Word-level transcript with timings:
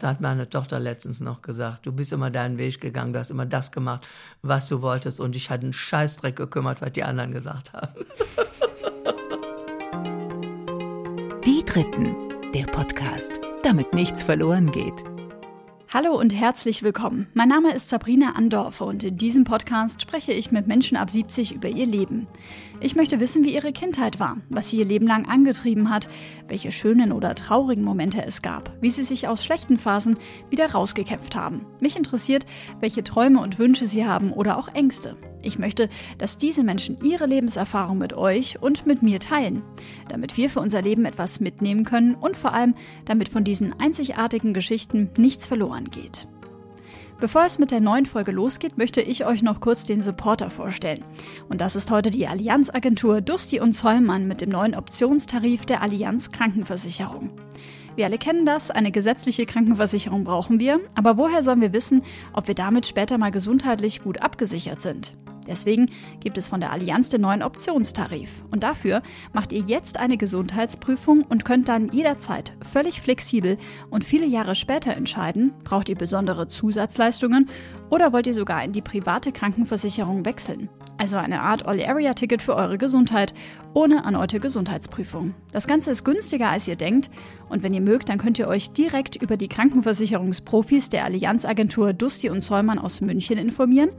Da 0.00 0.08
hat 0.08 0.22
meine 0.22 0.48
Tochter 0.48 0.80
letztens 0.80 1.20
noch 1.20 1.42
gesagt, 1.42 1.84
du 1.84 1.92
bist 1.92 2.10
immer 2.12 2.30
deinen 2.30 2.56
Weg 2.56 2.80
gegangen, 2.80 3.12
du 3.12 3.18
hast 3.18 3.30
immer 3.30 3.44
das 3.44 3.70
gemacht, 3.70 4.08
was 4.40 4.66
du 4.66 4.80
wolltest 4.80 5.20
und 5.20 5.36
ich 5.36 5.50
hatte 5.50 5.64
einen 5.64 5.74
Scheißdreck 5.74 6.36
gekümmert, 6.36 6.80
was 6.80 6.92
die 6.92 7.04
anderen 7.04 7.32
gesagt 7.32 7.74
haben. 7.74 7.92
Die 11.44 11.62
Dritten, 11.66 12.14
der 12.54 12.64
Podcast, 12.64 13.40
damit 13.62 13.92
nichts 13.92 14.22
verloren 14.22 14.72
geht. 14.72 15.04
Hallo 15.92 16.16
und 16.16 16.32
herzlich 16.32 16.84
willkommen. 16.84 17.26
Mein 17.34 17.48
Name 17.48 17.74
ist 17.74 17.88
Sabrina 17.88 18.36
Andorfe 18.36 18.84
und 18.84 19.02
in 19.02 19.16
diesem 19.16 19.42
Podcast 19.42 20.00
spreche 20.00 20.30
ich 20.32 20.52
mit 20.52 20.68
Menschen 20.68 20.96
ab 20.96 21.10
70 21.10 21.52
über 21.52 21.66
ihr 21.66 21.84
Leben. 21.84 22.28
Ich 22.78 22.94
möchte 22.94 23.18
wissen, 23.18 23.42
wie 23.42 23.52
ihre 23.52 23.72
Kindheit 23.72 24.20
war, 24.20 24.36
was 24.50 24.70
sie 24.70 24.76
ihr 24.76 24.84
Leben 24.84 25.08
lang 25.08 25.28
angetrieben 25.28 25.90
hat, 25.90 26.08
welche 26.46 26.70
schönen 26.70 27.10
oder 27.10 27.34
traurigen 27.34 27.82
Momente 27.82 28.24
es 28.24 28.40
gab, 28.40 28.72
wie 28.80 28.90
sie 28.90 29.02
sich 29.02 29.26
aus 29.26 29.44
schlechten 29.44 29.78
Phasen 29.78 30.16
wieder 30.48 30.70
rausgekämpft 30.70 31.34
haben. 31.34 31.66
Mich 31.80 31.96
interessiert, 31.96 32.46
welche 32.78 33.02
Träume 33.02 33.40
und 33.40 33.58
Wünsche 33.58 33.86
sie 33.86 34.06
haben 34.06 34.32
oder 34.32 34.58
auch 34.58 34.68
Ängste. 34.68 35.16
Ich 35.42 35.58
möchte, 35.58 35.88
dass 36.18 36.36
diese 36.36 36.62
Menschen 36.62 36.98
ihre 37.02 37.26
Lebenserfahrung 37.26 37.98
mit 37.98 38.12
euch 38.12 38.60
und 38.60 38.86
mit 38.86 39.02
mir 39.02 39.20
teilen, 39.20 39.62
damit 40.08 40.36
wir 40.36 40.50
für 40.50 40.60
unser 40.60 40.82
Leben 40.82 41.04
etwas 41.04 41.40
mitnehmen 41.40 41.84
können 41.84 42.14
und 42.14 42.36
vor 42.36 42.52
allem, 42.52 42.74
damit 43.04 43.28
von 43.28 43.44
diesen 43.44 43.78
einzigartigen 43.78 44.54
Geschichten 44.54 45.10
nichts 45.16 45.46
verloren 45.46 45.84
geht. 45.84 46.28
Bevor 47.20 47.44
es 47.44 47.58
mit 47.58 47.70
der 47.70 47.80
neuen 47.80 48.06
Folge 48.06 48.32
losgeht, 48.32 48.78
möchte 48.78 49.02
ich 49.02 49.26
euch 49.26 49.42
noch 49.42 49.60
kurz 49.60 49.84
den 49.84 50.00
Supporter 50.00 50.48
vorstellen. 50.48 51.04
Und 51.50 51.60
das 51.60 51.76
ist 51.76 51.90
heute 51.90 52.10
die 52.10 52.26
Allianzagentur 52.26 53.20
Dusti 53.20 53.60
und 53.60 53.74
Zollmann 53.74 54.26
mit 54.26 54.40
dem 54.40 54.48
neuen 54.48 54.74
Optionstarif 54.74 55.66
der 55.66 55.82
Allianz 55.82 56.32
Krankenversicherung. 56.32 57.30
Wir 57.94 58.06
alle 58.06 58.16
kennen 58.16 58.46
das, 58.46 58.70
eine 58.70 58.90
gesetzliche 58.90 59.44
Krankenversicherung 59.44 60.24
brauchen 60.24 60.60
wir, 60.60 60.80
aber 60.94 61.18
woher 61.18 61.42
sollen 61.42 61.60
wir 61.60 61.74
wissen, 61.74 62.02
ob 62.32 62.48
wir 62.48 62.54
damit 62.54 62.86
später 62.86 63.18
mal 63.18 63.30
gesundheitlich 63.30 64.02
gut 64.02 64.22
abgesichert 64.22 64.80
sind? 64.80 65.14
Deswegen 65.50 65.90
gibt 66.20 66.38
es 66.38 66.48
von 66.48 66.60
der 66.60 66.70
Allianz 66.70 67.08
den 67.08 67.22
neuen 67.22 67.42
Optionstarif. 67.42 68.44
Und 68.52 68.62
dafür 68.62 69.02
macht 69.32 69.52
ihr 69.52 69.64
jetzt 69.66 69.98
eine 69.98 70.16
Gesundheitsprüfung 70.16 71.24
und 71.28 71.44
könnt 71.44 71.68
dann 71.68 71.90
jederzeit 71.90 72.52
völlig 72.62 73.02
flexibel 73.02 73.56
und 73.90 74.04
viele 74.04 74.26
Jahre 74.26 74.54
später 74.54 74.96
entscheiden, 74.96 75.52
braucht 75.64 75.88
ihr 75.88 75.96
besondere 75.96 76.46
Zusatzleistungen 76.46 77.50
oder 77.90 78.12
wollt 78.12 78.28
ihr 78.28 78.34
sogar 78.34 78.62
in 78.62 78.70
die 78.70 78.80
private 78.80 79.32
Krankenversicherung 79.32 80.24
wechseln? 80.24 80.68
Also 81.00 81.16
eine 81.16 81.40
Art 81.40 81.66
All-Area-Ticket 81.66 82.42
für 82.42 82.54
eure 82.54 82.76
Gesundheit 82.76 83.32
ohne 83.72 84.04
erneute 84.04 84.38
Gesundheitsprüfung. 84.38 85.34
Das 85.50 85.66
Ganze 85.66 85.90
ist 85.90 86.04
günstiger, 86.04 86.50
als 86.50 86.68
ihr 86.68 86.76
denkt. 86.76 87.10
Und 87.48 87.62
wenn 87.62 87.72
ihr 87.72 87.80
mögt, 87.80 88.10
dann 88.10 88.18
könnt 88.18 88.38
ihr 88.38 88.46
euch 88.46 88.72
direkt 88.72 89.16
über 89.16 89.38
die 89.38 89.48
Krankenversicherungsprofis 89.48 90.90
der 90.90 91.06
Allianzagentur 91.06 91.94
Dusti 91.94 92.28
und 92.28 92.42
Zollmann 92.42 92.78
aus 92.78 93.00
München 93.00 93.38
informieren. 93.38 93.90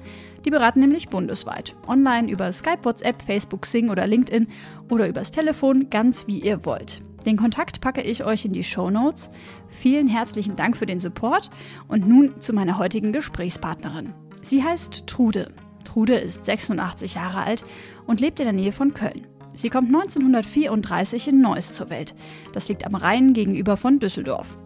Die 0.45 0.49
beraten 0.49 0.79
nämlich 0.79 1.09
bundesweit. 1.09 1.75
Online 1.87 2.29
über 2.29 2.51
Skype, 2.51 2.83
WhatsApp, 2.83 3.21
Facebook, 3.21 3.65
Sing 3.65 3.89
oder 3.89 4.07
LinkedIn 4.07 4.47
oder 4.89 5.07
übers 5.07 5.31
Telefon, 5.31 5.89
ganz 5.89 6.27
wie 6.27 6.39
ihr 6.39 6.65
wollt. 6.65 7.01
Den 7.25 7.37
Kontakt 7.37 7.81
packe 7.81 8.01
ich 8.01 8.25
euch 8.25 8.45
in 8.45 8.53
die 8.53 8.63
Show 8.63 8.89
Notes. 8.89 9.29
Vielen 9.67 10.07
herzlichen 10.07 10.55
Dank 10.55 10.75
für 10.75 10.87
den 10.87 10.99
Support 10.99 11.51
und 11.87 12.07
nun 12.07 12.41
zu 12.41 12.53
meiner 12.53 12.77
heutigen 12.77 13.13
Gesprächspartnerin. 13.13 14.13
Sie 14.41 14.63
heißt 14.63 15.05
Trude. 15.05 15.49
Trude 15.83 16.15
ist 16.15 16.45
86 16.45 17.15
Jahre 17.15 17.43
alt 17.43 17.63
und 18.07 18.19
lebt 18.19 18.39
in 18.39 18.45
der 18.45 18.53
Nähe 18.53 18.71
von 18.71 18.93
Köln. 18.93 19.27
Sie 19.53 19.69
kommt 19.69 19.87
1934 19.87 21.27
in 21.27 21.41
Neuss 21.41 21.73
zur 21.73 21.89
Welt. 21.89 22.15
Das 22.53 22.69
liegt 22.69 22.85
am 22.85 22.95
Rhein 22.95 23.33
gegenüber 23.33 23.77
von 23.77 23.99
Düsseldorf. 23.99 24.57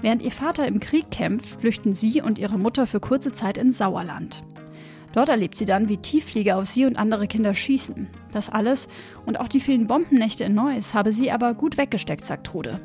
Während 0.00 0.22
ihr 0.22 0.32
Vater 0.32 0.66
im 0.66 0.80
Krieg 0.80 1.10
kämpft, 1.10 1.60
flüchten 1.60 1.94
sie 1.94 2.20
und 2.20 2.38
ihre 2.38 2.58
Mutter 2.58 2.86
für 2.86 3.00
kurze 3.00 3.32
Zeit 3.32 3.58
ins 3.58 3.78
Sauerland. 3.78 4.42
Dort 5.14 5.28
erlebt 5.28 5.54
sie 5.54 5.64
dann, 5.64 5.88
wie 5.88 5.98
Tiefflieger 5.98 6.56
auf 6.56 6.66
sie 6.66 6.86
und 6.86 6.96
andere 6.96 7.28
Kinder 7.28 7.54
schießen. 7.54 8.08
Das 8.32 8.50
alles 8.50 8.88
und 9.24 9.38
auch 9.38 9.46
die 9.46 9.60
vielen 9.60 9.86
Bombennächte 9.86 10.42
in 10.42 10.56
Neuss 10.56 10.92
habe 10.92 11.12
sie 11.12 11.30
aber 11.30 11.54
gut 11.54 11.78
weggesteckt, 11.78 12.26
sagt 12.26 12.48
Trude. 12.48 12.80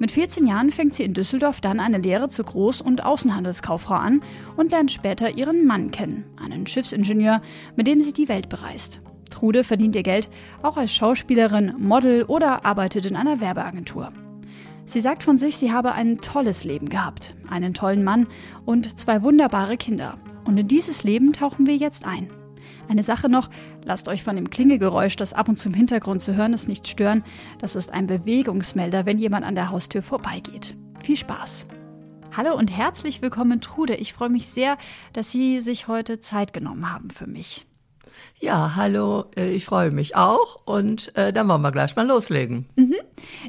Mit 0.00 0.10
14 0.10 0.48
Jahren 0.48 0.72
fängt 0.72 0.94
sie 0.94 1.04
in 1.04 1.14
Düsseldorf 1.14 1.60
dann 1.60 1.78
eine 1.78 1.98
Lehre 1.98 2.28
zur 2.28 2.44
Groß- 2.44 2.82
und 2.82 3.04
Außenhandelskauffrau 3.04 3.94
an 3.94 4.20
und 4.56 4.72
lernt 4.72 4.90
später 4.90 5.30
ihren 5.30 5.64
Mann 5.64 5.92
kennen, 5.92 6.24
einen 6.44 6.66
Schiffsingenieur, 6.66 7.40
mit 7.76 7.86
dem 7.86 8.00
sie 8.00 8.12
die 8.12 8.28
Welt 8.28 8.48
bereist. 8.48 8.98
Trude 9.30 9.62
verdient 9.62 9.94
ihr 9.94 10.02
Geld 10.02 10.30
auch 10.60 10.76
als 10.76 10.92
Schauspielerin, 10.92 11.74
Model 11.78 12.24
oder 12.24 12.64
arbeitet 12.64 13.06
in 13.06 13.14
einer 13.14 13.40
Werbeagentur. 13.40 14.12
Sie 14.86 15.00
sagt 15.00 15.22
von 15.22 15.38
sich, 15.38 15.56
sie 15.56 15.72
habe 15.72 15.92
ein 15.92 16.20
tolles 16.20 16.64
Leben 16.64 16.88
gehabt, 16.88 17.36
einen 17.48 17.74
tollen 17.74 18.02
Mann 18.02 18.26
und 18.64 18.98
zwei 18.98 19.22
wunderbare 19.22 19.76
Kinder. 19.76 20.18
Und 20.44 20.58
in 20.58 20.68
dieses 20.68 21.04
Leben 21.04 21.32
tauchen 21.32 21.66
wir 21.66 21.76
jetzt 21.76 22.04
ein. 22.04 22.28
Eine 22.88 23.02
Sache 23.02 23.28
noch, 23.28 23.50
lasst 23.84 24.08
euch 24.08 24.22
von 24.22 24.36
dem 24.36 24.50
Klingelgeräusch, 24.50 25.16
das 25.16 25.32
ab 25.32 25.48
und 25.48 25.58
zu 25.58 25.68
im 25.68 25.74
Hintergrund 25.74 26.22
zu 26.22 26.34
hören 26.34 26.52
ist, 26.52 26.68
nicht 26.68 26.86
stören. 26.86 27.24
Das 27.58 27.76
ist 27.76 27.92
ein 27.92 28.06
Bewegungsmelder, 28.06 29.06
wenn 29.06 29.18
jemand 29.18 29.44
an 29.44 29.54
der 29.54 29.70
Haustür 29.70 30.02
vorbeigeht. 30.02 30.76
Viel 31.02 31.16
Spaß! 31.16 31.66
Hallo 32.36 32.56
und 32.56 32.68
herzlich 32.68 33.22
willkommen, 33.22 33.60
Trude. 33.60 33.94
Ich 33.94 34.12
freue 34.12 34.28
mich 34.28 34.48
sehr, 34.48 34.76
dass 35.12 35.30
Sie 35.30 35.60
sich 35.60 35.86
heute 35.86 36.18
Zeit 36.18 36.52
genommen 36.52 36.92
haben 36.92 37.10
für 37.10 37.28
mich. 37.28 37.64
Ja, 38.40 38.74
hallo, 38.76 39.24
äh, 39.36 39.50
ich 39.52 39.64
freue 39.64 39.90
mich 39.90 40.16
auch 40.16 40.60
und 40.66 41.16
äh, 41.16 41.32
dann 41.32 41.48
wollen 41.48 41.62
wir 41.62 41.72
gleich 41.72 41.96
mal 41.96 42.06
loslegen. 42.06 42.66
Mhm. 42.76 42.96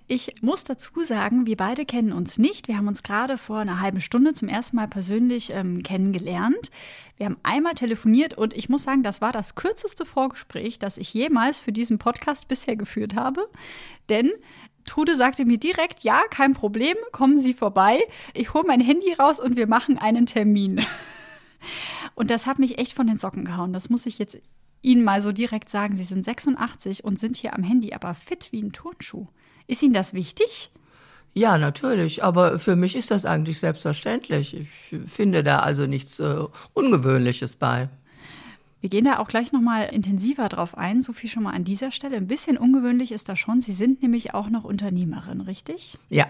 Ich 0.08 0.42
muss 0.42 0.64
dazu 0.64 1.02
sagen, 1.02 1.46
wir 1.46 1.58
beide 1.58 1.86
kennen 1.86 2.14
uns 2.14 2.38
nicht. 2.38 2.68
Wir 2.68 2.78
haben 2.78 2.88
uns 2.88 3.04
gerade 3.04 3.38
vor 3.38 3.58
einer 3.58 3.82
halben 3.82 4.00
Stunde 4.00 4.34
zum 4.34 4.48
ersten 4.48 4.78
Mal 4.78 4.88
persönlich 4.88 5.52
ähm, 5.52 5.84
kennengelernt. 5.84 6.72
Wir 7.18 7.26
haben 7.26 7.38
einmal 7.44 7.74
telefoniert 7.74 8.36
und 8.36 8.54
ich 8.54 8.70
muss 8.70 8.84
sagen, 8.84 9.04
das 9.04 9.22
war 9.22 9.32
das 9.32 9.56
kürzeste 9.56 10.06
Vorgespräch, 10.06 10.80
das 10.80 10.98
ich 10.98 11.14
jemals 11.14 11.60
für 11.60 11.72
diesen 11.72 11.98
Podcast 11.98 12.48
bisher 12.48 12.76
geführt 12.76 13.16
habe. 13.16 13.50
Denn 14.10 14.32
Trude 14.86 15.16
sagte 15.16 15.46
mir 15.46 15.58
direkt, 15.58 16.04
ja, 16.04 16.22
kein 16.30 16.54
Problem, 16.54 16.96
kommen 17.12 17.40
Sie 17.40 17.54
vorbei. 17.54 18.00
Ich 18.34 18.54
hole 18.54 18.66
mein 18.68 18.82
Handy 18.82 19.14
raus 19.14 19.40
und 19.40 19.58
wir 19.58 19.68
machen 19.68 19.98
einen 19.98 20.26
Termin. 20.26 20.86
Und 22.14 22.30
das 22.30 22.46
hat 22.46 22.60
mich 22.60 22.78
echt 22.78 22.94
von 22.94 23.08
den 23.08 23.18
Socken 23.18 23.44
gehauen. 23.44 23.74
Das 23.74 23.90
muss 23.90 24.06
ich 24.06 24.20
jetzt 24.20 24.38
Ihnen 24.82 25.04
mal 25.04 25.22
so 25.22 25.32
direkt 25.32 25.70
sagen. 25.70 25.98
Sie 25.98 26.04
sind 26.04 26.26
86 26.26 27.04
und 27.04 27.20
sind 27.20 27.36
hier 27.36 27.54
am 27.54 27.64
Handy, 27.64 27.94
aber 27.94 28.14
fit 28.14 28.50
wie 28.52 28.62
ein 28.62 28.72
Turnschuh. 28.72 29.28
Ist 29.68 29.82
Ihnen 29.82 29.94
das 29.94 30.14
wichtig? 30.14 30.72
Ja, 31.34 31.58
natürlich. 31.58 32.24
Aber 32.24 32.60
für 32.60 32.76
mich 32.76 32.96
ist 32.96 33.12
das 33.12 33.26
eigentlich 33.26 33.60
selbstverständlich. 33.60 34.56
Ich 34.56 35.00
finde 35.06 35.44
da 35.44 35.60
also 35.60 35.86
nichts 35.86 36.20
äh, 36.20 36.38
Ungewöhnliches 36.74 37.58
bei. 37.58 37.90
Wir 38.80 38.90
gehen 38.90 39.06
da 39.06 39.18
auch 39.18 39.28
gleich 39.28 39.52
nochmal 39.52 39.90
intensiver 39.92 40.48
drauf 40.48 40.78
ein. 40.78 41.02
So 41.02 41.12
viel 41.12 41.30
schon 41.30 41.44
mal 41.44 41.54
an 41.54 41.64
dieser 41.64 41.92
Stelle. 41.92 42.18
Ein 42.18 42.28
bisschen 42.28 42.58
ungewöhnlich 42.58 43.12
ist 43.12 43.28
das 43.28 43.40
schon. 43.40 43.60
Sie 43.60 43.74
sind 43.74 44.02
nämlich 44.02 44.34
auch 44.34 44.50
noch 44.50 44.64
Unternehmerin, 44.64 45.42
richtig? 45.42 45.98
Ja. 46.10 46.28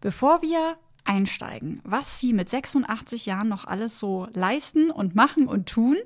Bevor 0.00 0.42
wir 0.42 0.76
einsteigen, 1.08 1.80
was 1.84 2.20
Sie 2.20 2.32
mit 2.32 2.50
86 2.50 3.26
Jahren 3.26 3.48
noch 3.48 3.64
alles 3.64 3.98
so 3.98 4.28
leisten 4.34 4.90
und 4.90 5.14
machen 5.14 5.48
und 5.48 5.68
tun, 5.68 5.96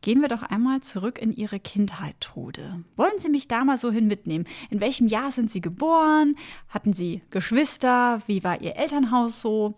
gehen 0.00 0.22
wir 0.22 0.28
doch 0.28 0.42
einmal 0.42 0.80
zurück 0.80 1.18
in 1.20 1.32
Ihre 1.32 1.60
Kindheit, 1.60 2.20
Trude. 2.20 2.82
Wollen 2.96 3.18
Sie 3.18 3.28
mich 3.28 3.48
da 3.48 3.64
mal 3.64 3.76
so 3.76 3.92
hin 3.92 4.06
mitnehmen? 4.06 4.46
In 4.70 4.80
welchem 4.80 5.08
Jahr 5.08 5.30
sind 5.30 5.50
Sie 5.50 5.60
geboren? 5.60 6.36
Hatten 6.68 6.94
Sie 6.94 7.22
Geschwister? 7.30 8.20
Wie 8.26 8.42
war 8.42 8.60
Ihr 8.62 8.76
Elternhaus 8.76 9.40
so? 9.40 9.74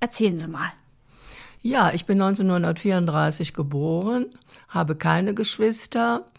Erzählen 0.00 0.38
Sie 0.38 0.48
mal. 0.48 0.72
Ja, 1.60 1.92
ich 1.92 2.04
bin 2.06 2.20
1934 2.20 3.52
geboren, 3.52 4.26
habe 4.68 4.96
keine 4.96 5.34
Geschwister. 5.34 6.30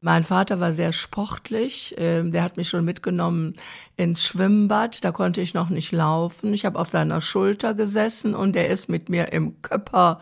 Mein 0.00 0.24
Vater 0.24 0.60
war 0.60 0.72
sehr 0.72 0.92
sportlich. 0.92 1.94
Ähm, 1.98 2.30
der 2.30 2.42
hat 2.42 2.56
mich 2.56 2.68
schon 2.68 2.84
mitgenommen 2.84 3.54
ins 3.96 4.24
Schwimmbad. 4.24 5.04
Da 5.04 5.12
konnte 5.12 5.40
ich 5.40 5.54
noch 5.54 5.68
nicht 5.68 5.92
laufen. 5.92 6.52
Ich 6.52 6.64
habe 6.64 6.78
auf 6.78 6.90
seiner 6.90 7.20
Schulter 7.20 7.74
gesessen 7.74 8.34
und 8.34 8.56
er 8.56 8.68
ist 8.68 8.88
mit 8.88 9.08
mir 9.08 9.32
im 9.32 9.60
Köpper 9.62 10.20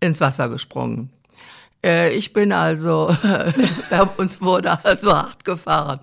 ins 0.00 0.20
Wasser 0.20 0.48
gesprungen. 0.48 1.10
Äh, 1.84 2.12
ich 2.14 2.32
bin 2.32 2.52
also, 2.52 3.14
uns 4.16 4.40
wurde 4.40 4.84
also 4.84 5.14
hart 5.14 5.44
gefahren. 5.44 6.00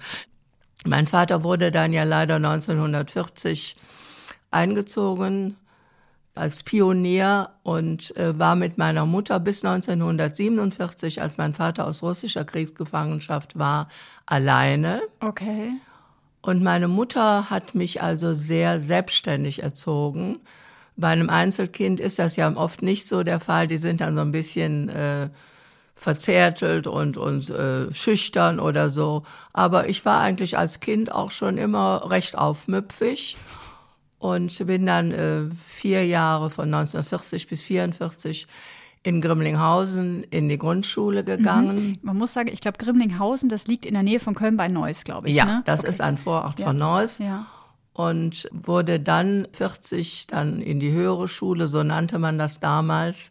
Mein 0.85 1.07
Vater 1.07 1.43
wurde 1.43 1.71
dann 1.71 1.93
ja 1.93 2.03
leider 2.03 2.35
1940 2.35 3.75
eingezogen 4.51 5.57
als 6.35 6.63
Pionier 6.63 7.49
und 7.61 8.15
äh, 8.17 8.37
war 8.37 8.55
mit 8.55 8.77
meiner 8.77 9.05
Mutter 9.05 9.39
bis 9.39 9.63
1947, 9.63 11.21
als 11.21 11.37
mein 11.37 11.53
Vater 11.53 11.85
aus 11.85 12.01
russischer 12.01 12.43
Kriegsgefangenschaft 12.43 13.57
war, 13.57 13.87
alleine. 14.25 15.01
Okay. 15.19 15.73
Und 16.41 16.63
meine 16.63 16.87
Mutter 16.87 17.49
hat 17.49 17.75
mich 17.75 18.01
also 18.01 18.33
sehr 18.33 18.79
selbstständig 18.79 19.61
erzogen. 19.61 20.39
Bei 20.95 21.09
einem 21.09 21.29
Einzelkind 21.29 21.99
ist 21.99 22.19
das 22.19 22.35
ja 22.35 22.53
oft 22.55 22.81
nicht 22.81 23.07
so 23.07 23.23
der 23.23 23.39
Fall. 23.39 23.67
Die 23.67 23.77
sind 23.77 24.01
dann 24.01 24.15
so 24.15 24.21
ein 24.21 24.31
bisschen 24.31 24.89
äh, 24.89 25.29
verzärtelt 25.95 26.87
und, 26.87 27.17
und 27.17 27.49
äh, 27.49 27.93
schüchtern 27.93 28.59
oder 28.59 28.89
so. 28.89 29.23
Aber 29.53 29.87
ich 29.87 30.03
war 30.03 30.19
eigentlich 30.19 30.57
als 30.57 30.79
Kind 30.79 31.11
auch 31.11 31.31
schon 31.31 31.57
immer 31.57 32.09
recht 32.09 32.37
aufmüpfig 32.37 33.37
und 34.23 34.65
bin 34.65 34.85
dann 34.85 35.11
äh, 35.11 35.49
vier 35.65 36.05
Jahre 36.05 36.49
von 36.49 36.73
1940 36.73 37.47
bis 37.49 37.59
1944 37.59 38.47
in 39.03 39.19
Grimlinghausen 39.19 40.23
in 40.23 40.47
die 40.47 40.57
Grundschule 40.57 41.25
gegangen. 41.25 41.75
Mhm. 41.75 41.99
Man 42.03 42.17
muss 42.17 42.31
sagen, 42.31 42.47
ich 42.47 42.61
glaube, 42.61 42.77
Grimlinghausen, 42.77 43.49
das 43.49 43.67
liegt 43.67 43.85
in 43.85 43.95
der 43.95 44.03
Nähe 44.03 44.21
von 44.21 44.33
Köln 44.33 44.55
bei 44.55 44.69
Neuss, 44.69 45.03
glaube 45.03 45.27
ich. 45.27 45.35
Ja, 45.35 45.43
ne? 45.43 45.63
das 45.65 45.81
okay. 45.81 45.89
ist 45.89 45.99
ein 45.99 46.17
Vorort 46.17 46.57
ja. 46.57 46.67
von 46.67 46.77
Neuss. 46.77 47.17
Ja. 47.17 47.47
Und 47.91 48.47
wurde 48.53 49.01
dann 49.01 49.45
40 49.51 50.27
dann 50.27 50.61
in 50.61 50.79
die 50.79 50.93
höhere 50.93 51.27
Schule, 51.27 51.67
so 51.67 51.83
nannte 51.83 52.17
man 52.17 52.37
das 52.37 52.61
damals. 52.61 53.29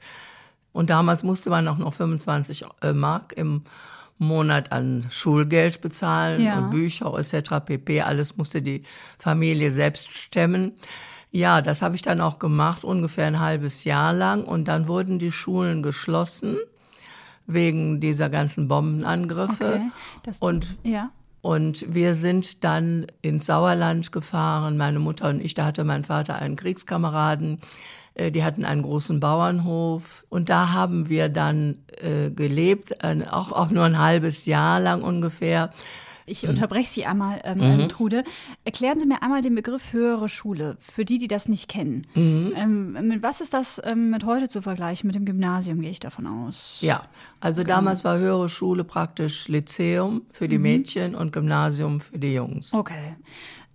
Und 0.73 0.91
damals 0.91 1.23
musste 1.23 1.49
man 1.49 1.67
auch 1.69 1.79
noch 1.79 1.95
25 1.95 2.67
äh, 2.83 2.93
Mark 2.93 3.33
im 3.35 3.63
Monat 4.23 4.73
an 4.73 5.07
Schulgeld 5.11 5.81
bezahlen 5.81 6.41
ja. 6.41 6.59
und 6.59 6.71
Bücher 6.71 7.13
etc. 7.19 7.65
pp. 7.65 8.03
Alles 8.03 8.37
musste 8.37 8.63
die 8.63 8.83
Familie 9.19 9.71
selbst 9.71 10.11
stemmen. 10.11 10.73
Ja, 11.31 11.63
das 11.63 11.83
habe 11.83 11.95
ich 11.95 12.03
dann 12.03 12.21
auch 12.21 12.39
gemacht, 12.39 12.85
ungefähr 12.85 13.27
ein 13.27 13.41
halbes 13.41 13.85
Jahr 13.85 14.13
lang. 14.13 14.45
Und 14.45 14.69
dann 14.69 14.87
wurden 14.87 15.19
die 15.19 15.33
Schulen 15.33 15.83
geschlossen 15.83 16.59
wegen 17.47 18.01
dieser 18.01 18.29
ganzen 18.29 18.69
Bombenangriffe. 18.69 19.75
Okay, 19.75 19.91
das, 20.23 20.39
und 20.41 20.67
ja. 20.83 21.11
Und 21.41 21.93
wir 21.93 22.15
sind 22.15 22.63
dann 22.63 23.07
ins 23.21 23.47
Sauerland 23.47 24.13
gefahren, 24.13 24.77
meine 24.77 25.01
Mutter 25.01 25.29
und 25.29 25.41
ich. 25.41 25.55
Da 25.55 25.65
hatte 25.65 25.83
mein 25.83 26.05
Vater 26.05 26.37
einen 26.37 26.55
Kriegskameraden. 26.55 27.61
Äh, 28.15 28.31
die 28.31 28.45
hatten 28.45 28.65
einen 28.65 28.83
großen 28.83 29.21
Bauernhof. 29.21 30.25
Und 30.29 30.49
da 30.49 30.73
haben 30.73 31.09
wir 31.09 31.29
dann 31.29 31.79
äh, 32.01 32.31
gelebt, 32.31 32.93
äh, 33.03 33.25
auch, 33.31 33.53
auch 33.53 33.71
nur 33.71 33.85
ein 33.85 33.99
halbes 33.99 34.47
Jahr 34.47 34.81
lang 34.81 35.03
ungefähr. 35.03 35.73
Ich 36.25 36.47
unterbreche 36.47 36.89
Sie 36.89 37.05
einmal, 37.05 37.41
ähm, 37.45 37.59
mhm. 37.59 37.81
Ähm, 37.81 37.89
Trude. 37.89 38.25
Erklären 38.65 38.99
Sie 38.99 39.07
mir 39.07 39.23
einmal 39.23 39.43
den 39.43 39.55
Begriff 39.55 39.93
höhere 39.93 40.29
Schule, 40.29 40.77
für 40.79 41.05
die, 41.05 41.19
die 41.19 41.29
das 41.29 41.49
nicht 41.49 41.69
kennen. 41.69 42.07
Mhm. 42.15 42.53
Ähm, 42.57 43.09
mit 43.09 43.23
was 43.23 43.41
ist 43.41 43.55
das 43.55 43.81
ähm, 43.85 44.11
mit 44.11 44.25
heute 44.25 44.49
zu 44.49 44.63
vergleichen? 44.63 45.09
Mit 45.09 45.17
dem 45.17 45.25
Gymnasium 45.25 45.81
gehe 45.81 45.91
ich 45.91 46.01
davon 46.01 46.27
aus. 46.27 46.79
Ja, 46.81 47.03
also 47.41 47.63
genau. 47.63 47.77
damals 47.77 48.05
war 48.05 48.19
höhere 48.19 48.49
Schule 48.49 48.85
praktisch 48.85 49.49
Lyzeum 49.49 50.23
für 50.31 50.49
die 50.49 50.59
mhm. 50.59 50.63
Mädchen 50.63 51.15
und 51.15 51.33
Gymnasium 51.33 52.01
für 52.01 52.19
die 52.19 52.35
Jungs. 52.35 52.73
Okay. 52.73 53.17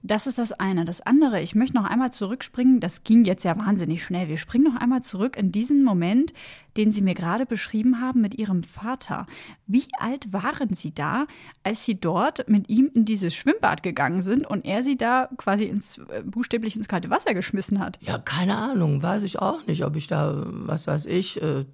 Das 0.04 0.28
ist 0.28 0.38
das 0.38 0.54
eine. 0.54 0.86
Das 0.86 1.02
andere, 1.02 1.42
ich 1.42 1.56
möchte 1.56 1.76
noch 1.76 1.86
einmal 1.86 2.12
zurückspringen. 2.12 2.80
Das 2.80 3.04
ging 3.04 3.26
jetzt 3.26 3.44
ja 3.44 3.58
wahnsinnig 3.58 4.04
schnell. 4.04 4.28
Wir 4.30 4.38
springen 4.38 4.72
noch 4.72 4.80
einmal 4.80 5.02
zurück 5.02 5.36
in 5.36 5.52
diesen 5.52 5.84
Moment, 5.84 6.34
den 6.78 6.92
Sie 6.92 7.02
mir 7.02 7.16
gerade 7.16 7.46
beschrieben 7.46 8.00
haben 8.00 8.22
mit 8.22 8.38
Ihrem 8.38 8.64
Vater. 8.64 9.26
Wie 9.66 9.86
alt 10.00 10.32
waren 10.32 10.76
Sie 10.76 10.94
da, 10.94 11.26
als 11.64 11.84
Sie 11.84 12.00
dort 12.00 12.48
mit 12.48 12.70
ihm 12.70 12.92
in 12.94 13.06
dieses 13.06 13.34
Schwimmbad 13.34 13.82
gegangen 13.84 14.22
sind 14.22 14.46
und 14.46 14.66
er 14.66 14.84
Sie 14.84 14.98
da 14.98 15.30
quasi 15.38 15.66
ins, 15.66 15.98
äh, 15.98 16.24
buchstäblich 16.24 16.76
ins 16.76 16.88
kalte 16.88 17.10
Wasser 17.10 17.34
geschmissen 17.34 17.80
hat? 17.80 17.98
Ja, 18.02 18.20
keine 18.20 18.56
Ahnung. 18.58 19.02
Weiß 19.02 19.24
ich 19.24 19.40
auch 19.40 19.66
nicht, 19.66 19.84
ob 19.84 19.96
ich 19.96 20.08
da, 20.08 20.44
was 20.46 20.88
weiß 20.88 21.08
ich, 21.08 21.42
äh, 21.42 21.66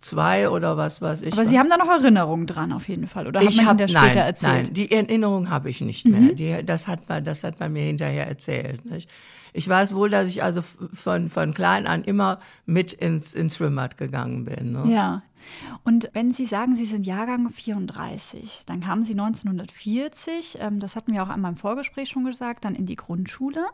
zwei 0.00 0.48
oder 0.48 0.76
was 0.76 1.02
weiß 1.02 1.22
ich. 1.22 1.32
Aber 1.32 1.44
Sie 1.44 1.58
haben 1.58 1.68
da 1.68 1.76
noch 1.76 1.88
Erinnerungen 1.88 2.46
dran 2.46 2.72
auf 2.72 2.88
jeden 2.88 3.06
Fall, 3.06 3.26
oder 3.26 3.42
ich 3.42 3.48
hat 3.48 3.56
man 3.56 3.66
hab, 3.66 3.78
Ihnen 3.80 3.88
später 3.88 4.06
nein, 4.06 4.16
erzählt? 4.16 4.66
Nein, 4.66 4.74
die 4.74 4.90
Erinnerung 4.90 5.50
habe 5.50 5.70
ich 5.70 5.80
nicht 5.80 6.06
mehr. 6.06 6.20
Mhm. 6.20 6.36
Die, 6.36 6.64
das, 6.64 6.88
hat 6.88 7.08
man, 7.08 7.24
das 7.24 7.44
hat 7.44 7.60
man 7.60 7.72
mir 7.72 7.84
hinterher 7.84 8.26
erzählt. 8.26 8.84
Nicht? 8.84 9.08
Ich 9.52 9.68
weiß 9.68 9.94
wohl, 9.94 10.10
dass 10.10 10.28
ich 10.28 10.42
also 10.42 10.62
von, 10.62 11.28
von 11.28 11.54
klein 11.54 11.86
an 11.86 12.04
immer 12.04 12.40
mit 12.66 12.92
ins, 12.92 13.34
ins 13.34 13.56
Schwimmbad 13.56 13.98
gegangen 13.98 14.44
bin. 14.44 14.72
Ne? 14.72 14.84
Ja. 14.92 15.22
Und 15.84 16.10
wenn 16.12 16.30
Sie 16.30 16.44
sagen, 16.44 16.74
Sie 16.74 16.84
sind 16.84 17.06
Jahrgang 17.06 17.50
34, 17.50 18.64
dann 18.66 18.80
kamen 18.80 19.02
Sie 19.02 19.12
1940, 19.12 20.58
ähm, 20.60 20.80
das 20.80 20.96
hatten 20.96 21.12
wir 21.12 21.22
auch 21.22 21.28
einmal 21.28 21.52
im 21.52 21.56
Vorgespräch 21.56 22.10
schon 22.10 22.24
gesagt, 22.24 22.64
dann 22.64 22.74
in 22.74 22.86
die 22.86 22.94
Grundschule. 22.94 23.64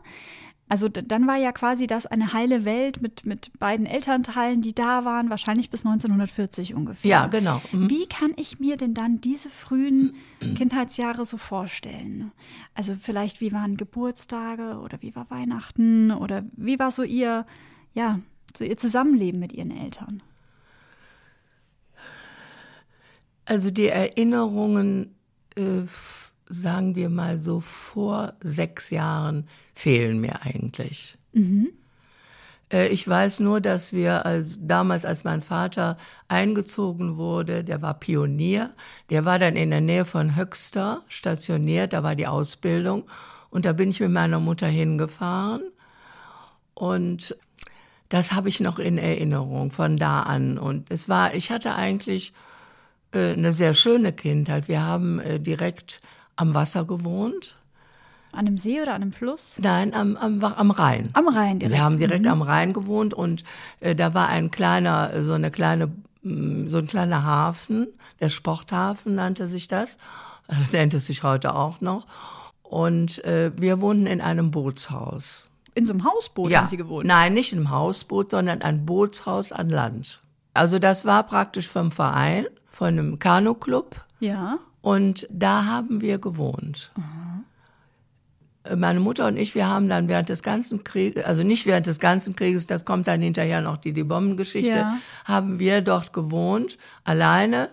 Also 0.69 0.89
dann 0.89 1.27
war 1.27 1.37
ja 1.37 1.53
quasi 1.53 1.87
das 1.87 2.05
eine 2.05 2.33
heile 2.33 2.65
Welt 2.65 3.01
mit, 3.01 3.25
mit 3.25 3.57
beiden 3.57 3.85
Elternteilen, 3.85 4.61
die 4.61 4.75
da 4.75 5.05
waren, 5.05 5.29
wahrscheinlich 5.29 5.69
bis 5.69 5.85
1940 5.85 6.75
ungefähr. 6.75 7.09
Ja, 7.09 7.27
genau. 7.27 7.61
Mhm. 7.71 7.89
Wie 7.89 8.05
kann 8.05 8.33
ich 8.35 8.59
mir 8.59 8.75
denn 8.75 8.93
dann 8.93 9.21
diese 9.21 9.49
frühen 9.49 10.15
Kindheitsjahre 10.55 11.23
so 11.23 11.37
vorstellen? 11.37 12.33
Also 12.75 12.95
vielleicht, 12.99 13.39
wie 13.39 13.53
waren 13.53 13.77
Geburtstage 13.77 14.79
oder 14.79 15.01
wie 15.01 15.15
war 15.15 15.29
Weihnachten 15.29 16.11
oder 16.11 16.43
wie 16.57 16.79
war 16.79 16.91
so 16.91 17.03
ihr, 17.03 17.45
ja, 17.93 18.19
so 18.55 18.65
ihr 18.65 18.77
Zusammenleben 18.77 19.39
mit 19.39 19.53
ihren 19.53 19.71
Eltern? 19.71 20.21
Also 23.45 23.71
die 23.71 23.87
Erinnerungen 23.87 25.15
äh, 25.55 25.83
sagen 26.49 26.95
wir 26.95 27.09
mal 27.09 27.41
so, 27.41 27.59
vor 27.59 28.33
sechs 28.41 28.89
Jahren 28.89 29.47
fehlen 29.73 30.19
mir 30.19 30.41
eigentlich. 30.43 31.17
Mhm. 31.33 31.69
Äh, 32.71 32.87
ich 32.89 33.07
weiß 33.07 33.39
nur, 33.39 33.61
dass 33.61 33.93
wir 33.93 34.25
als, 34.25 34.57
damals, 34.61 35.05
als 35.05 35.23
mein 35.23 35.41
Vater 35.41 35.97
eingezogen 36.27 37.17
wurde, 37.17 37.63
der 37.63 37.81
war 37.81 37.93
Pionier, 37.93 38.71
der 39.09 39.25
war 39.25 39.39
dann 39.39 39.55
in 39.55 39.71
der 39.71 39.81
Nähe 39.81 40.05
von 40.05 40.35
Höxter 40.35 41.01
stationiert, 41.07 41.93
da 41.93 42.03
war 42.03 42.15
die 42.15 42.27
Ausbildung 42.27 43.03
und 43.49 43.65
da 43.65 43.73
bin 43.73 43.89
ich 43.89 43.99
mit 43.99 44.11
meiner 44.11 44.39
Mutter 44.39 44.67
hingefahren 44.67 45.63
und 46.73 47.35
das 48.09 48.31
habe 48.31 48.47
ich 48.47 48.61
noch 48.61 48.79
in 48.79 48.97
Erinnerung 48.97 49.71
von 49.71 49.97
da 49.97 50.21
an 50.23 50.57
und 50.57 50.89
es 50.91 51.09
war, 51.09 51.33
ich 51.33 51.51
hatte 51.51 51.75
eigentlich 51.75 52.33
äh, 53.11 53.33
eine 53.33 53.51
sehr 53.51 53.73
schöne 53.73 54.13
Kindheit. 54.13 54.67
Wir 54.67 54.81
haben 54.81 55.19
äh, 55.19 55.39
direkt 55.39 56.01
am 56.37 56.53
Wasser 56.53 56.85
gewohnt. 56.85 57.57
An 58.31 58.47
einem 58.47 58.57
See 58.57 58.81
oder 58.81 58.93
an 58.93 59.01
einem 59.01 59.11
Fluss? 59.11 59.59
Nein, 59.61 59.93
am, 59.93 60.15
am, 60.15 60.43
am 60.43 60.71
Rhein. 60.71 61.09
Am 61.13 61.27
Rhein 61.27 61.59
direkt. 61.59 61.75
Wir 61.75 61.83
haben 61.83 61.97
direkt 61.97 62.25
mhm. 62.25 62.31
am 62.31 62.41
Rhein 62.41 62.73
gewohnt 62.73 63.13
und 63.13 63.43
äh, 63.79 63.95
da 63.95 64.13
war 64.13 64.27
ein 64.27 64.51
kleiner, 64.51 65.23
so 65.23 65.33
eine 65.33 65.49
kleine, 65.49 65.87
mm, 66.21 66.67
so 66.67 66.77
ein 66.77 66.87
kleiner 66.87 67.23
Hafen, 67.23 67.87
der 68.19 68.29
Sporthafen 68.29 69.15
nannte 69.15 69.47
sich 69.47 69.67
das, 69.67 69.97
nennt 70.71 70.93
es 70.93 71.07
sich 71.07 71.23
heute 71.23 71.55
auch 71.55 71.81
noch. 71.81 72.05
Und 72.63 73.23
äh, 73.23 73.51
wir 73.55 73.81
wohnten 73.81 74.07
in 74.07 74.21
einem 74.21 74.51
Bootshaus. 74.51 75.47
In 75.73 75.85
so 75.85 75.93
einem 75.93 76.03
Hausboot 76.03 76.51
ja. 76.51 76.59
haben 76.59 76.67
Sie 76.67 76.77
gewohnt? 76.77 77.07
Nein, 77.07 77.33
nicht 77.33 77.53
in 77.53 77.59
einem 77.59 77.71
Hausboot, 77.71 78.31
sondern 78.31 78.61
ein 78.61 78.85
Bootshaus 78.85 79.51
an 79.51 79.69
Land. 79.69 80.19
Also 80.53 80.79
das 80.79 81.05
war 81.05 81.23
praktisch 81.23 81.67
vom 81.67 81.91
Verein, 81.91 82.47
von 82.65 82.87
einem 82.87 83.19
Kanuclub. 83.19 83.95
Ja. 84.19 84.59
Und 84.87 85.27
da 85.29 85.65
haben 85.65 85.99
wir 85.99 86.17
gewohnt. 86.17 86.93
Mhm. 86.95 88.79
Meine 88.79 89.01
Mutter 89.01 89.27
und 89.27 89.35
ich, 89.35 89.53
wir 89.53 89.67
haben 89.67 89.89
dann 89.89 90.07
während 90.07 90.29
des 90.29 90.43
ganzen 90.43 90.85
Krieges, 90.85 91.25
also 91.25 91.43
nicht 91.43 91.65
während 91.65 91.87
des 91.87 91.99
ganzen 91.99 92.37
Krieges, 92.37 92.67
das 92.67 92.85
kommt 92.85 93.05
dann 93.05 93.19
hinterher 93.19 93.59
noch 93.59 93.75
die, 93.75 93.91
die 93.91 94.05
Bombengeschichte, 94.05 94.77
ja. 94.77 94.97
haben 95.25 95.59
wir 95.59 95.81
dort 95.81 96.13
gewohnt, 96.13 96.77
alleine 97.03 97.67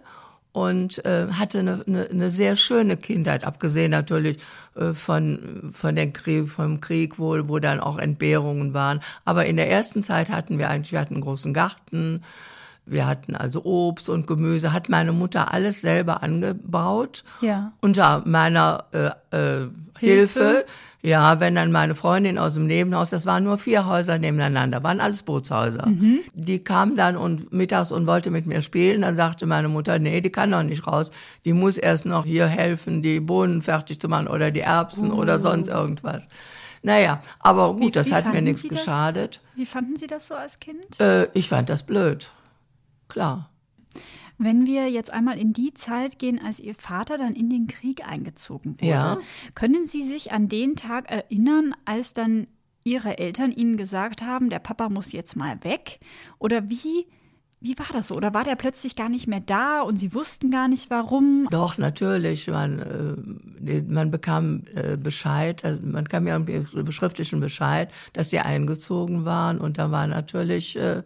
und 0.50 1.04
äh, 1.04 1.28
hatte 1.30 1.61
eine, 1.61 1.85
eine, 1.87 2.09
eine 2.11 2.30
sehr 2.30 2.56
schöne 2.56 2.97
Kindheit, 2.97 3.44
abgesehen 3.44 3.92
natürlich 3.92 4.38
äh, 4.75 4.92
von 4.92 5.71
von 5.73 5.94
den 5.94 6.12
Krieg, 6.12 6.49
vom 6.49 6.80
Krieg, 6.80 7.16
wo 7.21 7.49
wo 7.49 7.61
dann 7.61 7.78
auch 7.78 7.99
Entbehrungen 7.99 8.75
waren. 8.75 9.00
Aber 9.25 9.47
in 9.47 9.56
der 9.56 9.71
ersten 9.71 10.02
Zeit 10.02 10.30
hatten 10.30 10.59
wir 10.59 10.68
eigentlich, 10.68 10.90
wir 10.90 10.99
hatten 10.99 11.14
einen 11.14 11.23
großen 11.23 11.54
Garten, 11.54 12.23
wir 12.87 13.07
hatten 13.07 13.35
also 13.35 13.64
Obst 13.64 14.09
und 14.09 14.26
Gemüse, 14.26 14.73
hat 14.73 14.88
meine 14.88 15.12
Mutter 15.12 15.53
alles 15.53 15.81
selber 15.81 16.23
angebaut. 16.23 17.25
Ja. 17.41 17.73
Unter 17.81 18.23
meiner 18.26 18.85
äh, 18.93 19.07
äh, 19.37 19.69
Hilfe. 19.99 20.41
Hilfe. 20.41 20.64
Ja, 21.03 21.38
wenn 21.38 21.55
dann 21.55 21.71
meine 21.71 21.95
Freundin 21.95 22.38
aus 22.38 22.55
dem 22.55 22.67
Nebenhaus, 22.67 23.11
das 23.11 23.26
waren 23.26 23.45
nur 23.45 23.59
vier 23.59 23.87
Häuser 23.87 24.19
nebeneinander, 24.19 24.83
waren 24.83 25.00
alles 25.00 25.23
Bootshäuser. 25.23 25.87
Mhm. 25.87 26.21
Die 26.33 26.64
kam 26.64 26.97
dann 26.97 27.19
und 27.19 27.53
mittags 27.53 27.93
und 27.93 28.07
wollte 28.07 28.31
mit 28.31 28.47
mir 28.47 28.62
spielen. 28.62 29.03
Dann 29.03 29.14
sagte 29.14 29.45
meine 29.45 29.69
Mutter, 29.69 29.99
nee, 29.99 30.23
die 30.23 30.31
kann 30.31 30.49
noch 30.49 30.62
nicht 30.62 30.87
raus. 30.87 31.11
Die 31.45 31.53
muss 31.53 31.76
erst 31.76 32.07
noch 32.07 32.25
hier 32.25 32.47
helfen, 32.47 33.03
die 33.03 33.21
Bohnen 33.21 33.61
fertig 33.61 34.00
zu 34.00 34.09
machen 34.09 34.29
oder 34.29 34.50
die 34.50 34.61
Erbsen 34.61 35.12
uh. 35.12 35.17
oder 35.17 35.38
sonst 35.38 35.69
irgendwas. 35.69 36.31
Naja, 36.83 37.23
aber 37.38 37.75
gut, 37.75 37.83
wie, 37.83 37.91
das 37.91 38.09
wie 38.09 38.14
hat 38.14 38.33
mir 38.33 38.41
nichts 38.41 38.62
geschadet. 38.62 39.43
Wie 39.55 39.67
fanden 39.67 39.97
Sie 39.97 40.07
das 40.07 40.29
so 40.29 40.35
als 40.35 40.59
Kind? 40.59 40.99
Äh, 41.00 41.29
ich 41.35 41.50
fand 41.50 41.69
das 41.69 41.83
blöd 41.83 42.31
klar. 43.08 43.50
Wenn 44.37 44.66
wir 44.66 44.90
jetzt 44.90 45.12
einmal 45.12 45.38
in 45.38 45.52
die 45.52 45.75
Zeit 45.75 46.18
gehen, 46.18 46.40
als 46.44 46.58
Ihr 46.58 46.75
Vater 46.75 47.18
dann 47.18 47.34
in 47.34 47.50
den 47.50 47.68
Krieg 47.68 48.06
eingezogen 48.06 48.80
wurde, 48.80 48.87
ja. 48.87 49.18
können 49.54 49.87
Sie 49.87 50.02
sich 50.02 50.32
an 50.32 50.49
den 50.49 50.75
Tag 50.75 51.11
erinnern, 51.11 51.75
als 51.84 52.14
dann 52.14 52.49
Ihre 52.82 53.18
Eltern 53.18 53.52
Ihnen 53.52 53.76
gesagt 53.76 54.23
haben, 54.23 54.50
der 54.50 54.58
Papa 54.58 54.88
muss 54.88 55.12
jetzt 55.12 55.37
mal 55.37 55.62
weg? 55.62 56.00
Oder 56.38 56.68
wie, 56.68 57.06
wie 57.61 57.78
war 57.78 57.87
das 57.92 58.08
so? 58.08 58.16
Oder 58.16 58.34
war 58.34 58.44
der 58.44 58.56
plötzlich 58.56 58.96
gar 58.96 59.08
nicht 59.08 59.28
mehr 59.28 59.40
da 59.40 59.80
und 59.80 59.96
Sie 59.96 60.12
wussten 60.12 60.50
gar 60.50 60.66
nicht 60.66 60.90
warum? 60.90 61.46
Doch, 61.50 61.78
natürlich. 61.78 62.49
Man, 62.49 62.80
äh, 63.62 63.82
man 63.82 64.11
bekam 64.11 64.64
äh, 64.75 64.96
Bescheid, 64.96 65.64
also 65.64 65.80
man 65.82 66.08
kam 66.08 66.26
ja 66.26 66.34
einen 66.34 66.66
beschriftlichen 66.84 67.38
Bescheid, 67.40 67.90
dass 68.12 68.30
sie 68.30 68.40
eingezogen 68.40 69.25
waren 69.25 69.58
und 69.58 69.78
da 69.78 69.92
war 69.92 70.06
natürlich. 70.08 70.76
Äh, 70.76 71.04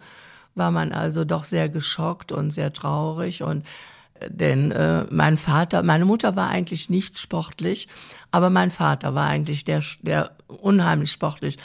war 0.59 0.71
man 0.71 0.93
also 0.93 1.25
doch 1.25 1.45
sehr 1.45 1.69
geschockt 1.69 2.33
und 2.33 2.51
sehr 2.51 2.73
traurig 2.73 3.43
und 3.43 3.65
Denn 4.29 4.73
äh, 4.73 5.05
mein 5.11 5.39
Vater, 5.39 5.85
meine 5.85 6.05
Mutter 6.05 6.35
war 6.35 6.49
eigentlich 6.49 6.91
nicht 6.91 7.19
sportlich, 7.21 7.87
aber 8.33 8.51
mein 8.51 8.73
Vater 8.73 9.15
war 9.15 9.29
eigentlich 9.29 9.65
der, 9.65 9.81
der 10.03 10.33
unheimlich 10.49 11.13
sportlich. 11.13 11.57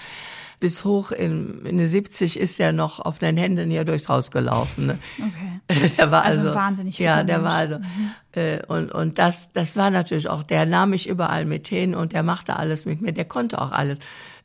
Bis 0.60 0.86
hoch 0.86 1.12
in, 1.12 1.66
in 1.66 1.78
die 1.80 1.86
70 1.88 2.40
ist 2.40 2.60
er 2.60 2.72
noch 2.72 3.00
auf 3.00 3.18
den 3.18 3.38
Händen 3.38 3.72
hier 3.72 3.84
durchs 3.86 4.08
Haus 4.08 4.30
gelaufen. 4.30 4.86
Ne? 4.86 5.00
Okay. 5.18 5.90
Der 5.98 6.12
war 6.12 6.24
also, 6.24 6.42
also 6.50 6.56
wahnsinnig 6.56 7.00
Ja, 7.00 7.24
der 7.24 7.40
Mensch. 7.40 7.50
war 7.50 7.58
also. 7.58 7.80
Mhm. 7.80 8.12
Äh, 8.34 8.66
und 8.68 8.92
und 8.92 9.18
das, 9.18 9.52
das 9.52 9.76
war 9.76 9.90
natürlich 9.90 10.30
auch, 10.30 10.44
der 10.44 10.66
nahm 10.66 10.92
mich 10.92 11.10
überall 11.10 11.46
mit 11.46 11.68
hin 11.68 11.96
und 11.96 12.14
der 12.14 12.24
machte 12.24 12.56
alles 12.56 12.86
mit 12.86 13.02
mir, 13.02 13.14
der 13.14 13.26
konnte 13.26 13.60
auch 13.62 13.72
alles. 13.72 13.98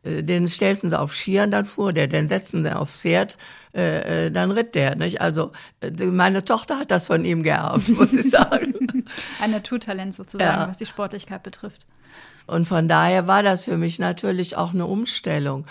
Äh, 0.03 0.23
den 0.23 0.49
stellten 0.49 0.89
sie 0.91 0.99
auf 0.99 1.15
Skiern, 1.15 1.51
dann 1.51 1.67
fuhr 1.67 1.93
der, 1.93 2.07
den 2.07 2.29
setzten 2.29 2.63
sie 2.63 2.75
auf 2.75 2.91
Pferd, 2.91 3.37
äh, 3.75 4.27
äh 4.27 4.31
dann 4.31 4.51
ritt 4.51 4.75
der. 4.75 4.97
Nicht? 4.97 5.21
Also 5.21 5.53
äh, 5.81 5.91
meine 6.07 6.45
Tochter 6.45 6.79
hat 6.79 6.91
das 6.91 7.07
von 7.07 7.25
ihm 7.25 7.43
geerbt, 7.43 7.89
muss 7.91 8.13
ich 8.13 8.31
sagen. 8.31 9.05
Ein 9.41 9.51
Naturtalent 9.51 10.15
sozusagen, 10.15 10.61
Ja. 10.61 10.69
was 10.69 10.77
die 10.79 10.87
Sportlichkeit 10.87 11.43
betrifft. 11.43 11.87
Und 12.47 12.67
von 12.67 12.89
daher 12.89 13.27
war 13.27 13.43
das 13.43 13.63
für 13.65 13.77
mich 13.77 13.99
natürlich 13.99 14.57
auch 14.57 14.73
eine 14.73 14.87
Umstellung. 14.87 15.67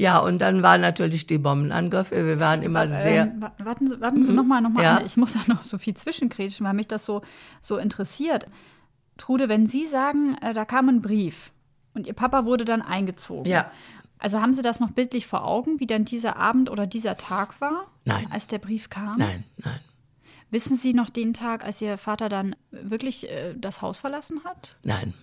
Ja, 0.00 0.18
und 0.18 0.38
dann 0.40 0.62
waren 0.62 0.80
natürlich 0.80 1.26
die 1.26 1.38
Bombenangriffe. 1.38 2.24
Wir 2.24 2.38
waren 2.38 2.62
immer 2.62 2.86
sehr. 2.86 3.22
Ähm, 3.24 3.40
wa- 3.40 3.52
warten 3.64 3.88
Sie, 3.88 4.00
warten 4.00 4.22
Sie 4.22 4.32
noch 4.32 4.44
mal, 4.44 4.60
noch 4.60 4.70
mal 4.70 4.82
Ja. 4.82 5.00
Ich 5.04 5.16
muss 5.16 5.32
da 5.32 5.40
noch 5.48 5.64
so 5.64 5.76
viel 5.78 5.94
zwischenkretschen, 5.94 6.64
weil 6.66 6.74
mich 6.74 6.86
das 6.86 7.04
so, 7.04 7.22
so 7.60 7.78
interessiert. 7.78 8.46
Trude, 9.16 9.48
wenn 9.48 9.66
Sie 9.66 9.86
sagen, 9.86 10.36
da 10.54 10.64
kam 10.64 10.88
ein 10.88 11.02
Brief 11.02 11.50
und 11.94 12.06
Ihr 12.06 12.12
Papa 12.14 12.44
wurde 12.44 12.64
dann 12.64 12.82
eingezogen. 12.82 13.50
Ja. 13.50 13.70
Also 14.18 14.40
haben 14.40 14.52
Sie 14.54 14.62
das 14.62 14.80
noch 14.80 14.90
bildlich 14.92 15.26
vor 15.26 15.44
Augen, 15.44 15.78
wie 15.80 15.86
dann 15.86 16.04
dieser 16.04 16.36
Abend 16.36 16.70
oder 16.70 16.86
dieser 16.86 17.16
Tag 17.16 17.60
war? 17.60 17.86
Nein. 18.04 18.26
Als 18.30 18.46
der 18.48 18.58
Brief 18.58 18.90
kam? 18.90 19.16
Nein, 19.16 19.44
nein, 19.58 19.78
Wissen 20.50 20.76
Sie 20.76 20.92
noch 20.94 21.10
den 21.10 21.34
Tag, 21.34 21.62
als 21.64 21.80
Ihr 21.82 21.98
Vater 21.98 22.28
dann 22.28 22.56
wirklich 22.70 23.28
äh, 23.30 23.54
das 23.56 23.80
Haus 23.82 23.98
verlassen 23.98 24.42
hat? 24.44 24.76
nein. 24.82 25.14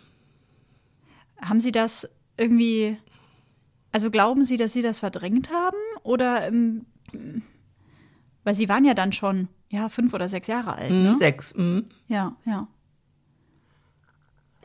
Haben 1.41 1.60
Sie 1.60 1.74
das 1.74 2.07
irgendwie, 2.38 2.98
also 3.91 4.10
glauben 4.10 4.45
Sie, 4.45 4.55
dass 4.55 4.72
Sie 4.72 4.81
das 4.81 5.00
verdrängt 5.00 5.51
haben? 5.51 5.75
Oder, 6.03 6.48
ähm, 6.48 6.86
weil 8.45 8.55
Sie 8.55 8.69
waren 8.69 8.86
ja 8.86 8.93
dann 8.93 9.12
schon, 9.12 9.50
ja, 9.69 9.89
fünf 9.89 10.13
oder 10.13 10.29
sechs 10.29 10.48
Jahre 10.48 10.74
alt, 10.75 10.89
Hm, 10.89 11.03
ne? 11.03 11.17
Sechs. 11.17 11.53
Hm. 11.53 11.89
Ja, 12.07 12.38
ja. 12.45 12.67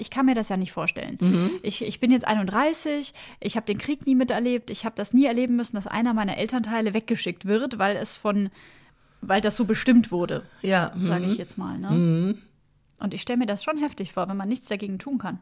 Ich 0.00 0.10
kann 0.10 0.26
mir 0.26 0.34
das 0.34 0.48
ja 0.48 0.56
nicht 0.56 0.72
vorstellen. 0.72 1.18
Mhm. 1.20 1.50
Ich, 1.62 1.82
ich 1.82 2.00
bin 2.00 2.10
jetzt 2.10 2.26
31, 2.26 3.12
ich 3.40 3.56
habe 3.56 3.66
den 3.66 3.78
Krieg 3.78 4.06
nie 4.06 4.14
miterlebt, 4.14 4.70
ich 4.70 4.84
habe 4.84 4.96
das 4.96 5.12
nie 5.12 5.26
erleben 5.26 5.56
müssen, 5.56 5.76
dass 5.76 5.86
einer 5.86 6.14
meiner 6.14 6.36
Elternteile 6.36 6.94
weggeschickt 6.94 7.44
wird, 7.46 7.78
weil 7.78 7.96
es 7.96 8.16
von, 8.16 8.50
weil 9.20 9.40
das 9.40 9.56
so 9.56 9.64
bestimmt 9.64 10.10
wurde, 10.10 10.42
Ja. 10.62 10.92
sage 11.00 11.24
hm. 11.24 11.30
ich 11.30 11.38
jetzt 11.38 11.58
mal. 11.58 11.78
Ne? 11.78 12.36
Und 13.00 13.14
ich 13.14 13.22
stelle 13.22 13.38
mir 13.38 13.46
das 13.46 13.64
schon 13.64 13.78
heftig 13.78 14.12
vor, 14.12 14.28
wenn 14.28 14.36
man 14.36 14.48
nichts 14.48 14.68
dagegen 14.68 14.98
tun 14.98 15.18
kann. 15.18 15.38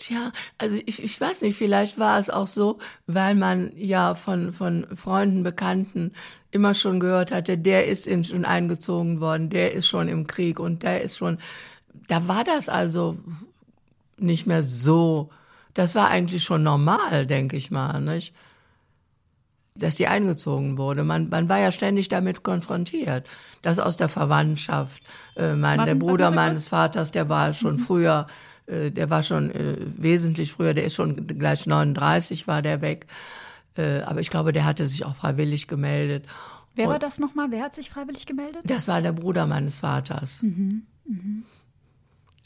Tja, 0.00 0.32
also 0.56 0.78
ich, 0.86 1.02
ich 1.02 1.20
weiß 1.20 1.42
nicht, 1.42 1.58
vielleicht 1.58 1.98
war 1.98 2.18
es 2.18 2.30
auch 2.30 2.46
so, 2.46 2.78
weil 3.06 3.34
man 3.34 3.70
ja 3.76 4.14
von, 4.14 4.50
von 4.54 4.86
Freunden, 4.96 5.42
Bekannten 5.42 6.12
immer 6.50 6.72
schon 6.72 7.00
gehört 7.00 7.30
hatte, 7.30 7.58
der 7.58 7.86
ist 7.86 8.06
in, 8.06 8.24
schon 8.24 8.46
eingezogen 8.46 9.20
worden, 9.20 9.50
der 9.50 9.74
ist 9.74 9.86
schon 9.86 10.08
im 10.08 10.26
Krieg 10.26 10.58
und 10.58 10.84
der 10.84 11.02
ist 11.02 11.18
schon, 11.18 11.36
da 12.08 12.28
war 12.28 12.44
das 12.44 12.68
also 12.68 13.18
nicht 14.16 14.46
mehr 14.46 14.62
so, 14.62 15.30
das 15.74 15.94
war 15.94 16.08
eigentlich 16.08 16.42
schon 16.44 16.62
normal, 16.62 17.26
denke 17.26 17.56
ich 17.56 17.70
mal, 17.70 18.00
nicht? 18.00 18.34
Dass 19.76 19.96
sie 19.96 20.06
eingezogen 20.06 20.76
wurde. 20.76 21.04
Man, 21.04 21.28
man 21.30 21.48
war 21.48 21.58
ja 21.58 21.72
ständig 21.72 22.08
damit 22.08 22.42
konfrontiert. 22.42 23.26
Das 23.62 23.78
aus 23.78 23.96
der 23.96 24.08
Verwandtschaft. 24.08 25.02
Äh, 25.36 25.54
mein, 25.54 25.78
Warten- 25.78 25.86
der 25.86 25.94
Bruder 25.94 26.30
meines 26.32 26.68
Vaters, 26.68 27.12
der 27.12 27.28
war 27.28 27.54
schon 27.54 27.78
früher, 27.78 28.26
äh, 28.66 28.90
der 28.90 29.08
war 29.10 29.22
schon 29.22 29.50
äh, 29.52 29.76
wesentlich 29.78 30.52
früher, 30.52 30.74
der 30.74 30.84
ist 30.84 30.96
schon 30.96 31.26
gleich 31.26 31.66
39 31.66 32.46
war 32.46 32.62
der 32.62 32.82
weg. 32.82 33.06
Äh, 33.76 34.00
aber 34.02 34.20
ich 34.20 34.28
glaube, 34.30 34.52
der 34.52 34.64
hatte 34.64 34.86
sich 34.88 35.04
auch 35.06 35.14
freiwillig 35.16 35.68
gemeldet. 35.68 36.26
Wer 36.74 36.86
Und 36.86 36.92
war 36.92 36.98
das 36.98 37.18
nochmal? 37.18 37.46
Wer 37.50 37.62
hat 37.64 37.74
sich 37.74 37.90
freiwillig 37.90 38.26
gemeldet? 38.26 38.62
Das 38.64 38.86
war 38.88 39.00
der 39.00 39.12
Bruder 39.12 39.46
meines 39.46 39.78
Vaters. 39.78 40.44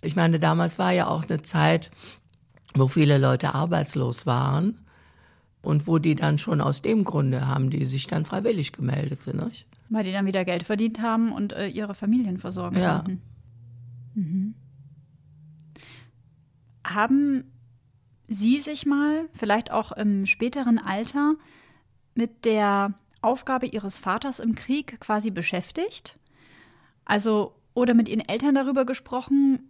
Ich 0.04 0.16
meine, 0.16 0.38
damals 0.38 0.78
war 0.78 0.92
ja 0.92 1.06
auch 1.08 1.24
eine 1.24 1.42
Zeit, 1.42 1.90
wo 2.74 2.88
viele 2.88 3.18
Leute 3.18 3.54
arbeitslos 3.54 4.26
waren 4.26 4.78
und 5.62 5.86
wo 5.86 5.98
die 5.98 6.14
dann 6.14 6.38
schon 6.38 6.60
aus 6.60 6.82
dem 6.82 7.04
Grunde 7.04 7.46
haben, 7.46 7.70
die 7.70 7.84
sich 7.84 8.06
dann 8.06 8.24
freiwillig 8.24 8.72
gemeldet 8.72 9.22
sind. 9.22 9.44
Nicht? 9.44 9.66
Weil 9.90 10.04
die 10.04 10.12
dann 10.12 10.26
wieder 10.26 10.44
Geld 10.44 10.62
verdient 10.64 11.00
haben 11.00 11.32
und 11.32 11.52
äh, 11.52 11.68
ihre 11.68 11.94
Familien 11.94 12.38
versorgen 12.38 12.76
Ja. 12.78 12.96
konnten. 12.98 13.22
Mhm. 14.14 14.54
Haben 16.86 17.44
Sie 18.28 18.60
sich 18.60 18.86
mal, 18.86 19.28
vielleicht 19.32 19.70
auch 19.70 19.92
im 19.92 20.26
späteren 20.26 20.78
Alter, 20.78 21.34
mit 22.14 22.44
der 22.44 22.94
Aufgabe 23.20 23.66
Ihres 23.66 24.00
Vaters 24.00 24.38
im 24.38 24.54
Krieg 24.54 24.98
quasi 25.00 25.30
beschäftigt? 25.30 26.18
Also, 27.04 27.54
oder 27.74 27.94
mit 27.94 28.08
Ihren 28.08 28.20
Eltern 28.26 28.54
darüber 28.54 28.84
gesprochen, 28.84 29.60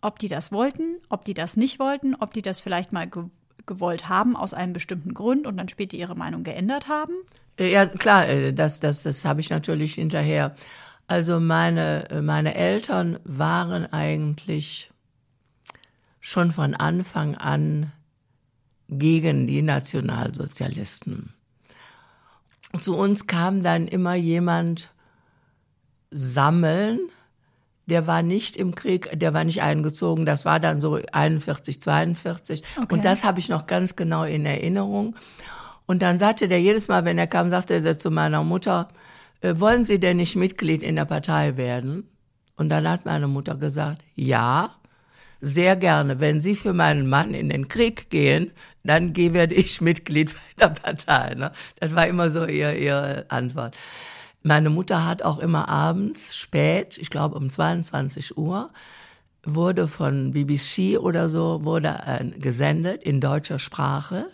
ob 0.00 0.18
die 0.18 0.28
das 0.28 0.52
wollten, 0.52 0.98
ob 1.08 1.24
die 1.24 1.34
das 1.34 1.56
nicht 1.56 1.78
wollten, 1.78 2.14
ob 2.14 2.32
die 2.32 2.42
das 2.42 2.60
vielleicht 2.60 2.92
mal 2.92 3.08
ge 3.08 3.24
gewollt 3.66 4.08
haben 4.08 4.34
aus 4.34 4.54
einem 4.54 4.72
bestimmten 4.72 5.12
Grund 5.12 5.46
und 5.46 5.58
dann 5.58 5.68
später 5.68 5.94
ihre 5.96 6.16
Meinung 6.16 6.42
geändert 6.42 6.88
haben? 6.88 7.12
Äh, 7.58 7.70
Ja, 7.70 7.84
klar, 7.84 8.26
äh, 8.26 8.54
das, 8.54 8.80
das, 8.80 9.02
das 9.02 9.26
habe 9.26 9.42
ich 9.42 9.50
natürlich 9.50 9.94
hinterher. 9.94 10.56
Also 11.06 11.38
meine, 11.38 12.08
äh, 12.10 12.22
meine 12.22 12.54
Eltern 12.54 13.20
waren 13.24 13.84
eigentlich 13.92 14.90
schon 16.20 16.50
von 16.50 16.74
Anfang 16.74 17.34
an 17.36 17.92
gegen 18.88 19.46
die 19.46 19.62
Nationalsozialisten. 19.62 21.34
Zu 22.80 22.96
uns 22.96 23.26
kam 23.26 23.62
dann 23.62 23.88
immer 23.88 24.14
jemand 24.14 24.90
sammeln, 26.10 27.00
der 27.88 28.06
war 28.06 28.22
nicht 28.22 28.56
im 28.56 28.74
Krieg, 28.74 29.08
der 29.18 29.32
war 29.32 29.44
nicht 29.44 29.62
eingezogen, 29.62 30.26
das 30.26 30.44
war 30.44 30.60
dann 30.60 30.80
so 30.80 31.00
41, 31.12 31.80
42. 31.80 32.62
Okay. 32.76 32.94
Und 32.94 33.04
das 33.04 33.24
habe 33.24 33.38
ich 33.38 33.48
noch 33.48 33.66
ganz 33.66 33.96
genau 33.96 34.24
in 34.24 34.44
Erinnerung. 34.44 35.16
Und 35.86 36.02
dann 36.02 36.18
sagte 36.18 36.48
der 36.48 36.60
jedes 36.60 36.88
Mal, 36.88 37.06
wenn 37.06 37.16
er 37.16 37.26
kam, 37.26 37.50
sagte 37.50 37.74
er 37.74 37.98
zu 37.98 38.10
meiner 38.10 38.44
Mutter, 38.44 38.88
äh, 39.40 39.54
wollen 39.56 39.86
Sie 39.86 39.98
denn 39.98 40.18
nicht 40.18 40.36
Mitglied 40.36 40.82
in 40.82 40.96
der 40.96 41.06
Partei 41.06 41.56
werden? 41.56 42.06
Und 42.56 42.68
dann 42.68 42.88
hat 42.88 43.06
meine 43.06 43.28
Mutter 43.28 43.56
gesagt, 43.56 44.02
ja, 44.14 44.74
sehr 45.40 45.76
gerne. 45.76 46.20
Wenn 46.20 46.40
Sie 46.40 46.56
für 46.56 46.74
meinen 46.74 47.08
Mann 47.08 47.32
in 47.32 47.48
den 47.48 47.68
Krieg 47.68 48.10
gehen, 48.10 48.50
dann 48.82 49.16
werde 49.16 49.54
ich 49.54 49.80
Mitglied 49.80 50.34
bei 50.56 50.66
der 50.66 50.74
Partei. 50.74 51.34
Ne? 51.36 51.52
Das 51.80 51.94
war 51.94 52.06
immer 52.06 52.28
so 52.28 52.44
ihr, 52.44 52.74
ihre 52.76 53.24
Antwort. 53.28 53.74
Meine 54.48 54.70
Mutter 54.70 55.06
hat 55.06 55.22
auch 55.22 55.40
immer 55.40 55.68
abends 55.68 56.34
spät, 56.34 56.96
ich 56.96 57.10
glaube 57.10 57.36
um 57.36 57.50
22 57.50 58.38
Uhr, 58.38 58.70
wurde 59.44 59.88
von 59.88 60.32
BBC 60.32 60.98
oder 60.98 61.28
so, 61.28 61.64
wurde 61.64 61.88
äh, 62.06 62.24
gesendet 62.24 63.02
in 63.02 63.20
deutscher 63.20 63.58
Sprache, 63.58 64.24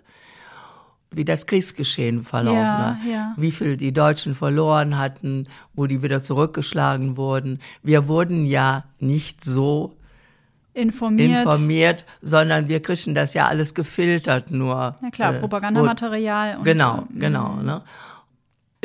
wie 1.11 1.25
das 1.25 1.49
Kriegsgeschehen 1.49 2.23
verlaufen 2.23 2.61
war. 2.61 2.99
ja. 3.11 3.35
Wie 3.37 3.51
viel 3.51 3.77
die 3.77 3.93
Deutschen 3.93 4.37
verloren 4.37 4.99
hatten, 4.99 5.49
wo 5.73 5.87
die 5.87 6.01
wieder 6.01 6.23
zurückgeschlagen 6.23 7.17
wurden. 7.17 7.59
Wir 7.83 8.07
wurden 8.07 8.45
ja 8.45 8.85
nicht 9.01 9.43
so 9.43 9.97
Informiert. 10.75 11.41
informiert, 11.41 12.05
sondern 12.23 12.69
wir 12.69 12.81
kriegen 12.81 13.17
das 13.17 13.35
ja 13.35 13.49
alles 13.49 13.75
gefiltert 13.75 14.53
nur. 14.53 14.95
Ja 15.03 15.11
klar, 15.11 15.35
äh, 15.35 15.41
Propagandamaterial. 15.41 16.59
Und, 16.59 16.65
Genau, 16.65 16.99
ähm, 16.99 17.19
genau. 17.19 17.57
Ne? 17.57 17.83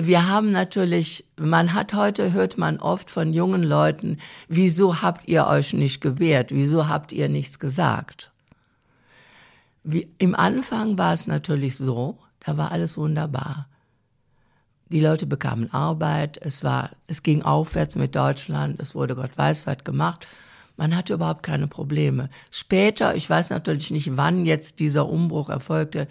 Wir 0.02 0.30
haben 0.30 0.52
natürlich, 0.52 1.26
man 1.38 1.74
hat 1.74 1.94
heute, 1.94 2.32
hört 2.32 2.58
man 2.58 2.80
oft 2.80 3.12
von 3.12 3.34
jungen 3.34 3.64
Leuten, 3.64 4.18
wieso 4.48 5.02
habt 5.02 5.28
ihr 5.28 5.46
euch 5.48 5.74
nicht 5.74 6.00
gewehrt? 6.00 6.52
Wieso 6.54 6.88
habt 6.88 7.12
ihr 7.12 7.28
nichts 7.28 7.60
gesagt? 7.60 8.32
Wie, 9.84 10.08
Im 10.18 10.36
Anfang 10.36 10.98
war 10.98 11.14
es 11.14 11.28
natürlich 11.28 11.76
so, 11.76 12.18
da 12.40 12.56
war 12.56 12.72
alles 12.72 12.98
wunderbar. 12.98 13.68
Die 14.88 15.02
Leute 15.02 15.26
bekamen 15.26 15.70
Arbeit, 15.74 16.40
es 16.42 16.64
war, 16.64 16.92
es 17.08 17.22
ging 17.22 17.42
aufwärts 17.42 17.98
mit 17.98 18.16
Deutschland, 18.16 18.80
es 18.80 18.96
wurde 18.96 19.16
Gott 19.16 19.38
weiß 19.38 19.68
was 19.68 19.84
gemacht. 19.84 20.26
Man 20.78 20.96
hatte 20.96 21.16
überhaupt 21.16 21.44
keine 21.44 21.68
Probleme. 21.68 22.30
Später, 22.52 23.16
ich 23.16 23.30
weiß 23.30 23.50
natürlich 23.50 23.92
nicht, 23.92 24.16
wann 24.16 24.46
jetzt 24.46 24.80
dieser 24.80 25.10
Umbruch 25.10 25.50
erfolgte, 25.50 26.08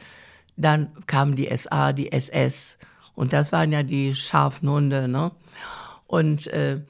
dann 0.59 0.88
kam 1.07 1.37
die 1.37 1.49
SA, 1.57 1.95
die 1.95 2.12
SS. 2.12 2.76
Und 3.19 3.33
das 3.33 3.51
waren 3.51 3.73
ja 3.73 3.83
die 3.83 4.15
scharfen 4.15 4.71
Hunde, 4.71 5.09
ne? 5.09 5.33
Und 6.07 6.47
äh, 6.49 6.81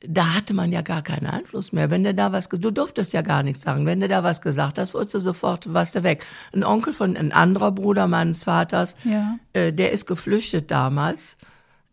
da 0.00 0.34
hatte 0.34 0.54
man 0.54 0.72
ja 0.72 0.80
gar 0.82 1.02
keinen 1.02 1.26
Einfluss 1.26 1.72
mehr. 1.72 1.90
Wenn 1.90 2.02
du 2.02 2.14
da 2.14 2.32
was, 2.32 2.48
du 2.48 2.70
durftest 2.70 3.12
ja 3.12 3.22
gar 3.22 3.42
nichts 3.42 3.62
sagen. 3.62 3.84
Wenn 3.86 4.00
du 4.00 4.08
da 4.08 4.22
was 4.24 4.40
gesagt 4.40 4.78
hast, 4.78 4.94
wurdest 4.94 5.14
du 5.14 5.20
sofort, 5.20 5.72
warst 5.74 5.94
du 5.94 6.02
weg. 6.02 6.24
Ein 6.54 6.64
Onkel 6.64 6.92
von, 6.94 7.16
ein 7.16 7.30
anderer 7.32 7.72
Bruder 7.72 8.06
meines 8.06 8.44
Vaters, 8.44 8.96
Ja. 9.04 9.36
äh, 9.52 9.72
der 9.72 9.92
ist 9.92 10.06
geflüchtet 10.06 10.70
damals 10.70 11.36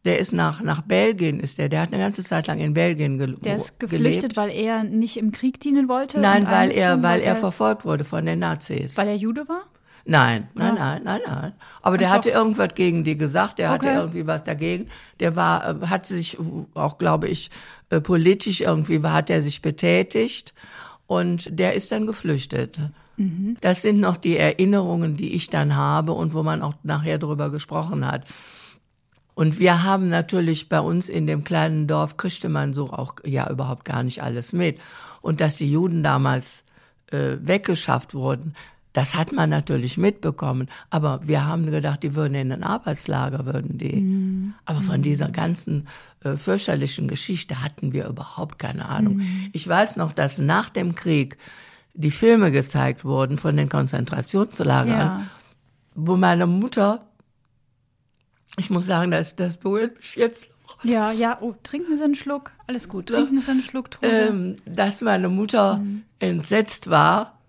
Der 0.06 0.20
ist 0.20 0.34
nach, 0.34 0.62
nach 0.62 0.82
Belgien, 0.82 1.40
ist 1.40 1.58
der. 1.58 1.70
Der 1.70 1.82
hat 1.82 1.94
eine 1.94 2.02
ganze 2.04 2.24
Zeit 2.24 2.48
lang 2.48 2.60
in 2.60 2.74
Belgien 2.74 3.18
ge 3.18 3.36
Der 3.42 3.56
ist 3.58 3.80
geflüchtet, 3.80 4.34
gelebt. 4.34 4.38
weil 4.38 4.50
er 4.52 4.84
nicht 4.84 5.16
im 5.18 5.32
Krieg 5.32 5.60
dienen 5.62 5.88
wollte? 5.88 6.20
Nein, 6.20 6.46
weil 6.50 6.72
er, 6.72 7.02
weil 7.04 7.22
er 7.22 7.36
verfolgt 7.38 7.84
wurde 7.86 8.04
von 8.06 8.26
den 8.26 8.40
Nazis. 8.40 8.98
Weil 8.98 9.08
er 9.10 9.16
Jude 9.16 9.48
war? 9.48 9.64
Nein, 10.06 10.50
nein, 10.54 10.76
nein, 10.76 11.02
nein, 11.04 11.22
nein. 11.26 11.54
Aber 11.82 11.98
der 11.98 12.10
hatte 12.12 12.30
irgendwas 12.30 12.76
gegen 12.76 13.06
die 13.06 13.18
gesagt, 13.18 13.60
der 13.60 13.70
hatte 13.70 13.88
irgendwie 13.88 14.28
was 14.28 14.44
dagegen. 14.44 14.88
Der 15.22 15.38
war, 15.38 15.82
äh, 15.82 15.88
hat 15.88 16.06
sich 16.06 16.38
auch, 16.74 16.98
glaube 16.98 17.30
ich, 17.30 17.52
äh, 17.90 18.02
politisch 18.02 18.62
irgendwie 18.62 19.02
hat 19.02 19.30
er 19.30 19.42
sich 19.42 19.62
betätigt 19.62 20.54
und 21.08 21.58
der 21.58 21.74
ist 21.74 21.92
dann 21.94 22.06
geflüchtet. 22.06 22.80
Mhm. 23.16 23.56
Das 23.62 23.82
sind 23.82 24.02
noch 24.02 24.18
die 24.18 24.38
Erinnerungen, 24.38 25.16
die 25.16 25.34
ich 25.34 25.50
dann 25.50 25.76
habe 25.76 26.12
und 26.12 26.34
wo 26.34 26.44
man 26.44 26.62
auch 26.62 26.74
nachher 26.84 27.18
drüber 27.18 27.50
gesprochen 27.50 28.06
hat. 28.06 28.26
Und 29.36 29.58
wir 29.58 29.84
haben 29.84 30.10
natürlich 30.10 30.70
bei 30.70 30.80
uns 30.80 31.10
in 31.10 31.28
dem 31.28 31.44
kleinen 31.44 31.88
Dorf 31.88 32.18
kriegte 32.18 32.50
man 32.50 32.74
so 32.74 32.92
auch 32.92 33.16
ja 33.26 33.50
überhaupt 33.50 33.86
gar 33.86 34.04
nicht 34.04 34.22
alles 34.22 34.54
mit. 34.54 34.80
Und 35.22 35.42
dass 35.42 35.56
die 35.56 35.72
Juden 35.72 36.04
damals 36.04 36.64
äh, 37.12 37.38
weggeschafft 37.40 38.14
wurden, 38.14 38.56
das 38.94 39.16
hat 39.16 39.32
man 39.32 39.50
natürlich 39.50 39.98
mitbekommen. 39.98 40.70
Aber 40.92 41.20
wir 41.28 41.46
haben 41.46 41.66
gedacht, 41.66 42.04
die 42.04 42.14
würden 42.16 42.36
in 42.36 42.52
ein 42.52 42.64
Arbeitslager, 42.64 43.46
würden 43.46 43.78
die. 43.78 44.54
Aber 44.66 44.82
von 44.82 45.02
dieser 45.02 45.30
ganzen 45.30 45.88
äh, 46.24 46.36
fürchterlichen 46.38 47.08
Geschichte 47.08 47.64
hatten 47.64 47.92
wir 47.92 48.08
überhaupt 48.08 48.60
keine 48.60 48.88
Ahnung. 48.88 49.22
Ich 49.52 49.68
weiß 49.68 49.98
noch, 49.98 50.12
dass 50.14 50.38
nach 50.38 50.70
dem 50.70 50.94
Krieg 50.96 51.38
die 51.96 52.12
Filme 52.12 52.52
gezeigt 52.52 53.04
wurden 53.04 53.38
von 53.38 53.58
den 53.58 53.70
Konzentrationslagern, 53.70 54.98
Ja. 54.98 55.24
wo 55.96 56.16
meine 56.16 56.48
Mutter, 56.48 57.06
ich 58.58 58.70
muss 58.70 58.86
sagen, 58.86 59.12
das, 59.12 59.36
das 59.36 59.58
berührt 59.58 59.96
mich 59.98 60.16
jetzt 60.16 60.50
Ja, 60.84 61.12
ja. 61.12 61.38
Oh, 61.42 61.54
trinken 61.64 61.96
Sie 61.98 62.04
einen 62.04 62.16
Schluck. 62.16 62.52
Alles 62.68 62.90
gut. 62.90 63.08
Trinken 63.08 63.40
Sie 63.40 63.50
einen 63.52 63.62
Schluck, 63.64 63.92
Trude. 63.92 64.08
ähm, 64.30 64.56
dass 64.66 65.02
meine 65.02 65.30
Mutter 65.30 65.84
entsetzt 66.20 66.90
war, 66.90 67.40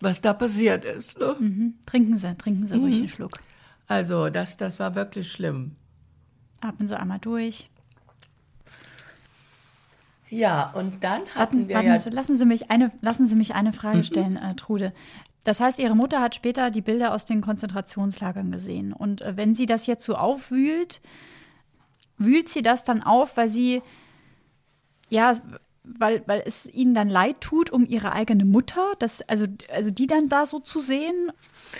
was 0.00 0.20
da 0.20 0.32
passiert 0.32 0.84
ist. 0.84 1.18
Ne? 1.18 1.36
Mhm. 1.38 1.74
Trinken 1.86 2.18
Sie, 2.18 2.34
trinken 2.34 2.66
Sie 2.66 2.76
Mhm. 2.76 2.80
ruhig 2.82 2.98
einen 2.98 3.08
Schluck. 3.08 3.32
Also 3.86 4.30
das, 4.30 4.56
das 4.56 4.78
war 4.78 4.94
wirklich 4.94 5.30
schlimm. 5.30 5.76
Atmen 6.60 6.88
Sie 6.88 6.98
einmal 6.98 7.18
durch. 7.20 7.70
Ja, 10.28 10.72
und 10.72 11.04
dann 11.04 11.22
hatten 11.36 11.68
Warten, 11.68 11.68
wir 11.68 11.82
ja, 11.82 11.98
Sie, 12.00 12.10
lassen, 12.10 12.36
Sie 12.36 12.46
mich 12.46 12.70
eine, 12.70 12.90
lassen 13.00 13.26
Sie 13.26 13.36
mich 13.36 13.54
eine 13.54 13.70
Mhm. 13.70 13.74
Frage 13.74 14.04
stellen, 14.04 14.36
äh, 14.36 14.54
Trude. 14.56 14.92
Das 15.44 15.60
heißt, 15.60 15.78
Ihre 15.78 15.94
Mutter 15.94 16.20
hat 16.20 16.34
später 16.34 16.72
die 16.72 16.80
Bilder 16.80 17.14
aus 17.14 17.24
den 17.24 17.40
Konzentrationslagern 17.40 18.50
gesehen. 18.50 18.92
Und 18.92 19.20
äh, 19.20 19.36
wenn 19.36 19.54
sie 19.54 19.66
das 19.66 19.86
jetzt 19.86 20.04
so 20.04 20.16
aufwühlt, 20.16 21.00
wühlt 22.18 22.48
sie 22.48 22.62
das 22.62 22.82
dann 22.82 23.04
auf, 23.04 23.36
weil 23.36 23.48
sie, 23.48 23.82
ja, 25.08 25.34
weil, 25.98 26.22
weil 26.26 26.42
es 26.44 26.66
ihnen 26.66 26.94
dann 26.94 27.08
leid 27.08 27.40
tut 27.40 27.70
um 27.70 27.86
ihre 27.86 28.12
eigene 28.12 28.44
Mutter, 28.44 28.92
das, 28.98 29.22
also, 29.22 29.46
also 29.72 29.90
die 29.90 30.06
dann 30.06 30.28
da 30.28 30.46
so 30.46 30.58
zu 30.60 30.80
sehen? 30.80 31.30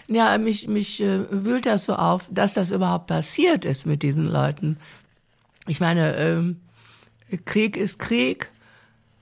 ja, 0.09 0.37
mich, 0.39 0.69
mich 0.69 1.01
äh, 1.01 1.27
wühlt 1.31 1.67
das 1.67 1.87
so 1.87 1.95
auf, 1.95 2.29
dass 2.31 2.55
das 2.55 2.71
überhaupt 2.71 3.07
passiert 3.07 3.65
ist 3.65 3.87
mit 3.87 4.03
diesen 4.03 4.27
Leuten. 4.27 4.79
Ich 5.67 5.81
meine, 5.81 6.17
ähm, 6.17 6.61
Krieg 7.45 7.77
ist 7.77 7.99
Krieg. 7.99 8.51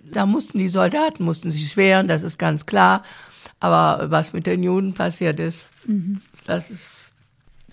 Da 0.03 0.27
mussten 0.27 0.59
die 0.59 0.69
Soldaten 0.69 1.25
mussten 1.25 1.51
sich 1.51 1.77
wehren, 1.79 2.09
das 2.09 2.23
ist 2.23 2.39
ganz 2.39 2.67
klar. 2.67 3.03
Aber 3.61 4.11
was 4.11 4.35
mit 4.35 4.47
den 4.47 4.63
Juden 4.63 4.93
passiert 4.93 5.41
ist, 5.41 5.71
das 6.47 6.71
ist 6.71 7.13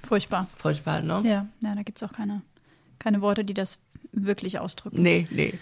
Furchtbar. 0.07 0.47
furchtbar, 0.57 1.01
ne? 1.01 1.21
Ja, 1.25 1.47
ja 1.59 1.75
da 1.75 1.83
gibt 1.83 2.01
es 2.01 2.03
auch 2.03 2.13
keine, 2.13 2.41
keine 2.99 3.21
Worte, 3.21 3.43
die 3.43 3.53
das 3.53 3.79
wirklich 4.13 4.59
ausdrücken. 4.59 5.01
Nee, 5.01 5.27
nee. 5.29 5.59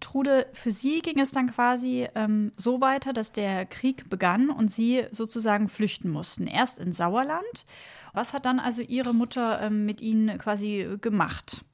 Trude, 0.00 0.46
für 0.52 0.70
Sie 0.70 1.00
ging 1.00 1.18
es 1.18 1.32
dann 1.32 1.50
quasi 1.50 2.08
ähm, 2.14 2.52
so 2.56 2.80
weiter, 2.80 3.12
dass 3.12 3.32
der 3.32 3.66
Krieg 3.66 4.08
begann 4.10 4.50
und 4.50 4.70
Sie 4.70 5.04
sozusagen 5.10 5.68
flüchten 5.68 6.10
mussten. 6.10 6.46
Erst 6.46 6.78
in 6.78 6.92
Sauerland. 6.92 7.66
Was 8.12 8.32
hat 8.32 8.44
dann 8.46 8.60
also 8.60 8.82
Ihre 8.82 9.14
Mutter 9.14 9.60
ähm, 9.62 9.86
mit 9.86 10.00
Ihnen 10.00 10.36
quasi 10.38 10.96
gemacht? 11.00 11.64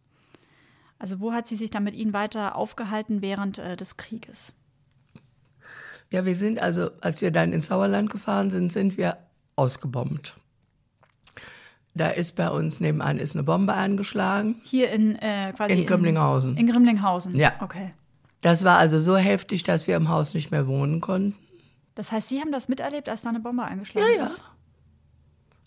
Also 0.99 1.19
wo 1.19 1.33
hat 1.33 1.49
sie 1.49 1.57
sich 1.57 1.71
dann 1.71 1.83
mit 1.83 1.97
Ihnen 1.97 2.13
weiter 2.13 2.55
aufgehalten 2.55 3.23
während 3.23 3.59
äh, 3.59 3.75
des 3.75 3.97
Krieges? 3.97 4.55
Ja, 6.11 6.25
wir 6.25 6.37
sind 6.37 6.61
also, 6.61 6.91
als 7.01 7.23
wir 7.23 7.33
dann 7.33 7.53
ins 7.53 7.67
Sauerland 7.67 8.09
gefahren 8.09 8.51
sind, 8.51 8.73
sind 8.73 8.97
wir 8.97 9.17
ausgebombt. 9.57 10.37
Da 11.95 12.09
ist 12.09 12.37
bei 12.37 12.49
uns 12.49 12.81
nebenan 12.81 13.19
ist 13.19 13.35
eine 13.35 13.43
Bombe 13.43 13.75
eingeschlagen. 13.75 14.61
Hier 14.63 14.91
in 14.91 15.17
äh, 15.17 15.53
quasi 15.57 15.75
In 15.75 15.87
Grimlinghausen. 15.87 16.57
In, 16.57 16.67
Grimlinghausen. 16.69 17.37
Ja. 17.37 17.53
Okay. 17.61 17.93
Das 18.43 18.65
war 18.65 18.77
also 18.77 18.99
so 18.99 19.17
heftig, 19.17 19.63
dass 19.63 19.87
wir 19.87 19.97
im 19.97 20.09
Haus 20.09 20.35
nicht 20.35 20.51
mehr 20.51 20.67
wohnen 20.67 21.01
konnten. 21.01 21.37
Das 21.95 22.13
heißt, 22.13 22.29
Sie 22.29 22.41
haben 22.41 22.53
das 22.53 22.69
miterlebt, 22.69 23.09
als 23.09 23.23
da 23.23 23.31
eine 23.31 23.41
Bombe 23.41 23.65
eingeschlagen 23.65 24.07
Ja, 24.15 24.19
ja. 24.19 24.25
ist? 24.27 24.43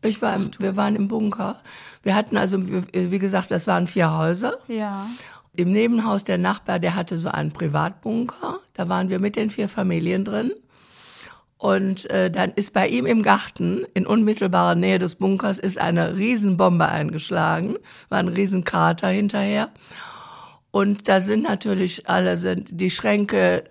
Ich 0.03 0.21
war 0.21 0.35
im, 0.35 0.51
wir 0.59 0.75
waren 0.75 0.95
im 0.95 1.07
Bunker. 1.07 1.61
Wir 2.03 2.15
hatten 2.15 2.37
also, 2.37 2.59
wie 2.67 3.19
gesagt, 3.19 3.49
das 3.49 3.65
waren 3.65 3.87
vier 3.87 4.15
Häuser. 4.15 4.59
Ja. 4.67 5.07
Im 5.55 5.71
Nebenhaus 5.71 6.23
der 6.23 6.37
Nachbar, 6.37 6.79
der 6.79 6.95
hatte 6.95 7.17
so 7.17 7.29
einen 7.29 7.51
Privatbunker. 7.51 8.59
Da 8.73 8.89
waren 8.89 9.09
wir 9.09 9.19
mit 9.19 9.35
den 9.35 9.49
vier 9.49 9.69
Familien 9.69 10.25
drin. 10.25 10.51
Und 11.57 12.09
äh, 12.09 12.29
dann 12.29 12.51
ist 12.51 12.73
bei 12.73 12.87
ihm 12.87 13.05
im 13.05 13.23
Garten, 13.23 13.85
in 13.93 14.05
unmittelbarer 14.05 14.75
Nähe 14.75 14.99
des 14.99 15.15
Bunkers, 15.15 15.57
ist 15.57 15.77
eine 15.79 16.17
Riesenbombe 16.17 16.85
eingeschlagen. 16.85 17.77
War 18.09 18.19
ein 18.19 18.27
Riesenkrater 18.27 19.07
hinterher. 19.07 19.69
Und 20.75 21.07
da 21.07 21.21
sind 21.21 21.43
natürlich 21.43 22.09
alle, 22.09 22.35
sind 22.35 22.81
die 22.81 22.91
Schränke, 22.91 23.63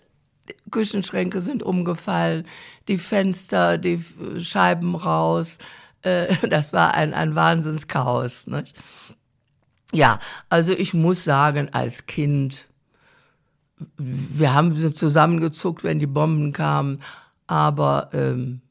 Küchenschränke 0.70 1.42
sind 1.42 1.62
umgefallen, 1.62 2.46
die 2.88 2.96
Fenster, 2.96 3.76
die 3.76 4.02
Scheiben 4.38 4.94
raus. 4.94 5.58
Äh, 6.00 6.34
das 6.48 6.72
war 6.72 6.94
ein, 6.94 7.12
ein 7.12 7.34
Wahnsinnschaos. 7.34 8.46
Nicht? 8.46 8.74
Ja, 9.92 10.18
also 10.48 10.72
ich 10.72 10.94
muss 10.94 11.24
sagen, 11.24 11.68
als 11.72 12.06
Kind, 12.06 12.68
wir 13.98 14.54
haben 14.54 14.94
zusammengezuckt, 14.94 15.84
wenn 15.84 15.98
die 15.98 16.06
Bomben 16.06 16.54
kamen, 16.54 17.02
aber 17.46 18.08
ähm, 18.14 18.62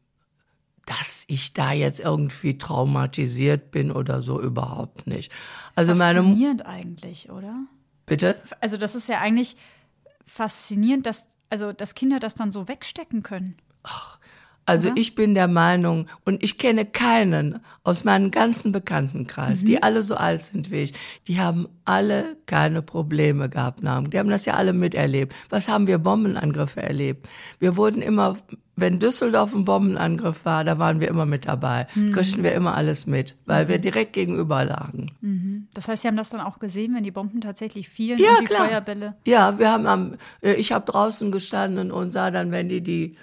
dass 0.87 1.23
ich 1.27 1.53
da 1.53 1.71
jetzt 1.71 1.99
irgendwie 1.99 2.57
traumatisiert 2.57 3.69
bin 3.69 3.91
oder 3.91 4.23
so 4.23 4.41
überhaupt 4.41 5.05
nicht. 5.05 5.31
Also 5.75 5.93
meine 5.93 6.23
eigentlich, 6.65 7.29
oder? 7.29 7.67
Bitte. 8.05 8.35
Also 8.59 8.77
das 8.77 8.95
ist 8.95 9.07
ja 9.09 9.19
eigentlich 9.19 9.55
faszinierend, 10.25 11.05
dass, 11.05 11.27
also, 11.49 11.73
dass 11.73 11.95
Kinder 11.95 12.19
das 12.19 12.35
dann 12.35 12.51
so 12.51 12.67
wegstecken 12.67 13.23
können. 13.23 13.57
Also 14.65 14.89
Oder? 14.89 14.97
ich 14.97 15.15
bin 15.15 15.33
der 15.33 15.49
Meinung, 15.49 16.07
und 16.23 16.41
ich 16.41 16.57
kenne 16.57 16.85
keinen 16.85 17.59
aus 17.83 18.05
meinem 18.05 18.31
ganzen 18.31 18.71
Bekanntenkreis, 18.71 19.65
die 19.65 19.83
alle 19.83 20.03
so 20.03 20.15
alt 20.15 20.41
sind 20.41 20.71
wie 20.71 20.83
ich, 20.83 20.93
die 21.27 21.39
haben 21.39 21.67
alle 21.83 22.37
keine 22.45 22.81
Probleme 22.81 23.49
gehabt. 23.49 23.81
Die 23.81 24.19
haben 24.19 24.29
das 24.29 24.45
ja 24.45 24.53
alle 24.53 24.71
miterlebt. 24.71 25.35
Was 25.49 25.67
haben 25.67 25.87
wir 25.87 25.97
Bombenangriffe 25.97 26.81
erlebt? 26.81 27.27
Wir 27.59 27.75
wurden 27.75 28.01
immer, 28.01 28.37
wenn 28.75 28.99
Düsseldorf 28.99 29.53
ein 29.53 29.65
Bombenangriff 29.65 30.45
war, 30.45 30.63
da 30.63 30.79
waren 30.79 30.99
wir 30.99 31.07
immer 31.07 31.25
mit 31.25 31.45
dabei. 31.45 31.87
Kriegten 32.11 32.43
wir 32.43 32.53
immer 32.53 32.75
alles 32.75 33.05
mit, 33.05 33.35
weil 33.45 33.67
wir 33.67 33.77
direkt 33.77 34.13
gegenüber 34.13 34.65
lagen. 34.65 35.11
Das 35.73 35.87
heißt, 35.87 36.01
Sie 36.01 36.07
haben 36.07 36.17
das 36.17 36.31
dann 36.31 36.41
auch 36.41 36.59
gesehen, 36.59 36.95
wenn 36.95 37.03
die 37.03 37.11
Bomben 37.11 37.41
tatsächlich 37.41 37.89
fielen 37.89 38.17
Ja, 38.19 38.31
und 38.31 38.41
die 38.41 38.45
klar. 38.45 38.67
Feuerbälle. 38.67 39.15
Ja, 39.25 39.59
wir 39.59 39.71
haben 39.71 39.85
am, 39.85 40.15
äh, 40.41 40.53
ich 40.53 40.71
habe 40.71 40.91
draußen 40.91 41.31
gestanden 41.31 41.91
und 41.91 42.11
sah 42.11 42.31
dann, 42.31 42.51
wenn 42.51 42.67
die 42.67 42.81
die, 42.81 43.15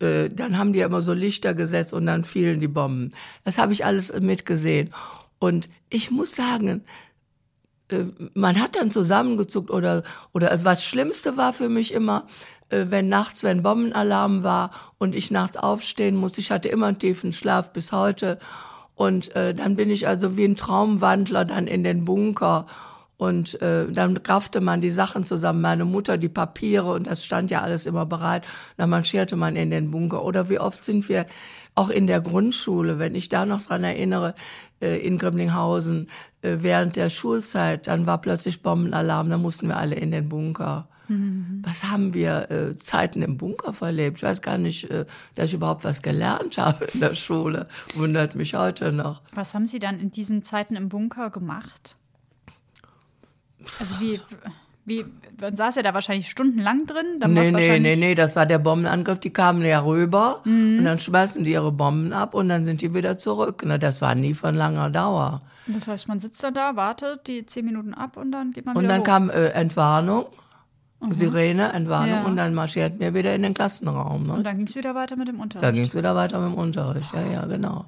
äh, 0.00 0.28
dann 0.28 0.58
haben 0.58 0.72
die 0.72 0.80
immer 0.80 1.02
so 1.02 1.12
Lichter 1.12 1.54
gesetzt 1.54 1.92
und 1.92 2.06
dann 2.06 2.24
fielen 2.24 2.60
die 2.60 2.68
Bomben. 2.68 3.12
Das 3.44 3.58
habe 3.58 3.72
ich 3.72 3.84
alles 3.84 4.12
mitgesehen. 4.20 4.90
Und 5.38 5.68
ich 5.90 6.10
muss 6.10 6.34
sagen, 6.34 6.82
äh, 7.88 8.04
man 8.34 8.60
hat 8.60 8.76
dann 8.76 8.90
zusammengezuckt 8.90 9.70
oder 9.70 10.02
oder 10.32 10.64
was 10.64 10.84
Schlimmste 10.84 11.36
war 11.36 11.52
für 11.52 11.68
mich 11.68 11.92
immer, 11.92 12.26
wenn 12.70 13.08
nachts, 13.08 13.42
wenn 13.42 13.62
Bombenalarm 13.62 14.42
war 14.42 14.70
und 14.98 15.14
ich 15.14 15.30
nachts 15.30 15.56
aufstehen 15.56 16.16
musste. 16.16 16.40
Ich 16.40 16.50
hatte 16.50 16.68
immer 16.68 16.86
einen 16.86 16.98
tiefen 16.98 17.32
Schlaf 17.32 17.72
bis 17.72 17.92
heute 17.92 18.38
und 18.94 19.34
äh, 19.36 19.54
dann 19.54 19.76
bin 19.76 19.90
ich 19.90 20.08
also 20.08 20.36
wie 20.36 20.44
ein 20.44 20.56
Traumwandler 20.56 21.44
dann 21.44 21.66
in 21.66 21.84
den 21.84 22.04
Bunker 22.04 22.66
und 23.18 23.60
äh, 23.62 23.90
dann 23.90 24.16
raffte 24.16 24.60
man 24.60 24.80
die 24.80 24.90
Sachen 24.90 25.24
zusammen, 25.24 25.62
meine 25.62 25.84
Mutter 25.84 26.18
die 26.18 26.28
Papiere 26.28 26.92
und 26.92 27.06
das 27.06 27.24
stand 27.24 27.50
ja 27.50 27.62
alles 27.62 27.86
immer 27.86 28.04
bereit. 28.04 28.44
Dann 28.76 28.90
marschierte 28.90 29.36
man 29.36 29.56
in 29.56 29.70
den 29.70 29.90
Bunker. 29.90 30.22
Oder 30.22 30.50
wie 30.50 30.58
oft 30.58 30.84
sind 30.84 31.08
wir 31.08 31.26
auch 31.74 31.88
in 31.88 32.06
der 32.06 32.20
Grundschule, 32.20 32.98
wenn 32.98 33.14
ich 33.14 33.28
da 33.28 33.46
noch 33.46 33.62
dran 33.62 33.84
erinnere, 33.84 34.34
äh, 34.80 34.98
in 34.98 35.18
Grimlinghausen, 35.18 36.08
äh, 36.42 36.56
während 36.60 36.96
der 36.96 37.08
Schulzeit, 37.08 37.86
dann 37.86 38.06
war 38.06 38.20
plötzlich 38.20 38.62
Bombenalarm, 38.62 39.30
dann 39.30 39.42
mussten 39.42 39.68
wir 39.68 39.78
alle 39.78 39.96
in 39.96 40.10
den 40.10 40.28
Bunker. 40.28 40.88
Mhm. 41.08 41.62
Was 41.64 41.84
haben 41.84 42.14
wir 42.14 42.50
äh, 42.50 42.78
Zeiten 42.78 43.22
im 43.22 43.36
Bunker 43.36 43.72
verlebt? 43.72 44.18
Ich 44.18 44.22
weiß 44.22 44.42
gar 44.42 44.58
nicht, 44.58 44.90
äh, 44.90 45.06
dass 45.34 45.46
ich 45.46 45.54
überhaupt 45.54 45.84
was 45.84 46.02
gelernt 46.02 46.58
habe 46.58 46.86
in 46.86 47.00
der 47.00 47.14
Schule. 47.14 47.68
Wundert 47.94 48.34
mich 48.34 48.54
heute 48.54 48.92
noch. 48.92 49.22
Was 49.32 49.54
haben 49.54 49.66
Sie 49.66 49.78
dann 49.78 49.98
in 49.98 50.10
diesen 50.10 50.42
Zeiten 50.42 50.76
im 50.76 50.88
Bunker 50.88 51.30
gemacht? 51.30 51.96
Also 53.80 54.00
wie, 54.00 54.20
wie, 54.84 55.04
dann 55.36 55.56
saß 55.56 55.78
er 55.78 55.82
da 55.82 55.94
wahrscheinlich 55.94 56.30
stundenlang 56.30 56.86
drin? 56.86 57.18
Dann 57.18 57.32
nee, 57.34 57.50
nee, 57.50 57.78
nee, 57.80 57.96
nee, 57.96 58.14
das 58.14 58.36
war 58.36 58.46
der 58.46 58.58
Bombenangriff. 58.58 59.18
Die 59.18 59.32
kamen 59.32 59.64
ja 59.64 59.80
rüber 59.80 60.42
mhm. 60.44 60.78
und 60.78 60.84
dann 60.84 60.98
schmeißen 60.98 61.42
die 61.42 61.52
ihre 61.52 61.72
Bomben 61.72 62.12
ab 62.12 62.34
und 62.34 62.48
dann 62.48 62.64
sind 62.64 62.82
die 62.82 62.94
wieder 62.94 63.18
zurück. 63.18 63.62
Na, 63.66 63.78
das 63.78 64.00
war 64.00 64.14
nie 64.14 64.34
von 64.34 64.54
langer 64.54 64.90
Dauer. 64.90 65.40
Das 65.66 65.88
heißt, 65.88 66.06
man 66.06 66.20
sitzt 66.20 66.42
dann 66.44 66.54
da, 66.54 66.76
wartet 66.76 67.26
die 67.26 67.44
zehn 67.44 67.64
Minuten 67.64 67.94
ab 67.94 68.16
und 68.16 68.30
dann 68.30 68.52
geht 68.52 68.64
man 68.66 68.76
und 68.76 68.84
wieder 68.84 68.94
Und 68.94 69.06
dann 69.06 69.24
hoch. 69.24 69.30
kam 69.30 69.30
äh, 69.30 69.48
Entwarnung. 69.48 70.26
Mhm. 71.00 71.12
Sirene, 71.12 71.72
Entwarnung 71.72 72.16
ja. 72.16 72.24
und 72.24 72.36
dann 72.36 72.54
marschierten 72.54 73.00
wir 73.00 73.14
wieder 73.14 73.34
in 73.34 73.42
den 73.42 73.54
Klassenraum. 73.54 74.26
Ne? 74.26 74.32
Und 74.34 74.44
dann 74.44 74.56
ging 74.56 74.66
es 74.66 74.74
wieder 74.74 74.94
weiter 74.94 75.16
mit 75.16 75.28
dem 75.28 75.40
Unterricht. 75.40 75.64
Da 75.64 75.70
ging 75.70 75.84
es 75.84 75.94
wieder 75.94 76.14
weiter 76.16 76.40
mit 76.40 76.52
dem 76.52 76.58
Unterricht, 76.58 77.12
ja, 77.12 77.26
ja, 77.26 77.46
genau. 77.46 77.86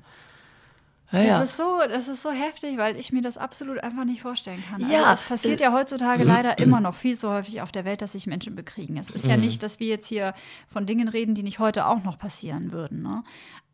Ja, 1.10 1.18
das, 1.20 1.26
ja. 1.26 1.42
Ist 1.42 1.56
so, 1.56 1.80
das 1.88 2.08
ist 2.08 2.22
so 2.22 2.30
heftig, 2.30 2.76
weil 2.76 2.96
ich 2.96 3.12
mir 3.12 3.22
das 3.22 3.38
absolut 3.38 3.78
einfach 3.82 4.04
nicht 4.04 4.20
vorstellen 4.20 4.62
kann. 4.70 4.82
Also 4.82 4.94
ja. 4.94 5.12
Es 5.12 5.22
passiert 5.22 5.60
ja 5.60 5.72
heutzutage 5.72 6.22
leider 6.22 6.58
immer 6.58 6.80
noch 6.80 6.94
viel 6.94 7.16
zu 7.16 7.30
häufig 7.30 7.62
auf 7.62 7.72
der 7.72 7.86
Welt, 7.86 8.02
dass 8.02 8.12
sich 8.12 8.26
Menschen 8.26 8.54
bekriegen. 8.54 8.98
Es 8.98 9.08
ist 9.08 9.26
ja 9.26 9.36
mhm. 9.36 9.44
nicht, 9.44 9.62
dass 9.62 9.80
wir 9.80 9.86
jetzt 9.86 10.06
hier 10.06 10.34
von 10.66 10.84
Dingen 10.84 11.08
reden, 11.08 11.34
die 11.34 11.42
nicht 11.42 11.60
heute 11.60 11.86
auch 11.86 12.04
noch 12.04 12.18
passieren 12.18 12.72
würden. 12.72 13.02
Ne? 13.02 13.24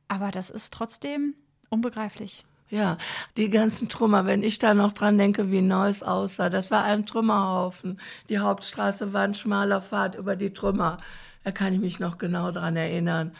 Aber 0.07 0.31
das 0.31 0.49
ist 0.49 0.73
trotzdem 0.73 1.35
unbegreiflich. 1.70 2.44
Ja, 2.70 2.96
die 3.37 3.50
ganzen 3.50 3.88
Trümmer, 3.88 4.27
wenn 4.27 4.42
ich 4.42 4.59
da 4.59 4.74
noch 4.74 4.92
dran 4.92 5.18
denke, 5.18 5.50
wie 5.50 5.61
Neues 5.61 6.03
aussah, 6.03 6.50
das 6.50 6.70
war 6.70 6.85
ein 6.85 7.07
Trümmerhaufen. 7.07 8.00
Die 8.29 8.38
Hauptstraße 8.38 9.12
war 9.12 9.22
ein 9.22 9.35
schmaler 9.35 9.81
Pfad 9.81 10.16
über 10.16 10.35
die 10.35 10.53
Trümmer. 10.53 10.98
Da 11.44 11.53
kann 11.53 11.74
ich 11.74 11.81
mich 11.81 12.00
noch 12.00 12.18
genau 12.18 12.50
dran 12.50 12.77
erinnern. 12.77 13.33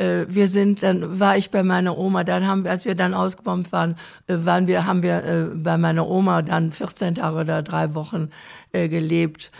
Äh, 0.00 0.26
wir 0.28 0.48
sind, 0.48 0.82
dann 0.82 1.20
war 1.20 1.36
ich 1.36 1.50
bei 1.50 1.62
meiner 1.62 1.98
Oma, 1.98 2.24
dann 2.24 2.46
haben 2.46 2.64
wir, 2.64 2.70
als 2.70 2.86
wir 2.86 2.94
dann 2.94 3.12
ausgebombt 3.12 3.70
waren, 3.70 3.96
äh, 4.28 4.38
waren 4.40 4.66
wir, 4.66 4.86
haben 4.86 5.02
wir 5.02 5.24
äh, 5.24 5.44
bei 5.54 5.76
meiner 5.76 6.08
Oma 6.08 6.40
dann 6.40 6.72
14 6.72 7.16
Tage 7.16 7.36
oder 7.36 7.62
drei 7.62 7.94
Wochen 7.94 8.30
gelebt, 8.72 9.50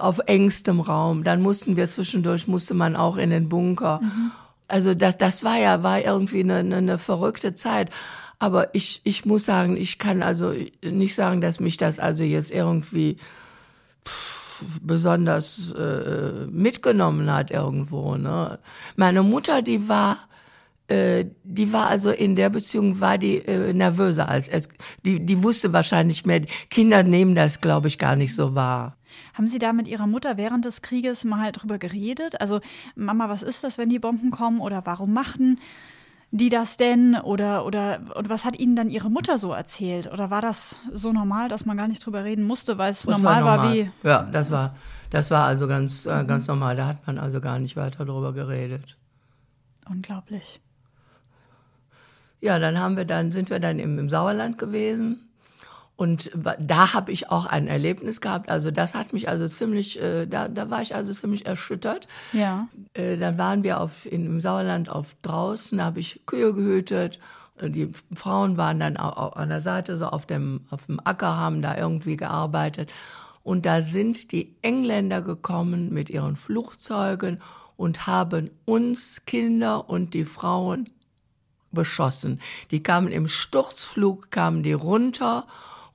auf 0.00 0.18
engstem 0.26 0.80
Raum. 0.80 1.22
Dann 1.22 1.40
mussten 1.40 1.76
wir 1.76 1.88
zwischendurch, 1.88 2.48
musste 2.48 2.74
man 2.74 2.96
auch 2.96 3.16
in 3.16 3.30
den 3.30 3.48
Bunker. 3.48 4.00
Mhm. 4.02 4.32
Also 4.66 4.94
das, 4.94 5.16
das 5.16 5.44
war 5.44 5.56
ja, 5.56 5.84
war 5.84 6.00
irgendwie 6.00 6.40
eine, 6.40 6.56
eine, 6.56 6.76
eine 6.78 6.98
verrückte 6.98 7.54
Zeit. 7.54 7.90
Aber 8.38 8.74
ich, 8.74 9.00
ich 9.04 9.24
muss 9.24 9.44
sagen, 9.44 9.76
ich 9.76 9.98
kann 9.98 10.22
also 10.22 10.52
nicht 10.84 11.14
sagen, 11.14 11.40
dass 11.40 11.58
mich 11.60 11.76
das 11.76 11.98
also 11.98 12.22
jetzt 12.22 12.50
irgendwie 12.50 13.16
besonders 14.82 15.70
äh, 15.72 16.46
mitgenommen 16.50 17.32
hat 17.32 17.50
irgendwo. 17.50 18.16
Ne? 18.16 18.58
Meine 18.96 19.22
Mutter, 19.22 19.62
die 19.62 19.88
war, 19.88 20.18
äh, 20.88 21.26
die 21.44 21.72
war 21.72 21.88
also 21.88 22.10
in 22.10 22.36
der 22.36 22.50
Beziehung 22.50 23.00
war 23.00 23.18
die 23.18 23.38
äh, 23.38 23.72
nervöser 23.72 24.28
als 24.28 24.48
es. 24.48 24.68
Die, 25.04 25.24
die 25.24 25.42
wusste 25.42 25.72
wahrscheinlich 25.72 26.26
mehr. 26.26 26.42
Kinder 26.70 27.02
nehmen 27.02 27.34
das, 27.34 27.60
glaube 27.60 27.88
ich, 27.88 27.98
gar 27.98 28.16
nicht 28.16 28.34
so 28.34 28.54
wahr. 28.54 28.96
Haben 29.34 29.48
Sie 29.48 29.58
da 29.58 29.72
mit 29.72 29.88
Ihrer 29.88 30.06
Mutter 30.06 30.36
während 30.36 30.64
des 30.64 30.82
Krieges 30.82 31.24
mal 31.24 31.52
drüber 31.52 31.78
geredet? 31.78 32.40
Also, 32.40 32.60
Mama, 32.94 33.28
was 33.30 33.42
ist 33.42 33.64
das, 33.64 33.78
wenn 33.78 33.88
die 33.88 33.98
Bomben 33.98 34.30
kommen 34.30 34.60
oder 34.60 34.84
warum 34.84 35.12
machen 35.12 35.58
die 36.30 36.48
das 36.48 36.76
denn? 36.76 37.16
Oder, 37.16 37.64
oder, 37.64 38.00
und 38.14 38.28
was 38.28 38.44
hat 38.44 38.58
Ihnen 38.58 38.76
dann 38.76 38.90
Ihre 38.90 39.10
Mutter 39.10 39.38
so 39.38 39.52
erzählt? 39.52 40.12
Oder 40.12 40.30
war 40.30 40.42
das 40.42 40.76
so 40.92 41.12
normal, 41.12 41.48
dass 41.48 41.64
man 41.64 41.76
gar 41.76 41.88
nicht 41.88 42.04
drüber 42.04 42.24
reden 42.24 42.44
musste, 42.44 42.78
weil 42.78 42.90
es 42.90 43.06
normal 43.06 43.44
war, 43.44 43.56
normal 43.56 43.74
wie. 43.74 43.90
Ja, 44.02 44.22
das 44.30 44.50
war, 44.50 44.74
das 45.10 45.30
war 45.30 45.46
also 45.46 45.68
ganz, 45.68 46.06
äh, 46.06 46.24
ganz 46.24 46.46
normal. 46.46 46.76
Da 46.76 46.86
hat 46.86 47.06
man 47.06 47.18
also 47.18 47.40
gar 47.40 47.58
nicht 47.58 47.76
weiter 47.76 48.04
drüber 48.04 48.32
geredet. 48.32 48.96
Unglaublich. 49.88 50.60
Ja, 52.40 52.58
dann 52.58 52.78
haben 52.78 52.96
wir 52.96 53.04
dann, 53.04 53.32
sind 53.32 53.50
wir 53.50 53.60
dann 53.60 53.78
im, 53.78 53.98
im 53.98 54.08
Sauerland 54.08 54.58
gewesen. 54.58 55.25
Und 55.96 56.30
da 56.60 56.92
habe 56.92 57.10
ich 57.10 57.30
auch 57.30 57.46
ein 57.46 57.68
Erlebnis 57.68 58.20
gehabt. 58.20 58.50
Also 58.50 58.70
das 58.70 58.94
hat 58.94 59.14
mich 59.14 59.30
also 59.30 59.48
ziemlich, 59.48 60.00
äh, 60.00 60.26
da, 60.26 60.48
da 60.48 60.68
war 60.68 60.82
ich 60.82 60.94
also 60.94 61.12
ziemlich 61.12 61.46
erschüttert. 61.46 62.06
Ja. 62.34 62.68
Äh, 62.92 63.16
dann 63.16 63.38
waren 63.38 63.62
wir 63.62 63.80
auf, 63.80 64.04
in, 64.04 64.26
im 64.26 64.40
Sauerland 64.42 64.90
auf 64.90 65.16
draußen, 65.22 65.78
da 65.78 65.84
habe 65.84 66.00
ich 66.00 66.20
Kühe 66.26 66.52
gehütet. 66.52 67.18
Die 67.62 67.90
Frauen 68.14 68.58
waren 68.58 68.78
dann 68.78 68.98
auch 68.98 69.36
an 69.36 69.48
der 69.48 69.62
Seite 69.62 69.96
so 69.96 70.06
auf 70.06 70.26
dem, 70.26 70.66
auf 70.68 70.84
dem 70.84 71.00
Acker, 71.02 71.38
haben 71.38 71.62
da 71.62 71.74
irgendwie 71.74 72.16
gearbeitet. 72.16 72.92
Und 73.42 73.64
da 73.64 73.80
sind 73.80 74.32
die 74.32 74.54
Engländer 74.60 75.22
gekommen 75.22 75.94
mit 75.94 76.10
ihren 76.10 76.36
Flugzeugen 76.36 77.40
und 77.78 78.06
haben 78.06 78.50
uns 78.66 79.22
Kinder 79.24 79.88
und 79.88 80.12
die 80.12 80.26
Frauen 80.26 80.90
beschossen. 81.70 82.40
Die 82.70 82.82
kamen 82.82 83.10
im 83.10 83.28
Sturzflug, 83.28 84.30
kamen 84.30 84.62
die 84.62 84.74
runter 84.74 85.46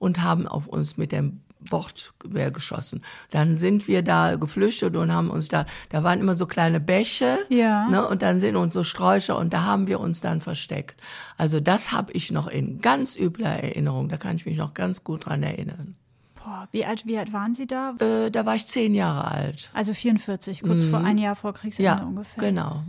und 0.01 0.23
haben 0.23 0.47
auf 0.47 0.67
uns 0.67 0.97
mit 0.97 1.11
dem 1.11 1.41
Bordgewehr 1.69 2.49
geschossen. 2.49 3.03
Dann 3.29 3.55
sind 3.55 3.87
wir 3.87 4.01
da 4.01 4.35
geflüchtet 4.35 4.95
und 4.95 5.13
haben 5.13 5.29
uns 5.29 5.47
da, 5.47 5.67
da 5.89 6.03
waren 6.03 6.19
immer 6.19 6.33
so 6.33 6.47
kleine 6.47 6.79
Bäche, 6.79 7.37
ja. 7.49 7.87
ne, 7.87 8.07
und 8.07 8.23
dann 8.23 8.39
sind 8.39 8.55
uns 8.55 8.73
so 8.73 8.83
Sträucher 8.83 9.37
und 9.37 9.53
da 9.53 9.63
haben 9.63 9.85
wir 9.85 9.99
uns 9.99 10.21
dann 10.21 10.41
versteckt. 10.41 10.99
Also 11.37 11.59
das 11.59 11.91
habe 11.91 12.13
ich 12.13 12.31
noch 12.31 12.47
in 12.47 12.81
ganz 12.81 13.15
übler 13.15 13.63
Erinnerung. 13.63 14.09
Da 14.09 14.17
kann 14.17 14.37
ich 14.37 14.47
mich 14.47 14.57
noch 14.57 14.73
ganz 14.73 15.03
gut 15.03 15.27
dran 15.27 15.43
erinnern. 15.43 15.95
Boah, 16.35 16.67
wie 16.71 16.83
alt, 16.83 17.05
wie 17.05 17.19
alt 17.19 17.31
waren 17.31 17.53
Sie 17.53 17.67
da? 17.67 17.93
Äh, 17.99 18.31
da 18.31 18.47
war 18.47 18.55
ich 18.55 18.65
zehn 18.65 18.95
Jahre 18.95 19.29
alt. 19.29 19.69
Also 19.73 19.93
44, 19.93 20.63
kurz 20.63 20.85
mhm. 20.85 20.89
vor 20.89 20.99
ein 21.01 21.19
Jahr 21.19 21.35
vor 21.35 21.53
Kriegsende 21.53 21.85
ja, 21.85 22.03
ungefähr. 22.03 22.43
Genau. 22.43 22.83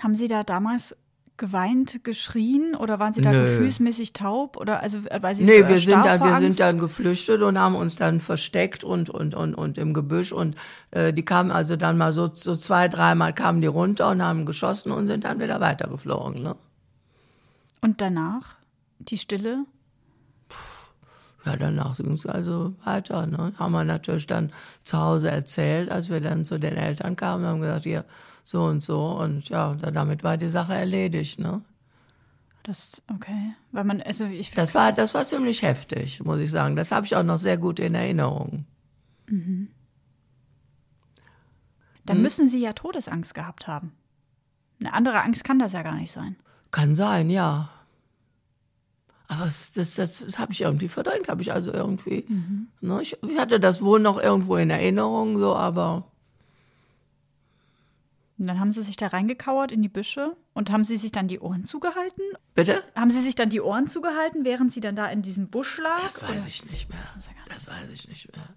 Haben 0.00 0.14
Sie 0.14 0.28
da 0.28 0.44
damals 0.44 0.96
geweint, 1.40 2.04
geschrien 2.04 2.76
oder 2.76 3.00
waren 3.00 3.12
Sie 3.12 3.22
da 3.22 3.32
Nö. 3.32 3.42
gefühlsmäßig 3.42 4.12
taub 4.12 4.56
oder 4.58 4.80
also 4.82 4.98
äh, 5.06 5.20
weil 5.22 5.34
Sie 5.34 5.44
Nee, 5.44 5.62
so 5.62 5.68
wir 5.68 5.78
sind 5.78 6.04
dann 6.04 6.20
wir 6.20 6.36
sind 6.38 6.60
dann 6.60 6.78
geflüchtet 6.78 7.42
und 7.42 7.58
haben 7.58 7.74
uns 7.74 7.96
dann 7.96 8.20
versteckt 8.20 8.84
und 8.84 9.10
und 9.10 9.34
und 9.34 9.54
und 9.54 9.78
im 9.78 9.94
Gebüsch 9.94 10.30
und 10.30 10.54
äh, 10.92 11.12
die 11.12 11.24
kamen 11.24 11.50
also 11.50 11.76
dann 11.76 11.96
mal 11.98 12.12
so 12.12 12.30
so 12.32 12.54
zwei, 12.54 12.88
dreimal 12.88 13.32
kamen 13.32 13.62
die 13.62 13.66
runter 13.66 14.10
und 14.10 14.22
haben 14.22 14.44
geschossen 14.46 14.92
und 14.92 15.06
sind 15.08 15.24
dann 15.24 15.40
wieder 15.40 15.60
weitergeflogen, 15.60 16.42
ne? 16.42 16.56
Und 17.80 18.00
danach 18.00 18.56
die 18.98 19.16
Stille? 19.16 19.64
Ja, 21.46 21.56
danach 21.56 21.96
ging 21.96 22.12
es 22.12 22.26
also 22.26 22.74
weiter. 22.84 23.26
Ne? 23.26 23.54
Haben 23.58 23.72
wir 23.72 23.84
natürlich 23.84 24.26
dann 24.26 24.52
zu 24.84 24.98
Hause 24.98 25.30
erzählt, 25.30 25.90
als 25.90 26.10
wir 26.10 26.20
dann 26.20 26.44
zu 26.44 26.58
den 26.58 26.76
Eltern 26.76 27.16
kamen, 27.16 27.46
haben 27.46 27.62
gesagt, 27.62 27.84
hier, 27.84 28.04
so 28.50 28.64
und 28.64 28.82
so. 28.82 29.12
Und 29.12 29.48
ja, 29.48 29.74
damit 29.74 30.24
war 30.24 30.36
die 30.36 30.48
Sache 30.48 30.74
erledigt, 30.74 31.38
ne? 31.38 31.62
Das, 32.64 33.00
okay. 33.12 33.54
Weil 33.72 33.84
man, 33.84 34.02
also 34.02 34.26
ich. 34.26 34.50
Das 34.50 34.74
war, 34.74 34.92
das 34.92 35.14
war 35.14 35.24
ziemlich 35.24 35.62
heftig, 35.62 36.22
muss 36.22 36.40
ich 36.40 36.50
sagen. 36.50 36.76
Das 36.76 36.92
habe 36.92 37.06
ich 37.06 37.16
auch 37.16 37.22
noch 37.22 37.38
sehr 37.38 37.56
gut 37.56 37.78
in 37.78 37.94
Erinnerung. 37.94 38.66
Mhm. 39.28 39.68
Dann 42.04 42.16
hm? 42.16 42.22
müssen 42.22 42.48
Sie 42.48 42.60
ja 42.60 42.72
Todesangst 42.72 43.34
gehabt 43.34 43.66
haben. 43.66 43.92
Eine 44.80 44.92
andere 44.92 45.22
Angst 45.22 45.44
kann 45.44 45.58
das 45.58 45.72
ja 45.72 45.82
gar 45.82 45.94
nicht 45.94 46.12
sein. 46.12 46.36
Kann 46.70 46.96
sein, 46.96 47.30
ja. 47.30 47.70
Aber 49.28 49.44
das, 49.44 49.72
das, 49.72 49.94
das, 49.94 50.24
das 50.24 50.38
habe 50.38 50.52
ich 50.52 50.62
irgendwie 50.62 50.88
verdrängt, 50.88 51.28
habe 51.28 51.40
ich 51.40 51.52
also 51.52 51.72
irgendwie. 51.72 52.24
Mhm. 52.28 52.68
Ne, 52.80 53.00
ich, 53.00 53.16
ich 53.22 53.38
hatte 53.38 53.60
das 53.60 53.80
wohl 53.80 54.00
noch 54.00 54.20
irgendwo 54.20 54.56
in 54.56 54.70
Erinnerung, 54.70 55.38
so, 55.38 55.54
aber 55.54 56.09
und 58.40 58.46
dann 58.46 58.58
haben 58.58 58.72
sie 58.72 58.82
sich 58.82 58.96
da 58.96 59.08
reingekauert 59.08 59.70
in 59.70 59.82
die 59.82 59.90
Büsche 59.90 60.34
und 60.54 60.72
haben 60.72 60.84
sie 60.84 60.96
sich 60.96 61.12
dann 61.12 61.28
die 61.28 61.40
Ohren 61.40 61.66
zugehalten? 61.66 62.24
Bitte? 62.54 62.82
Haben 62.96 63.10
sie 63.10 63.20
sich 63.20 63.34
dann 63.34 63.50
die 63.50 63.60
Ohren 63.60 63.86
zugehalten, 63.86 64.46
während 64.46 64.72
sie 64.72 64.80
dann 64.80 64.96
da 64.96 65.06
in 65.06 65.20
diesem 65.20 65.48
Busch 65.48 65.78
lag? 65.78 66.00
Das 66.04 66.22
weiß 66.22 66.30
oder? 66.30 66.46
ich 66.46 66.64
nicht 66.70 66.88
mehr. 66.88 66.98
Das 67.46 67.66
weiß 67.68 67.90
ich 67.92 68.08
nicht 68.08 68.34
mehr. 68.34 68.48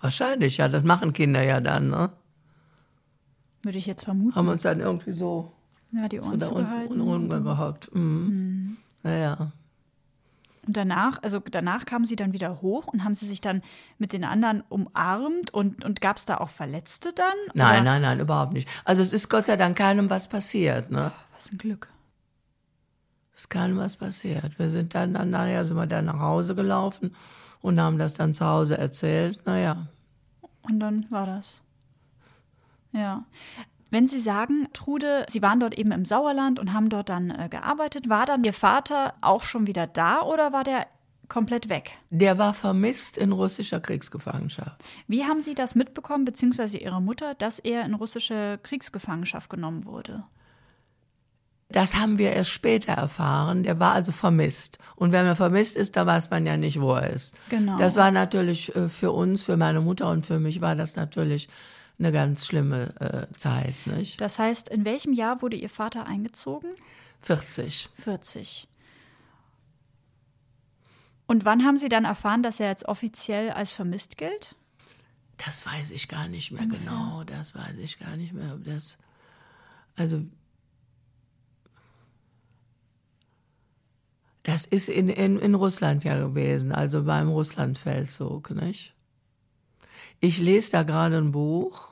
Wahrscheinlich, 0.00 0.56
ja, 0.56 0.68
das 0.68 0.82
machen 0.82 1.12
Kinder 1.12 1.42
ja 1.42 1.60
dann, 1.60 1.90
ne? 1.90 2.10
Würde 3.62 3.78
ich 3.78 3.86
jetzt 3.86 4.04
vermuten. 4.04 4.34
Haben 4.34 4.48
uns 4.48 4.62
dann 4.62 4.80
irgendwie 4.80 5.12
so, 5.12 5.52
ja, 5.92 6.08
die 6.08 6.20
Ohren 6.20 6.40
so 6.40 6.48
zugehalten. 6.48 7.00
unten 7.00 7.44
gehockt. 7.44 7.94
Mhm. 7.94 8.02
Mhm. 8.02 8.76
Naja. 9.04 9.52
Und 10.66 10.76
danach, 10.76 11.22
also 11.22 11.38
danach 11.38 11.84
kamen 11.84 12.04
sie 12.04 12.16
dann 12.16 12.32
wieder 12.32 12.60
hoch 12.60 12.88
und 12.88 13.04
haben 13.04 13.14
sie 13.14 13.26
sich 13.26 13.40
dann 13.40 13.62
mit 13.98 14.12
den 14.12 14.24
anderen 14.24 14.62
umarmt 14.68 15.54
und, 15.54 15.84
und 15.84 16.00
gab 16.00 16.16
es 16.16 16.26
da 16.26 16.38
auch 16.38 16.48
Verletzte 16.48 17.12
dann? 17.12 17.26
Nein, 17.54 17.84
nein, 17.84 18.02
nein, 18.02 18.18
überhaupt 18.18 18.52
nicht. 18.52 18.68
Also 18.84 19.02
es 19.02 19.12
ist 19.12 19.28
Gott 19.28 19.44
sei 19.44 19.56
Dank 19.56 19.78
keinem 19.78 20.10
was 20.10 20.28
passiert, 20.28 20.90
ne? 20.90 21.12
Oh, 21.14 21.34
was 21.36 21.52
ein 21.52 21.58
Glück. 21.58 21.88
Es 23.32 23.42
ist 23.42 23.48
keinem 23.50 23.76
was 23.78 23.96
passiert. 23.96 24.58
Wir 24.58 24.70
sind 24.70 24.94
dann, 24.94 25.14
dann 25.14 25.30
nachher 25.30 25.64
sind 25.64 25.76
wir 25.76 25.86
dann 25.86 26.06
nach 26.06 26.18
Hause 26.18 26.54
gelaufen 26.54 27.14
und 27.60 27.80
haben 27.80 27.98
das 27.98 28.14
dann 28.14 28.34
zu 28.34 28.44
Hause 28.44 28.76
erzählt. 28.78 29.44
Naja. 29.46 29.86
Und 30.62 30.80
dann 30.80 31.06
war 31.10 31.26
das. 31.26 31.60
Ja. 32.92 33.24
Wenn 33.96 34.08
Sie 34.08 34.18
sagen, 34.18 34.68
Trude, 34.74 35.24
Sie 35.26 35.40
waren 35.40 35.58
dort 35.58 35.72
eben 35.78 35.90
im 35.90 36.04
Sauerland 36.04 36.58
und 36.58 36.74
haben 36.74 36.90
dort 36.90 37.08
dann 37.08 37.30
äh, 37.30 37.48
gearbeitet, 37.48 38.10
war 38.10 38.26
dann 38.26 38.44
Ihr 38.44 38.52
Vater 38.52 39.14
auch 39.22 39.42
schon 39.42 39.66
wieder 39.66 39.86
da 39.86 40.20
oder 40.20 40.52
war 40.52 40.64
der 40.64 40.86
komplett 41.28 41.70
weg. 41.70 41.92
Der 42.10 42.36
war 42.36 42.52
vermisst 42.52 43.16
in 43.16 43.32
russischer 43.32 43.80
Kriegsgefangenschaft. 43.80 44.84
Wie 45.08 45.24
haben 45.24 45.40
Sie 45.40 45.54
das 45.54 45.76
mitbekommen, 45.76 46.26
beziehungsweise 46.26 46.76
Ihre 46.76 47.00
Mutter, 47.00 47.32
dass 47.36 47.58
er 47.58 47.86
in 47.86 47.94
russische 47.94 48.60
Kriegsgefangenschaft 48.62 49.48
genommen 49.48 49.86
wurde? 49.86 50.24
Das 51.70 51.96
haben 51.96 52.18
wir 52.18 52.34
erst 52.34 52.50
später 52.50 52.92
erfahren. 52.92 53.62
Der 53.62 53.80
war 53.80 53.92
also 53.92 54.12
vermisst. 54.12 54.76
Und 54.96 55.12
wenn 55.12 55.24
man 55.24 55.36
vermisst 55.36 55.74
ist, 55.74 55.96
da 55.96 56.04
weiß 56.04 56.28
man 56.28 56.44
ja 56.44 56.58
nicht, 56.58 56.82
wo 56.82 56.92
er 56.92 57.14
ist. 57.14 57.34
Genau. 57.48 57.78
Das 57.78 57.96
war 57.96 58.10
natürlich 58.10 58.76
äh, 58.76 58.90
für 58.90 59.12
uns, 59.12 59.40
für 59.40 59.56
meine 59.56 59.80
Mutter 59.80 60.10
und 60.10 60.26
für 60.26 60.38
mich 60.38 60.60
war 60.60 60.74
das 60.74 60.96
natürlich 60.96 61.48
eine 61.98 62.12
ganz 62.12 62.46
schlimme 62.46 62.94
äh, 63.00 63.32
Zeit, 63.36 63.86
nicht? 63.86 64.20
Das 64.20 64.38
heißt, 64.38 64.68
in 64.68 64.84
welchem 64.84 65.12
Jahr 65.12 65.42
wurde 65.42 65.56
Ihr 65.56 65.70
Vater 65.70 66.06
eingezogen? 66.06 66.70
40. 67.22 67.88
40. 67.94 68.68
Und 71.26 71.44
wann 71.44 71.64
haben 71.64 71.76
Sie 71.76 71.88
dann 71.88 72.04
erfahren, 72.04 72.42
dass 72.42 72.60
er 72.60 72.68
jetzt 72.68 72.86
offiziell 72.86 73.50
als 73.50 73.72
vermisst 73.72 74.16
gilt? 74.16 74.54
Das 75.38 75.66
weiß 75.66 75.90
ich 75.90 76.08
gar 76.08 76.28
nicht 76.28 76.52
mehr 76.52 76.66
genau. 76.66 77.24
Das 77.24 77.54
weiß 77.54 77.76
ich 77.78 77.98
gar 77.98 78.16
nicht 78.16 78.32
mehr. 78.32 78.58
Das, 78.64 78.96
also, 79.96 80.22
das 84.44 84.64
ist 84.64 84.88
in, 84.88 85.08
in, 85.08 85.38
in 85.38 85.54
Russland 85.54 86.04
ja 86.04 86.18
gewesen, 86.18 86.72
also 86.72 87.04
beim 87.04 87.28
Russlandfeldzug, 87.28 88.50
nicht? 88.50 88.95
Ich 90.20 90.38
lese 90.38 90.72
da 90.72 90.82
gerade 90.82 91.18
ein 91.18 91.32
Buch, 91.32 91.88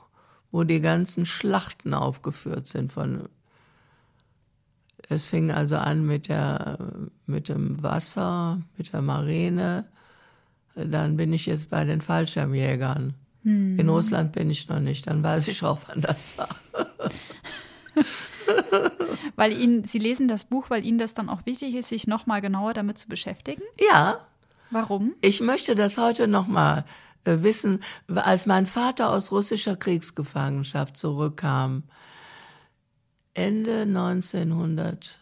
wo 0.51 0.63
die 0.63 0.81
ganzen 0.81 1.25
Schlachten 1.25 1.93
aufgeführt 1.93 2.67
sind 2.67 2.91
von 2.91 3.29
es 5.07 5.25
fing 5.25 5.51
also 5.51 5.77
an 5.77 6.03
mit 6.05 6.29
der 6.29 6.79
mit 7.27 7.49
dem 7.49 7.83
Wasser, 7.83 8.61
mit 8.77 8.91
der 8.91 9.03
Marine. 9.03 9.85
Dann 10.73 11.15
bin 11.15 11.31
ich 11.31 11.45
jetzt 11.45 11.69
bei 11.69 11.85
den 11.85 12.01
Fallschirmjägern. 12.01 13.13
In 13.43 13.89
Russland 13.89 14.31
bin 14.31 14.49
ich 14.49 14.67
noch 14.69 14.79
nicht. 14.79 15.05
Dann 15.05 15.21
weiß 15.21 15.47
ich 15.49 15.63
auch, 15.63 15.77
wann 15.87 16.01
das 16.01 16.35
war. 16.39 16.49
Weil 19.35 19.53
Ihnen, 19.53 19.83
Sie 19.83 19.99
lesen 19.99 20.27
das 20.27 20.45
Buch, 20.45 20.69
weil 20.69 20.83
Ihnen 20.83 20.97
das 20.97 21.13
dann 21.13 21.29
auch 21.29 21.45
wichtig 21.45 21.75
ist, 21.75 21.89
sich 21.89 22.07
nochmal 22.07 22.41
genauer 22.41 22.73
damit 22.73 22.97
zu 22.97 23.07
beschäftigen? 23.07 23.61
Ja, 23.91 24.19
Warum? 24.71 25.13
ich 25.21 25.41
möchte 25.41 25.75
das 25.75 25.97
heute 25.97 26.27
noch 26.27 26.47
mal 26.47 26.79
äh, 26.79 26.83
wissen. 27.25 27.83
Als 28.13 28.45
mein 28.45 28.65
Vater 28.65 29.11
aus 29.11 29.31
russischer 29.31 29.75
Kriegsgefangenschaft 29.75 30.97
zurückkam, 30.97 31.83
Ende 33.33 33.81
1900, 33.81 35.19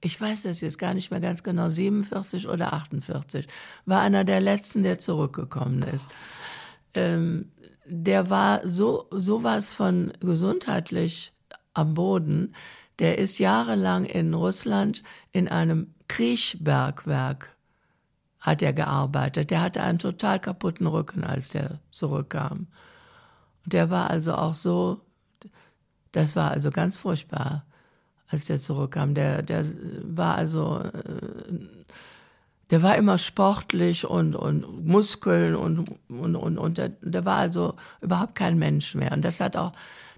ich 0.00 0.20
weiß 0.20 0.42
das 0.42 0.60
jetzt 0.60 0.78
gar 0.78 0.94
nicht 0.94 1.10
mehr 1.10 1.20
ganz 1.20 1.42
genau, 1.42 1.70
47 1.70 2.48
oder 2.48 2.72
48, 2.74 3.46
war 3.86 4.00
einer 4.00 4.24
der 4.24 4.40
letzten, 4.40 4.82
der 4.82 4.98
zurückgekommen 4.98 5.82
ist. 5.82 6.10
Ähm, 6.94 7.50
der 7.86 8.30
war 8.30 8.66
so 8.66 9.06
sowas 9.10 9.70
von 9.72 10.12
gesundheitlich 10.20 11.32
am 11.72 11.94
Boden. 11.94 12.54
Der 12.98 13.18
ist 13.18 13.38
jahrelang 13.38 14.04
in 14.04 14.34
Russland 14.34 15.02
in 15.32 15.48
einem 15.48 15.94
Kriechbergwerk 16.08 17.55
hat 18.40 18.62
er 18.62 18.72
gearbeitet. 18.72 19.50
Der 19.50 19.60
hatte 19.60 19.82
einen 19.82 19.98
total 19.98 20.38
kaputten 20.40 20.86
Rücken, 20.86 21.24
als 21.24 21.50
der 21.50 21.80
zurückkam. 21.90 22.68
Und 23.64 23.72
der 23.72 23.90
war 23.90 24.10
also 24.10 24.34
auch 24.34 24.54
so, 24.54 25.00
das 26.12 26.36
war 26.36 26.50
also 26.50 26.70
ganz 26.70 26.96
furchtbar, 26.96 27.64
als 28.28 28.46
der 28.46 28.60
zurückkam. 28.60 29.14
Der, 29.14 29.42
der 29.42 29.64
war 30.02 30.36
also, 30.36 30.80
äh, 30.80 31.66
der 32.70 32.82
war 32.82 32.96
immer 32.96 33.18
sportlich 33.18 34.04
und, 34.06 34.34
und 34.34 34.86
Muskeln 34.86 35.54
und, 35.54 35.90
und, 36.08 36.36
und, 36.36 36.58
und 36.58 36.78
der, 36.78 36.90
der 37.00 37.24
war 37.24 37.36
also 37.36 37.74
überhaupt 38.00 38.34
kein 38.34 38.58
Mensch 38.58 38.94
mehr. 38.94 39.12
Und 39.12 39.24
das 39.24 39.40
hat 39.40 39.56
auch 39.56 39.72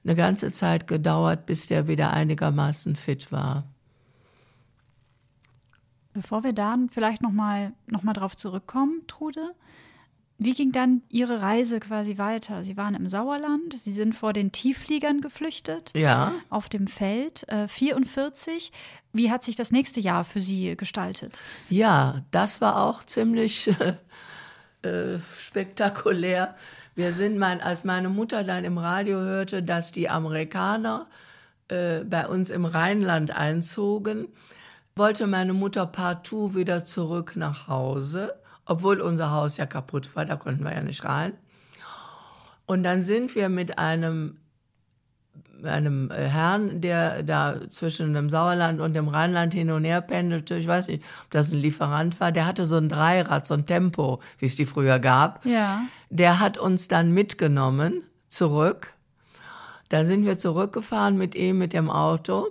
eine 0.05 0.15
ganze 0.15 0.53
Zeit 0.53 0.87
gedauert, 0.87 1.47
bis 1.47 1.67
der 1.67 1.89
wieder 1.89 2.13
einigermaßen 2.13 2.97
fit 2.97 3.33
war. 3.33 3.65
Bevor 6.21 6.43
wir 6.43 6.53
dann 6.53 6.89
vielleicht 6.91 7.23
nochmal 7.23 7.73
noch 7.87 8.03
mal 8.03 8.13
drauf 8.13 8.37
zurückkommen, 8.37 9.03
Trude, 9.07 9.55
wie 10.37 10.53
ging 10.53 10.73
dann 10.73 11.03
Ihre 11.09 11.43
Reise 11.43 11.79
quasi 11.79 12.19
weiter? 12.19 12.65
Sie 12.65 12.77
waren 12.77 12.97
im 12.97 13.07
Sauerland, 13.07 13.79
Sie 13.79 13.93
sind 13.93 14.17
vor 14.17 14.33
den 14.33 14.51
Tieffliegern 14.51 15.21
geflüchtet, 15.21 15.93
Ja. 15.95 16.33
auf 16.51 16.69
dem 16.69 16.89
Feld, 16.89 17.49
äh, 17.49 17.69
44. 17.69 18.73
Wie 19.13 19.31
hat 19.31 19.45
sich 19.45 19.55
das 19.55 19.71
nächste 19.71 20.01
Jahr 20.01 20.25
für 20.25 20.41
Sie 20.41 20.77
gestaltet? 20.77 21.41
Ja, 21.71 22.23
das 22.33 22.61
war 22.61 22.83
auch 22.85 23.05
ziemlich 23.05 23.71
äh, 24.83 25.19
spektakulär. 25.39 26.57
Wir 26.97 27.13
sind, 27.13 27.39
mein, 27.39 27.61
als 27.61 27.85
meine 27.85 28.09
Mutter 28.09 28.43
dann 28.43 28.65
im 28.65 28.77
Radio 28.77 29.19
hörte, 29.21 29.63
dass 29.63 29.93
die 29.93 30.09
Amerikaner 30.09 31.07
äh, 31.69 32.01
bei 32.01 32.27
uns 32.27 32.51
im 32.51 32.65
Rheinland 32.65 33.31
einzogen, 33.31 34.27
wollte 34.99 35.27
meine 35.27 35.53
Mutter 35.53 35.87
partout 35.87 36.55
wieder 36.55 36.85
zurück 36.85 37.35
nach 37.37 37.69
Hause, 37.69 38.35
obwohl 38.67 39.01
unser 39.01 39.31
Haus 39.31 39.57
ja 39.57 39.67
kaputt 39.67 40.15
war, 40.15 40.25
da 40.25 40.37
konnten 40.37 40.65
wir 40.65 40.73
ja 40.73 40.83
nicht 40.83 41.05
rein. 41.05 41.33
Und 42.67 42.83
dann 42.83 43.03
sind 43.03 43.35
wir 43.35 43.49
mit 43.49 43.79
einem 43.79 44.39
einem 45.65 46.11
Herrn, 46.11 46.81
der 46.81 47.23
da 47.23 47.69
zwischen 47.69 48.15
dem 48.15 48.31
Sauerland 48.31 48.81
und 48.81 48.95
dem 48.95 49.09
Rheinland 49.09 49.55
hin 49.55 49.71
und 49.71 49.85
her 49.85 50.01
pendelte. 50.01 50.57
Ich 50.57 50.69
weiß 50.69 50.89
nicht, 50.89 51.03
ob 51.25 51.31
das 51.31 51.51
ein 51.51 51.59
Lieferant 51.59 52.21
war. 52.21 52.33
Der 52.33 52.47
hatte 52.47 52.67
so 52.67 52.77
ein 52.77 52.89
Dreirad, 52.89 53.47
so 53.47 53.55
ein 53.55 53.67
Tempo, 53.67 54.21
wie 54.39 54.47
es 54.47 54.57
die 54.57 54.67
früher 54.67 54.99
gab. 54.99 55.45
Ja. 55.45 55.83
Der 56.11 56.41
hat 56.41 56.59
uns 56.59 56.89
dann 56.89 57.13
mitgenommen 57.13 58.05
zurück. 58.29 58.95
Dann 59.89 60.07
sind 60.07 60.27
wir 60.27 60.39
zurückgefahren 60.39 61.17
mit 61.17 61.35
ihm 61.35 61.59
mit 61.59 61.73
dem 61.73 61.91
Auto. 61.91 62.49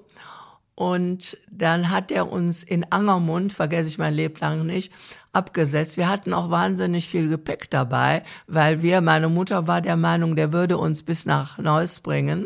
Und 0.78 1.40
dann 1.50 1.90
hat 1.90 2.12
er 2.12 2.32
uns 2.32 2.62
in 2.62 2.92
Angermund, 2.92 3.52
vergesse 3.52 3.90
ich 3.90 3.98
mein 3.98 4.14
Leblang 4.14 4.64
nicht, 4.64 4.94
abgesetzt. 5.34 5.98
Wir 5.98 6.08
hatten 6.08 6.34
auch 6.34 6.52
wahnsinnig 6.52 7.10
viel 7.10 7.30
Gepäck 7.30 7.72
dabei, 7.72 8.22
weil 8.46 8.84
wir, 8.84 9.02
meine 9.02 9.28
Mutter 9.28 9.66
war 9.66 9.82
der 9.82 9.98
Meinung, 9.98 10.36
der 10.36 10.54
würde 10.54 10.78
uns 10.78 11.02
bis 11.02 11.26
nach 11.26 11.58
Neuss 11.58 12.00
bringen. 12.00 12.46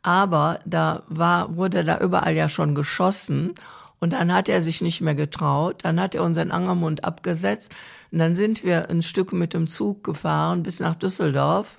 Aber 0.00 0.58
da 0.64 1.02
war, 1.08 1.54
wurde 1.54 1.84
da 1.84 1.98
überall 1.98 2.34
ja 2.34 2.48
schon 2.48 2.74
geschossen. 2.74 3.56
Und 4.00 4.14
dann 4.14 4.32
hat 4.32 4.48
er 4.48 4.62
sich 4.62 4.80
nicht 4.80 5.02
mehr 5.02 5.14
getraut. 5.14 5.80
Dann 5.82 6.00
hat 6.00 6.14
er 6.14 6.22
uns 6.22 6.38
in 6.38 6.50
Angermund 6.50 7.04
abgesetzt. 7.04 7.74
Und 8.10 8.20
dann 8.20 8.34
sind 8.34 8.64
wir 8.64 8.88
ein 8.88 9.02
Stück 9.02 9.34
mit 9.34 9.52
dem 9.52 9.66
Zug 9.66 10.02
gefahren 10.02 10.62
bis 10.62 10.80
nach 10.80 10.94
Düsseldorf. 10.94 11.78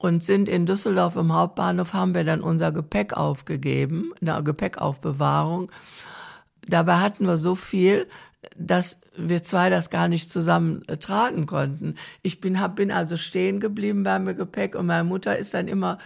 Und 0.00 0.24
sind 0.24 0.48
in 0.48 0.64
Düsseldorf 0.64 1.14
im 1.16 1.34
Hauptbahnhof, 1.34 1.92
haben 1.92 2.14
wir 2.14 2.24
dann 2.24 2.40
unser 2.40 2.72
Gepäck 2.72 3.12
aufgegeben, 3.12 4.14
eine 4.22 4.42
Gepäckaufbewahrung. 4.42 5.70
Dabei 6.66 6.96
hatten 6.96 7.26
wir 7.26 7.36
so 7.36 7.54
viel, 7.54 8.06
dass 8.56 9.02
wir 9.14 9.42
zwei 9.42 9.68
das 9.68 9.90
gar 9.90 10.08
nicht 10.08 10.32
zusammen 10.32 10.80
äh, 10.88 10.96
tragen 10.96 11.44
konnten. 11.44 11.96
Ich 12.22 12.40
bin, 12.40 12.60
hab, 12.60 12.76
bin 12.76 12.90
also 12.90 13.18
stehen 13.18 13.60
geblieben 13.60 14.02
beim 14.02 14.24
Gepäck 14.24 14.74
und 14.74 14.86
meine 14.86 15.04
Mutter 15.04 15.36
ist 15.36 15.52
dann 15.52 15.68
immer 15.68 15.98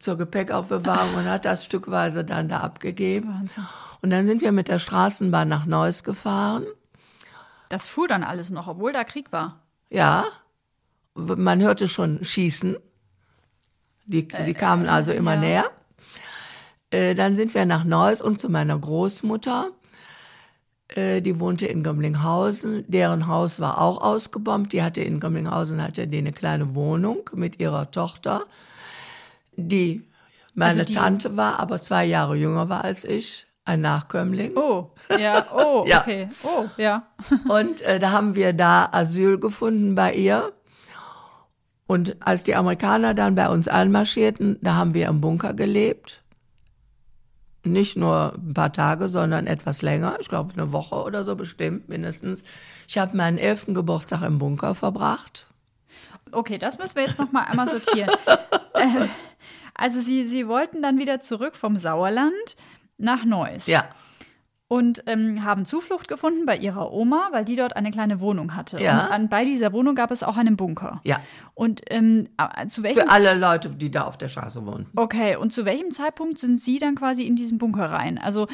zur 0.00 0.18
Gepäckaufbewahrung 0.18 1.14
und 1.14 1.26
hat 1.26 1.44
das 1.44 1.64
stückweise 1.64 2.24
dann 2.24 2.48
da 2.48 2.62
abgegeben. 2.62 3.28
Wahnsinn. 3.28 3.64
Und 4.02 4.10
dann 4.10 4.26
sind 4.26 4.42
wir 4.42 4.50
mit 4.50 4.66
der 4.66 4.80
Straßenbahn 4.80 5.46
nach 5.46 5.66
Neuss 5.66 6.02
gefahren. 6.02 6.64
Das 7.68 7.86
fuhr 7.86 8.08
dann 8.08 8.24
alles 8.24 8.50
noch, 8.50 8.66
obwohl 8.66 8.92
da 8.92 9.04
Krieg 9.04 9.30
war. 9.30 9.60
Ja, 9.88 10.24
man 11.14 11.60
hörte 11.60 11.88
schon 11.88 12.24
Schießen. 12.24 12.76
Die, 14.06 14.26
die 14.28 14.54
kamen 14.54 14.88
also 14.88 15.12
immer 15.12 15.34
ja. 15.34 15.40
näher. 15.40 15.70
Äh, 16.90 17.14
dann 17.14 17.34
sind 17.36 17.54
wir 17.54 17.64
nach 17.66 17.84
Neuss 17.84 18.22
und 18.22 18.40
zu 18.40 18.48
meiner 18.48 18.78
Großmutter. 18.78 19.70
Äh, 20.88 21.20
die 21.20 21.40
wohnte 21.40 21.66
in 21.66 21.82
Gömmlinghausen. 21.82 22.84
Deren 22.86 23.26
Haus 23.26 23.58
war 23.58 23.80
auch 23.80 24.00
ausgebombt. 24.00 24.72
Die 24.72 24.82
hatte 24.82 25.00
in 25.00 25.18
Gömmlinghausen 25.18 25.82
hatte 25.82 26.06
die 26.06 26.18
eine 26.18 26.32
kleine 26.32 26.74
Wohnung 26.76 27.28
mit 27.34 27.58
ihrer 27.60 27.90
Tochter, 27.90 28.44
die 29.56 30.04
meine 30.54 30.80
Also 30.80 30.84
die- 30.84 30.94
Tante 30.94 31.36
war, 31.36 31.58
aber 31.58 31.80
zwei 31.80 32.04
Jahre 32.04 32.36
jünger 32.36 32.68
war 32.68 32.84
als 32.84 33.04
ich, 33.04 33.46
ein 33.64 33.80
Nachkömmling. 33.80 34.56
Oh, 34.56 34.90
ja, 35.18 35.44
oh, 35.52 35.84
Ja. 35.88 36.00
okay. 36.02 36.28
Oh, 36.44 36.66
ja. 36.76 37.02
Und 37.48 37.82
äh, 37.82 37.98
da 37.98 38.12
haben 38.12 38.36
wir 38.36 38.52
da 38.52 38.88
Asyl 38.92 39.38
gefunden 39.40 39.96
bei 39.96 40.14
ihr. 40.14 40.52
Und 41.86 42.16
als 42.20 42.44
die 42.44 42.54
Amerikaner 42.54 43.14
dann 43.14 43.34
bei 43.34 43.48
uns 43.48 43.68
einmarschierten, 43.68 44.58
da 44.60 44.74
haben 44.74 44.94
wir 44.94 45.06
im 45.06 45.20
Bunker 45.20 45.54
gelebt. 45.54 46.22
Nicht 47.62 47.96
nur 47.96 48.34
ein 48.34 48.54
paar 48.54 48.72
Tage, 48.72 49.08
sondern 49.08 49.46
etwas 49.46 49.82
länger. 49.82 50.18
Ich 50.20 50.28
glaube, 50.28 50.52
eine 50.52 50.72
Woche 50.72 50.96
oder 50.96 51.24
so 51.24 51.36
bestimmt, 51.36 51.88
mindestens. 51.88 52.44
Ich 52.88 52.98
habe 52.98 53.16
meinen 53.16 53.38
elften 53.38 53.74
Geburtstag 53.74 54.22
im 54.22 54.38
Bunker 54.38 54.74
verbracht. 54.74 55.46
Okay, 56.32 56.58
das 56.58 56.78
müssen 56.78 56.96
wir 56.96 57.04
jetzt 57.04 57.18
noch 57.18 57.32
mal 57.32 57.44
einmal 57.44 57.68
sortieren. 57.68 58.10
äh, 58.74 59.06
also 59.74 60.00
Sie, 60.00 60.26
Sie 60.26 60.48
wollten 60.48 60.82
dann 60.82 60.98
wieder 60.98 61.20
zurück 61.20 61.54
vom 61.56 61.76
Sauerland 61.76 62.56
nach 62.98 63.24
Neuss. 63.24 63.66
Ja, 63.66 63.88
und 64.68 65.04
ähm, 65.06 65.44
haben 65.44 65.64
Zuflucht 65.64 66.08
gefunden 66.08 66.44
bei 66.44 66.56
ihrer 66.56 66.92
Oma, 66.92 67.28
weil 67.30 67.44
die 67.44 67.54
dort 67.54 67.76
eine 67.76 67.92
kleine 67.92 68.20
Wohnung 68.20 68.56
hatte. 68.56 68.80
Ja. 68.82 69.06
Und 69.06 69.12
an, 69.12 69.28
bei 69.28 69.44
dieser 69.44 69.72
Wohnung 69.72 69.94
gab 69.94 70.10
es 70.10 70.24
auch 70.24 70.36
einen 70.36 70.56
Bunker. 70.56 71.00
Ja, 71.04 71.20
Und 71.54 71.82
ähm, 71.88 72.28
äh, 72.36 72.66
zu 72.66 72.82
welchem 72.82 73.02
für 73.02 73.08
alle 73.08 73.34
Leute, 73.38 73.70
die 73.70 73.90
da 73.92 74.04
auf 74.04 74.18
der 74.18 74.28
Straße 74.28 74.66
wohnen. 74.66 74.86
Okay, 74.96 75.36
und 75.36 75.52
zu 75.52 75.64
welchem 75.64 75.92
Zeitpunkt 75.92 76.38
sind 76.38 76.60
Sie 76.60 76.78
dann 76.78 76.96
quasi 76.96 77.22
in 77.24 77.36
diesen 77.36 77.58
Bunker 77.58 77.90
rein? 77.92 78.18
Also 78.18 78.48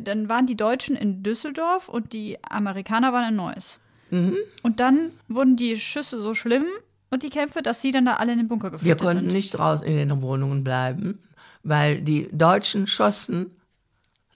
dann 0.00 0.28
waren 0.28 0.46
die 0.46 0.56
Deutschen 0.56 0.94
in 0.94 1.24
Düsseldorf 1.24 1.88
und 1.88 2.12
die 2.12 2.38
Amerikaner 2.48 3.12
waren 3.12 3.30
in 3.30 3.36
Neuss. 3.36 3.80
Mhm. 4.10 4.36
Und 4.62 4.78
dann 4.78 5.10
wurden 5.26 5.56
die 5.56 5.76
Schüsse 5.76 6.20
so 6.20 6.34
schlimm 6.34 6.64
und 7.10 7.24
die 7.24 7.30
Kämpfe, 7.30 7.62
dass 7.62 7.80
Sie 7.82 7.90
dann 7.90 8.04
da 8.04 8.14
alle 8.14 8.32
in 8.32 8.38
den 8.38 8.48
Bunker 8.48 8.68
Wir 8.68 8.72
geflüchtet 8.72 9.00
konnten 9.00 9.24
sind. 9.24 9.32
nicht 9.32 9.50
draußen 9.58 9.86
in 9.86 9.96
den 10.08 10.22
Wohnungen 10.22 10.62
bleiben, 10.62 11.18
weil 11.64 12.00
die 12.00 12.28
Deutschen 12.30 12.86
schossen 12.86 13.50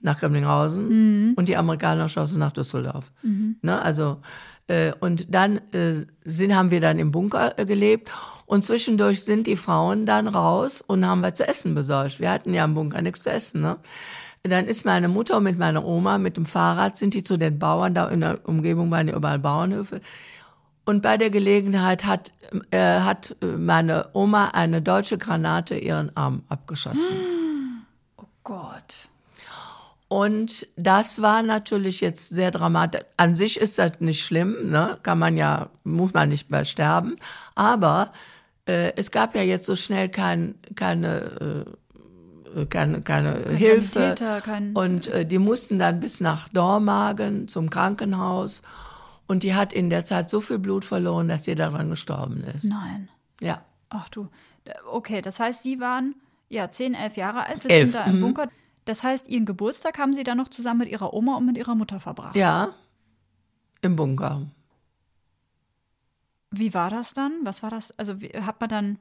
nach 0.03 0.19
Grimlinghausen 0.19 1.33
und 1.35 1.49
die 1.49 1.57
Amerikaner 1.57 2.09
schossen 2.09 2.39
nach 2.39 2.51
Düsseldorf. 2.51 3.11
Ne, 3.61 3.81
also 3.81 4.17
äh, 4.67 4.93
und 4.99 5.33
dann 5.33 5.57
äh, 5.73 6.05
sind, 6.23 6.55
haben 6.55 6.71
wir 6.71 6.79
dann 6.79 6.99
im 6.99 7.11
Bunker 7.11 7.57
äh, 7.57 7.65
gelebt 7.65 8.11
und 8.45 8.63
zwischendurch 8.63 9.23
sind 9.23 9.47
die 9.47 9.57
Frauen 9.57 10.05
dann 10.05 10.27
raus 10.27 10.81
und 10.81 11.05
haben 11.05 11.21
wir 11.21 11.33
zu 11.33 11.47
essen 11.47 11.75
besorgt. 11.75 12.19
Wir 12.19 12.31
hatten 12.31 12.53
ja 12.53 12.63
im 12.63 12.73
Bunker 12.73 13.01
nichts 13.01 13.23
zu 13.23 13.31
essen. 13.31 13.61
Ne? 13.61 13.77
Dann 14.43 14.65
ist 14.65 14.85
meine 14.85 15.09
Mutter 15.09 15.41
mit 15.41 15.57
meiner 15.57 15.83
Oma 15.85 16.17
mit 16.17 16.37
dem 16.37 16.45
Fahrrad 16.45 16.95
sind 16.95 17.13
die 17.13 17.23
zu 17.23 17.37
den 17.37 17.59
Bauern 17.59 17.93
da 17.93 18.07
in 18.09 18.21
der 18.21 18.47
Umgebung 18.47 18.91
waren 18.91 19.07
ja 19.07 19.15
überall 19.15 19.39
Bauernhöfe 19.39 20.01
und 20.85 21.01
bei 21.01 21.17
der 21.17 21.29
Gelegenheit 21.29 22.03
hat, 22.03 22.31
äh, 22.71 22.99
hat 22.99 23.35
meine 23.41 24.09
Oma 24.13 24.49
eine 24.49 24.81
deutsche 24.81 25.17
Granate 25.17 25.77
ihren 25.77 26.15
Arm 26.15 26.43
abgeschossen. 26.49 26.99
Oh 28.15 28.25
Gott. 28.43 29.09
Und 30.13 30.67
das 30.75 31.23
war 31.23 31.41
natürlich 31.41 31.99
jetzt 31.99 32.29
sehr 32.29 32.51
dramatisch. 32.51 33.01
An 33.17 33.33
sich 33.33 33.59
ist 33.59 33.79
das 33.79 33.93
nicht 33.99 34.23
schlimm, 34.23 34.69
ne? 34.69 34.99
kann 35.01 35.17
man 35.17 35.37
ja, 35.37 35.71
muss 35.83 36.13
man 36.13 36.29
nicht 36.29 36.51
mehr 36.51 36.65
sterben. 36.65 37.15
Aber 37.55 38.11
äh, 38.67 38.93
es 38.95 39.09
gab 39.09 39.33
ja 39.33 39.41
jetzt 39.41 39.65
so 39.65 39.75
schnell 39.75 40.09
kein, 40.09 40.53
keine, 40.75 41.65
äh, 42.55 42.65
keine, 42.67 43.01
keine 43.01 43.41
Kein 43.41 43.55
Hilfe. 43.55 43.91
Sanitäter, 43.91 44.41
kein- 44.41 44.73
Und 44.75 45.07
äh, 45.07 45.25
die 45.25 45.39
mussten 45.39 45.79
dann 45.79 45.99
bis 45.99 46.21
nach 46.21 46.47
Dormagen 46.49 47.47
zum 47.47 47.71
Krankenhaus. 47.71 48.61
Und 49.25 49.41
die 49.41 49.55
hat 49.55 49.73
in 49.73 49.89
der 49.89 50.05
Zeit 50.05 50.29
so 50.29 50.41
viel 50.41 50.59
Blut 50.59 50.85
verloren, 50.85 51.27
dass 51.27 51.41
die 51.41 51.55
daran 51.55 51.89
gestorben 51.89 52.43
ist. 52.55 52.65
Nein. 52.65 53.09
Ja. 53.41 53.63
Ach 53.89 54.09
du. 54.09 54.27
Okay, 54.91 55.23
das 55.23 55.39
heißt, 55.39 55.63
Sie 55.63 55.79
waren 55.79 56.13
ja 56.49 56.69
10, 56.69 56.93
11 56.93 57.17
Jahre 57.17 57.47
alt, 57.47 57.63
sitzen 57.63 57.71
Elf, 57.71 57.93
da 57.93 58.03
im 58.03 58.19
mhm. 58.19 58.21
Das 58.85 59.03
heißt, 59.03 59.27
Ihren 59.27 59.45
Geburtstag 59.45 59.97
haben 59.97 60.13
Sie 60.13 60.23
dann 60.23 60.37
noch 60.37 60.49
zusammen 60.49 60.79
mit 60.79 60.89
Ihrer 60.89 61.13
Oma 61.13 61.37
und 61.37 61.45
mit 61.45 61.57
Ihrer 61.57 61.75
Mutter 61.75 61.99
verbracht. 61.99 62.35
Ja, 62.35 62.73
im 63.81 63.95
Bunker. 63.95 64.47
Wie 66.51 66.73
war 66.73 66.89
das 66.89 67.13
dann? 67.13 67.31
Was 67.43 67.63
war 67.63 67.69
das? 67.69 67.97
Also 67.97 68.21
wie, 68.21 68.29
hat 68.29 68.59
man 68.61 68.69
dann 68.69 68.99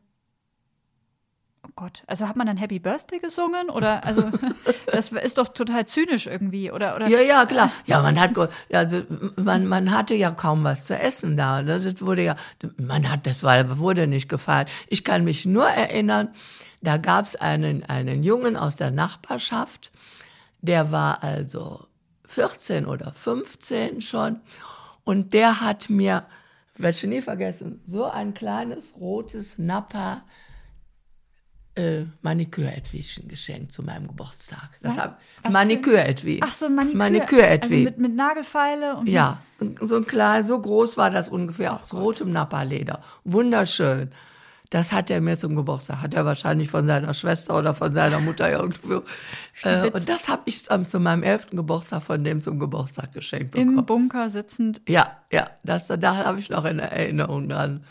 Oh 1.64 1.70
Gott, 1.76 2.02
also 2.08 2.26
hat 2.26 2.34
man 2.34 2.48
dann 2.48 2.56
Happy 2.56 2.80
Birthday 2.80 3.20
gesungen 3.20 3.70
oder 3.70 4.04
also 4.04 4.24
das 4.92 5.12
ist 5.12 5.38
doch 5.38 5.46
total 5.46 5.86
zynisch 5.86 6.26
irgendwie 6.26 6.72
oder 6.72 6.96
oder 6.96 7.08
Ja, 7.08 7.20
ja, 7.20 7.46
klar. 7.46 7.70
Ja, 7.86 8.00
man 8.02 8.18
hat, 8.18 8.32
also 8.72 9.02
man, 9.36 9.68
man 9.68 9.92
hatte 9.92 10.14
ja 10.14 10.32
kaum 10.32 10.64
was 10.64 10.84
zu 10.84 10.98
essen 10.98 11.36
da. 11.36 11.62
Das 11.62 12.00
wurde 12.00 12.24
ja, 12.24 12.36
man 12.78 13.08
hat, 13.08 13.28
das 13.28 13.44
war, 13.44 13.78
wurde 13.78 14.08
nicht 14.08 14.28
gefeiert. 14.28 14.70
Ich 14.88 15.04
kann 15.04 15.22
mich 15.22 15.46
nur 15.46 15.68
erinnern, 15.68 16.30
da 16.82 16.98
gab's 16.98 17.36
einen, 17.36 17.84
einen 17.84 18.22
Jungen 18.22 18.56
aus 18.56 18.76
der 18.76 18.90
Nachbarschaft, 18.90 19.92
der 20.60 20.92
war 20.92 21.22
also 21.22 21.86
14 22.26 22.86
oder 22.86 23.12
15 23.12 24.00
schon 24.00 24.40
und 25.04 25.32
der 25.32 25.60
hat 25.60 25.90
mir, 25.90 26.26
werde 26.76 26.96
ich 26.96 27.02
nie 27.04 27.22
vergessen, 27.22 27.80
so 27.86 28.04
ein 28.04 28.34
kleines 28.34 28.94
rotes 28.98 29.58
Nappa 29.58 30.22
äh, 31.74 32.04
Maniküre-Etwischen 32.20 33.28
geschenkt 33.28 33.72
zu 33.72 33.82
meinem 33.82 34.06
Geburtstag. 34.06 34.68
Das 34.82 34.96
Was? 34.96 35.02
hab, 35.02 35.20
Was 35.42 35.52
Maniküre-Etui. 35.52 36.40
Ach 36.42 36.52
so, 36.52 36.68
Maniküre. 36.68 36.98
Maniküre-Etui. 36.98 37.72
Also 37.72 37.84
mit, 37.84 37.98
mit 37.98 38.14
Nagelfeile 38.14 38.96
und 38.96 39.08
ja, 39.08 39.40
so 39.80 39.96
ein 39.96 40.06
klein, 40.06 40.44
so 40.44 40.60
groß 40.60 40.96
war 40.96 41.10
das 41.10 41.28
ungefähr, 41.28 41.80
aus 41.80 41.94
rotem 41.94 42.32
Nappa-Leder. 42.32 43.02
Wunderschön. 43.24 44.10
Das 44.72 44.90
hat 44.90 45.10
er 45.10 45.20
mir 45.20 45.36
zum 45.36 45.54
Geburtstag, 45.54 46.00
hat 46.00 46.14
er 46.14 46.24
wahrscheinlich 46.24 46.70
von 46.70 46.86
seiner 46.86 47.12
Schwester 47.12 47.58
oder 47.58 47.74
von 47.74 47.94
seiner 47.94 48.20
Mutter 48.20 48.50
irgendwo. 48.50 49.02
äh, 49.64 49.90
und 49.90 50.08
das 50.08 50.30
habe 50.30 50.40
ich 50.46 50.64
ähm, 50.70 50.86
zu 50.86 50.98
meinem 50.98 51.22
elften 51.22 51.58
Geburtstag 51.58 52.02
von 52.02 52.24
dem 52.24 52.40
zum 52.40 52.58
Geburtstag 52.58 53.12
geschenkt 53.12 53.54
im 53.54 53.66
bekommen. 53.66 53.84
Bunker 53.84 54.30
sitzend. 54.30 54.80
Ja, 54.88 55.18
ja, 55.30 55.50
das, 55.62 55.88
da 55.88 56.16
habe 56.24 56.38
ich 56.38 56.48
noch 56.48 56.64
eine 56.64 56.90
Erinnerung 56.90 57.50
dran. 57.50 57.84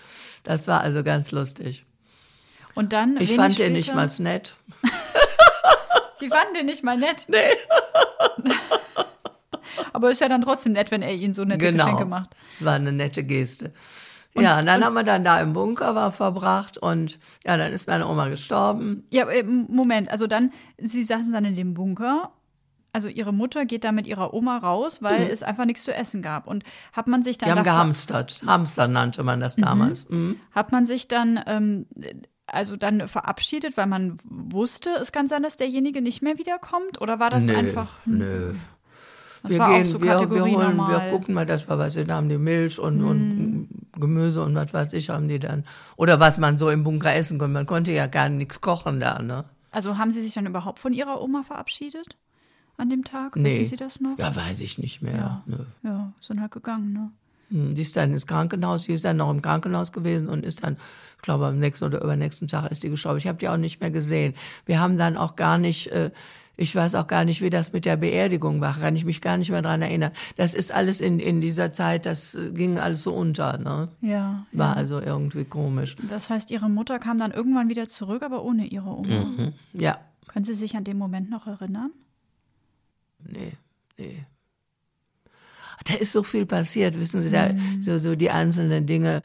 Das 0.44 0.68
war 0.68 0.82
also 0.82 1.04
ganz 1.04 1.30
lustig. 1.30 1.86
Und 2.74 2.94
dann 2.94 3.16
Ich 3.20 3.36
fand 3.36 3.54
später, 3.54 3.68
den 3.70 3.74
nicht 3.74 3.94
mal 3.94 4.10
nett. 4.18 4.56
Sie 6.16 6.30
fanden 6.30 6.56
den 6.56 6.66
nicht 6.66 6.84
mal 6.84 6.98
nett. 6.98 7.28
Nee. 7.28 7.38
Aber 9.94 10.10
ist 10.10 10.20
ja 10.22 10.30
dann 10.30 10.42
trotzdem 10.42 10.74
nett, 10.74 10.90
wenn 10.90 11.04
er 11.04 11.14
ihnen 11.14 11.36
so 11.36 11.44
nette 11.46 11.64
Genau. 11.64 11.84
Geschenke 11.84 12.06
macht. 12.06 12.32
War 12.60 12.74
eine 12.74 12.92
nette 12.92 13.24
Geste. 13.24 13.72
Ja, 14.36 14.60
und 14.60 14.66
dann 14.66 14.84
haben 14.84 14.94
wir 14.94 15.04
dann 15.04 15.24
da 15.24 15.42
im 15.42 15.54
Bunker 15.54 15.96
war 15.96 16.12
verbracht 16.12 16.78
und 16.78 17.20
ja, 17.46 17.58
dann 17.58 17.74
ist 17.74 17.88
meine 17.88 18.08
Oma 18.08 18.30
gestorben. 18.30 19.06
Ja, 19.10 19.30
äh, 19.30 19.44
Moment, 19.44 20.10
also 20.10 20.28
dann, 20.28 20.52
Sie 20.78 21.04
saßen 21.04 21.34
dann 21.34 21.46
in 21.46 21.56
dem 21.56 21.74
Bunker. 21.74 22.32
Also 22.94 23.08
Ihre 23.08 23.34
Mutter 23.34 23.66
geht 23.66 23.86
da 23.86 23.94
mit 23.94 24.06
ihrer 24.06 24.34
Oma 24.34 24.58
raus, 24.58 25.02
weil 25.02 25.30
es 25.30 25.44
einfach 25.44 25.64
nichts 25.64 25.84
zu 25.84 25.94
essen 25.94 26.22
gab. 26.22 26.46
Und 26.46 26.64
hat 26.92 27.08
man 27.08 27.24
sich 27.24 27.38
dann 27.38 27.48
Die 27.48 27.56
haben 27.56 27.64
gehamstert. 27.64 28.42
Hamster 28.46 28.90
nannte 28.90 29.24
man 29.24 29.40
das 29.40 29.56
damals. 29.56 30.10
Mhm. 30.10 30.36
Hat 30.52 30.74
man 30.74 30.86
sich 30.86 31.08
dann 31.08 31.40
ähm, 31.46 31.86
also 32.48 32.76
dann 32.76 33.08
verabschiedet, 33.08 33.78
weil 33.78 33.88
man 33.88 34.18
wusste, 34.24 34.90
es 35.02 35.12
kann 35.12 35.28
sein, 35.28 35.44
dass 35.44 35.56
derjenige 35.56 36.02
nicht 36.02 36.22
mehr 36.22 36.38
wiederkommt? 36.38 37.00
Oder 37.02 37.20
war 37.20 37.30
das 37.30 37.46
Nö, 37.46 37.56
einfach? 37.56 38.00
nö. 38.06 38.54
Das 39.44 39.54
Wir 39.54 39.60
war 39.60 39.70
gehen, 39.70 39.84
auch 39.84 39.92
so 39.92 40.02
wir, 40.02 40.32
wir 40.32 40.42
holen, 40.42 40.76
normal. 40.76 41.00
Mhm. 41.00 41.04
wir 41.04 41.12
gucken 41.12 41.34
mal, 41.34 41.46
dass 41.46 41.68
wir 41.68 41.78
was 41.80 41.94
sind, 41.94 42.12
haben 42.12 42.30
die 42.30 42.38
Milch 42.38 42.78
und, 42.80 43.02
und 43.04 43.68
Gemüse 44.00 44.44
und 44.44 44.56
was 44.56 44.74
weiß 44.74 44.94
ich, 44.94 45.10
haben 45.10 45.28
die 45.28 45.40
dann. 45.40 45.64
Oder 45.98 46.20
was 46.20 46.38
man 46.38 46.58
so 46.58 46.70
im 46.70 46.84
Bunker 46.84 47.14
essen 47.16 47.40
konnte. 47.40 47.54
Man 47.54 47.66
konnte 47.66 47.92
ja 47.92 48.08
gar 48.08 48.30
nichts 48.30 48.62
kochen 48.62 49.00
da, 49.00 49.22
ne? 49.22 49.46
Also 49.72 49.98
haben 49.98 50.12
Sie 50.12 50.22
sich 50.22 50.34
dann 50.34 50.46
überhaupt 50.46 50.80
von 50.80 50.94
Ihrer 50.94 51.22
Oma 51.22 51.44
verabschiedet 51.44 52.18
an 52.78 52.90
dem 52.90 53.04
Tag? 53.04 53.36
Nee. 53.36 53.50
Wissen 53.50 53.66
Sie 53.66 53.76
das 53.78 54.00
noch? 54.02 54.18
Ja, 54.20 54.36
weiß 54.36 54.60
ich 54.60 54.78
nicht 54.78 55.02
mehr. 55.02 55.42
Nö. 55.46 55.58
Ja, 55.84 56.12
sind 56.22 56.42
halt 56.42 56.52
gegangen, 56.52 56.94
ne? 56.94 57.12
Hm, 57.52 57.76
Die 57.76 57.82
ist 57.82 57.96
dann 57.98 58.14
ins 58.14 58.28
Krankenhaus, 58.28 58.84
die 58.84 58.94
ist 58.94 59.06
dann 59.06 59.18
noch 59.18 59.30
im 59.32 59.42
Krankenhaus 59.42 59.92
gewesen 59.92 60.28
und 60.30 60.46
ist 60.46 60.64
dann, 60.64 60.78
ich 61.18 61.22
glaube, 61.22 61.48
am 61.48 61.60
nächsten 61.60 61.86
oder 61.86 62.02
übernächsten 62.02 62.48
Tag 62.48 62.72
ist 62.72 62.84
die 62.84 62.90
gestorben. 62.90 63.18
Ich 63.18 63.28
habe 63.28 63.38
die 63.38 63.50
auch 63.50 63.58
nicht 63.58 63.82
mehr 63.82 63.92
gesehen. 63.92 64.36
Wir 64.66 64.80
haben 64.80 64.98
dann 64.98 65.18
auch 65.18 65.36
gar 65.36 65.58
nicht, 65.58 65.88
äh, 65.92 66.12
ich 66.62 66.76
weiß 66.76 66.96
auch 66.96 67.08
gar 67.08 67.26
nicht, 67.26 67.42
wie 67.42 67.50
das 67.50 67.74
mit 67.74 67.86
der 67.86 67.98
Beerdigung 67.98 68.62
war, 68.62 68.78
kann 68.78 68.96
ich 68.96 69.04
mich 69.04 69.20
gar 69.20 69.38
nicht 69.38 69.50
mehr 69.50 69.62
dran 69.64 69.82
erinnern. 69.82 70.12
Das 70.36 70.54
ist 70.54 70.72
alles 70.72 71.02
in, 71.02 71.20
in 71.20 71.42
dieser 71.42 71.72
Zeit, 71.74 72.06
das 72.06 72.36
äh, 72.36 72.52
ging 72.52 72.78
alles 72.78 73.02
so 73.04 73.14
unter, 73.14 73.58
ne? 73.58 73.90
Ja. 74.02 74.46
War 74.52 74.78
also 74.78 75.00
irgendwie 75.02 75.44
komisch. 75.46 75.96
Das 76.10 76.30
heißt, 76.30 76.52
Ihre 76.52 76.70
Mutter 76.70 77.00
kam 77.00 77.18
dann 77.18 77.32
irgendwann 77.32 77.70
wieder 77.70 77.90
zurück, 77.90 78.22
aber 78.22 78.44
ohne 78.44 78.68
Ihre 78.68 78.90
Oma. 78.90 79.26
Mhm. 79.26 79.54
Ja, 79.74 80.00
Können 80.28 80.46
Sie 80.46 80.54
sich 80.54 80.76
an 80.78 80.84
den 80.84 80.98
Moment 80.98 81.30
noch 81.30 81.48
erinnern? 81.48 81.92
nee, 83.24 83.54
nee. 83.98 84.26
Da 85.86 85.96
ist 85.96 86.12
so 86.12 86.22
viel 86.22 86.46
passiert, 86.46 87.00
wissen 87.00 87.24
Sie, 87.24 87.32
da, 87.32 87.56
so, 87.80 87.98
so 87.98 88.16
die 88.16 88.30
einzelnen 88.30 88.86
Dinge. 88.86 89.24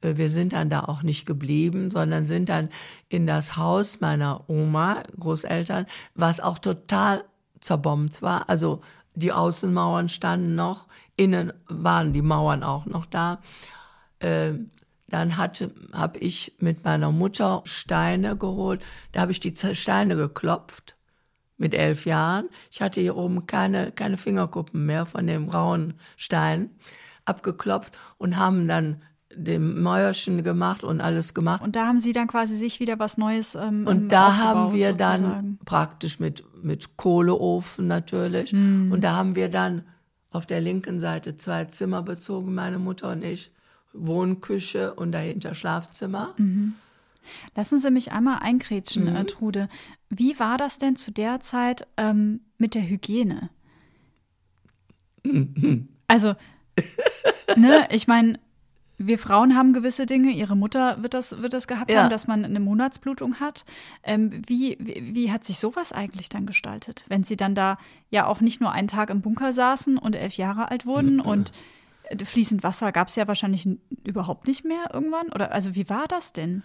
Äh, 0.00 0.16
Wir 0.16 0.28
sind 0.28 0.52
dann 0.52 0.70
da 0.70 0.80
auch 0.80 1.02
nicht 1.02 1.26
geblieben, 1.26 1.90
sondern 1.90 2.24
sind 2.24 2.48
dann 2.48 2.68
in 3.08 3.26
das 3.26 3.56
Haus 3.56 4.00
meiner 4.00 4.48
Oma, 4.48 5.02
Großeltern, 5.18 5.86
was 6.14 6.40
auch 6.40 6.58
total 6.58 7.24
zerbombt 7.60 8.22
war. 8.22 8.48
Also 8.48 8.80
die 9.14 9.32
Außenmauern 9.32 10.08
standen 10.08 10.54
noch, 10.54 10.86
innen 11.16 11.52
waren 11.68 12.12
die 12.12 12.22
Mauern 12.22 12.62
auch 12.62 12.86
noch 12.86 13.06
da. 13.06 13.40
Ähm, 14.20 14.70
dann 15.08 15.36
habe 15.36 16.18
ich 16.20 16.54
mit 16.58 16.84
meiner 16.84 17.12
Mutter 17.12 17.60
Steine 17.66 18.34
geholt. 18.34 18.82
Da 19.12 19.20
habe 19.20 19.32
ich 19.32 19.40
die 19.40 19.54
Steine 19.54 20.16
geklopft 20.16 20.96
mit 21.58 21.74
elf 21.74 22.06
Jahren. 22.06 22.48
Ich 22.70 22.80
hatte 22.80 23.02
hier 23.02 23.16
oben 23.16 23.46
keine, 23.46 23.92
keine 23.92 24.16
Fingerkuppen 24.16 24.86
mehr 24.86 25.04
von 25.04 25.26
dem 25.26 25.50
rauen 25.50 25.94
Stein 26.16 26.70
abgeklopft 27.26 27.92
und 28.16 28.38
haben 28.38 28.66
dann 28.66 29.02
dem 29.34 29.82
Mäuerchen 29.82 30.42
gemacht 30.44 30.84
und 30.84 31.00
alles 31.00 31.34
gemacht. 31.34 31.62
Und 31.62 31.76
da 31.76 31.86
haben 31.86 31.98
Sie 32.00 32.12
dann 32.12 32.26
quasi 32.28 32.56
sich 32.56 32.80
wieder 32.80 32.98
was 32.98 33.16
Neues 33.18 33.54
ähm, 33.54 33.86
Und 33.86 33.96
ähm, 33.96 34.08
da 34.08 34.36
haben 34.38 34.72
wir 34.72 34.92
dann 34.92 35.20
sozusagen. 35.20 35.58
praktisch 35.64 36.20
mit, 36.20 36.44
mit 36.62 36.96
Kohleofen 36.96 37.86
natürlich. 37.86 38.50
Hm. 38.50 38.90
Und 38.92 39.02
da 39.02 39.16
haben 39.16 39.34
wir 39.34 39.48
dann 39.48 39.82
auf 40.30 40.46
der 40.46 40.60
linken 40.60 41.00
Seite 41.00 41.36
zwei 41.36 41.64
Zimmer 41.66 42.02
bezogen, 42.02 42.54
meine 42.54 42.78
Mutter 42.78 43.12
und 43.12 43.22
ich. 43.22 43.52
Wohnküche 43.94 44.94
und 44.94 45.12
dahinter 45.12 45.54
Schlafzimmer. 45.54 46.32
Mhm. 46.38 46.72
Lassen 47.54 47.76
Sie 47.78 47.90
mich 47.90 48.10
einmal 48.12 48.38
einkrätschen, 48.40 49.04
Mhm. 49.10 49.16
äh, 49.16 49.24
Trude. 49.24 49.68
Wie 50.08 50.38
war 50.40 50.56
das 50.56 50.78
denn 50.78 50.96
zu 50.96 51.10
der 51.12 51.40
Zeit 51.40 51.86
ähm, 51.98 52.40
mit 52.56 52.74
der 52.74 52.88
Hygiene? 52.88 53.50
Also, 56.08 56.34
ne, 57.56 57.88
ich 57.90 58.06
meine, 58.06 58.38
wir 58.98 59.18
Frauen 59.18 59.56
haben 59.56 59.72
gewisse 59.72 60.06
Dinge, 60.06 60.30
ihre 60.30 60.54
Mutter 60.56 61.02
wird 61.02 61.14
das, 61.14 61.42
wird 61.42 61.52
das 61.52 61.66
gehabt 61.66 61.90
Ja. 61.90 62.02
haben, 62.02 62.10
dass 62.10 62.26
man 62.26 62.44
eine 62.44 62.60
Monatsblutung 62.60 63.40
hat. 63.40 63.64
Ähm, 64.04 64.42
wie, 64.46 64.76
wie, 64.78 65.14
wie 65.14 65.32
hat 65.32 65.44
sich 65.44 65.58
sowas 65.58 65.92
eigentlich 65.92 66.28
dann 66.28 66.46
gestaltet? 66.46 67.04
Wenn 67.08 67.24
sie 67.24 67.36
dann 67.36 67.54
da 67.54 67.78
ja 68.10 68.26
auch 68.26 68.40
nicht 68.40 68.60
nur 68.60 68.70
einen 68.72 68.88
Tag 68.88 69.10
im 69.10 69.20
Bunker 69.22 69.52
saßen 69.52 69.98
und 69.98 70.14
elf 70.14 70.36
Jahre 70.36 70.70
alt 70.70 70.86
wurden 70.86 71.20
und 71.20 71.52
äh, 72.10 72.24
fließend 72.24 72.62
Wasser 72.62 72.92
gab 72.92 73.08
es 73.08 73.16
ja 73.16 73.26
wahrscheinlich 73.26 73.68
überhaupt 74.04 74.46
nicht 74.46 74.64
mehr 74.64 74.90
irgendwann? 74.92 75.28
Oder 75.32 75.52
also 75.52 75.74
wie 75.74 75.88
war 75.88 76.06
das 76.08 76.32
denn? 76.32 76.62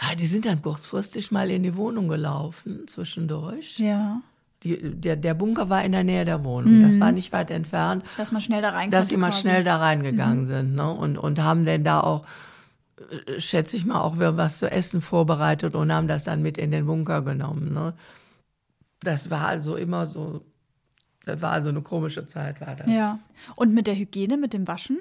Ja, 0.00 0.14
die 0.14 0.26
sind 0.26 0.46
dann 0.46 0.62
kurzfristig 0.62 1.30
mal 1.32 1.50
in 1.50 1.62
die 1.64 1.76
Wohnung 1.76 2.08
gelaufen, 2.08 2.86
zwischendurch. 2.88 3.78
Ja. 3.78 4.20
Die, 4.62 4.78
der, 4.94 5.16
der 5.16 5.34
Bunker 5.34 5.68
war 5.68 5.84
in 5.84 5.92
der 5.92 6.04
Nähe 6.04 6.24
der 6.24 6.44
Wohnung. 6.44 6.82
Das 6.82 7.00
war 7.00 7.10
nicht 7.10 7.32
weit 7.32 7.50
entfernt. 7.50 8.04
Dass 8.16 8.30
man 8.30 8.40
schnell 8.40 8.62
da 8.62 8.70
rein 8.70 8.90
dass 8.90 9.08
sie 9.08 9.16
mal 9.16 9.30
quasi. 9.30 9.42
schnell 9.42 9.64
da 9.64 9.78
reingegangen 9.78 10.46
sind 10.46 10.74
ne? 10.76 10.90
und, 10.90 11.18
und 11.18 11.42
haben 11.42 11.64
dann 11.64 11.82
da 11.82 12.00
auch, 12.00 12.24
äh, 13.26 13.40
schätze 13.40 13.76
ich 13.76 13.84
mal, 13.84 14.00
auch 14.00 14.14
was 14.18 14.58
zu 14.58 14.70
essen 14.70 15.00
vorbereitet 15.00 15.74
und 15.74 15.92
haben 15.92 16.06
das 16.06 16.24
dann 16.24 16.42
mit 16.42 16.58
in 16.58 16.70
den 16.70 16.86
Bunker 16.86 17.22
genommen. 17.22 17.72
Ne? 17.72 17.94
Das 19.00 19.30
war 19.30 19.48
also 19.48 19.74
immer 19.74 20.06
so, 20.06 20.44
das 21.24 21.42
war 21.42 21.50
also 21.50 21.70
eine 21.70 21.82
komische 21.82 22.26
Zeit, 22.28 22.60
war 22.60 22.76
das. 22.76 22.88
Ja. 22.88 23.18
Und 23.56 23.74
mit 23.74 23.88
der 23.88 23.96
Hygiene, 23.96 24.36
mit 24.36 24.52
dem 24.52 24.68
Waschen? 24.68 25.00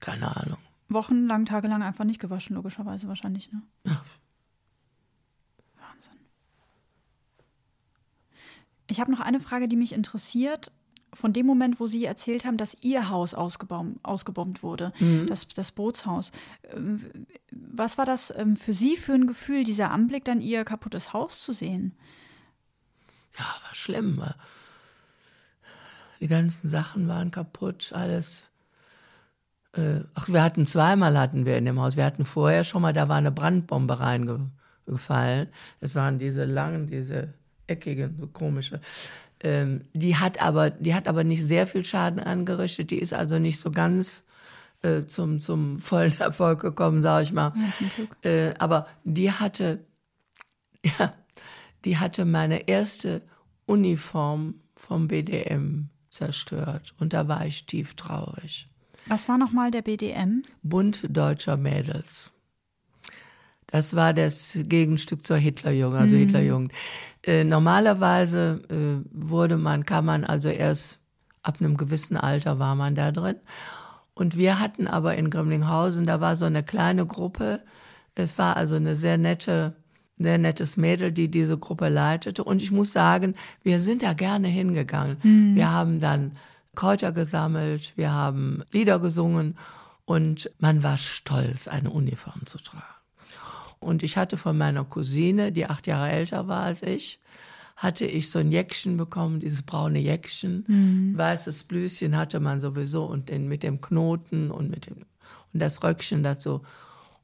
Keine 0.00 0.34
Ahnung. 0.34 0.58
Wochenlang, 0.88 1.44
tagelang 1.44 1.82
einfach 1.82 2.04
nicht 2.04 2.18
gewaschen, 2.18 2.56
logischerweise 2.56 3.08
wahrscheinlich, 3.08 3.52
ne? 3.52 3.60
Wahnsinn. 3.84 4.27
Ich 8.88 9.00
habe 9.00 9.10
noch 9.12 9.20
eine 9.20 9.40
Frage, 9.40 9.68
die 9.68 9.76
mich 9.76 9.92
interessiert. 9.92 10.72
Von 11.14 11.32
dem 11.32 11.46
Moment, 11.46 11.80
wo 11.80 11.86
Sie 11.86 12.04
erzählt 12.04 12.44
haben, 12.44 12.58
dass 12.58 12.76
Ihr 12.82 13.08
Haus 13.08 13.32
ausgebombt, 13.32 14.04
ausgebombt 14.04 14.62
wurde, 14.62 14.92
das, 15.26 15.48
das 15.48 15.72
Bootshaus. 15.72 16.32
ähm, 16.74 17.02
Was 17.50 17.96
war 17.96 18.04
das 18.04 18.32
ähm, 18.36 18.56
für 18.56 18.74
Sie 18.74 18.98
für 18.98 19.14
ein 19.14 19.26
Gefühl, 19.26 19.64
dieser 19.64 19.90
Anblick, 19.90 20.24
dann 20.26 20.42
Ihr 20.42 20.64
kaputtes 20.64 21.14
Haus 21.14 21.42
zu 21.42 21.52
sehen? 21.52 21.94
Ja, 23.38 23.44
war 23.44 23.74
schlimm. 23.74 24.22
Die 26.20 26.28
ganzen 26.28 26.68
Sachen 26.68 27.08
waren 27.08 27.30
kaputt, 27.30 27.92
alles. 27.94 28.42
Äh, 29.72 30.00
Ach, 30.14 30.28
wir 30.28 30.42
hatten 30.42 30.66
zweimal 30.66 31.18
hatten 31.18 31.46
wir 31.46 31.56
in 31.56 31.64
dem 31.64 31.80
Haus. 31.80 31.96
Wir 31.96 32.04
hatten 32.04 32.26
vorher 32.26 32.64
schon 32.64 32.82
mal, 32.82 32.92
da 32.92 33.08
war 33.08 33.16
eine 33.16 33.32
Brandbombe 33.32 33.98
reingefallen. 33.98 35.48
Das 35.80 35.94
waren 35.94 36.18
diese 36.18 36.44
langen, 36.44 36.86
diese 36.86 37.32
eckigen, 37.68 38.16
so 38.18 38.26
komische. 38.26 38.80
Ähm, 39.40 39.82
die 39.92 40.16
hat 40.16 40.42
aber, 40.42 40.70
die 40.70 40.94
hat 40.94 41.06
aber 41.06 41.24
nicht 41.24 41.44
sehr 41.44 41.66
viel 41.66 41.84
Schaden 41.84 42.20
angerichtet. 42.20 42.90
Die 42.90 42.98
ist 42.98 43.14
also 43.14 43.38
nicht 43.38 43.60
so 43.60 43.70
ganz 43.70 44.24
äh, 44.82 45.04
zum 45.04 45.40
zum 45.40 45.78
vollen 45.78 46.16
Erfolg 46.20 46.60
gekommen, 46.60 47.02
sage 47.02 47.24
ich 47.24 47.32
mal. 47.32 47.52
Äh, 48.22 48.54
aber 48.58 48.88
die 49.04 49.30
hatte, 49.30 49.84
ja, 50.84 51.14
die 51.84 51.98
hatte 51.98 52.24
meine 52.24 52.68
erste 52.68 53.22
Uniform 53.66 54.54
vom 54.76 55.08
BDM 55.08 55.90
zerstört. 56.08 56.94
Und 56.98 57.12
da 57.12 57.28
war 57.28 57.46
ich 57.46 57.66
tief 57.66 57.94
traurig. 57.94 58.68
Was 59.06 59.28
war 59.28 59.38
nochmal 59.38 59.70
der 59.70 59.82
BDM? 59.82 60.42
Bund 60.62 61.02
deutscher 61.08 61.56
Mädels. 61.56 62.30
Das 63.68 63.94
war 63.94 64.14
das 64.14 64.58
Gegenstück 64.62 65.22
zur 65.24 65.36
Hitlerjugend, 65.36 66.00
also 66.00 66.16
Hitlerjugend. 66.16 66.72
Äh, 67.22 67.44
normalerweise 67.44 68.62
äh, 68.70 69.06
wurde 69.12 69.58
man, 69.58 69.84
kam 69.84 70.06
man 70.06 70.24
also 70.24 70.48
erst 70.48 70.98
ab 71.42 71.56
einem 71.60 71.76
gewissen 71.76 72.16
Alter 72.16 72.58
war 72.58 72.74
man 72.74 72.94
da 72.94 73.12
drin. 73.12 73.36
Und 74.14 74.36
wir 74.36 74.58
hatten 74.58 74.86
aber 74.86 75.16
in 75.16 75.30
Grimlinghausen, 75.30 76.06
da 76.06 76.20
war 76.20 76.34
so 76.34 76.46
eine 76.46 76.62
kleine 76.62 77.06
Gruppe. 77.06 77.60
Es 78.14 78.36
war 78.38 78.56
also 78.56 78.74
eine 78.74 78.96
sehr 78.96 79.18
nette, 79.18 79.76
sehr 80.18 80.38
nettes 80.38 80.76
Mädel, 80.76 81.12
die 81.12 81.30
diese 81.30 81.56
Gruppe 81.58 81.88
leitete. 81.88 82.42
Und 82.42 82.62
ich 82.62 82.72
muss 82.72 82.92
sagen, 82.92 83.34
wir 83.62 83.80
sind 83.80 84.02
da 84.02 84.14
gerne 84.14 84.48
hingegangen. 84.48 85.18
Wir 85.54 85.70
haben 85.70 86.00
dann 86.00 86.32
Kräuter 86.74 87.12
gesammelt, 87.12 87.92
wir 87.96 88.12
haben 88.12 88.62
Lieder 88.72 88.98
gesungen 88.98 89.56
und 90.04 90.50
man 90.58 90.82
war 90.82 90.96
stolz, 90.96 91.68
eine 91.68 91.90
Uniform 91.90 92.46
zu 92.46 92.58
tragen. 92.58 92.97
Und 93.80 94.02
ich 94.02 94.16
hatte 94.16 94.36
von 94.36 94.56
meiner 94.58 94.84
Cousine, 94.84 95.52
die 95.52 95.66
acht 95.66 95.86
Jahre 95.86 96.10
älter 96.10 96.48
war 96.48 96.62
als 96.62 96.82
ich, 96.82 97.20
hatte 97.76 98.04
ich 98.04 98.30
so 98.30 98.40
ein 98.40 98.50
Jäckchen 98.50 98.96
bekommen, 98.96 99.38
dieses 99.40 99.62
braune 99.62 100.00
Jäckchen. 100.00 100.64
Weißes 101.16 101.64
Blüschen 101.64 102.16
hatte 102.16 102.40
man 102.40 102.60
sowieso 102.60 103.04
und 103.04 103.28
den, 103.28 103.46
mit 103.46 103.62
dem 103.62 103.80
Knoten 103.80 104.50
und 104.50 104.68
mit 104.70 104.86
dem, 104.86 105.06
und 105.52 105.60
das 105.60 105.82
Röckchen 105.82 106.22
dazu. 106.24 106.62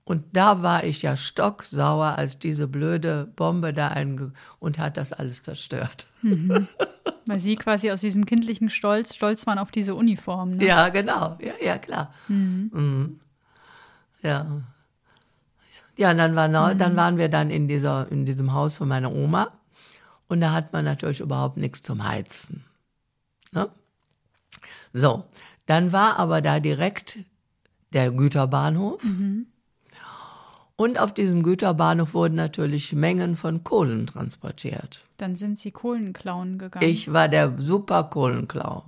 Und 0.04 0.24
da 0.34 0.62
war 0.62 0.84
ich 0.84 1.02
ja 1.02 1.16
stocksauer, 1.16 2.16
als 2.18 2.38
diese 2.38 2.68
blöde 2.68 3.32
Bombe 3.36 3.72
da 3.72 3.88
einge 3.88 4.32
und 4.58 4.78
hat 4.78 4.96
das 4.98 5.14
alles 5.14 5.42
zerstört. 5.42 6.08
Weil 7.26 7.38
Sie 7.38 7.56
quasi 7.56 7.90
aus 7.90 8.00
diesem 8.00 8.26
kindlichen 8.26 8.68
Stolz 8.68 9.14
stolz 9.14 9.46
waren 9.46 9.58
auf 9.58 9.70
diese 9.70 9.94
Uniform. 9.94 10.56
Ne? 10.56 10.66
Ja, 10.66 10.90
genau. 10.90 11.38
Ja, 11.40 11.54
ja, 11.64 11.78
klar. 11.78 12.12
Mhm. 12.28 13.18
Ja. 14.22 14.62
Ja, 15.96 16.10
und 16.10 16.18
dann, 16.18 16.34
war, 16.34 16.48
noch- 16.48 16.74
dann 16.74 16.96
waren 16.96 17.18
wir 17.18 17.28
dann 17.28 17.50
in, 17.50 17.68
dieser, 17.68 18.10
in 18.10 18.24
diesem 18.24 18.52
Haus 18.52 18.76
von 18.78 18.88
meiner 18.88 19.12
Oma. 19.12 19.48
Und 20.26 20.40
da 20.40 20.52
hat 20.52 20.72
man 20.72 20.84
natürlich 20.84 21.20
überhaupt 21.20 21.56
nichts 21.56 21.82
zum 21.82 22.06
Heizen. 22.06 22.64
Ne? 23.52 23.68
So, 24.92 25.24
dann 25.66 25.92
war 25.92 26.18
aber 26.18 26.40
da 26.40 26.60
direkt 26.60 27.18
der 27.92 28.10
Güterbahnhof. 28.10 29.02
Und 30.76 30.98
auf 30.98 31.14
diesem 31.14 31.42
Güterbahnhof 31.44 32.14
wurden 32.14 32.34
natürlich 32.34 32.92
Mengen 32.92 33.36
von 33.36 33.62
Kohlen 33.62 34.08
transportiert. 34.08 35.04
Dann 35.18 35.36
sind 35.36 35.58
Sie 35.58 35.70
Kohlen 35.70 36.12
klauen 36.12 36.58
gegangen. 36.58 36.84
Ich 36.88 37.12
war 37.12 37.28
der 37.28 37.54
super 37.58 38.04
Kohlenklau. 38.04 38.84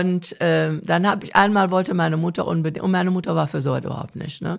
Und 0.00 0.36
ähm, 0.40 0.80
dann 0.84 1.06
habe 1.06 1.24
ich 1.24 1.36
einmal 1.36 1.70
wollte 1.70 1.92
meine 1.94 2.16
Mutter 2.16 2.46
unbedingt, 2.46 2.84
und 2.84 2.90
meine 2.90 3.10
Mutter 3.10 3.34
war 3.34 3.46
für 3.48 3.60
so 3.60 3.76
überhaupt 3.76 4.16
nicht, 4.16 4.40
ne? 4.42 4.58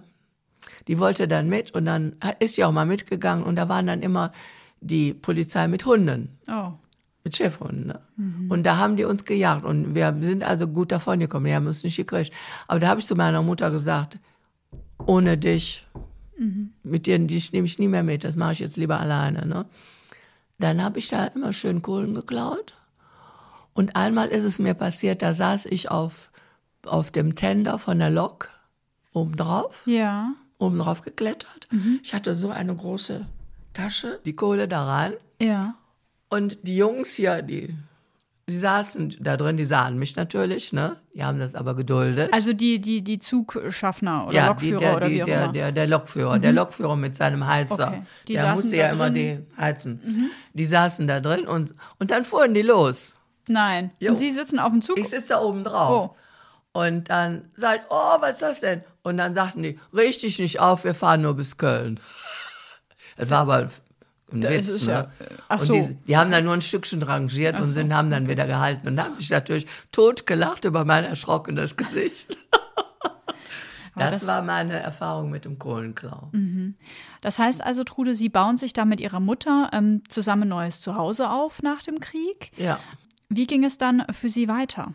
Die 0.88 1.00
wollte 1.00 1.28
dann 1.28 1.48
mit 1.50 1.72
und 1.74 1.86
dann 1.86 2.16
ist 2.40 2.56
sie 2.56 2.64
auch 2.64 2.72
mal 2.72 2.86
mitgegangen 2.86 3.44
und 3.44 3.56
da 3.56 3.68
waren 3.70 3.88
dann 3.88 4.02
immer 4.02 4.32
die 4.82 5.14
Polizei 5.14 5.68
mit 5.68 5.86
Hunden, 5.86 6.38
Oh. 6.48 6.74
mit 7.24 7.38
Chefhunden. 7.38 7.88
Ne? 7.88 8.00
Und 8.50 8.64
da 8.64 8.78
haben 8.78 8.96
die 8.98 9.06
uns 9.06 9.24
gejagt 9.24 9.64
und 9.64 9.96
wir 9.96 10.16
sind 10.22 10.44
also 10.44 10.68
gut 10.68 10.92
davon 10.92 11.20
gekommen, 11.20 11.46
die 11.46 11.56
haben 11.56 11.68
uns 11.68 11.84
nicht 11.84 11.96
gekriegt. 11.98 12.32
Aber 12.68 12.80
da 12.80 12.88
habe 12.90 13.00
ich 13.00 13.06
zu 13.06 13.16
meiner 13.16 13.42
Mutter 13.42 13.72
gesagt, 13.72 14.20
ohne 15.06 15.38
dich, 15.38 15.88
mit 16.84 17.06
dir 17.06 17.18
dich 17.20 17.54
nehme 17.54 17.66
ich 17.66 17.80
nie 17.80 17.88
mehr 17.88 18.04
mit, 18.04 18.24
das 18.24 18.36
mache 18.36 18.54
ich 18.54 18.60
jetzt 18.60 18.78
lieber 18.78 19.00
alleine. 19.00 19.46
Ne? 19.48 19.66
Dann 20.60 20.84
habe 20.84 21.00
ich 21.00 21.08
da 21.08 21.26
immer 21.28 21.54
schön 21.54 21.82
Kohlen 21.82 22.14
geklaut. 22.14 22.74
Und 23.74 23.96
einmal 23.96 24.28
ist 24.30 24.44
es 24.44 24.60
mir 24.60 24.74
passiert, 24.74 25.22
da 25.22 25.34
saß 25.34 25.66
ich 25.66 25.90
auf, 25.90 26.32
auf 26.86 27.12
dem 27.12 27.36
Tender 27.36 27.80
von 27.80 28.00
der 28.00 28.10
Lok 28.12 28.50
obendrauf, 29.14 29.82
Ja. 29.86 30.34
oben 30.58 30.80
drauf 30.80 31.02
geklettert. 31.02 31.68
Ich 32.04 32.14
hatte 32.14 32.36
so 32.36 32.50
eine 32.52 32.76
große 32.76 33.26
Tasche, 33.74 34.20
die 34.26 34.36
Kohle 34.36 34.68
da 34.68 34.86
rein. 34.86 35.14
Ja. 35.42 35.76
Und 36.30 36.60
die 36.68 36.78
Jungs 36.78 37.14
hier, 37.14 37.42
die, 37.42 37.76
die 38.48 38.58
saßen 38.58 39.18
da 39.20 39.38
drin, 39.38 39.56
die 39.58 39.66
sahen 39.66 39.98
mich 39.98 40.16
natürlich, 40.16 40.74
ne? 40.74 40.98
Die 41.16 41.24
haben 41.24 41.40
das 41.40 41.54
aber 41.56 41.76
geduldet. 41.76 42.34
Also 42.34 42.54
die, 42.54 42.80
die, 42.82 43.04
die 43.04 43.20
Zugschaffner 43.20 44.28
oder 44.28 44.36
ja, 44.36 44.48
Lokführer 44.48 44.80
die, 44.80 44.84
der, 44.86 44.96
oder 44.96 45.08
die, 45.10 45.16
wie 45.16 45.22
auch 45.24 45.28
der, 45.28 45.44
immer. 45.44 45.54
Der, 45.54 45.72
der 45.72 45.88
Lokführer, 45.88 46.40
der 46.40 46.54
Lokführer 46.54 46.96
mit 46.96 47.16
seinem 47.16 47.46
Heizer. 47.48 47.88
Okay. 47.88 48.02
Die 48.28 48.34
der 48.34 48.42
saßen 48.44 48.56
musste 48.56 48.78
da 48.78 48.84
ja 48.84 48.90
immer 48.92 49.10
drin? 49.12 49.40
Mhm. 49.40 49.46
die 49.56 49.62
heizen. 49.62 50.32
Die 50.54 50.66
saßen 50.66 51.08
da 51.08 51.20
drin 51.20 51.46
und, 51.48 51.76
und 52.00 52.12
dann 52.12 52.26
fuhren 52.26 52.54
die 52.54 52.62
los. 52.64 53.16
Nein. 53.48 53.92
Jo. 54.00 54.12
Und 54.12 54.18
Sie 54.18 54.30
sitzen 54.32 54.60
auf 54.60 54.72
dem 54.72 54.82
Zug? 54.82 54.98
Ich 54.98 55.10
sitze 55.10 55.30
da 55.30 55.42
oben 55.42 55.64
drauf. 55.64 56.12
Oh. 56.12 56.80
Und 56.80 57.10
dann 57.10 57.50
sagt, 57.56 57.86
oh, 57.90 58.18
was 58.20 58.32
ist 58.36 58.42
das 58.42 58.60
denn? 58.62 58.84
Und 59.04 59.18
dann 59.18 59.34
sagten 59.34 59.62
die, 59.64 59.80
richte 59.94 60.26
nicht 60.42 60.60
auf, 60.60 60.84
wir 60.86 60.96
fahren 60.96 61.22
nur 61.22 61.36
bis 61.36 61.58
Köln. 61.58 62.00
Das 63.16 63.30
war 63.30 63.42
aber 63.42 63.70
ein 64.32 64.42
Das 64.42 64.52
Witz, 64.54 64.68
ist 64.70 64.88
ne? 64.88 64.92
ja- 64.94 65.08
ach 65.48 65.60
und 65.60 65.66
so. 65.68 65.74
die, 65.74 65.94
die 66.08 66.18
haben 66.18 66.32
dann 66.32 66.46
nur 66.46 66.54
ein 66.56 66.62
Stückchen 66.64 67.00
rangiert 67.04 67.60
und 67.60 67.68
sind, 67.68 67.94
haben 67.94 68.10
dann 68.10 68.28
wieder 68.28 68.48
gehalten 68.48 68.88
und 68.88 69.00
haben 69.00 69.16
sich 69.16 69.30
natürlich 69.30 69.68
totgelacht 69.92 70.66
über 70.66 70.84
mein 70.84 71.04
erschrockenes 71.04 71.78
Gesicht. 71.78 72.36
Das, 73.96 74.22
das- 74.22 74.28
war 74.28 74.42
meine 74.42 74.80
Erfahrung 74.80 75.30
mit 75.30 75.46
dem 75.46 75.60
Kohlenklau. 75.60 76.32
Das 77.22 77.38
heißt 77.38 77.62
also, 77.64 77.84
Trude, 77.84 78.16
Sie 78.16 78.28
bauen 78.28 78.58
sich 78.58 78.74
da 78.74 78.86
mit 78.86 79.00
Ihrer 79.00 79.20
Mutter 79.20 79.70
ähm, 79.72 80.02
zusammen 80.10 80.44
ein 80.44 80.48
neues 80.48 80.82
Zuhause 80.82 81.30
auf 81.30 81.62
nach 81.62 81.84
dem 81.84 82.00
Krieg. 82.00 82.52
Ja. 82.58 82.80
Wie 83.36 83.48
ging 83.48 83.64
es 83.64 83.78
dann 83.78 84.06
für 84.12 84.30
Sie 84.30 84.48
weiter? 84.48 84.94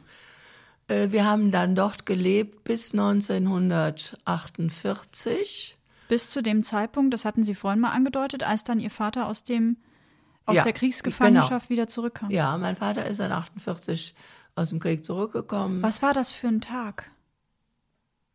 Äh, 0.88 1.10
Wir 1.10 1.24
haben 1.24 1.50
dann 1.50 1.74
dort 1.74 2.06
gelebt 2.06 2.62
bis 2.64 2.92
1948. 2.92 5.76
Bis 6.08 6.30
zu 6.30 6.42
dem 6.42 6.62
Zeitpunkt, 6.64 7.14
das 7.14 7.24
hatten 7.24 7.44
Sie 7.44 7.54
vorhin 7.54 7.80
mal 7.80 7.92
angedeutet, 7.92 8.42
als 8.42 8.64
dann 8.64 8.80
Ihr 8.80 8.90
Vater 8.90 9.26
aus 9.26 9.44
dem 9.44 9.76
aus 10.46 10.56
ja, 10.56 10.62
der 10.62 10.72
Kriegsgefangenschaft 10.72 11.68
genau. 11.68 11.68
wieder 11.68 11.86
zurückkam. 11.88 12.30
Ja, 12.30 12.56
mein 12.56 12.74
Vater 12.74 13.06
ist 13.06 13.20
dann 13.20 13.32
48 13.32 14.14
aus 14.54 14.70
dem 14.70 14.80
Krieg 14.80 15.04
zurückgekommen. 15.04 15.82
Was 15.82 16.00
war 16.00 16.14
das 16.14 16.32
für 16.32 16.48
ein 16.48 16.62
Tag? 16.62 17.10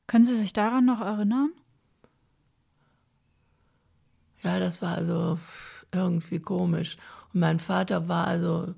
Können 0.06 0.24
Sie 0.24 0.36
sich 0.36 0.54
daran 0.54 0.86
noch 0.86 1.02
erinnern? 1.02 1.50
Ja, 4.44 4.60
das 4.60 4.82
war 4.82 4.96
also 4.96 5.40
irgendwie 5.92 6.40
komisch. 6.40 6.98
Und 7.34 7.40
mein 7.40 7.60
Vater 7.60 8.08
war 8.08 8.28
also, 8.28 8.76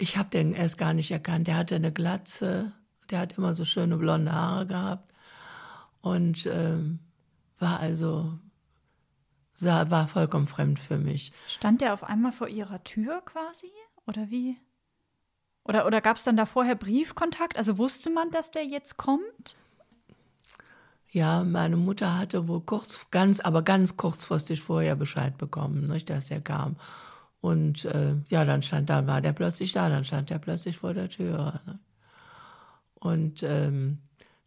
ich 0.00 0.16
habe 0.16 0.30
den 0.30 0.52
erst 0.52 0.78
gar 0.78 0.94
nicht 0.94 1.10
erkannt. 1.10 1.46
Der 1.46 1.56
hatte 1.56 1.76
eine 1.76 1.92
Glatze, 1.92 2.72
der 3.10 3.20
hat 3.20 3.36
immer 3.36 3.54
so 3.54 3.64
schöne 3.64 3.96
blonde 3.96 4.32
Haare 4.32 4.66
gehabt 4.66 5.12
und 6.00 6.46
ähm, 6.46 7.00
war 7.58 7.80
also 7.80 8.38
sah, 9.54 9.90
war 9.90 10.08
vollkommen 10.08 10.46
fremd 10.46 10.80
für 10.80 10.98
mich. 10.98 11.32
Stand 11.48 11.82
der 11.82 11.92
auf 11.92 12.02
einmal 12.02 12.32
vor 12.32 12.48
Ihrer 12.48 12.82
Tür 12.82 13.20
quasi? 13.24 13.70
Oder 14.06 14.30
wie? 14.30 14.56
Oder, 15.64 15.86
oder 15.86 16.00
gab 16.00 16.16
es 16.16 16.24
dann 16.24 16.36
da 16.36 16.46
vorher 16.46 16.74
Briefkontakt? 16.74 17.58
Also 17.58 17.76
wusste 17.76 18.10
man, 18.10 18.30
dass 18.30 18.50
der 18.50 18.64
jetzt 18.64 18.96
kommt? 18.96 19.56
Ja, 21.12 21.44
meine 21.44 21.76
Mutter 21.76 22.18
hatte 22.18 22.48
wohl 22.48 22.62
kurz, 22.62 23.06
ganz, 23.10 23.40
aber 23.40 23.62
ganz 23.62 23.96
kurzfristig 23.96 24.62
vorher 24.62 24.96
Bescheid 24.96 25.36
bekommen, 25.36 25.88
nicht, 25.88 26.08
dass 26.08 26.30
er 26.30 26.40
kam. 26.40 26.76
Und 27.40 27.86
äh, 27.86 28.16
ja, 28.28 28.44
dann 28.44 28.62
stand, 28.62 28.90
dann 28.90 29.06
war 29.06 29.20
der 29.20 29.32
plötzlich 29.32 29.72
da, 29.72 29.88
dann 29.88 30.04
stand 30.04 30.30
der 30.30 30.38
plötzlich 30.38 30.78
vor 30.78 30.92
der 30.92 31.08
Tür. 31.08 31.60
Ne? 31.66 31.78
Und 32.94 33.42
ähm, 33.42 33.98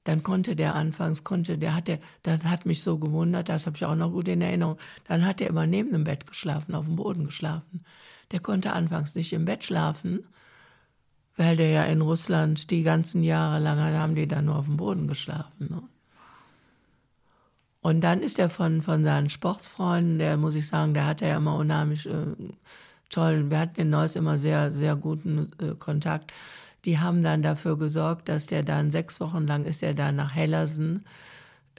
dann 0.03 0.21
konnte 0.21 0.55
der 0.55 0.75
anfangs, 0.75 1.23
konnte 1.23 1.57
der, 1.57 1.75
hat 1.75 1.87
der, 1.87 1.99
das 2.21 2.43
hat 2.43 2.65
mich 2.65 2.83
so 2.83 2.99
gewundert, 2.99 3.49
das 3.49 3.65
habe 3.65 3.77
ich 3.77 3.85
auch 3.85 3.95
noch 3.95 4.11
gut 4.11 4.27
in 4.27 4.41
Erinnerung. 4.41 4.77
Dann 5.07 5.25
hat 5.25 5.41
er 5.41 5.47
immer 5.47 5.65
neben 5.65 5.91
dem 5.91 6.03
Bett 6.03 6.27
geschlafen, 6.27 6.75
auf 6.75 6.85
dem 6.85 6.97
Boden 6.97 7.25
geschlafen. 7.25 7.83
Der 8.31 8.41
konnte 8.41 8.73
anfangs 8.73 9.15
nicht 9.15 9.33
im 9.33 9.45
Bett 9.45 9.63
schlafen, 9.63 10.25
weil 11.35 11.55
der 11.55 11.69
ja 11.69 11.83
in 11.85 12.01
Russland 12.01 12.69
die 12.69 12.83
ganzen 12.83 13.23
Jahre 13.23 13.59
lang 13.59 13.79
haben 13.79 14.15
die 14.15 14.27
dann 14.27 14.45
nur 14.45 14.57
auf 14.57 14.65
dem 14.65 14.77
Boden 14.77 15.07
geschlafen. 15.07 15.67
Ne? 15.69 15.81
Und 17.83 17.99
dann 18.01 18.21
ist 18.21 18.39
er 18.39 18.49
von, 18.49 18.81
von 18.81 19.03
seinen 19.03 19.29
Sportfreunden, 19.29 20.17
der 20.17 20.37
muss 20.37 20.55
ich 20.55 20.67
sagen, 20.67 20.93
der 20.93 21.05
hatte 21.05 21.27
ja 21.27 21.35
immer 21.35 21.57
unheimlich 21.57 22.09
äh, 22.09 22.33
tollen, 23.09 23.51
wir 23.51 23.59
hatten 23.59 23.81
in 23.81 23.89
Neuss 23.89 24.15
immer 24.15 24.37
sehr, 24.37 24.71
sehr 24.71 24.95
guten 24.95 25.51
äh, 25.61 25.75
Kontakt. 25.77 26.31
Die 26.85 26.99
haben 26.99 27.21
dann 27.21 27.41
dafür 27.41 27.77
gesorgt, 27.77 28.29
dass 28.29 28.45
der 28.45 28.63
dann 28.63 28.89
sechs 28.89 29.19
Wochen 29.19 29.45
lang 29.45 29.65
ist 29.65 29.83
er 29.83 29.93
dann 29.93 30.15
nach 30.15 30.33
Hellersen. 30.33 31.03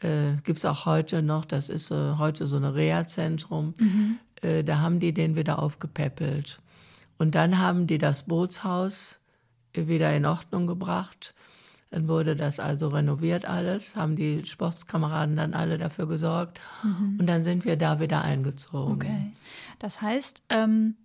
Äh, 0.03 0.35
Gibt 0.45 0.59
es 0.59 0.67
auch 0.67 0.85
heute 0.85 1.23
noch, 1.23 1.47
das 1.47 1.71
ist 1.71 1.91
äh, 1.91 2.17
heute 2.19 2.47
so 2.47 2.59
ein 2.59 2.65
Reha-Zentrum. 2.65 3.73
Mhm. 3.79 4.19
Äh, 4.43 4.63
da 4.63 4.81
haben 4.81 5.01
die 5.01 5.15
den 5.15 5.37
wieder 5.37 5.59
aufgepäppelt. 5.59 6.61
Und 7.17 7.35
dann 7.35 7.59
haben 7.59 7.87
die 7.87 7.99
das 7.99 8.25
Bootshaus 8.25 9.21
wieder 9.73 10.15
in 10.15 10.27
Ordnung 10.27 10.67
gebracht. 10.67 11.33
Dann 11.95 12.09
wurde 12.09 12.34
das 12.34 12.59
also 12.59 12.88
renoviert 12.88 13.45
alles, 13.45 13.95
haben 13.95 14.16
die 14.16 14.45
Sportskameraden 14.45 15.36
dann 15.36 15.55
alle 15.55 15.78
dafür 15.78 16.09
gesorgt 16.09 16.59
mhm. 16.82 17.18
und 17.20 17.28
dann 17.28 17.45
sind 17.45 17.64
wir 17.64 17.76
da 17.76 18.01
wieder 18.01 18.22
eingezogen. 18.22 18.95
Okay. 18.95 19.30
Das 19.78 20.03
heißt, 20.03 20.42
ähm, 20.49 20.97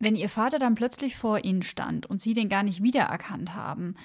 wenn 0.00 0.16
Ihr 0.16 0.30
Vater 0.30 0.58
dann 0.58 0.76
plötzlich 0.76 1.18
vor 1.18 1.44
Ihnen 1.44 1.62
stand 1.62 2.06
und 2.06 2.22
Sie 2.22 2.32
den 2.32 2.48
gar 2.48 2.62
nicht 2.62 2.82
wiedererkannt 2.82 3.54
haben, 3.54 3.96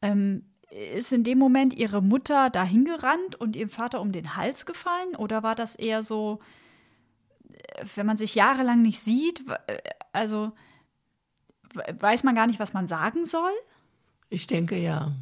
ähm, 0.00 0.44
ist 0.70 1.12
in 1.12 1.24
dem 1.24 1.38
Moment 1.38 1.74
Ihre 1.74 2.00
Mutter 2.00 2.48
dahin 2.48 2.84
gerannt 2.84 3.34
und 3.34 3.56
Ihrem 3.56 3.70
Vater 3.70 4.00
um 4.00 4.12
den 4.12 4.36
Hals 4.36 4.64
gefallen 4.64 5.16
oder 5.16 5.42
war 5.42 5.56
das 5.56 5.74
eher 5.74 6.04
so, 6.04 6.38
äh, 7.50 7.84
wenn 7.96 8.06
man 8.06 8.16
sich 8.16 8.36
jahrelang 8.36 8.80
nicht 8.80 9.00
sieht, 9.00 9.44
äh, 9.66 9.78
also 10.12 10.52
weiß 11.98 12.22
man 12.22 12.36
gar 12.36 12.46
nicht, 12.46 12.60
was 12.60 12.74
man 12.74 12.86
sagen 12.86 13.26
soll? 13.26 13.50
Ich 14.34 14.48
denke 14.48 14.76
ja. 14.76 15.12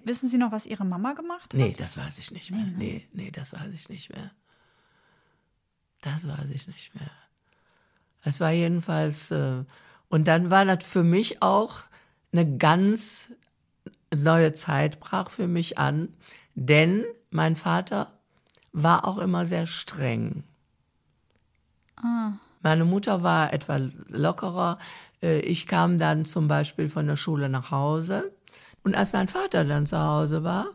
Wissen 0.00 0.28
Sie 0.28 0.36
noch, 0.36 0.52
was 0.52 0.66
Ihre 0.66 0.84
Mama 0.84 1.14
gemacht 1.14 1.54
hat? 1.54 1.54
Nee, 1.54 1.74
das 1.78 1.96
weiß 1.96 2.18
ich 2.18 2.30
nicht 2.30 2.50
mehr. 2.50 2.60
Nee, 2.60 2.72
ne? 2.72 2.76
nee, 2.76 3.08
nee, 3.14 3.30
das 3.30 3.54
weiß 3.54 3.72
ich 3.72 3.88
nicht 3.88 4.12
mehr. 4.12 4.30
Das 6.02 6.28
weiß 6.28 6.50
ich 6.50 6.66
nicht 6.66 6.94
mehr. 6.94 7.10
Es 8.22 8.38
war 8.38 8.50
jedenfalls, 8.50 9.30
äh, 9.30 9.64
und 10.10 10.28
dann 10.28 10.50
war 10.50 10.66
das 10.66 10.84
für 10.84 11.02
mich 11.02 11.40
auch 11.40 11.84
eine 12.32 12.58
ganz 12.58 13.32
neue 14.14 14.52
Zeit, 14.52 15.00
brach 15.00 15.30
für 15.30 15.48
mich 15.48 15.78
an, 15.78 16.12
denn 16.54 17.02
mein 17.30 17.56
Vater 17.56 18.12
war 18.72 19.06
auch 19.06 19.16
immer 19.16 19.46
sehr 19.46 19.66
streng. 19.66 20.44
Ah. 21.96 22.32
Meine 22.60 22.84
Mutter 22.84 23.22
war 23.22 23.54
etwa 23.54 23.78
lockerer, 24.08 24.78
ich 25.40 25.66
kam 25.66 25.98
dann 25.98 26.24
zum 26.24 26.48
Beispiel 26.48 26.88
von 26.88 27.06
der 27.06 27.16
Schule 27.16 27.48
nach 27.48 27.70
Hause. 27.70 28.32
Und 28.82 28.94
als 28.94 29.12
mein 29.12 29.28
Vater 29.28 29.64
dann 29.64 29.86
zu 29.86 29.98
Hause 29.98 30.44
war 30.44 30.66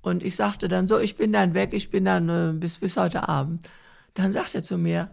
und 0.00 0.22
ich 0.22 0.36
sagte 0.36 0.68
dann 0.68 0.88
so, 0.88 0.98
ich 0.98 1.16
bin 1.16 1.32
dann 1.32 1.54
weg, 1.54 1.70
ich 1.72 1.90
bin 1.90 2.04
dann 2.04 2.28
äh, 2.28 2.52
bis, 2.52 2.78
bis 2.78 2.96
heute 2.96 3.28
Abend, 3.28 3.68
dann 4.14 4.32
sagt 4.32 4.54
er 4.54 4.62
zu 4.62 4.78
mir, 4.78 5.10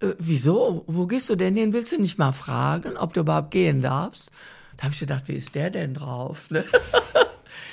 äh, 0.00 0.14
wieso? 0.18 0.84
Wo 0.86 1.06
gehst 1.06 1.30
du 1.30 1.36
denn 1.36 1.56
hin? 1.56 1.72
Willst 1.72 1.92
du 1.92 2.00
nicht 2.00 2.18
mal 2.18 2.32
fragen, 2.32 2.96
ob 2.96 3.14
du 3.14 3.20
überhaupt 3.20 3.50
gehen 3.50 3.80
darfst? 3.80 4.30
Da 4.76 4.84
habe 4.84 4.94
ich 4.94 5.00
gedacht, 5.00 5.24
wie 5.26 5.34
ist 5.34 5.54
der 5.54 5.70
denn 5.70 5.94
drauf? 5.94 6.50
Ne? 6.50 6.64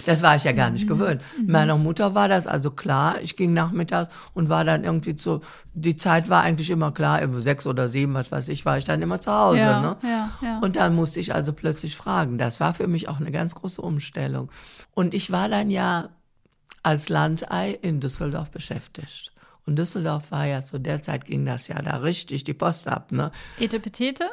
Das 0.06 0.22
war 0.22 0.36
ich 0.36 0.44
ja 0.44 0.52
gar 0.52 0.70
nicht 0.70 0.86
mhm. 0.86 0.90
gewöhnt. 0.90 1.22
Mhm. 1.40 1.52
Meiner 1.52 1.78
Mutter 1.78 2.16
war 2.16 2.28
das 2.28 2.48
also 2.48 2.72
klar. 2.72 3.22
Ich 3.22 3.36
ging 3.36 3.54
nachmittags 3.54 4.14
und 4.34 4.50
war 4.50 4.66
dann 4.66 4.84
irgendwie 4.84 5.16
zu, 5.16 5.42
die 5.74 5.96
Zeit 5.96 6.30
war 6.30 6.42
eigentlich 6.42 6.70
immer 6.70 6.92
klar, 6.92 7.22
sechs 7.42 7.66
oder 7.66 7.88
sieben, 7.88 8.14
was 8.14 8.32
weiß 8.32 8.50
ich, 8.50 8.66
war 8.66 8.78
ich 8.78 8.86
dann 8.86 9.02
immer 9.02 9.20
zu 9.22 9.32
Hause. 9.32 9.60
Ja, 9.60 9.82
ne? 9.82 9.98
ja, 10.04 10.30
ja. 10.42 10.60
Und 10.60 10.76
dann 10.76 10.96
musste 10.96 11.20
ich 11.20 11.34
also 11.34 11.54
plötzlich 11.54 11.96
fragen. 11.96 12.38
Das 12.38 12.60
war 12.60 12.74
für 12.74 12.88
mich 12.88 13.08
auch 13.10 13.20
eine 13.20 13.32
ganz 13.32 13.56
große 13.56 13.82
Umstellung. 13.82 14.50
Und 14.94 15.14
ich 15.14 15.32
war 15.32 15.50
dann 15.50 15.70
ja 15.70 16.10
als 16.84 17.10
Landei 17.10 17.78
in 17.82 18.00
Düsseldorf 18.02 18.52
beschäftigt. 18.52 19.32
Und 19.66 19.80
Düsseldorf 19.80 20.32
war 20.32 20.46
ja 20.46 20.64
zu 20.64 20.80
der 20.80 21.02
Zeit 21.02 21.26
ging 21.26 21.46
das 21.46 21.68
ja 21.68 21.82
da 21.82 21.98
richtig 21.98 22.44
die 22.44 22.54
Post 22.54 22.88
ab, 22.88 23.12
ne? 23.12 23.32
Etepetete? 23.58 24.26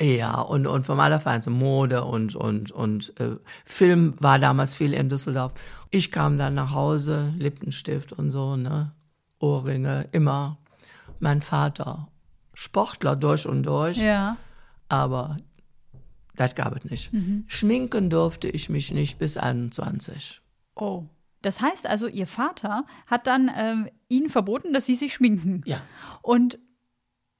Ja, 0.00 0.40
und, 0.40 0.66
und 0.66 0.86
vom 0.86 1.00
Allerfeinsten 1.00 1.52
Mode 1.52 2.04
und, 2.04 2.36
und, 2.36 2.70
und 2.70 3.18
äh, 3.20 3.36
Film 3.64 4.14
war 4.20 4.38
damals 4.38 4.72
viel 4.72 4.92
in 4.92 5.08
Düsseldorf. 5.08 5.52
Ich 5.90 6.12
kam 6.12 6.38
dann 6.38 6.54
nach 6.54 6.72
Hause, 6.72 7.34
Lippenstift 7.36 8.12
und 8.12 8.30
so, 8.30 8.56
ne? 8.56 8.92
Ohrringe, 9.40 10.08
immer. 10.12 10.58
Mein 11.18 11.42
Vater, 11.42 12.08
Sportler 12.54 13.16
durch 13.16 13.46
und 13.46 13.64
durch. 13.64 13.98
Ja. 13.98 14.36
Aber 14.88 15.36
das 16.36 16.54
gab 16.54 16.76
es 16.76 16.84
nicht. 16.84 17.12
Mhm. 17.12 17.44
Schminken 17.48 18.08
durfte 18.08 18.48
ich 18.48 18.68
mich 18.68 18.92
nicht 18.92 19.18
bis 19.18 19.36
21. 19.36 20.40
Oh. 20.76 21.04
Das 21.42 21.60
heißt 21.60 21.86
also, 21.86 22.06
Ihr 22.06 22.26
Vater 22.26 22.84
hat 23.06 23.26
dann 23.26 23.50
ähm, 23.54 23.88
Ihnen 24.08 24.28
verboten, 24.28 24.72
dass 24.72 24.86
Sie 24.86 24.94
sich 24.94 25.14
schminken. 25.14 25.62
Ja. 25.66 25.80
Und 26.22 26.58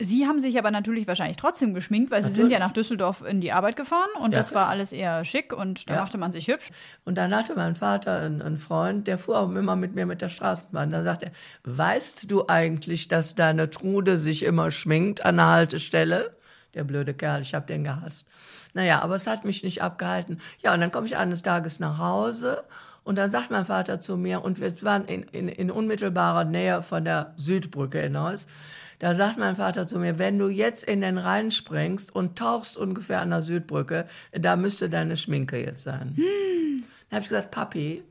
Sie 0.00 0.28
haben 0.28 0.38
sich 0.38 0.56
aber 0.58 0.70
natürlich 0.70 1.08
wahrscheinlich 1.08 1.38
trotzdem 1.38 1.74
geschminkt, 1.74 2.12
weil 2.12 2.20
natürlich. 2.20 2.36
Sie 2.36 2.42
sind 2.42 2.50
ja 2.52 2.60
nach 2.60 2.70
Düsseldorf 2.70 3.24
in 3.26 3.40
die 3.40 3.50
Arbeit 3.50 3.74
gefahren 3.74 4.08
und 4.20 4.30
ja. 4.30 4.38
das 4.38 4.54
war 4.54 4.68
alles 4.68 4.92
eher 4.92 5.24
schick 5.24 5.52
und 5.52 5.90
da 5.90 5.94
ja. 5.94 6.00
machte 6.02 6.18
man 6.18 6.30
sich 6.30 6.46
hübsch. 6.46 6.70
Und 7.04 7.18
dann 7.18 7.34
hatte 7.34 7.56
mein 7.56 7.74
Vater 7.74 8.20
einen, 8.20 8.40
einen, 8.40 8.58
Freund, 8.58 9.08
der 9.08 9.18
fuhr 9.18 9.40
auch 9.40 9.50
immer 9.50 9.74
mit 9.74 9.96
mir 9.96 10.06
mit 10.06 10.22
der 10.22 10.28
Straßenbahn. 10.28 10.92
Da 10.92 11.02
sagt 11.02 11.24
er, 11.24 11.32
weißt 11.64 12.30
du 12.30 12.46
eigentlich, 12.46 13.08
dass 13.08 13.34
deine 13.34 13.70
Trude 13.70 14.18
sich 14.18 14.44
immer 14.44 14.70
schminkt 14.70 15.24
an 15.24 15.38
der 15.38 15.48
Haltestelle? 15.48 16.36
Der 16.74 16.84
blöde 16.84 17.12
Kerl, 17.12 17.40
ich 17.40 17.54
habe 17.54 17.66
den 17.66 17.82
gehasst. 17.82 18.28
Naja, 18.74 19.00
aber 19.00 19.16
es 19.16 19.26
hat 19.26 19.44
mich 19.44 19.64
nicht 19.64 19.82
abgehalten. 19.82 20.38
Ja, 20.60 20.74
und 20.74 20.80
dann 20.80 20.92
komme 20.92 21.06
ich 21.06 21.16
eines 21.16 21.42
Tages 21.42 21.80
nach 21.80 21.98
Hause 21.98 22.62
und 23.08 23.16
dann 23.16 23.30
sagt 23.30 23.50
mein 23.50 23.64
Vater 23.64 24.00
zu 24.00 24.18
mir, 24.18 24.44
und 24.44 24.60
wir 24.60 24.70
waren 24.82 25.06
in, 25.06 25.22
in, 25.22 25.48
in 25.48 25.70
unmittelbarer 25.70 26.44
Nähe 26.44 26.82
von 26.82 27.06
der 27.06 27.32
Südbrücke 27.36 28.00
hinaus, 28.00 28.46
da 28.98 29.14
sagt 29.14 29.38
mein 29.38 29.56
Vater 29.56 29.86
zu 29.86 29.98
mir, 29.98 30.18
wenn 30.18 30.38
du 30.38 30.48
jetzt 30.48 30.84
in 30.84 31.00
den 31.00 31.18
Rhein 31.18 31.50
springst 31.50 32.14
und 32.14 32.36
tauchst 32.36 32.76
ungefähr 32.76 33.20
an 33.20 33.30
der 33.30 33.42
Südbrücke, 33.42 34.06
da 34.32 34.56
müsste 34.56 34.90
deine 34.90 35.16
Schminke 35.16 35.60
jetzt 35.60 35.84
sein. 35.84 36.14
Hm. 36.16 36.84
Dann 37.08 37.16
habe 37.16 37.22
ich 37.22 37.28
gesagt, 37.28 37.50
Papi, 37.50 38.02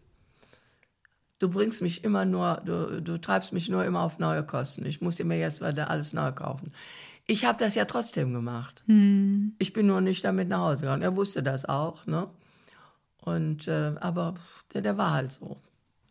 du 1.39 1.49
bringst 1.49 1.81
mich 1.81 2.03
immer 2.03 2.25
nur, 2.25 2.61
du, 2.65 3.01
du 3.01 3.17
treibst 3.19 3.53
mich 3.53 3.69
nur 3.69 3.83
immer 3.85 4.01
auf 4.01 4.19
neue 4.19 4.43
Kosten. 4.43 4.85
Ich 4.85 5.01
muss 5.01 5.21
mir 5.21 5.39
jetzt 5.39 5.61
alles 5.61 6.13
neu 6.13 6.31
kaufen. 6.31 6.71
Ich 7.25 7.45
habe 7.45 7.59
das 7.59 7.75
ja 7.75 7.85
trotzdem 7.85 8.33
gemacht. 8.33 8.83
Hm. 8.87 9.53
Ich 9.59 9.73
bin 9.73 9.87
nur 9.87 9.99
nicht 9.99 10.23
damit 10.23 10.47
nach 10.47 10.59
Hause 10.59 10.81
gegangen. 10.81 11.01
Er 11.01 11.17
wusste 11.17 11.43
das 11.43 11.65
auch, 11.65 12.05
ne? 12.05 12.27
Und 13.19 13.67
äh, 13.67 13.95
aber 13.99 14.35
der, 14.73 14.81
der 14.81 14.97
war 14.97 15.11
halt 15.11 15.33
so. 15.33 15.57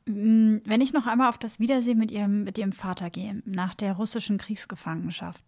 Mm, 0.07 0.59
wenn 0.65 0.81
ich 0.81 0.93
noch 0.93 1.07
einmal 1.07 1.29
auf 1.29 1.39
das 1.39 1.59
Wiedersehen 1.59 1.99
mit 1.99 2.13
Ihrem, 2.13 2.45
mit 2.45 2.59
Ihrem 2.59 2.73
Vater 2.73 3.11
gehe, 3.11 3.43
nach 3.45 3.75
der 3.75 3.95
russischen 3.95 4.39
Kriegsgefangenschaft, 4.39 5.43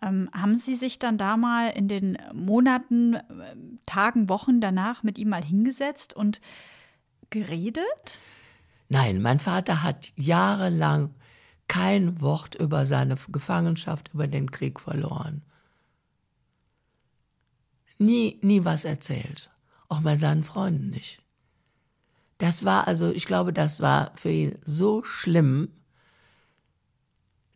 ähm, 0.00 0.30
haben 0.32 0.56
Sie 0.56 0.74
sich 0.74 0.98
dann 0.98 1.18
da 1.18 1.36
mal 1.36 1.68
in 1.68 1.88
den 1.88 2.16
Monaten, 2.32 3.14
äh, 3.14 3.22
Tagen, 3.84 4.30
Wochen 4.30 4.60
danach 4.60 5.02
mit 5.02 5.18
ihm 5.18 5.28
mal 5.28 5.44
hingesetzt 5.44 6.14
und 6.14 6.40
geredet? 7.28 8.18
Nein, 8.88 9.20
mein 9.20 9.40
Vater 9.40 9.82
hat 9.82 10.12
jahrelang 10.16 11.14
kein 11.68 12.22
Wort 12.22 12.54
über 12.54 12.86
seine 12.86 13.16
Gefangenschaft, 13.28 14.10
über 14.14 14.26
den 14.26 14.50
Krieg 14.50 14.80
verloren. 14.80 15.42
Nie, 17.98 18.38
nie 18.40 18.64
was 18.64 18.86
erzählt. 18.86 19.50
Auch 19.90 20.00
bei 20.00 20.16
seinen 20.16 20.44
Freunden 20.44 20.88
nicht. 20.88 21.20
Das 22.38 22.64
war 22.64 22.86
also, 22.86 23.10
ich 23.10 23.26
glaube, 23.26 23.52
das 23.52 23.80
war 23.80 24.12
für 24.14 24.30
ihn 24.30 24.58
so 24.64 25.02
schlimm. 25.04 25.72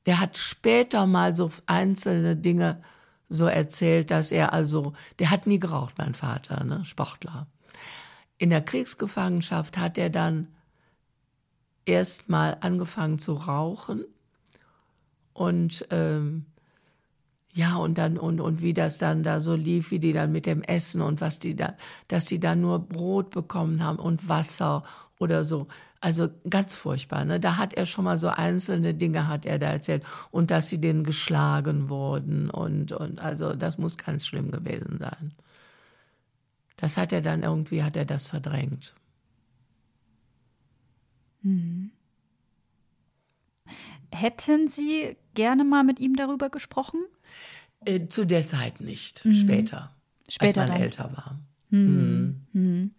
Der 0.06 0.18
hat 0.18 0.36
später 0.36 1.06
mal 1.06 1.36
so 1.36 1.50
einzelne 1.66 2.36
Dinge 2.36 2.82
so 3.28 3.46
erzählt, 3.46 4.10
dass 4.10 4.32
er 4.32 4.52
also, 4.52 4.92
der 5.20 5.30
hat 5.30 5.46
nie 5.46 5.60
geraucht, 5.60 5.94
mein 5.98 6.14
Vater, 6.14 6.64
ne, 6.64 6.84
Sportler. 6.84 7.46
In 8.38 8.50
der 8.50 8.60
Kriegsgefangenschaft 8.60 9.78
hat 9.78 9.96
er 9.98 10.10
dann 10.10 10.48
erst 11.86 12.28
mal 12.28 12.56
angefangen 12.60 13.20
zu 13.20 13.34
rauchen 13.34 14.04
und 15.32 15.86
ähm, 15.90 16.46
ja, 17.54 17.76
und 17.76 17.98
dann, 17.98 18.16
und, 18.16 18.40
und 18.40 18.62
wie 18.62 18.72
das 18.72 18.96
dann 18.98 19.22
da 19.22 19.40
so 19.40 19.54
lief, 19.54 19.90
wie 19.90 19.98
die 19.98 20.14
dann 20.14 20.32
mit 20.32 20.46
dem 20.46 20.62
Essen 20.62 21.02
und 21.02 21.20
was 21.20 21.38
die 21.38 21.54
da, 21.54 21.74
dass 22.08 22.24
die 22.24 22.40
dann 22.40 22.62
nur 22.62 22.78
Brot 22.78 23.30
bekommen 23.30 23.84
haben 23.84 23.98
und 23.98 24.28
Wasser 24.28 24.84
oder 25.18 25.44
so. 25.44 25.66
Also 26.00 26.30
ganz 26.48 26.72
furchtbar, 26.74 27.24
ne? 27.26 27.38
Da 27.40 27.58
hat 27.58 27.74
er 27.74 27.84
schon 27.86 28.04
mal 28.04 28.16
so 28.16 28.28
einzelne 28.28 28.94
Dinge 28.94 29.28
hat 29.28 29.44
er 29.46 29.58
da 29.58 29.68
erzählt 29.68 30.02
und 30.30 30.50
dass 30.50 30.68
sie 30.68 30.80
denen 30.80 31.04
geschlagen 31.04 31.90
wurden 31.90 32.50
und, 32.50 32.92
und 32.92 33.20
also 33.20 33.54
das 33.54 33.78
muss 33.78 33.98
ganz 33.98 34.26
schlimm 34.26 34.50
gewesen 34.50 34.98
sein. 34.98 35.32
Das 36.76 36.96
hat 36.96 37.12
er 37.12 37.20
dann 37.20 37.42
irgendwie, 37.42 37.82
hat 37.82 37.96
er 37.96 38.04
das 38.06 38.26
verdrängt. 38.26 38.94
Hm. 41.42 41.90
Hätten 44.12 44.68
Sie 44.68 45.16
gerne 45.34 45.64
mal 45.64 45.84
mit 45.84 46.00
ihm 46.00 46.16
darüber 46.16 46.50
gesprochen? 46.50 47.00
Äh, 47.84 48.08
zu 48.08 48.24
der 48.24 48.46
Zeit 48.46 48.80
nicht, 48.80 49.24
mhm. 49.24 49.34
später. 49.34 49.92
Später 50.28 50.62
als 50.62 50.68
man 50.68 50.78
dann. 50.78 50.86
älter 50.86 51.04
war. 51.12 51.38
Mhm. 51.70 52.46
Mhm. 52.52 52.94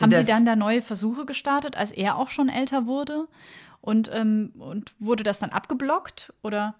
Haben 0.00 0.12
Sie 0.12 0.24
dann 0.24 0.44
da 0.44 0.56
neue 0.56 0.82
Versuche 0.82 1.24
gestartet, 1.24 1.76
als 1.76 1.92
er 1.92 2.16
auch 2.16 2.30
schon 2.30 2.48
älter 2.48 2.86
wurde? 2.86 3.28
Und, 3.80 4.10
ähm, 4.12 4.52
und 4.58 4.92
wurde 4.98 5.22
das 5.22 5.38
dann 5.38 5.50
abgeblockt 5.50 6.32
oder? 6.42 6.74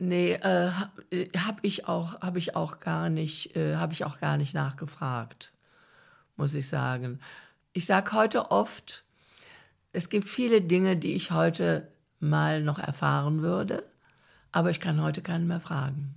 Nee, 0.00 0.32
äh, 0.32 0.70
habe 1.36 1.60
ich 1.62 1.86
auch 1.86 2.20
habe 2.20 2.38
ich 2.38 2.56
auch 2.56 2.80
gar 2.80 3.08
nicht 3.10 3.54
äh, 3.56 3.76
habe 3.76 3.92
ich 3.92 4.04
auch 4.04 4.18
gar 4.18 4.36
nicht 4.36 4.52
nachgefragt, 4.52 5.52
muss 6.36 6.54
ich 6.54 6.68
sagen. 6.68 7.20
Ich 7.72 7.86
sage 7.86 8.12
heute 8.12 8.50
oft, 8.50 9.04
es 9.92 10.08
gibt 10.08 10.28
viele 10.28 10.60
Dinge, 10.60 10.96
die 10.96 11.14
ich 11.14 11.30
heute 11.30 11.92
mal 12.18 12.60
noch 12.60 12.80
erfahren 12.80 13.42
würde, 13.42 13.84
aber 14.50 14.70
ich 14.70 14.80
kann 14.80 15.00
heute 15.00 15.22
keinen 15.22 15.46
mehr 15.46 15.60
fragen. 15.60 16.14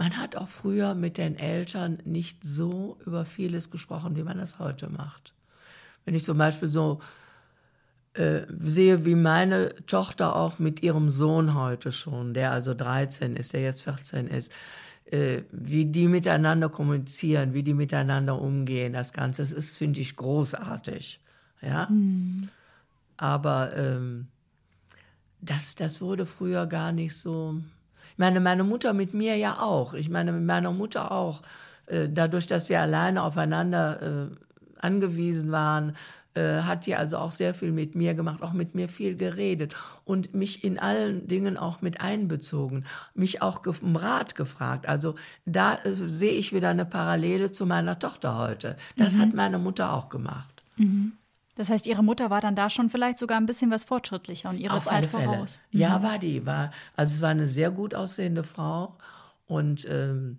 Man 0.00 0.16
hat 0.16 0.34
auch 0.34 0.48
früher 0.48 0.94
mit 0.94 1.18
den 1.18 1.36
Eltern 1.36 1.98
nicht 2.06 2.42
so 2.42 2.96
über 3.04 3.26
vieles 3.26 3.70
gesprochen, 3.70 4.16
wie 4.16 4.22
man 4.22 4.38
das 4.38 4.58
heute 4.58 4.88
macht. 4.88 5.34
Wenn 6.06 6.14
ich 6.14 6.24
zum 6.24 6.38
Beispiel 6.38 6.70
so 6.70 7.00
äh, 8.14 8.46
sehe, 8.60 9.04
wie 9.04 9.14
meine 9.14 9.76
Tochter 9.84 10.36
auch 10.36 10.58
mit 10.58 10.82
ihrem 10.82 11.10
Sohn 11.10 11.52
heute 11.52 11.92
schon, 11.92 12.32
der 12.32 12.50
also 12.50 12.72
13 12.72 13.36
ist, 13.36 13.52
der 13.52 13.60
jetzt 13.60 13.82
14 13.82 14.28
ist, 14.28 14.50
äh, 15.04 15.42
wie 15.52 15.84
die 15.84 16.08
miteinander 16.08 16.70
kommunizieren, 16.70 17.52
wie 17.52 17.62
die 17.62 17.74
miteinander 17.74 18.40
umgehen, 18.40 18.94
das 18.94 19.12
Ganze, 19.12 19.42
das 19.42 19.52
ist, 19.52 19.76
finde 19.76 20.00
ich, 20.00 20.16
großartig. 20.16 21.20
Ja. 21.60 21.90
Mhm. 21.90 22.48
Aber 23.18 23.76
ähm, 23.76 24.28
das, 25.42 25.74
das 25.74 26.00
wurde 26.00 26.24
früher 26.24 26.66
gar 26.66 26.92
nicht 26.92 27.14
so. 27.14 27.60
Meine, 28.20 28.40
meine 28.40 28.64
Mutter 28.64 28.92
mit 28.92 29.14
mir 29.14 29.36
ja 29.36 29.60
auch. 29.60 29.94
Ich 29.94 30.10
meine, 30.10 30.32
mit 30.32 30.44
meiner 30.44 30.72
Mutter 30.72 31.10
auch. 31.10 31.40
Äh, 31.86 32.10
dadurch, 32.10 32.46
dass 32.46 32.68
wir 32.68 32.78
alleine 32.78 33.22
aufeinander 33.22 34.28
äh, 34.28 34.36
angewiesen 34.78 35.50
waren, 35.50 35.96
äh, 36.34 36.60
hat 36.60 36.84
die 36.84 36.96
also 36.96 37.16
auch 37.16 37.32
sehr 37.32 37.54
viel 37.54 37.72
mit 37.72 37.94
mir 37.94 38.12
gemacht, 38.12 38.42
auch 38.42 38.52
mit 38.52 38.74
mir 38.74 38.90
viel 38.90 39.16
geredet 39.16 39.74
und 40.04 40.34
mich 40.34 40.64
in 40.64 40.78
allen 40.78 41.28
Dingen 41.28 41.56
auch 41.56 41.80
mit 41.80 42.02
einbezogen, 42.02 42.84
mich 43.14 43.40
auch 43.40 43.62
um 43.80 43.96
Rat 43.96 44.34
gefragt. 44.34 44.86
Also 44.86 45.14
da 45.46 45.76
äh, 45.76 45.94
sehe 46.06 46.32
ich 46.32 46.52
wieder 46.52 46.68
eine 46.68 46.84
Parallele 46.84 47.52
zu 47.52 47.64
meiner 47.64 47.98
Tochter 47.98 48.36
heute. 48.36 48.76
Das 48.98 49.14
mhm. 49.14 49.20
hat 49.22 49.34
meine 49.34 49.58
Mutter 49.58 49.94
auch 49.94 50.10
gemacht. 50.10 50.62
Mhm. 50.76 51.12
Das 51.56 51.68
heißt, 51.68 51.86
Ihre 51.86 52.02
Mutter 52.02 52.30
war 52.30 52.40
dann 52.40 52.54
da 52.54 52.70
schon 52.70 52.90
vielleicht 52.90 53.18
sogar 53.18 53.38
ein 53.38 53.46
bisschen 53.46 53.70
was 53.70 53.84
fortschrittlicher 53.84 54.50
und 54.50 54.58
ihre 54.58 54.76
Auf 54.76 54.84
Zeit 54.84 55.06
voraus. 55.06 55.60
Ja, 55.70 55.98
mhm. 55.98 56.02
war 56.02 56.18
die. 56.18 56.46
War, 56.46 56.70
also 56.96 57.14
es 57.14 57.20
war 57.20 57.30
eine 57.30 57.46
sehr 57.46 57.70
gut 57.70 57.94
aussehende 57.94 58.44
Frau 58.44 58.96
und 59.46 59.86
ähm, 59.90 60.38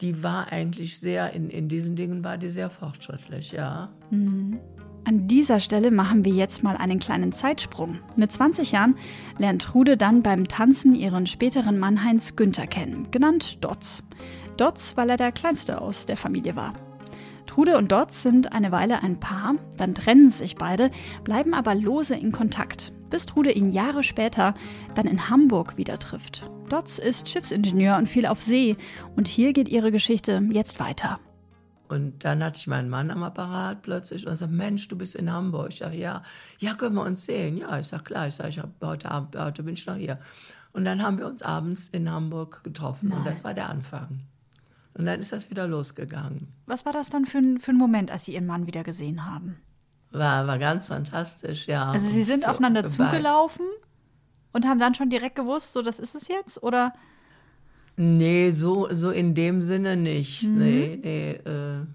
die 0.00 0.22
war 0.22 0.52
eigentlich 0.52 0.98
sehr, 0.98 1.32
in, 1.32 1.48
in 1.50 1.68
diesen 1.68 1.96
Dingen 1.96 2.24
war 2.24 2.36
die 2.36 2.50
sehr 2.50 2.68
fortschrittlich, 2.68 3.52
ja. 3.52 3.90
Mhm. 4.10 4.58
An 5.06 5.28
dieser 5.28 5.60
Stelle 5.60 5.90
machen 5.90 6.24
wir 6.24 6.32
jetzt 6.32 6.62
mal 6.62 6.76
einen 6.76 6.98
kleinen 6.98 7.32
Zeitsprung. 7.32 7.98
Mit 8.16 8.32
20 8.32 8.72
Jahren 8.72 8.96
lernt 9.36 9.62
Trude 9.62 9.98
dann 9.98 10.22
beim 10.22 10.48
Tanzen 10.48 10.94
ihren 10.94 11.26
späteren 11.26 11.78
Mann 11.78 12.02
Heinz 12.02 12.36
Günther 12.36 12.66
kennen, 12.66 13.10
genannt 13.10 13.62
Dotz. 13.62 14.02
Dotz, 14.56 14.96
weil 14.96 15.10
er 15.10 15.16
der 15.16 15.32
kleinste 15.32 15.80
aus 15.80 16.06
der 16.06 16.16
Familie 16.16 16.56
war. 16.56 16.72
Trude 17.46 17.76
und 17.76 17.92
Dotz 17.92 18.22
sind 18.22 18.52
eine 18.52 18.72
Weile 18.72 19.02
ein 19.02 19.20
Paar, 19.20 19.54
dann 19.76 19.94
trennen 19.94 20.30
sich 20.30 20.56
beide, 20.56 20.90
bleiben 21.22 21.54
aber 21.54 21.74
lose 21.74 22.14
in 22.14 22.32
Kontakt, 22.32 22.92
bis 23.10 23.26
Trude 23.26 23.52
ihn 23.52 23.70
Jahre 23.70 24.02
später 24.02 24.54
dann 24.94 25.06
in 25.06 25.28
Hamburg 25.28 25.76
wieder 25.76 25.98
trifft. 25.98 26.50
Dotz 26.68 26.98
ist 26.98 27.28
Schiffsingenieur 27.28 27.96
und 27.96 28.08
viel 28.08 28.26
auf 28.26 28.42
See 28.42 28.76
und 29.16 29.28
hier 29.28 29.52
geht 29.52 29.68
ihre 29.68 29.92
Geschichte 29.92 30.42
jetzt 30.50 30.80
weiter. 30.80 31.20
Und 31.88 32.24
dann 32.24 32.42
hatte 32.42 32.58
ich 32.58 32.66
meinen 32.66 32.88
Mann 32.88 33.10
am 33.10 33.22
Apparat 33.22 33.82
plötzlich 33.82 34.26
und 34.26 34.32
er 34.32 34.36
sagt, 34.36 34.52
Mensch, 34.52 34.88
du 34.88 34.96
bist 34.96 35.14
in 35.14 35.30
Hamburg. 35.30 35.68
Ich 35.68 35.78
sage, 35.78 35.96
ja, 35.96 36.22
ja, 36.58 36.74
können 36.74 36.96
wir 36.96 37.02
uns 37.02 37.24
sehen? 37.24 37.58
Ja, 37.58 37.78
ich 37.78 37.86
sage, 37.86 38.04
klar, 38.04 38.26
ich 38.26 38.34
sage, 38.34 38.48
ich 38.48 38.58
hab, 38.58 38.70
heute, 38.82 39.10
Abend, 39.10 39.36
heute 39.38 39.62
bin 39.62 39.74
ich 39.74 39.86
noch 39.86 39.96
hier. 39.96 40.18
Und 40.72 40.84
dann 40.84 41.02
haben 41.02 41.18
wir 41.18 41.26
uns 41.26 41.42
abends 41.42 41.88
in 41.88 42.10
Hamburg 42.10 42.64
getroffen 42.64 43.10
Nein. 43.10 43.18
und 43.18 43.26
das 43.26 43.44
war 43.44 43.54
der 43.54 43.68
Anfang. 43.68 44.22
Und 44.94 45.06
dann 45.06 45.18
ist 45.18 45.32
das 45.32 45.50
wieder 45.50 45.66
losgegangen. 45.66 46.48
Was 46.66 46.86
war 46.86 46.92
das 46.92 47.10
dann 47.10 47.26
für 47.26 47.38
ein, 47.38 47.58
für 47.58 47.72
ein 47.72 47.76
Moment, 47.76 48.10
als 48.10 48.26
Sie 48.26 48.34
Ihren 48.34 48.46
Mann 48.46 48.66
wieder 48.66 48.84
gesehen 48.84 49.26
haben? 49.26 49.56
War, 50.12 50.46
war 50.46 50.58
ganz 50.58 50.86
fantastisch, 50.86 51.66
ja. 51.66 51.90
Also 51.90 52.08
Sie 52.08 52.22
sind 52.22 52.46
aufeinander 52.46 52.86
zugelaufen 52.86 53.66
und 54.52 54.64
haben 54.66 54.78
dann 54.78 54.94
schon 54.94 55.10
direkt 55.10 55.34
gewusst, 55.34 55.72
so 55.72 55.82
das 55.82 55.98
ist 55.98 56.14
es 56.14 56.28
jetzt? 56.28 56.62
Oder? 56.62 56.94
Nee, 57.96 58.52
so, 58.52 58.88
so 58.92 59.10
in 59.10 59.34
dem 59.34 59.62
Sinne 59.62 59.96
nicht. 59.96 60.44
Mhm. 60.44 60.58
Nee, 60.58 61.00
nee, 61.02 61.30
äh, 61.32 61.86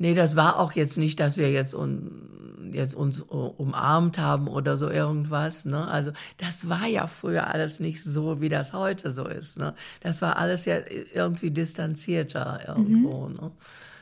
nee, 0.00 0.14
das 0.14 0.34
war 0.34 0.58
auch 0.58 0.72
jetzt 0.72 0.96
nicht, 0.96 1.20
dass 1.20 1.36
wir 1.36 1.52
jetzt, 1.52 1.74
un, 1.74 2.70
jetzt 2.72 2.94
uns 2.94 3.20
umarmt 3.20 4.18
haben 4.18 4.48
oder 4.48 4.76
so 4.76 4.90
irgendwas. 4.90 5.66
Ne? 5.66 5.86
Also 5.86 6.12
das 6.38 6.68
war 6.68 6.86
ja 6.86 7.06
früher 7.06 7.46
alles 7.48 7.80
nicht 7.80 8.02
so, 8.02 8.40
wie 8.40 8.48
das 8.48 8.72
heute 8.72 9.10
so 9.10 9.26
ist. 9.26 9.58
Ne? 9.58 9.74
Das 10.00 10.22
war 10.22 10.36
alles 10.36 10.64
ja 10.64 10.78
irgendwie 11.14 11.50
distanzierter 11.50 12.60
irgendwo. 12.66 13.28
Mhm. 13.28 13.34
Ne? 13.34 13.50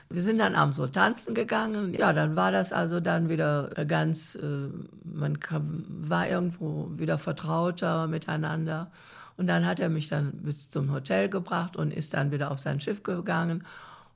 Wir 0.08 0.22
sind 0.22 0.38
dann 0.38 0.54
abends 0.54 0.76
so 0.76 0.86
tanzen 0.86 1.34
gegangen. 1.34 1.92
Ja, 1.94 2.12
dann 2.12 2.36
war 2.36 2.52
das 2.52 2.72
also 2.72 3.00
dann 3.00 3.28
wieder 3.28 3.68
ganz, 3.86 4.36
äh, 4.36 4.68
man 5.04 5.40
kam, 5.40 5.84
war 5.88 6.28
irgendwo 6.28 6.90
wieder 6.96 7.18
vertrauter 7.18 8.06
miteinander. 8.06 8.90
Und 9.36 9.48
dann 9.48 9.66
hat 9.66 9.80
er 9.80 9.88
mich 9.88 10.08
dann 10.08 10.32
bis 10.42 10.70
zum 10.70 10.92
Hotel 10.92 11.28
gebracht 11.28 11.76
und 11.76 11.92
ist 11.92 12.14
dann 12.14 12.30
wieder 12.30 12.52
auf 12.52 12.60
sein 12.60 12.78
Schiff 12.80 13.02
gegangen. 13.02 13.64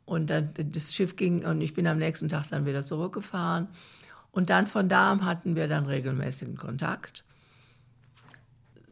Und 0.04 0.30
dann 0.30 0.50
das 0.56 0.94
Schiff 0.94 1.16
ging 1.16 1.44
und 1.44 1.60
ich 1.60 1.74
bin 1.74 1.86
am 1.86 1.98
nächsten 1.98 2.28
Tag 2.28 2.48
dann 2.50 2.66
wieder 2.66 2.84
zurückgefahren. 2.84 3.68
Und 4.32 4.50
dann 4.50 4.66
von 4.66 4.88
da 4.88 5.12
an 5.12 5.24
hatten 5.24 5.56
wir 5.56 5.68
dann 5.68 5.86
regelmäßigen 5.86 6.56
Kontakt. 6.56 7.24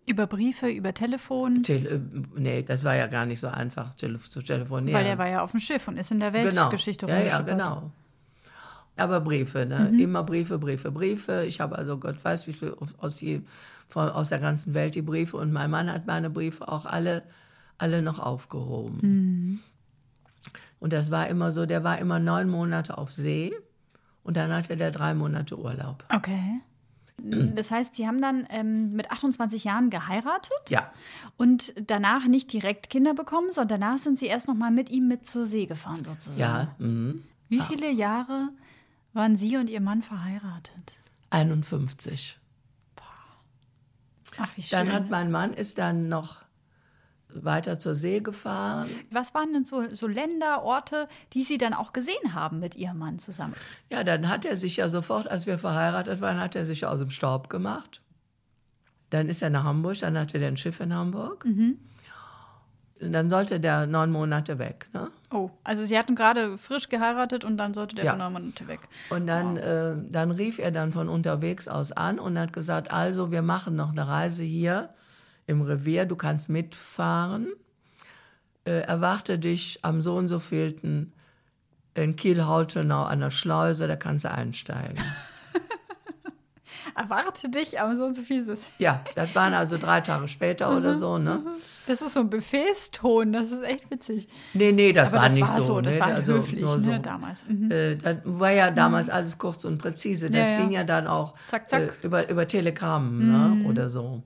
Über 0.06 0.26
Briefe, 0.26 0.68
über 0.68 0.92
Telefon? 0.92 1.62
Tele 1.62 1.90
äh, 1.90 2.00
nee, 2.34 2.62
das 2.62 2.84
war 2.84 2.96
ja 2.96 3.06
gar 3.06 3.26
nicht 3.26 3.40
so 3.40 3.48
einfach 3.48 3.94
tele 3.94 4.18
zu 4.18 4.42
telefonieren. 4.42 4.98
Weil 4.98 5.06
er 5.06 5.18
war 5.18 5.28
ja 5.28 5.42
auf 5.42 5.52
dem 5.52 5.61
Schiff 5.61 5.88
und 5.88 5.96
ist 5.96 6.11
in 6.11 6.20
der. 6.20 6.32
Weltgeschichte 6.32 7.06
genau. 7.06 7.18
Ja, 7.18 7.24
ja, 7.26 7.42
genau. 7.42 7.92
Aber 8.96 9.20
Briefe, 9.20 9.66
ne? 9.66 9.90
Mhm. 9.92 9.98
Immer 9.98 10.24
Briefe, 10.24 10.58
Briefe, 10.58 10.90
Briefe. 10.90 11.44
Ich 11.46 11.61
habe 11.61 11.78
also 11.78 11.96
Gott 11.96 12.22
weiß, 12.22 12.46
wie 12.46 12.52
viel 12.52 12.76
aus, 12.98 13.20
je, 13.20 13.40
von, 13.88 14.08
aus 14.08 14.28
der 14.28 14.40
ganzen 14.40 14.74
Welt 14.74 14.94
die 14.94 15.02
Briefe. 15.02 15.36
Und 15.36 15.52
mein 15.52 15.70
Mann 15.70 15.90
hat 15.90 16.06
meine 16.06 16.28
Briefe 16.28 16.68
auch 16.68 16.86
alle, 16.86 17.22
alle 17.78 18.02
noch 18.02 18.18
aufgehoben. 18.18 18.98
Mhm. 19.00 19.61
Und 20.81 20.93
das 20.93 21.11
war 21.11 21.28
immer 21.28 21.53
so, 21.53 21.66
der 21.66 21.85
war 21.85 21.99
immer 21.99 22.18
neun 22.18 22.49
Monate 22.49 22.99
auf 22.99 23.12
See 23.12 23.53
und 24.22 24.37
dann 24.37 24.53
hatte 24.53 24.76
der 24.76 24.91
drei 24.91 25.14
Monate 25.14 25.59
Urlaub. 25.59 26.05
Okay. 26.09 26.61
Das 27.22 27.70
heißt, 27.70 27.95
Sie 27.97 28.07
haben 28.07 28.22
dann 28.22 28.47
ähm, 28.49 28.91
mit 28.91 29.11
28 29.11 29.64
Jahren 29.64 29.91
geheiratet? 29.91 30.59
Ja. 30.68 30.91
Und 31.37 31.74
danach 31.87 32.26
nicht 32.26 32.51
direkt 32.51 32.89
Kinder 32.89 33.12
bekommen, 33.12 33.53
sondern 33.53 33.81
danach 33.81 33.99
sind 33.99 34.18
Sie 34.18 34.26
erst 34.26 34.49
noch 34.49 34.55
mal 34.55 34.70
mit 34.70 34.89
ihm 34.89 35.07
mit 35.07 35.26
zur 35.26 35.45
See 35.45 35.66
gefahren, 35.66 36.03
sozusagen. 36.03 36.41
Ja. 36.41 36.74
Mhm. 36.78 37.24
Wie 37.51 37.61
viele 37.61 37.91
Jahre 37.91 38.49
waren 39.12 39.37
Sie 39.37 39.59
und 39.59 39.68
Ihr 39.68 39.83
Mann 39.83 40.03
verheiratet? 40.03 40.99
51. 41.28 42.41
Ach, 44.39 44.57
wie 44.57 44.62
schön. 44.62 44.78
Dann 44.78 44.93
hat 44.93 45.11
mein 45.11 45.31
Mann 45.31 45.53
ist 45.53 45.78
dann 45.78 46.09
noch 46.09 46.43
weiter 47.35 47.78
zur 47.78 47.95
See 47.95 48.20
gefahren. 48.20 48.89
Was 49.11 49.35
waren 49.35 49.53
denn 49.53 49.64
so, 49.64 49.95
so 49.95 50.07
Länder, 50.07 50.62
Orte, 50.62 51.09
die 51.33 51.43
Sie 51.43 51.59
dann 51.59 51.74
auch 51.74 51.93
gesehen 51.93 52.35
haben 52.35 52.59
mit 52.61 52.74
Ihrem 52.76 52.99
Mann 52.99 53.18
zusammen? 53.18 53.55
Ja, 53.91 54.05
dann 54.05 54.28
hat 54.28 54.45
er 54.45 54.57
sich 54.57 54.76
ja 54.76 54.89
sofort, 54.89 55.28
als 55.31 55.47
wir 55.47 55.59
verheiratet 55.59 56.20
waren, 56.20 56.41
hat 56.41 56.55
er 56.57 56.64
sich 56.64 56.87
aus 56.87 57.01
dem 57.01 57.11
Staub 57.11 57.49
gemacht. 57.51 58.01
Dann 59.11 59.28
ist 59.28 59.43
er 59.43 59.51
nach 59.51 59.64
Hamburg, 59.64 59.99
dann 59.99 60.16
hatte 60.18 60.39
er 60.39 60.49
ein 60.49 60.57
Schiff 60.57 60.81
in 60.81 60.95
Hamburg. 60.95 61.45
Und 61.45 63.12
dann 63.12 63.31
sollte 63.31 63.59
der 63.61 63.87
neun 63.87 64.11
Monate 64.12 64.59
weg. 64.59 64.89
Ne? 64.93 65.11
Oh, 65.31 65.51
also 65.64 65.85
Sie 65.85 65.99
hatten 65.99 66.14
gerade 66.14 66.59
frisch 66.59 66.89
geheiratet 66.91 67.45
und 67.45 67.57
dann 67.57 67.72
sollte 67.72 67.95
der 67.97 68.05
Ja. 68.05 68.12
für 68.12 68.18
neun 68.18 68.33
Monate 68.35 68.68
weg. 68.68 68.81
Und 69.09 69.26
dann, 69.26 69.57
äh, 69.57 69.95
dann 70.11 70.31
rief 70.31 70.59
er 70.59 70.70
dann 70.70 70.93
von 70.93 71.09
unterwegs 71.09 71.66
aus 71.66 71.93
an 71.93 72.18
und 72.18 72.39
hat 72.39 72.53
gesagt, 72.53 72.93
also 72.93 73.31
wir 73.33 73.41
machen 73.43 73.74
noch 73.74 73.91
eine 73.91 74.07
Reise 74.07 74.43
hier 74.43 74.91
im 75.51 75.62
Revier, 75.62 76.07
du 76.07 76.16
kannst 76.16 76.48
mitfahren. 76.48 77.48
Äh, 78.64 78.80
erwarte 78.82 79.38
dich 79.38 79.80
am 79.82 80.01
so 80.01 80.16
und 80.16 80.28
so 80.28 80.38
vielten 80.38 81.12
in 81.94 82.14
Kiel-Hautenau 82.16 83.03
an 83.05 83.20
der 83.20 83.30
Schleuse, 83.32 83.88
da 83.88 83.96
kannst 83.96 84.24
du 84.24 84.30
einsteigen. 84.30 84.96
Erwarte 86.94 87.48
dich, 87.48 87.80
aber 87.80 87.96
so 87.96 88.05
und 88.05 88.14
so 88.14 88.22
viel 88.22 88.42
ist 88.42 88.48
es. 88.48 88.61
ja, 88.78 89.03
das 89.16 89.34
waren 89.34 89.55
also 89.55 89.76
drei 89.76 90.01
Tage 90.01 90.28
später 90.28 90.76
oder 90.76 90.94
so, 90.94 91.18
ne? 91.18 91.42
Das 91.86 92.01
ist 92.01 92.14
so 92.14 92.20
ein 92.20 92.30
Befehlston, 92.30 93.32
das 93.32 93.51
ist 93.51 93.64
echt 93.64 93.90
witzig. 93.90 94.28
Nee, 94.55 94.70
nee, 94.70 94.92
das 94.92 95.09
Aber 95.09 95.16
war 95.18 95.24
das 95.24 95.34
nicht 95.34 95.48
war 95.48 95.61
so. 95.61 95.66
so, 95.66 95.80
das 95.80 95.94
ne? 95.96 96.01
war 96.01 96.07
also 96.09 96.34
höflich, 96.34 96.61
ne, 96.62 96.68
so. 96.68 96.98
damals. 96.98 97.44
Mhm. 97.48 97.70
Äh, 97.70 97.96
das 97.96 98.18
war 98.24 98.51
ja 98.53 98.70
damals 98.70 99.11
alles 99.11 99.38
kurz 99.38 99.64
und 99.64 99.78
präzise. 99.78 100.30
Das 100.30 100.40
Ja, 100.51 100.53
ja. 100.53 100.61
ging 100.61 100.70
ja 100.72 100.84
dann 100.84 101.07
auch 101.09 101.34
Zack, 101.48 101.68
zack. 101.68 101.82
Mhm. 101.82 101.88
Äh, 101.88 102.07
über, 102.07 102.28
über 102.30 102.46
Telegramm 102.48 103.18
ne? 103.62 103.68
oder 103.68 103.88
so. 103.88 104.22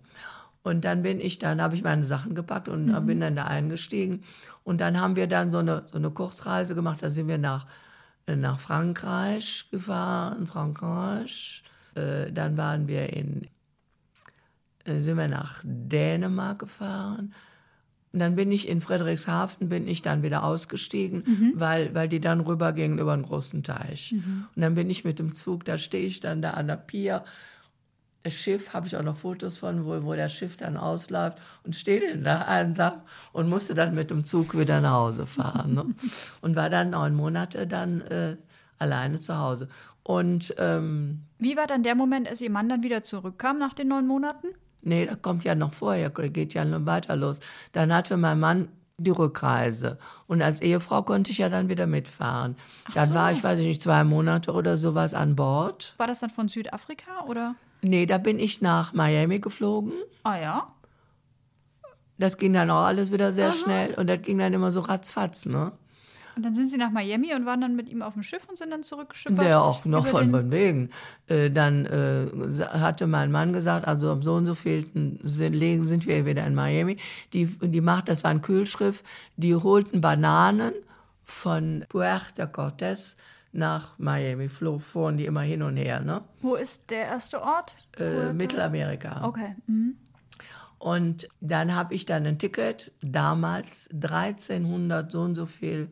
Und 0.64 0.84
dann 0.86 1.02
bin 1.02 1.20
ich, 1.20 1.38
dann 1.38 1.60
habe 1.62 1.76
ich 1.76 1.82
meine 1.84 2.02
Sachen 2.04 2.34
gepackt 2.34 2.68
und 2.68 2.86
Mhm. 2.86 3.06
bin 3.06 3.20
dann 3.20 3.36
da 3.36 3.44
eingestiegen. 3.44 4.24
Und 4.64 4.80
dann 4.80 4.98
haben 4.98 5.14
wir 5.14 5.26
dann 5.28 5.52
so 5.52 5.58
eine, 5.58 5.84
so 5.86 5.98
eine 5.98 6.10
Kurzreise 6.10 6.74
gemacht. 6.74 7.02
Da 7.02 7.10
sind 7.10 7.28
wir 7.28 7.38
nach, 7.38 7.66
äh, 8.26 8.34
nach 8.34 8.58
Frankreich 8.58 9.68
gefahren, 9.70 10.46
Frankreich. 10.46 11.62
Äh, 11.94 12.32
dann 12.32 12.56
waren 12.56 12.88
wir 12.88 13.12
in, 13.12 13.46
äh, 14.86 15.00
sind 15.00 15.18
wir 15.18 15.28
nach 15.28 15.60
Dänemark 15.62 16.60
gefahren. 16.60 17.34
Und 18.14 18.20
dann 18.20 18.34
bin 18.36 18.50
ich 18.50 18.66
in 18.68 18.80
Friedrichshafen, 18.80 19.68
bin 19.68 19.86
ich 19.86 20.00
dann 20.00 20.22
wieder 20.22 20.44
ausgestiegen, 20.44 21.24
weil, 21.56 21.94
weil 21.94 22.08
die 22.08 22.20
dann 22.20 22.40
rübergingen 22.40 22.98
über 22.98 23.12
einen 23.12 23.24
großen 23.24 23.62
Teich. 23.64 24.12
Und 24.54 24.62
dann 24.62 24.74
bin 24.76 24.88
ich 24.88 25.04
mit 25.04 25.18
dem 25.18 25.34
Zug, 25.34 25.64
da 25.64 25.76
stehe 25.78 26.06
ich 26.06 26.20
dann 26.20 26.40
da 26.40 26.50
an 26.52 26.68
der 26.68 26.76
Pier. 26.76 27.24
Das 28.24 28.32
Schiff, 28.32 28.72
habe 28.72 28.86
ich 28.86 28.96
auch 28.96 29.02
noch 29.02 29.16
Fotos 29.16 29.58
von, 29.58 29.84
wo, 29.84 30.02
wo 30.02 30.14
das 30.14 30.32
Schiff 30.32 30.56
dann 30.56 30.78
ausläuft 30.78 31.38
und 31.62 31.76
stehe 31.76 32.00
dann 32.00 32.24
da 32.24 32.38
einsam 32.40 33.02
und 33.32 33.50
musste 33.50 33.74
dann 33.74 33.94
mit 33.94 34.10
dem 34.10 34.24
Zug 34.24 34.58
wieder 34.58 34.80
nach 34.80 34.94
Hause 34.94 35.26
fahren. 35.26 35.74
Ne? 35.74 35.84
Und 36.40 36.56
war 36.56 36.70
dann 36.70 36.90
neun 36.90 37.14
Monate 37.14 37.66
dann 37.66 38.00
äh, 38.00 38.36
alleine 38.78 39.20
zu 39.20 39.38
Hause. 39.38 39.68
Und 40.02 40.54
ähm, 40.56 41.22
Wie 41.38 41.56
war 41.56 41.66
dann 41.66 41.82
der 41.82 41.94
Moment, 41.94 42.26
als 42.26 42.40
Ihr 42.40 42.50
Mann 42.50 42.68
dann 42.68 42.82
wieder 42.82 43.02
zurückkam 43.02 43.58
nach 43.58 43.74
den 43.74 43.88
neun 43.88 44.06
Monaten? 44.06 44.48
Nee, 44.80 45.04
das 45.04 45.20
kommt 45.20 45.44
ja 45.44 45.54
noch 45.54 45.74
vorher, 45.74 46.08
geht 46.08 46.54
ja 46.54 46.64
noch 46.64 46.86
weiter 46.86 47.16
los. 47.16 47.40
Dann 47.72 47.92
hatte 47.92 48.16
mein 48.16 48.40
Mann 48.40 48.68
die 48.96 49.10
Rückreise. 49.10 49.98
Und 50.26 50.40
als 50.40 50.62
Ehefrau 50.62 51.02
konnte 51.02 51.30
ich 51.30 51.38
ja 51.38 51.48
dann 51.48 51.68
wieder 51.68 51.86
mitfahren. 51.86 52.56
dann 52.94 53.08
so. 53.08 53.14
war 53.14 53.32
ich, 53.32 53.42
weiß 53.42 53.58
ich 53.58 53.66
nicht, 53.66 53.82
zwei 53.82 54.04
Monate 54.04 54.52
oder 54.52 54.76
sowas 54.76 55.14
an 55.14 55.36
Bord. 55.36 55.94
War 55.96 56.06
das 56.06 56.20
dann 56.20 56.30
von 56.30 56.48
Südafrika 56.48 57.24
oder? 57.26 57.54
Nee, 57.84 58.06
da 58.06 58.18
bin 58.18 58.38
ich 58.38 58.62
nach 58.62 58.92
Miami 58.94 59.38
geflogen. 59.40 59.92
Ah 60.22 60.36
ja. 60.38 60.68
Das 62.18 62.38
ging 62.38 62.52
dann 62.52 62.70
auch 62.70 62.84
alles 62.84 63.12
wieder 63.12 63.32
sehr 63.32 63.52
schnell. 63.52 63.94
Und 63.94 64.08
das 64.08 64.22
ging 64.22 64.38
dann 64.38 64.52
immer 64.52 64.70
so 64.70 64.80
ratzfatz, 64.80 65.46
ne? 65.46 65.72
Und 66.36 66.44
dann 66.44 66.54
sind 66.54 66.68
Sie 66.68 66.78
nach 66.78 66.90
Miami 66.90 67.32
und 67.34 67.46
waren 67.46 67.60
dann 67.60 67.76
mit 67.76 67.88
ihm 67.88 68.02
auf 68.02 68.14
dem 68.14 68.24
Schiff 68.24 68.48
und 68.48 68.58
sind 68.58 68.70
dann 68.70 68.82
zurückgeschippert? 68.82 69.44
Der 69.44 69.62
auch 69.62 69.84
noch 69.84 70.06
von, 70.06 70.22
den- 70.24 70.30
von 70.32 70.50
wegen. 70.50 70.90
Äh, 71.28 71.50
dann 71.50 71.86
äh, 71.86 72.26
hatte 72.72 73.06
mein 73.06 73.30
Mann 73.30 73.52
gesagt, 73.52 73.86
also 73.86 74.10
am 74.10 74.22
so 74.22 74.34
und 74.34 74.46
so 74.46 74.54
vielten 74.56 75.20
sind, 75.22 75.60
sind 75.86 76.06
wir 76.08 76.26
wieder 76.26 76.44
in 76.46 76.54
Miami. 76.56 76.96
Die, 77.32 77.46
die 77.46 77.80
macht, 77.80 78.08
das 78.08 78.24
war 78.24 78.30
ein 78.32 78.42
Kühlschrift, 78.42 79.04
die 79.36 79.54
holten 79.54 80.00
Bananen 80.00 80.72
von 81.22 81.84
Puerto 81.88 82.42
Cortés 82.44 83.14
nach 83.54 83.98
Miami. 83.98 84.48
Flo, 84.48 84.78
fuhren 84.78 85.16
die 85.16 85.26
immer 85.26 85.42
hin 85.42 85.62
und 85.62 85.76
her, 85.76 86.00
ne? 86.00 86.22
Wo 86.42 86.54
ist 86.56 86.90
der 86.90 87.06
erste 87.06 87.42
Ort? 87.42 87.76
Äh, 87.98 88.32
Mittelamerika. 88.32 89.24
Okay. 89.24 89.54
Mhm. 89.66 89.96
Und 90.78 91.28
dann 91.40 91.74
habe 91.74 91.94
ich 91.94 92.04
dann 92.04 92.26
ein 92.26 92.38
Ticket, 92.38 92.92
damals 93.00 93.88
1300 93.94 95.10
so 95.10 95.22
und 95.22 95.34
so 95.34 95.46
viel 95.46 95.88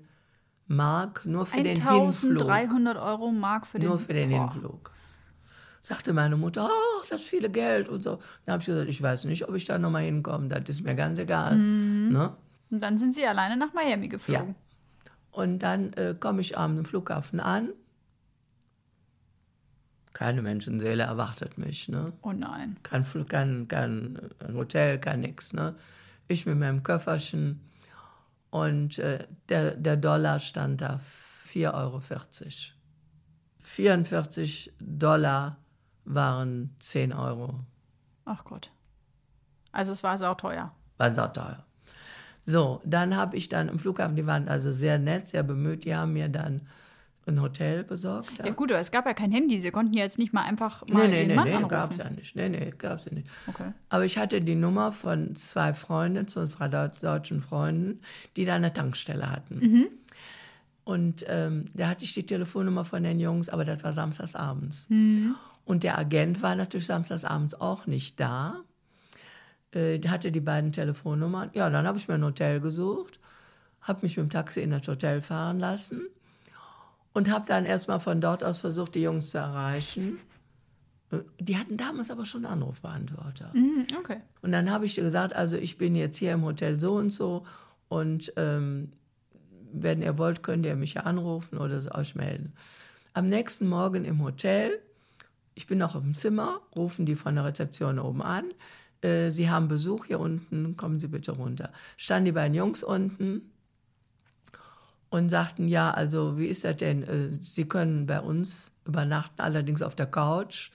Mark, 0.66 1.24
nur 1.24 1.46
für 1.46 1.62
den 1.62 1.76
Hinflug. 1.80 2.42
1300 2.42 2.96
Euro 2.98 3.30
Mark 3.30 3.66
für 3.66 3.78
den 3.78 3.88
Nur 3.88 3.98
für 3.98 4.12
den 4.12 4.30
Boah. 4.30 4.52
Hinflug. 4.52 4.90
Sagte 5.80 6.12
meine 6.12 6.36
Mutter, 6.36 6.68
ach, 6.70 7.06
das 7.08 7.22
viele 7.22 7.50
Geld 7.50 7.88
und 7.88 8.04
so. 8.04 8.18
Dann 8.44 8.52
habe 8.52 8.60
ich 8.60 8.66
gesagt, 8.66 8.88
ich 8.88 9.02
weiß 9.02 9.24
nicht, 9.24 9.48
ob 9.48 9.54
ich 9.54 9.64
da 9.64 9.78
nochmal 9.78 10.02
hinkomme, 10.02 10.48
das 10.48 10.68
ist 10.68 10.84
mir 10.84 10.94
ganz 10.94 11.18
egal. 11.18 11.56
Mhm. 11.56 12.12
Ne? 12.12 12.36
Und 12.70 12.80
dann 12.80 12.98
sind 12.98 13.14
Sie 13.14 13.26
alleine 13.26 13.56
nach 13.56 13.72
Miami 13.72 14.08
geflogen. 14.08 14.54
Und 15.32 15.60
dann 15.60 15.92
äh, 15.94 16.14
komme 16.18 16.42
ich 16.42 16.56
am 16.56 16.84
Flughafen 16.84 17.40
an. 17.40 17.70
Keine 20.12 20.42
Menschenseele 20.42 21.02
erwartet 21.04 21.56
mich. 21.56 21.88
Ne? 21.88 22.12
Oh 22.20 22.32
nein. 22.32 22.76
Kein, 22.82 23.06
Flug, 23.06 23.30
kein, 23.30 23.66
kein 23.66 24.18
Hotel, 24.52 24.98
kein 24.98 25.20
nix. 25.20 25.54
Ne? 25.54 25.74
Ich 26.28 26.44
mit 26.44 26.58
meinem 26.58 26.82
Köfferchen. 26.82 27.60
Und 28.50 28.98
äh, 28.98 29.26
der, 29.48 29.74
der 29.76 29.96
Dollar 29.96 30.38
stand 30.38 30.82
da 30.82 31.00
4,40 31.48 31.72
Euro. 31.74 32.02
44 33.62 34.74
Dollar 34.78 35.56
waren 36.04 36.76
10 36.78 37.14
Euro. 37.14 37.64
Ach 38.26 38.44
Gott. 38.44 38.70
Also 39.72 39.92
es 39.92 40.02
war 40.02 40.18
sauteuer. 40.18 40.74
War 40.98 41.14
sauteuer. 41.14 41.64
So, 42.44 42.80
dann 42.84 43.16
habe 43.16 43.36
ich 43.36 43.48
dann 43.48 43.68
im 43.68 43.78
Flughafen, 43.78 44.16
die 44.16 44.26
waren 44.26 44.48
also 44.48 44.72
sehr 44.72 44.98
nett, 44.98 45.28
sehr 45.28 45.42
bemüht, 45.42 45.84
die 45.84 45.94
haben 45.94 46.12
mir 46.12 46.28
dann 46.28 46.62
ein 47.24 47.40
Hotel 47.40 47.84
besorgt. 47.84 48.32
Ja 48.44 48.50
gut, 48.52 48.72
aber 48.72 48.80
es 48.80 48.90
gab 48.90 49.06
ja 49.06 49.14
kein 49.14 49.30
Handy. 49.30 49.60
Sie 49.60 49.70
konnten 49.70 49.92
ja 49.94 50.02
jetzt 50.02 50.18
nicht 50.18 50.32
mal 50.32 50.42
einfach 50.42 50.84
mal 50.88 51.06
Nee, 51.06 51.08
nee, 51.08 51.18
den 51.20 51.28
nee, 51.28 51.34
Mann 51.36 51.44
nee, 51.46 51.54
anrufen. 51.54 51.68
gab's 51.68 51.98
ja 51.98 52.10
nicht. 52.10 52.34
Nee, 52.34 52.48
nee, 52.48 52.74
gab's 52.76 53.04
ja 53.04 53.12
nicht. 53.14 53.28
Okay. 53.46 53.72
Aber 53.90 54.04
ich 54.04 54.18
hatte 54.18 54.40
die 54.42 54.56
Nummer 54.56 54.90
von 54.90 55.36
zwei 55.36 55.72
Freunden, 55.72 56.28
von 56.28 56.50
zwei 56.50 56.66
Deu- 56.66 57.00
deutschen 57.00 57.40
Freunden, 57.40 58.00
die 58.36 58.44
da 58.44 58.56
eine 58.56 58.72
Tankstelle 58.72 59.30
hatten. 59.30 59.86
Und 60.84 61.24
ähm, 61.28 61.66
da 61.74 61.86
hatte 61.88 62.04
ich 62.04 62.12
die 62.12 62.26
Telefonnummer 62.26 62.84
von 62.84 63.04
den 63.04 63.20
Jungs, 63.20 63.48
aber 63.48 63.64
das 63.64 63.84
war 63.84 63.92
samstags 63.92 64.34
abends. 64.34 64.88
Und 65.64 65.84
der 65.84 65.96
Agent 65.98 66.42
war 66.42 66.56
natürlich 66.56 66.86
samstags 66.86 67.24
abends 67.24 67.54
auch 67.54 67.86
nicht 67.86 68.18
da. 68.18 68.56
Äh, 69.74 70.00
hatte 70.08 70.30
die 70.32 70.40
beiden 70.40 70.72
Telefonnummern. 70.72 71.50
Ja, 71.54 71.70
dann 71.70 71.86
habe 71.86 71.98
ich 71.98 72.08
mir 72.08 72.14
ein 72.14 72.24
Hotel 72.24 72.60
gesucht, 72.60 73.18
habe 73.80 74.00
mich 74.02 74.16
mit 74.16 74.26
dem 74.26 74.30
Taxi 74.30 74.60
in 74.60 74.70
das 74.70 74.86
Hotel 74.86 75.20
fahren 75.22 75.58
lassen 75.58 76.02
und 77.12 77.30
habe 77.30 77.44
dann 77.46 77.64
erstmal 77.64 78.00
von 78.00 78.20
dort 78.20 78.44
aus 78.44 78.58
versucht, 78.58 78.94
die 78.94 79.02
Jungs 79.02 79.30
zu 79.30 79.38
erreichen. 79.38 80.18
Äh, 81.10 81.18
Die 81.40 81.56
hatten 81.56 81.76
damals 81.76 82.10
aber 82.10 82.26
schon 82.26 82.44
einen 82.44 82.62
Anrufbeantworter. 82.62 83.50
Mhm, 83.54 83.86
okay. 83.98 84.20
Und 84.42 84.52
dann 84.52 84.70
habe 84.70 84.84
ich 84.86 84.96
gesagt, 84.96 85.34
also 85.34 85.56
ich 85.56 85.78
bin 85.78 85.94
jetzt 85.94 86.16
hier 86.16 86.32
im 86.32 86.44
Hotel 86.44 86.78
so 86.78 86.94
und 86.94 87.10
so 87.10 87.44
und 87.88 88.32
ähm, 88.36 88.92
wenn 89.72 90.02
ihr 90.02 90.18
wollt, 90.18 90.42
könnt 90.42 90.66
ihr 90.66 90.76
mich 90.76 90.94
ja 90.94 91.02
anrufen 91.04 91.56
oder 91.56 91.80
euch 91.96 92.14
melden. 92.14 92.52
Am 93.14 93.28
nächsten 93.28 93.66
Morgen 93.66 94.04
im 94.04 94.22
Hotel, 94.22 94.78
ich 95.54 95.66
bin 95.66 95.78
noch 95.78 95.94
im 95.94 96.14
Zimmer, 96.14 96.60
rufen 96.76 97.06
die 97.06 97.16
von 97.16 97.34
der 97.34 97.44
Rezeption 97.44 97.98
oben 97.98 98.20
an. 98.22 98.44
Äh, 99.02 99.30
Sie 99.30 99.50
haben 99.50 99.68
Besuch 99.68 100.06
hier 100.06 100.20
unten, 100.20 100.76
kommen 100.76 100.98
Sie 100.98 101.08
bitte 101.08 101.32
runter. 101.32 101.70
Standen 101.96 102.26
die 102.26 102.32
beiden 102.32 102.54
Jungs 102.54 102.82
unten 102.82 103.50
und 105.10 105.28
sagten, 105.28 105.68
ja, 105.68 105.90
also 105.90 106.38
wie 106.38 106.46
ist 106.46 106.64
das 106.64 106.76
denn? 106.76 107.02
Äh, 107.02 107.30
Sie 107.40 107.66
können 107.68 108.06
bei 108.06 108.20
uns 108.20 108.70
übernachten, 108.86 109.40
allerdings 109.42 109.82
auf 109.82 109.94
der 109.94 110.06
Couch. 110.06 110.70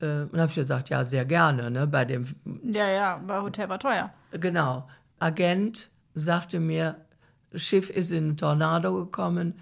Äh, 0.00 0.22
Und 0.22 0.40
habe 0.40 0.48
ich 0.48 0.54
gesagt, 0.56 0.90
ja, 0.90 1.04
sehr 1.04 1.24
gerne, 1.24 1.70
ne, 1.70 1.86
bei 1.86 2.04
dem 2.04 2.26
Ja, 2.64 2.88
ja, 2.88 3.20
weil 3.26 3.42
Hotel 3.42 3.68
war 3.68 3.78
teuer. 3.78 4.12
Genau. 4.32 4.88
Agent 5.20 5.90
sagte 6.14 6.58
mir, 6.58 6.96
Schiff 7.54 7.90
ist 7.90 8.10
in 8.10 8.24
einen 8.24 8.36
Tornado 8.38 8.94
gekommen, 9.04 9.54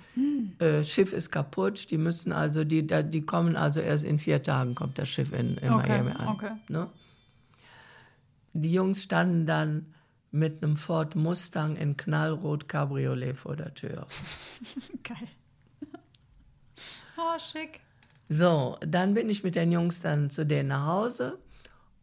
äh, 0.61 0.85
Schiff 0.85 1.13
ist 1.13 1.31
kaputt, 1.33 1.91
die 1.91 1.99
müssen 1.99 2.33
also, 2.33 2.63
die, 2.65 2.87
die 2.87 3.21
kommen 3.23 3.57
also 3.57 3.81
erst 3.81 4.05
in 4.05 4.19
vier 4.21 4.43
Tagen 4.43 4.75
kommt 4.77 4.99
das 4.99 5.09
Schiff 5.09 5.33
in, 5.33 5.57
in 5.59 5.73
Okay, 5.73 5.89
Miami 5.89 6.13
an. 6.13 6.29
okay. 6.29 6.51
Ne? 6.69 6.87
Die 8.53 8.73
Jungs 8.73 9.03
standen 9.03 9.47
dann 9.47 9.95
mit 10.31 10.63
einem 10.63 10.77
Ford 10.77 11.17
Mustang 11.17 11.77
in 11.77 11.97
Knallrot 11.97 12.69
Cabriolet 12.69 13.37
vor 13.37 13.57
der 13.57 13.75
Tür. 13.75 14.07
Geil. 15.03 15.29
Oh, 17.17 17.39
schick. 17.39 17.81
So, 18.29 18.79
dann 18.81 19.15
bin 19.15 19.29
ich 19.29 19.43
mit 19.43 19.57
den 19.57 19.73
Jungs 19.73 20.01
dann 20.01 20.31
zu 20.31 20.47
denen 20.47 20.69
nach 20.69 20.87
Hause 20.87 21.39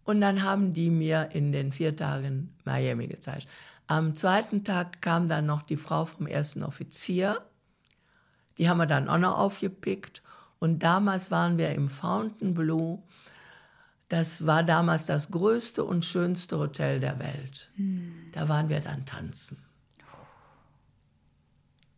und 0.04 0.22
dann 0.22 0.43
haben 0.43 0.74
die 0.74 0.89
mir 0.89 1.30
in 1.32 1.52
den 1.52 1.72
vier 1.72 1.95
Tagen 1.95 2.54
Miami 2.66 3.08
gezeigt. 3.08 3.48
Am 3.88 4.14
zweiten 4.14 4.66
Tag 4.66 5.02
kam 5.02 5.30
dann 5.30 5.45
noch 5.45 5.62
die 5.62 5.78
Frau 5.78 6.06
vom 6.06 6.28
ersten 6.28 6.64
Offizier. 6.64 7.41
Die 8.58 8.68
haben 8.68 8.78
wir 8.78 8.86
dann 8.86 9.08
auch 9.08 9.18
noch 9.18 9.38
aufgepickt. 9.38 10.22
Und 10.60 10.84
damals 10.84 11.32
waren 11.32 11.58
wir 11.58 11.72
im 11.72 11.88
Fontainebleau. 11.88 13.04
Das 14.10 14.45
war 14.45 14.64
damals 14.64 15.05
das 15.05 15.32
größte 15.32 15.84
und 15.84 16.05
schönste 16.05 16.58
Hotel 16.58 16.99
der 16.99 17.20
Welt. 17.20 17.70
Da 18.34 18.47
waren 18.47 18.70
wir 18.70 18.80
dann 18.80 19.05
tanzen. 19.05 19.58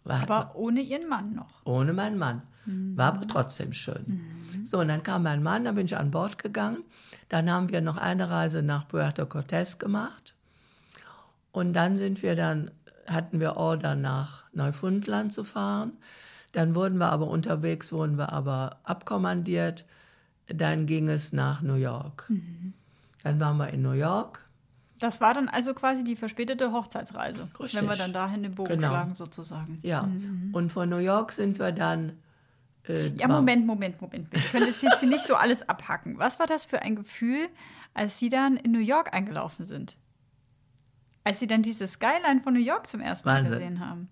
War, 0.03 0.23
Aber 0.23 0.55
ohne 0.55 0.81
ihren 0.81 1.07
Mann 1.07 1.31
noch. 1.31 1.65
ohne 1.65 1.93
meinen 1.93 2.17
Mann. 2.17 2.41
War 2.65 3.13
aber 3.15 3.27
trotzdem 3.27 3.73
schön. 3.73 4.21
So, 4.65 4.79
und 4.79 4.87
dann 4.89 5.01
kam 5.03 5.23
mein 5.23 5.41
Mann, 5.43 5.63
dann 5.65 5.75
bin 5.75 5.85
ich 5.85 5.97
an 5.97 6.11
Bord 6.11 6.37
gegangen. 6.41 6.83
Dann 7.27 7.49
haben 7.49 7.69
wir 7.69 7.81
noch 7.81 7.97
eine 7.97 8.29
Reise 8.29 8.61
nach 8.63 8.87
Puerto 8.87 9.23
Cortés 9.23 9.77
gemacht. 9.77 10.35
Und 11.51 11.73
dann 11.73 11.97
sind 11.97 12.21
wir 12.21 12.35
dann, 12.35 12.69
hatten 13.07 13.39
wir 13.39 13.57
Order 13.57 13.95
nach 13.95 14.43
Neufundland 14.53 15.33
zu 15.33 15.43
fahren. 15.43 15.93
Dann 16.51 16.75
wurden 16.75 16.97
wir 16.97 17.11
aber 17.11 17.27
unterwegs, 17.27 17.91
wurden 17.91 18.17
wir 18.17 18.31
aber 18.33 18.79
abkommandiert. 18.83 19.85
Dann 20.53 20.85
ging 20.85 21.09
es 21.09 21.31
nach 21.33 21.61
New 21.61 21.75
York. 21.75 22.29
Dann 23.23 23.39
waren 23.39 23.57
wir 23.57 23.69
in 23.69 23.81
New 23.81 23.91
York. 23.91 24.45
Das 24.99 25.21
war 25.21 25.33
dann 25.33 25.47
also 25.47 25.73
quasi 25.73 26.03
die 26.03 26.15
verspätete 26.17 26.71
Hochzeitsreise, 26.73 27.47
Richtig. 27.59 27.79
wenn 27.79 27.87
wir 27.87 27.95
dann 27.95 28.11
dahin 28.11 28.43
den 28.43 28.55
Bogen 28.55 28.69
Genau. 28.71 28.87
schlagen 28.89 29.15
sozusagen. 29.15 29.79
Ja. 29.81 30.09
Und 30.51 30.71
von 30.73 30.89
New 30.89 30.97
York 30.97 31.31
sind 31.31 31.57
wir 31.59 31.71
dann. 31.71 32.13
Äh, 32.87 33.07
Ja, 33.15 33.27
Moment, 33.27 33.65
Moment, 33.65 34.01
Moment. 34.01 34.31
Wir 34.31 34.41
können 34.41 34.67
das 34.67 34.81
jetzt 34.81 34.99
hier 34.99 35.07
nicht 35.09 35.23
so 35.25 35.35
alles 35.35 35.67
abhacken. 35.69 36.17
Was 36.19 36.39
war 36.39 36.47
das 36.47 36.65
für 36.65 36.81
ein 36.81 36.95
Gefühl, 36.97 37.47
als 37.93 38.19
Sie 38.19 38.27
dann 38.29 38.57
in 38.57 38.71
New 38.71 38.79
York 38.79 39.13
eingelaufen 39.13 39.63
sind? 39.65 39.95
Als 41.23 41.39
Sie 41.39 41.47
dann 41.47 41.61
dieses 41.61 41.93
Skyline 41.93 42.41
von 42.43 42.53
New 42.53 42.59
York 42.59 42.87
zum 42.87 42.99
ersten 43.01 43.27
Mal 43.27 43.43
Wahnsinn. 43.43 43.59
gesehen 43.59 43.79
haben? 43.79 44.09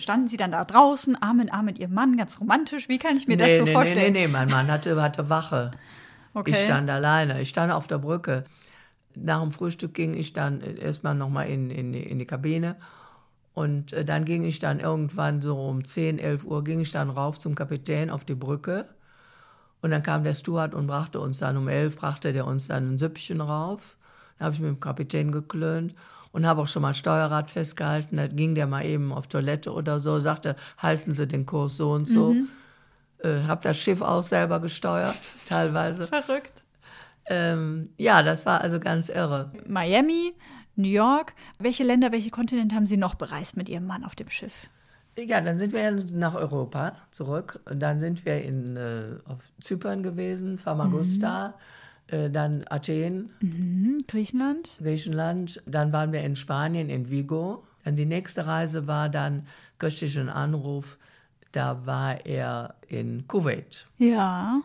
Standen 0.00 0.28
Sie 0.28 0.36
dann 0.36 0.50
da 0.52 0.64
draußen, 0.64 1.20
Arm 1.22 1.40
in 1.40 1.50
Arm 1.50 1.66
mit 1.66 1.78
Ihrem 1.78 1.94
Mann, 1.94 2.16
ganz 2.16 2.40
romantisch? 2.40 2.88
Wie 2.88 2.98
kann 2.98 3.16
ich 3.16 3.28
mir 3.28 3.36
das 3.36 3.48
nee, 3.48 3.58
so 3.58 3.64
nee, 3.64 3.72
vorstellen? 3.72 4.12
Nee, 4.12 4.20
nee, 4.20 4.26
nee, 4.26 4.32
mein 4.32 4.48
Mann 4.48 4.70
hatte, 4.70 5.00
hatte 5.00 5.28
Wache. 5.28 5.70
Okay. 6.34 6.50
Ich 6.50 6.60
stand 6.60 6.88
alleine. 6.88 7.40
Ich 7.40 7.48
stand 7.50 7.72
auf 7.72 7.86
der 7.86 7.98
Brücke. 7.98 8.44
Nach 9.14 9.40
dem 9.42 9.52
Frühstück 9.52 9.94
ging 9.94 10.14
ich 10.14 10.32
dann 10.32 10.60
erstmal 10.60 11.14
nochmal 11.14 11.48
in, 11.48 11.70
in, 11.70 11.92
die- 11.92 12.02
in 12.02 12.18
die 12.18 12.26
Kabine. 12.26 12.76
Und 13.52 13.92
äh, 13.92 14.04
dann 14.04 14.24
ging 14.24 14.44
ich 14.44 14.58
dann 14.60 14.80
irgendwann 14.80 15.40
so 15.42 15.60
um 15.60 15.84
10, 15.84 16.18
11 16.18 16.44
Uhr, 16.44 16.62
ging 16.64 16.80
ich 16.80 16.92
dann 16.92 17.10
rauf 17.10 17.38
zum 17.38 17.54
Kapitän 17.54 18.10
auf 18.10 18.24
die 18.24 18.34
Brücke. 18.36 18.86
Und 19.82 19.90
dann 19.90 20.02
kam 20.02 20.24
der 20.24 20.34
Steward 20.34 20.74
und 20.74 20.86
brachte 20.86 21.20
uns 21.20 21.38
dann 21.38 21.56
um 21.56 21.68
11, 21.68 21.96
brachte 21.96 22.32
der 22.32 22.46
uns 22.46 22.68
dann 22.68 22.94
ein 22.94 22.98
Süppchen 22.98 23.40
rauf. 23.40 23.96
Da 24.38 24.46
habe 24.46 24.54
ich 24.54 24.60
mit 24.60 24.68
dem 24.68 24.80
Kapitän 24.80 25.32
geklönt 25.32 25.94
und 26.32 26.46
habe 26.46 26.62
auch 26.62 26.68
schon 26.68 26.82
mal 26.82 26.94
Steuerrad 26.94 27.50
festgehalten. 27.50 28.16
Da 28.16 28.26
ging 28.26 28.54
der 28.54 28.66
mal 28.66 28.84
eben 28.84 29.12
auf 29.12 29.26
Toilette 29.26 29.72
oder 29.72 30.00
so, 30.00 30.20
sagte, 30.20 30.56
halten 30.78 31.14
Sie 31.14 31.26
den 31.26 31.46
Kurs 31.46 31.76
so 31.76 31.92
und 31.92 32.06
so. 32.06 32.34
Äh, 33.22 33.42
habe 33.46 33.62
das 33.62 33.78
Schiff 33.78 34.00
auch 34.00 34.22
selber 34.22 34.60
gesteuert, 34.60 35.18
teilweise. 35.46 36.06
Verrückt. 36.06 36.64
Ähm, 37.26 37.90
ja, 37.96 38.22
das 38.22 38.46
war 38.46 38.60
also 38.60 38.80
ganz 38.80 39.08
irre. 39.08 39.52
Miami, 39.66 40.32
New 40.74 40.88
York. 40.88 41.34
Welche 41.58 41.84
Länder, 41.84 42.12
welche 42.12 42.30
Kontinente 42.30 42.74
haben 42.74 42.86
Sie 42.86 42.96
noch 42.96 43.14
bereist 43.14 43.56
mit 43.56 43.68
Ihrem 43.68 43.86
Mann 43.86 44.04
auf 44.04 44.14
dem 44.14 44.30
Schiff? 44.30 44.68
Ja, 45.18 45.40
dann 45.40 45.58
sind 45.58 45.72
wir 45.72 45.90
nach 46.12 46.34
Europa 46.34 46.94
zurück. 47.10 47.60
Und 47.68 47.80
dann 47.80 48.00
sind 48.00 48.24
wir 48.24 48.42
in, 48.42 48.76
äh, 48.76 49.16
auf 49.26 49.38
Zypern 49.60 50.02
gewesen, 50.02 50.58
Famagusta, 50.58 51.48
äh, 51.48 51.52
dann 52.30 52.64
Athen, 52.68 53.30
Hm, 53.40 53.98
Griechenland? 54.08 54.76
Griechenland. 54.78 55.62
Dann 55.66 55.92
waren 55.92 56.12
wir 56.12 56.22
in 56.22 56.36
Spanien, 56.36 56.88
in 56.90 57.10
Vigo. 57.10 57.62
Dann 57.84 57.96
die 57.96 58.06
nächste 58.06 58.46
Reise 58.46 58.86
war 58.86 59.08
dann 59.08 59.46
köstlichen 59.78 60.28
Anruf. 60.28 60.98
Da 61.52 61.86
war 61.86 62.26
er 62.26 62.74
in 62.88 63.26
Kuwait. 63.26 63.86
Ja. 63.98 64.60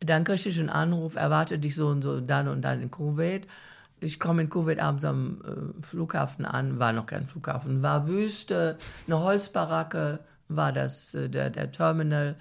Dann 0.00 0.24
kriegte 0.24 0.48
ich 0.48 0.58
einen 0.58 0.68
Anruf, 0.68 1.14
erwarte 1.16 1.58
dich 1.58 1.74
so 1.74 1.88
und 1.88 2.02
so 2.02 2.20
dann 2.20 2.48
und 2.48 2.62
dann 2.62 2.82
in 2.82 2.90
Kuwait. 2.90 3.46
Ich 4.00 4.18
komme 4.18 4.42
in 4.42 4.50
Kuwait 4.50 4.80
abends 4.80 5.04
am 5.04 5.40
äh, 5.44 5.82
Flughafen 5.86 6.44
an, 6.44 6.80
war 6.80 6.92
noch 6.92 7.06
kein 7.06 7.26
Flughafen, 7.26 7.82
war 7.82 8.08
Wüste, 8.08 8.76
eine 9.06 9.20
Holzbaracke 9.20 10.18
war 10.48 10.72
das, 10.72 11.14
äh, 11.14 11.28
der, 11.28 11.50
der 11.50 11.70
Terminal. 11.70 12.34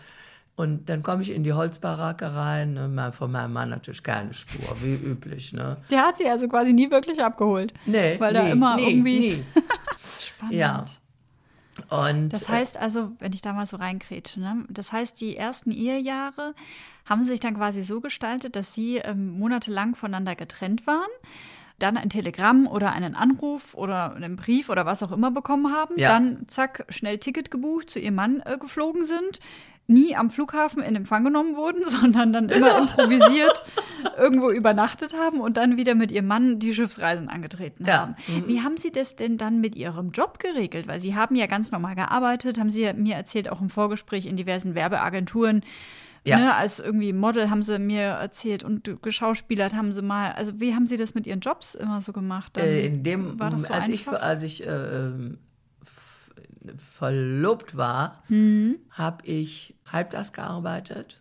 Und 0.55 0.89
dann 0.89 1.01
komme 1.01 1.21
ich 1.23 1.31
in 1.31 1.43
die 1.43 1.53
Holzbaracke 1.53 2.35
rein, 2.35 2.73
ne, 2.73 3.11
von 3.13 3.31
meinem 3.31 3.53
Mann 3.53 3.69
natürlich 3.69 4.03
keine 4.03 4.33
Spur, 4.33 4.75
wie 4.83 4.93
üblich. 4.95 5.53
Ne? 5.53 5.77
Der 5.89 6.03
hat 6.05 6.17
Sie 6.17 6.29
also 6.29 6.47
quasi 6.47 6.73
nie 6.73 6.91
wirklich 6.91 7.23
abgeholt. 7.23 7.73
Nee, 7.85 8.19
Weil 8.19 8.33
da 8.33 8.43
nie, 8.43 8.51
immer 8.51 8.75
nie, 8.75 8.89
irgendwie- 8.89 9.19
Nie. 9.19 9.43
Spannend. 10.19 10.53
Ja. 10.53 10.85
Und 11.89 12.29
Das 12.29 12.49
heißt 12.49 12.77
also, 12.77 13.11
wenn 13.19 13.33
ich 13.33 13.41
da 13.41 13.53
mal 13.53 13.65
so 13.65 13.77
reinkrätsche, 13.77 14.39
ne? 14.39 14.65
das 14.69 14.91
heißt, 14.91 15.19
die 15.21 15.35
ersten 15.37 15.71
Ehejahre 15.71 16.53
haben 17.05 17.23
sich 17.23 17.39
dann 17.39 17.55
quasi 17.55 17.81
so 17.81 18.01
gestaltet, 18.01 18.55
dass 18.55 18.73
sie 18.73 18.97
ähm, 18.97 19.39
monatelang 19.39 19.95
voneinander 19.95 20.35
getrennt 20.35 20.85
waren, 20.85 21.09
dann 21.79 21.97
ein 21.97 22.09
Telegramm 22.09 22.67
oder 22.67 22.91
einen 22.91 23.15
Anruf 23.15 23.73
oder 23.73 24.13
einen 24.13 24.35
Brief 24.35 24.69
oder 24.69 24.85
was 24.85 25.01
auch 25.01 25.11
immer 25.11 25.31
bekommen 25.31 25.73
haben, 25.73 25.95
Ja. 25.97 26.09
dann 26.09 26.45
zack, 26.47 26.85
schnell 26.89 27.17
Ticket 27.17 27.49
gebucht, 27.49 27.89
zu 27.89 27.99
ihrem 27.99 28.15
Mann 28.15 28.41
äh, 28.45 28.57
geflogen 28.59 29.03
sind, 29.05 29.39
nie 29.87 30.15
am 30.15 30.29
Flughafen 30.29 30.81
in 30.81 30.95
Empfang 30.95 31.23
genommen 31.23 31.55
wurden, 31.55 31.81
sondern 31.85 32.31
dann 32.31 32.49
immer 32.49 32.77
improvisiert 32.77 33.63
irgendwo 34.17 34.49
übernachtet 34.49 35.13
haben 35.13 35.39
und 35.41 35.57
dann 35.57 35.77
wieder 35.77 35.95
mit 35.95 36.11
ihrem 36.11 36.27
Mann 36.27 36.59
die 36.59 36.73
Schiffsreisen 36.73 37.27
angetreten 37.29 37.85
Ja. 37.85 37.99
haben. 37.99 38.15
Wie 38.47 38.61
haben 38.61 38.77
Sie 38.77 38.91
das 38.91 39.15
denn 39.15 39.37
dann 39.37 39.59
mit 39.61 39.75
Ihrem 39.75 40.11
Job 40.11 40.39
geregelt? 40.39 40.87
Weil 40.87 40.99
Sie 40.99 41.15
haben 41.15 41.35
ja 41.35 41.45
ganz 41.45 41.71
normal 41.71 41.95
gearbeitet, 41.95 42.57
haben 42.57 42.69
Sie 42.69 42.91
mir 42.93 43.15
erzählt, 43.15 43.49
auch 43.49 43.61
im 43.61 43.69
Vorgespräch 43.69 44.25
in 44.25 44.37
diversen 44.37 44.75
Werbeagenturen. 44.75 45.61
Ja. 46.23 46.37
Ne, 46.37 46.55
als 46.55 46.79
irgendwie 46.79 47.13
Model 47.13 47.49
haben 47.49 47.63
Sie 47.63 47.79
mir 47.79 48.01
erzählt 48.01 48.63
und 48.63 49.01
geschauspielert 49.01 49.73
haben 49.75 49.91
Sie 49.91 50.03
mal. 50.03 50.31
Also 50.33 50.59
wie 50.59 50.75
haben 50.75 50.85
Sie 50.85 50.95
das 50.97 51.15
mit 51.15 51.25
Ihren 51.25 51.39
Jobs 51.39 51.73
immer 51.73 51.99
so 52.01 52.13
gemacht? 52.13 52.57
Äh, 52.59 52.85
in 52.85 53.03
dem 53.03 53.39
war 53.39 53.49
das 53.49 53.63
so 53.63 53.73
als 53.73 53.89
ich, 53.89 54.07
als 54.07 54.43
ich 54.43 54.65
äh, 54.65 54.69
ähm, 54.69 55.39
verlobt 56.77 57.75
war, 57.77 58.23
Mhm. 58.29 58.75
habe 58.91 59.25
ich 59.25 59.75
halbtags 59.91 60.33
gearbeitet 60.33 61.19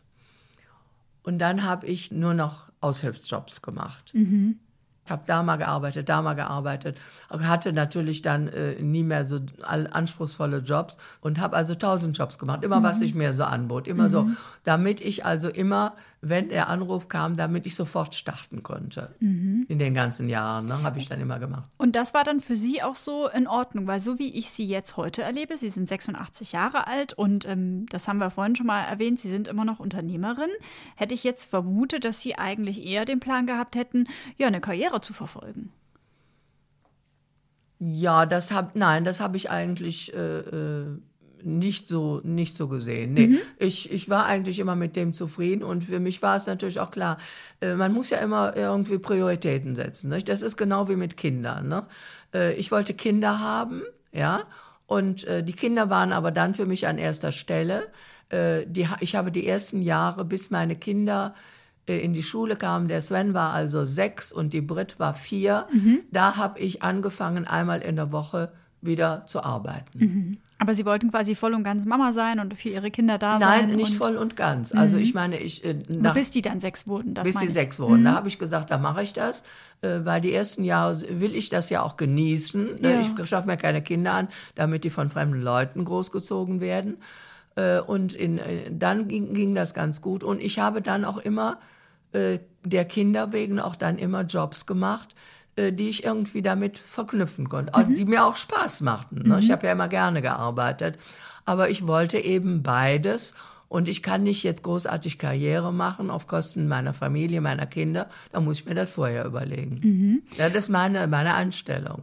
und 1.22 1.38
dann 1.38 1.64
habe 1.64 1.86
ich 1.86 2.10
nur 2.12 2.34
noch 2.34 2.64
Aushilfsjobs 2.80 3.62
gemacht. 3.62 4.10
Mhm. 4.14 4.58
Ich 5.04 5.10
habe 5.10 5.22
da 5.26 5.42
mal 5.42 5.56
gearbeitet, 5.56 6.08
da 6.08 6.22
mal 6.22 6.34
gearbeitet, 6.34 6.98
hatte 7.30 7.72
natürlich 7.72 8.22
dann 8.22 8.46
äh, 8.48 8.80
nie 8.80 9.02
mehr 9.02 9.26
so 9.26 9.40
anspruchsvolle 9.64 10.58
Jobs 10.58 10.98
und 11.20 11.40
habe 11.40 11.56
also 11.56 11.74
tausend 11.74 12.16
Jobs 12.16 12.38
gemacht, 12.38 12.62
immer 12.62 12.78
Mhm. 12.80 12.84
was 12.84 13.00
sich 13.00 13.14
mir 13.14 13.32
so 13.32 13.42
anbot, 13.44 13.88
immer 13.88 14.08
so, 14.08 14.28
damit 14.62 15.00
ich 15.00 15.24
also 15.24 15.48
immer, 15.48 15.94
wenn 16.22 16.48
der 16.48 16.68
Anruf 16.68 17.08
kam, 17.08 17.36
damit 17.36 17.66
ich 17.66 17.74
sofort 17.74 18.14
starten 18.14 18.62
konnte. 18.62 19.14
Mhm. 19.20 19.64
In 19.68 19.78
den 19.78 19.94
ganzen 19.94 20.28
Jahren, 20.28 20.66
ne, 20.66 20.82
habe 20.82 20.98
ich 20.98 21.08
dann 21.08 21.20
immer 21.20 21.38
gemacht. 21.38 21.68
Und 21.78 21.96
das 21.96 22.12
war 22.12 22.24
dann 22.24 22.40
für 22.40 22.56
Sie 22.56 22.82
auch 22.82 22.96
so 22.96 23.28
in 23.28 23.46
Ordnung, 23.46 23.86
weil 23.86 24.00
so 24.00 24.18
wie 24.18 24.34
ich 24.34 24.50
Sie 24.50 24.66
jetzt 24.66 24.96
heute 24.98 25.22
erlebe, 25.22 25.56
Sie 25.56 25.70
sind 25.70 25.88
86 25.88 26.52
Jahre 26.52 26.86
alt 26.86 27.14
und 27.14 27.46
ähm, 27.46 27.86
das 27.86 28.06
haben 28.06 28.18
wir 28.18 28.30
vorhin 28.30 28.54
schon 28.54 28.66
mal 28.66 28.82
erwähnt, 28.82 29.18
Sie 29.18 29.30
sind 29.30 29.48
immer 29.48 29.64
noch 29.64 29.80
Unternehmerin, 29.80 30.50
hätte 30.96 31.14
ich 31.14 31.24
jetzt 31.24 31.48
vermutet, 31.48 32.04
dass 32.04 32.20
Sie 32.20 32.36
eigentlich 32.36 32.84
eher 32.84 33.06
den 33.06 33.20
Plan 33.20 33.46
gehabt 33.46 33.74
hätten, 33.74 34.06
ja, 34.36 34.46
eine 34.46 34.60
Karriere 34.60 35.00
zu 35.00 35.14
verfolgen. 35.14 35.72
Ja, 37.78 38.26
das 38.26 38.52
hab, 38.52 38.76
nein, 38.76 39.04
das 39.04 39.20
habe 39.20 39.38
ich 39.38 39.48
eigentlich 39.48 40.12
äh, 40.12 40.40
äh, 40.40 40.98
nicht 41.44 41.88
so 41.88 42.20
nicht 42.24 42.56
so 42.56 42.68
gesehen. 42.68 43.14
Nee, 43.14 43.38
ich, 43.58 43.90
ich 43.92 44.08
war 44.08 44.26
eigentlich 44.26 44.58
immer 44.58 44.76
mit 44.76 44.96
dem 44.96 45.12
zufrieden 45.12 45.62
und 45.62 45.84
für 45.84 46.00
mich 46.00 46.22
war 46.22 46.36
es 46.36 46.46
natürlich 46.46 46.80
auch 46.80 46.90
klar, 46.90 47.18
äh, 47.60 47.74
man 47.74 47.92
muss 47.92 48.10
ja 48.10 48.18
immer 48.18 48.56
irgendwie 48.56 48.98
Prioritäten 48.98 49.74
setzen. 49.74 50.10
Nicht? 50.10 50.28
Das 50.28 50.42
ist 50.42 50.56
genau 50.56 50.88
wie 50.88 50.96
mit 50.96 51.16
Kindern. 51.16 51.68
Ne? 51.68 51.86
Äh, 52.34 52.54
ich 52.54 52.70
wollte 52.70 52.94
Kinder 52.94 53.40
haben, 53.40 53.82
ja, 54.12 54.44
und 54.86 55.24
äh, 55.24 55.42
die 55.44 55.52
Kinder 55.52 55.88
waren 55.90 56.12
aber 56.12 56.30
dann 56.30 56.54
für 56.54 56.66
mich 56.66 56.86
an 56.86 56.98
erster 56.98 57.32
Stelle. 57.32 57.88
Die, 58.32 58.86
ich 59.00 59.16
habe 59.16 59.32
die 59.32 59.44
ersten 59.44 59.82
Jahre, 59.82 60.24
bis 60.24 60.50
meine 60.50 60.76
Kinder 60.76 61.34
in 61.86 62.12
die 62.12 62.22
Schule 62.22 62.54
kamen, 62.54 62.86
der 62.86 63.02
Sven 63.02 63.34
war 63.34 63.52
also 63.52 63.84
sechs 63.84 64.30
und 64.30 64.52
die 64.52 64.60
Brit 64.60 65.00
war 65.00 65.14
vier, 65.14 65.66
da 66.12 66.36
habe 66.36 66.60
ich 66.60 66.80
angefangen, 66.84 67.44
einmal 67.44 67.82
in 67.82 67.96
der 67.96 68.12
Woche 68.12 68.52
wieder 68.82 69.26
zu 69.26 69.42
arbeiten. 69.42 70.40
Aber 70.60 70.74
Sie 70.74 70.84
wollten 70.84 71.10
quasi 71.10 71.34
voll 71.34 71.54
und 71.54 71.64
ganz 71.64 71.86
Mama 71.86 72.12
sein 72.12 72.38
und 72.38 72.54
für 72.54 72.68
Ihre 72.68 72.90
Kinder 72.90 73.16
da 73.16 73.38
Nein, 73.38 73.68
sein. 73.68 73.76
nicht 73.76 73.92
und, 73.92 73.96
voll 73.96 74.16
und 74.18 74.36
ganz. 74.36 74.72
Also 74.72 74.98
ich 74.98 75.14
meine, 75.14 75.38
ich 75.38 75.64
äh, 75.64 75.78
nach, 75.88 76.12
bis 76.12 76.28
die 76.30 76.42
dann 76.42 76.60
sechs 76.60 76.86
wurden, 76.86 77.14
das 77.14 77.24
bis 77.24 77.38
sie 77.38 77.48
sechs 77.48 77.80
wurden. 77.80 78.04
Da 78.04 78.12
habe 78.12 78.28
ich 78.28 78.38
gesagt, 78.38 78.70
da 78.70 78.76
mache 78.76 79.02
ich 79.02 79.14
das, 79.14 79.42
äh, 79.80 80.00
weil 80.04 80.20
die 80.20 80.34
ersten 80.34 80.62
Jahre 80.62 81.00
will 81.18 81.34
ich 81.34 81.48
das 81.48 81.70
ja 81.70 81.80
auch 81.80 81.96
genießen. 81.96 82.76
Ne? 82.82 82.92
Ja. 82.92 83.00
Ich 83.00 83.28
schaffe 83.28 83.46
mir 83.46 83.56
keine 83.56 83.80
Kinder 83.80 84.12
an, 84.12 84.28
damit 84.54 84.84
die 84.84 84.90
von 84.90 85.08
fremden 85.08 85.40
Leuten 85.40 85.82
großgezogen 85.86 86.60
werden. 86.60 86.98
Äh, 87.56 87.80
und 87.80 88.12
in, 88.12 88.36
äh, 88.36 88.70
dann 88.70 89.08
ging, 89.08 89.32
ging 89.32 89.54
das 89.54 89.72
ganz 89.72 90.02
gut. 90.02 90.22
Und 90.22 90.42
ich 90.42 90.58
habe 90.58 90.82
dann 90.82 91.06
auch 91.06 91.16
immer 91.16 91.58
äh, 92.12 92.38
der 92.64 92.84
Kinder 92.84 93.32
wegen 93.32 93.60
auch 93.60 93.76
dann 93.76 93.96
immer 93.96 94.22
Jobs 94.24 94.66
gemacht, 94.66 95.14
die 95.68 95.88
ich 95.88 96.04
irgendwie 96.04 96.42
damit 96.42 96.78
verknüpfen 96.78 97.48
konnte, 97.48 97.78
mhm. 97.78 97.94
die 97.94 98.04
mir 98.04 98.24
auch 98.24 98.36
Spaß 98.36 98.80
machten. 98.80 99.22
Ne? 99.28 99.34
Mhm. 99.34 99.38
Ich 99.38 99.50
habe 99.50 99.66
ja 99.66 99.72
immer 99.72 99.88
gerne 99.88 100.22
gearbeitet, 100.22 100.98
aber 101.44 101.70
ich 101.70 101.86
wollte 101.86 102.18
eben 102.18 102.62
beides. 102.62 103.34
Und 103.68 103.86
ich 103.86 104.02
kann 104.02 104.24
nicht 104.24 104.42
jetzt 104.42 104.64
großartig 104.64 105.16
Karriere 105.18 105.72
machen 105.72 106.10
auf 106.10 106.26
Kosten 106.26 106.66
meiner 106.66 106.92
Familie, 106.92 107.40
meiner 107.40 107.66
Kinder. 107.66 108.08
Da 108.32 108.40
muss 108.40 108.58
ich 108.58 108.66
mir 108.66 108.74
das 108.74 108.90
vorher 108.90 109.24
überlegen. 109.24 109.80
Mhm. 109.80 110.22
Ja, 110.36 110.48
das 110.48 110.64
ist 110.64 110.68
meine, 110.70 111.06
meine 111.06 111.34
Einstellung. 111.34 112.02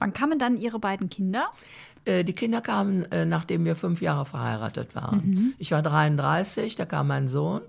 Wann 0.00 0.12
kamen 0.12 0.40
dann 0.40 0.56
Ihre 0.56 0.80
beiden 0.80 1.08
Kinder? 1.10 1.50
Äh, 2.04 2.24
die 2.24 2.32
Kinder 2.32 2.60
kamen, 2.60 3.10
äh, 3.12 3.26
nachdem 3.26 3.64
wir 3.64 3.76
fünf 3.76 4.02
Jahre 4.02 4.26
verheiratet 4.26 4.94
waren. 4.94 5.22
Mhm. 5.24 5.54
Ich 5.58 5.70
war 5.70 5.82
33, 5.82 6.74
da 6.74 6.84
kam 6.84 7.06
mein 7.06 7.28
Sohn. 7.28 7.62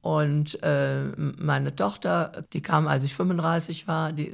Und 0.00 0.62
äh, 0.62 1.06
meine 1.16 1.74
Tochter, 1.74 2.44
die 2.52 2.62
kam, 2.62 2.86
als 2.86 3.02
ich 3.02 3.14
35 3.14 3.88
war. 3.88 4.12
Die, 4.12 4.32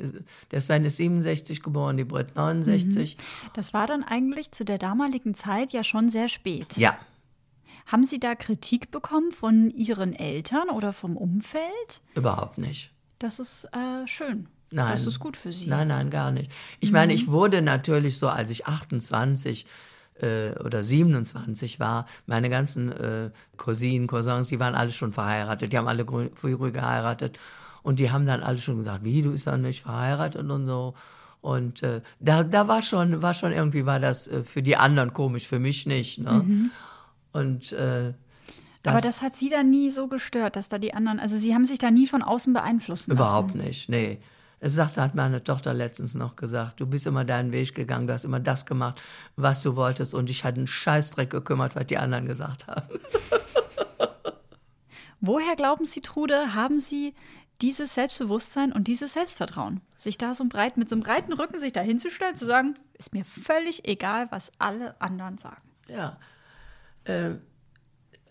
der 0.51 0.61
Sven 0.61 0.85
ist 0.85 0.97
67 0.97 1.62
geboren, 1.62 1.97
die 1.97 2.05
Brit 2.05 2.37
69. 2.37 3.17
Mhm. 3.17 3.23
Das 3.55 3.73
war 3.73 3.87
dann 3.87 4.05
eigentlich 4.05 4.53
zu 4.53 4.65
der 4.65 4.79
damaligen 4.79 5.35
Zeit 5.35 5.73
ja 5.73 5.83
schon 5.83 6.11
sehr 6.11 6.29
spät. 6.29 6.77
Ja. 6.77 6.99
Haben 7.87 8.05
Sie 8.05 8.21
da 8.21 8.35
Kritik 8.35 8.91
bekommen 8.91 9.33
von 9.33 9.71
Ihren 9.71 10.15
Eltern 10.15 10.69
oder 10.69 10.93
vom 10.93 11.17
Umfeld? 11.17 12.01
Überhaupt 12.15 12.59
nicht. 12.59 12.91
Das 13.19 13.39
ist 13.39 13.65
äh, 13.73 14.07
schön. 14.07 14.49
Nein. 14.71 14.91
Das 14.91 15.07
ist 15.07 15.19
gut 15.19 15.37
für 15.37 15.53
Sie. 15.53 15.67
Nein, 15.67 15.89
nein, 15.89 16.11
gar 16.11 16.31
nicht. 16.31 16.51
Ich 16.81 16.91
mhm. 16.91 16.95
meine, 16.95 17.15
ich 17.15 17.29
wurde 17.29 17.62
natürlich 17.62 18.19
so, 18.19 18.29
als 18.29 18.51
ich 18.51 18.67
28 18.67 19.67
äh, 20.21 20.51
oder 20.61 20.83
27 20.83 21.81
war, 21.81 22.07
meine 22.27 22.51
ganzen 22.51 22.93
äh, 22.93 23.31
Cousinen, 23.57 24.07
Cousins, 24.07 24.49
die 24.49 24.61
waren 24.61 24.75
alle 24.75 24.93
schon 24.93 25.12
verheiratet, 25.12 25.73
die 25.73 25.79
haben 25.79 25.89
alle 25.89 26.07
früh 26.35 26.57
geheiratet 26.73 27.39
und 27.83 27.99
die 27.99 28.11
haben 28.11 28.27
dann 28.27 28.43
alle 28.43 28.59
schon 28.59 28.79
gesagt, 28.79 29.05
wie, 29.05 29.23
du 29.23 29.33
bist 29.33 29.47
doch 29.47 29.57
nicht 29.57 29.83
verheiratet 29.83 30.49
und 30.49 30.67
so. 30.67 30.95
Und 31.41 31.83
äh, 31.83 32.01
da, 32.21 32.43
da 32.43 32.69
war 32.69 32.83
schon, 32.83 33.21
war 33.21 33.35
schon 33.35 33.53
irgendwie, 33.53 33.85
war 33.85 34.01
das 34.01 34.27
äh, 34.27 34.45
für 34.45 34.62
die 34.62 34.77
anderen 34.77 35.12
komisch, 35.12 35.47
für 35.47 35.59
mich 35.59 35.85
nicht. 35.85 36.19
Ne? 36.19 36.33
Mhm. 36.33 36.71
Und 37.33 37.73
äh, 37.73 38.15
das 38.83 38.93
Aber 38.93 39.03
das 39.03 39.21
hat 39.21 39.37
Sie 39.37 39.49
da 39.51 39.62
nie 39.62 39.91
so 39.91 40.09
gestört, 40.09 40.57
dass 40.57 40.69
da 40.69 40.79
die 40.79 40.95
anderen, 40.95 41.19
also 41.19 41.37
Sie 41.37 41.55
haben 41.55 41.65
sich 41.65 41.79
da 41.79 41.91
nie 41.91 42.07
von 42.07 42.23
außen 42.23 42.53
beeinflussen 42.53 43.11
lassen? 43.11 43.21
Überhaupt 43.21 43.55
nicht, 43.55 43.89
nee. 43.89 44.19
Es 44.65 44.77
sagt, 44.77 44.97
hat 44.97 45.15
meine 45.15 45.45
Tochter 45.45 45.75
letztens 45.75 46.15
noch 46.15 46.37
gesagt, 46.37 46.81
du 46.81 46.87
bist 46.87 47.07
immer 47.07 47.27
deinen 47.27 47.53
Weg 47.53 47.75
gegangen, 47.75 48.07
du 48.07 48.15
hast 48.15 48.25
immer 48.25 48.41
das 48.41 48.65
gemacht, 48.65 48.99
was 49.37 49.61
du 49.61 49.77
wolltest 49.77 50.15
und 50.15 50.31
ich 50.31 50.43
hatte 50.43 50.57
einen 50.57 50.67
Scheißdreck 50.67 51.29
gekümmert, 51.29 51.77
was 51.77 51.87
die 51.87 51.99
anderen 51.99 52.25
gesagt 52.25 52.67
haben. 52.67 52.89
Woher 55.21 55.55
glauben 55.55 55.85
Sie, 55.85 56.01
Trude, 56.01 56.55
haben 56.55 56.81
Sie 56.81 57.12
dieses 57.61 57.93
Selbstbewusstsein 57.93 58.73
und 58.73 58.89
dieses 58.89 59.12
Selbstvertrauen, 59.12 59.83
sich 59.97 60.17
da 60.17 60.33
so 60.33 60.47
breit 60.47 60.79
mit 60.79 60.89
so 60.89 60.95
einem 60.95 61.03
breiten 61.03 61.35
Rücken 61.35 61.61
sich 61.61 61.75
da 61.75 61.83
hinzustellen, 61.83 62.35
zu 62.35 62.47
sagen, 62.47 62.73
ist 62.95 63.12
mir 63.12 63.27
völlig 63.27 63.87
egal, 63.87 64.29
was 64.31 64.51
alle 64.59 64.99
anderen 64.99 65.37
sagen. 65.37 65.61
Ja, 65.89 66.19
äh, 67.05 67.33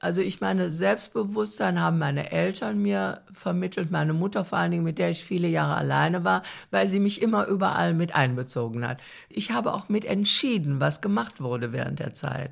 also 0.03 0.21
ich 0.21 0.41
meine, 0.41 0.69
Selbstbewusstsein 0.69 1.79
haben 1.79 1.97
meine 1.97 2.31
Eltern 2.31 2.81
mir 2.81 3.21
vermittelt, 3.31 3.89
meine 3.89 4.13
Mutter 4.13 4.43
vor 4.43 4.57
allen 4.57 4.71
Dingen, 4.71 4.83
mit 4.83 4.99
der 4.99 5.09
ich 5.09 5.23
viele 5.23 5.47
Jahre 5.47 5.75
alleine 5.75 6.23
war, 6.23 6.43
weil 6.71 6.91
sie 6.91 6.99
mich 6.99 7.21
immer 7.21 7.47
überall 7.47 7.93
mit 7.93 8.13
einbezogen 8.13 8.87
hat. 8.87 9.01
Ich 9.29 9.51
habe 9.51 9.73
auch 9.73 9.87
mit 9.87 10.05
entschieden, 10.05 10.79
was 10.81 11.01
gemacht 11.01 11.41
wurde 11.41 11.71
während 11.71 11.99
der 11.99 12.13
Zeit. 12.13 12.51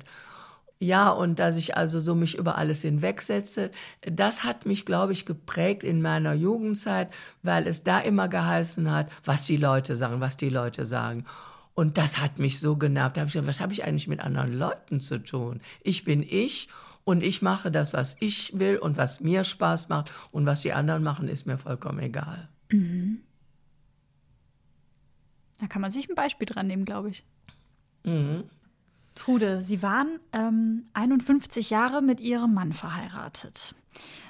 Ja, 0.78 1.10
und 1.10 1.38
dass 1.38 1.56
ich 1.56 1.76
also 1.76 2.00
so 2.00 2.14
mich 2.14 2.36
über 2.38 2.58
alles 2.58 2.82
hinwegsetze, 2.82 3.70
das 4.00 4.42
hat 4.42 4.66
mich, 4.66 4.84
glaube 4.84 5.12
ich, 5.12 5.26
geprägt 5.26 5.84
in 5.84 6.02
meiner 6.02 6.32
Jugendzeit, 6.32 7.08
weil 7.42 7.68
es 7.68 7.84
da 7.84 8.00
immer 8.00 8.28
geheißen 8.28 8.90
hat, 8.90 9.08
was 9.24 9.44
die 9.44 9.58
Leute 9.58 9.96
sagen, 9.96 10.20
was 10.20 10.36
die 10.36 10.48
Leute 10.48 10.86
sagen. 10.86 11.24
Und 11.74 11.98
das 11.98 12.18
hat 12.18 12.38
mich 12.38 12.58
so 12.58 12.76
genervt. 12.76 13.16
Da 13.16 13.20
habe 13.20 13.28
ich 13.28 13.34
gedacht, 13.34 13.48
was 13.48 13.60
habe 13.60 13.72
ich 13.72 13.84
eigentlich 13.84 14.08
mit 14.08 14.20
anderen 14.20 14.52
Leuten 14.54 15.00
zu 15.00 15.22
tun? 15.22 15.60
Ich 15.82 16.04
bin 16.04 16.22
ich 16.22 16.68
und 17.04 17.22
ich 17.22 17.42
mache 17.42 17.70
das, 17.70 17.92
was 17.92 18.16
ich 18.20 18.58
will 18.58 18.76
und 18.78 18.96
was 18.96 19.20
mir 19.20 19.44
Spaß 19.44 19.88
macht 19.88 20.10
und 20.30 20.46
was 20.46 20.62
die 20.62 20.72
anderen 20.72 21.02
machen, 21.02 21.28
ist 21.28 21.46
mir 21.46 21.58
vollkommen 21.58 21.98
egal. 21.98 22.48
Mhm. 22.70 23.22
Da 25.58 25.66
kann 25.66 25.82
man 25.82 25.90
sich 25.90 26.08
ein 26.08 26.14
Beispiel 26.14 26.46
dran 26.46 26.66
nehmen, 26.66 26.84
glaube 26.84 27.10
ich. 27.10 27.24
Mhm. 28.04 28.44
Trude, 29.14 29.60
Sie 29.60 29.82
waren 29.82 30.18
ähm, 30.32 30.84
51 30.94 31.70
Jahre 31.70 32.02
mit 32.02 32.20
Ihrem 32.20 32.54
Mann 32.54 32.72
verheiratet. 32.72 33.74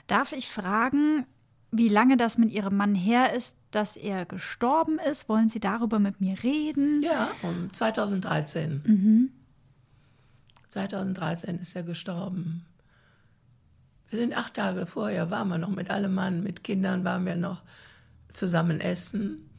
Darf 0.07 0.33
ich 0.33 0.49
fragen, 0.49 1.25
wie 1.71 1.89
lange 1.89 2.17
das 2.17 2.37
mit 2.37 2.51
Ihrem 2.51 2.77
Mann 2.77 2.95
her 2.95 3.33
ist, 3.33 3.55
dass 3.71 3.97
er 3.97 4.27
gestorben 4.27 4.99
ist? 4.99 5.29
Wollen 5.29 5.49
Sie 5.49 5.61
darüber 5.61 5.99
mit 5.99 6.21
mir 6.21 6.43
reden? 6.43 7.03
Ja, 7.03 7.31
um 7.43 7.73
2013. 7.73 8.83
Mhm. 8.85 9.31
2013 10.73 11.59
ist 11.59 11.77
er 11.77 11.83
gestorben. 11.83 12.65
Wir 14.09 14.19
sind 14.19 14.35
acht 14.35 14.55
Tage 14.55 14.87
vorher, 14.87 15.31
waren 15.31 15.49
wir 15.49 15.59
noch 15.59 15.69
mit 15.69 15.91
allem 15.91 16.15
Mann, 16.15 16.43
mit 16.43 16.65
Kindern 16.65 17.05
waren 17.05 17.27
wir 17.27 17.37
noch 17.37 17.63
zusammen 18.29 18.81
essen. 18.81 19.51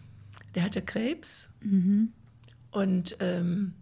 Der 0.55 0.64
hatte 0.64 0.82
Krebs. 0.82 1.49
Mhm. 1.61 2.14
Und 2.72 3.16
ähm, 3.20 3.76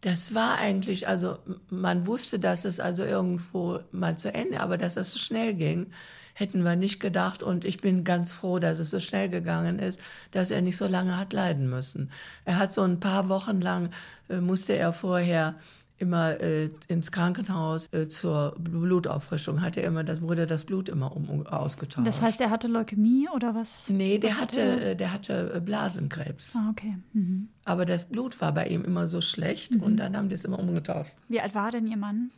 das 0.00 0.34
war 0.34 0.58
eigentlich, 0.58 1.06
also 1.06 1.38
man 1.70 2.08
wusste, 2.08 2.40
dass 2.40 2.64
es 2.64 2.80
also 2.80 3.04
irgendwo 3.04 3.78
mal 3.92 4.18
zu 4.18 4.34
Ende, 4.34 4.58
aber 4.60 4.78
dass 4.78 4.96
es 4.96 5.12
so 5.12 5.20
schnell 5.20 5.54
ging, 5.54 5.92
hätten 6.34 6.62
wir 6.62 6.76
nicht 6.76 7.00
gedacht. 7.00 7.42
Und 7.42 7.64
ich 7.64 7.80
bin 7.80 8.04
ganz 8.04 8.32
froh, 8.32 8.58
dass 8.58 8.78
es 8.78 8.90
so 8.90 9.00
schnell 9.00 9.28
gegangen 9.28 9.78
ist, 9.78 10.00
dass 10.30 10.50
er 10.50 10.62
nicht 10.62 10.76
so 10.76 10.86
lange 10.86 11.16
hat 11.18 11.32
leiden 11.32 11.68
müssen. 11.68 12.10
Er 12.44 12.58
hat 12.58 12.72
so 12.72 12.82
ein 12.82 13.00
paar 13.00 13.28
Wochen 13.28 13.60
lang, 13.60 13.90
äh, 14.28 14.40
musste 14.40 14.74
er 14.74 14.92
vorher 14.92 15.54
immer 16.02 16.40
äh, 16.40 16.68
ins 16.88 17.12
Krankenhaus 17.12 17.86
äh, 17.92 18.08
zur 18.08 18.56
Blutauffrischung 18.58 19.62
hatte 19.62 19.80
er 19.80 19.86
immer, 19.86 20.02
das 20.02 20.20
wurde 20.20 20.48
das 20.48 20.64
Blut 20.64 20.88
immer 20.88 21.14
um, 21.14 21.30
um, 21.30 21.46
ausgetauscht. 21.46 22.06
Das 22.06 22.20
heißt, 22.20 22.40
er 22.40 22.50
hatte 22.50 22.66
Leukämie 22.66 23.28
oder 23.32 23.54
was? 23.54 23.88
Nee, 23.88 24.18
der 24.18 24.32
was 24.32 24.40
hatte, 24.40 24.72
hatte 24.72 24.84
äh, 24.84 24.96
der 24.96 25.12
hatte 25.12 25.52
äh, 25.54 25.60
Blasenkrebs. 25.60 26.56
Ah, 26.56 26.70
okay. 26.70 26.96
Mhm. 27.12 27.48
Aber 27.64 27.86
das 27.86 28.04
Blut 28.06 28.40
war 28.40 28.52
bei 28.52 28.66
ihm 28.66 28.84
immer 28.84 29.06
so 29.06 29.20
schlecht 29.20 29.76
mhm. 29.76 29.82
und 29.82 29.96
dann 29.96 30.16
haben 30.16 30.28
die 30.28 30.34
es 30.34 30.44
immer 30.44 30.58
umgetauscht. 30.58 31.14
Wie 31.28 31.40
alt 31.40 31.54
war 31.54 31.70
denn 31.70 31.86
Ihr 31.86 31.96
Mann, 31.96 32.32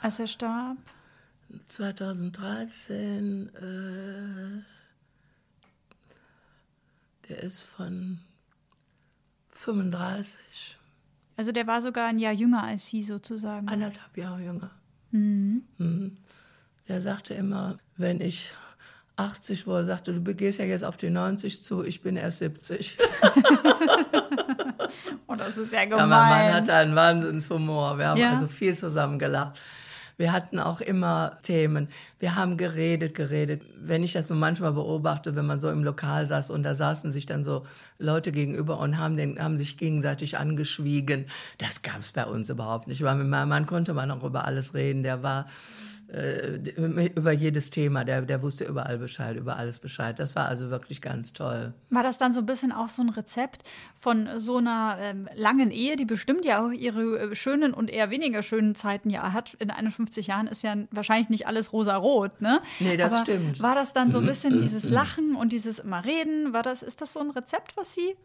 als 0.00 0.18
er 0.18 0.26
starb? 0.26 0.78
2013, 1.66 3.50
äh, 3.54 4.62
der 7.28 7.42
ist 7.42 7.62
von 7.62 8.20
35. 9.50 10.78
Also 11.36 11.52
der 11.52 11.66
war 11.66 11.82
sogar 11.82 12.08
ein 12.08 12.18
Jahr 12.18 12.32
jünger 12.32 12.64
als 12.64 12.88
Sie 12.88 13.02
sozusagen. 13.02 13.68
Eineinhalb 13.68 14.16
Jahre 14.16 14.42
jünger. 14.42 14.70
Mhm. 15.10 15.62
Mhm. 15.78 16.16
Der 16.88 17.00
sagte 17.00 17.34
immer, 17.34 17.78
wenn 17.96 18.20
ich 18.20 18.52
80 19.16 19.66
war, 19.66 19.84
sagte, 19.84 20.12
du 20.14 20.34
gehst 20.34 20.58
ja 20.58 20.64
jetzt 20.64 20.84
auf 20.84 20.96
die 20.96 21.10
90 21.10 21.64
zu, 21.64 21.84
ich 21.84 22.02
bin 22.02 22.16
erst 22.16 22.38
70. 22.38 22.98
oh, 25.26 25.34
das 25.34 25.58
ist 25.58 25.70
sehr 25.70 25.86
gemein. 25.86 25.98
Ja, 25.98 26.06
mein 26.06 26.28
Mann 26.28 26.54
hatte 26.54 26.74
einen 26.74 26.94
Wahnsinnshumor. 26.94 27.98
Wir 27.98 28.08
haben 28.08 28.20
ja. 28.20 28.32
also 28.32 28.46
viel 28.46 28.76
zusammen 28.76 29.18
gelacht. 29.18 29.58
Wir 30.18 30.32
hatten 30.32 30.58
auch 30.58 30.80
immer 30.80 31.38
Themen. 31.42 31.88
Wir 32.18 32.34
haben 32.34 32.56
geredet, 32.56 33.14
geredet. 33.14 33.62
Wenn 33.80 34.02
ich 34.02 34.12
das 34.12 34.28
manchmal 34.28 34.72
beobachte, 34.72 35.36
wenn 35.36 35.46
man 35.46 35.60
so 35.60 35.70
im 35.70 35.84
Lokal 35.84 36.26
saß 36.26 36.50
und 36.50 36.64
da 36.64 36.74
saßen 36.74 37.12
sich 37.12 37.24
dann 37.24 37.44
so 37.44 37.64
Leute 38.00 38.32
gegenüber 38.32 38.80
und 38.80 38.98
haben, 38.98 39.16
den, 39.16 39.40
haben 39.40 39.58
sich 39.58 39.78
gegenseitig 39.78 40.36
angeschwiegen, 40.36 41.26
das 41.58 41.82
gab 41.82 42.00
es 42.00 42.10
bei 42.10 42.26
uns 42.26 42.50
überhaupt 42.50 42.88
nicht. 42.88 43.02
Weil 43.02 43.14
mit 43.14 43.28
meinem 43.28 43.48
Mann 43.48 43.66
konnte 43.66 43.94
man 43.94 44.10
auch 44.10 44.24
über 44.24 44.44
alles 44.44 44.74
reden. 44.74 45.04
Der 45.04 45.22
war 45.22 45.46
äh, 46.08 46.56
über 47.14 47.32
jedes 47.32 47.70
Thema. 47.70 48.04
Der, 48.04 48.22
der 48.22 48.42
wusste 48.42 48.64
überall 48.64 48.98
Bescheid, 48.98 49.36
über 49.36 49.56
alles 49.56 49.78
Bescheid. 49.78 50.18
Das 50.18 50.34
war 50.34 50.46
also 50.46 50.70
wirklich 50.70 51.02
ganz 51.02 51.32
toll. 51.32 51.74
War 51.90 52.02
das 52.02 52.16
dann 52.16 52.32
so 52.32 52.40
ein 52.40 52.46
bisschen 52.46 52.72
auch 52.72 52.88
so 52.88 53.02
ein 53.02 53.10
Rezept 53.10 53.62
von 53.96 54.28
so 54.36 54.56
einer 54.56 54.96
ähm, 55.00 55.28
langen 55.34 55.70
Ehe, 55.70 55.96
die 55.96 56.06
bestimmt 56.06 56.44
ja 56.44 56.64
auch 56.64 56.70
ihre 56.70 57.18
äh, 57.18 57.36
schönen 57.36 57.74
und 57.74 57.90
eher 57.90 58.10
weniger 58.10 58.42
schönen 58.42 58.74
Zeiten 58.74 59.10
ja 59.10 59.32
hat? 59.32 59.54
In 59.58 59.70
51 59.70 60.28
Jahren 60.28 60.46
ist 60.46 60.62
ja 60.62 60.76
wahrscheinlich 60.90 61.28
nicht 61.28 61.46
alles 61.46 61.72
rosa-rot, 61.72 62.40
ne? 62.40 62.62
Nee, 62.80 62.96
das 62.96 63.12
Aber 63.12 63.22
stimmt. 63.24 63.60
War 63.60 63.74
das 63.74 63.92
dann 63.92 64.10
so 64.10 64.18
ein 64.18 64.26
bisschen 64.26 64.58
dieses 64.60 64.88
Lachen 64.88 65.34
und 65.34 65.52
dieses 65.52 65.78
immer 65.78 66.04
reden? 66.04 66.52
War 66.52 66.62
das, 66.62 66.82
ist 66.82 67.02
das 67.02 67.12
so 67.12 67.20
ein 67.20 67.30
Rezept, 67.30 67.76
was 67.76 67.94
Sie 67.94 68.16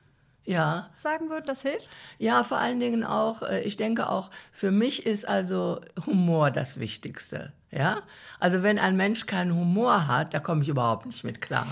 ja. 0.46 0.90
sagen 0.94 1.30
würden, 1.30 1.46
das 1.46 1.62
hilft? 1.62 1.90
Ja, 2.20 2.44
vor 2.44 2.58
allen 2.58 2.80
Dingen 2.80 3.04
auch, 3.04 3.42
äh, 3.44 3.62
ich 3.62 3.78
denke 3.78 4.10
auch, 4.10 4.30
für 4.52 4.72
mich 4.72 5.06
ist 5.06 5.28
also 5.28 5.80
Humor 6.06 6.52
das 6.52 6.80
Wichtigste. 6.80 7.54
Ja? 7.72 7.98
Also 8.40 8.64
wenn 8.64 8.80
ein 8.80 8.96
Mensch 8.98 9.26
keinen 9.26 9.56
Humor 9.56 10.08
hat, 10.08 10.34
da 10.34 10.40
komme 10.40 10.62
ich 10.64 10.70
überhaupt 10.70 11.06
nicht 11.06 11.24
mit 11.24 11.42
klar. 11.42 11.66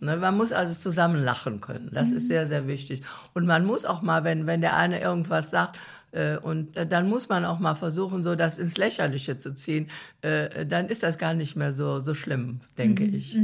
Ne, 0.00 0.16
man 0.16 0.36
muss 0.36 0.52
also 0.52 0.74
zusammen 0.74 1.22
lachen 1.24 1.60
können. 1.60 1.90
Das 1.92 2.10
mhm. 2.10 2.16
ist 2.18 2.26
sehr, 2.26 2.46
sehr 2.46 2.66
wichtig. 2.66 3.02
Und 3.32 3.46
man 3.46 3.64
muss 3.64 3.84
auch 3.84 4.02
mal, 4.02 4.24
wenn, 4.24 4.46
wenn 4.46 4.60
der 4.60 4.76
eine 4.76 5.00
irgendwas 5.00 5.50
sagt, 5.50 5.78
Äh, 6.14 6.38
und 6.38 6.76
äh, 6.76 6.86
dann 6.86 7.08
muss 7.08 7.28
man 7.28 7.44
auch 7.44 7.58
mal 7.58 7.74
versuchen, 7.74 8.22
so 8.22 8.36
das 8.36 8.58
ins 8.58 8.76
Lächerliche 8.76 9.36
zu 9.38 9.52
ziehen. 9.52 9.88
Äh, 10.22 10.64
dann 10.64 10.86
ist 10.88 11.02
das 11.02 11.18
gar 11.18 11.34
nicht 11.34 11.56
mehr 11.56 11.72
so, 11.72 11.98
so 11.98 12.14
schlimm, 12.14 12.60
denke 12.78 13.02
Mhm, 13.02 13.14
ich. 13.14 13.36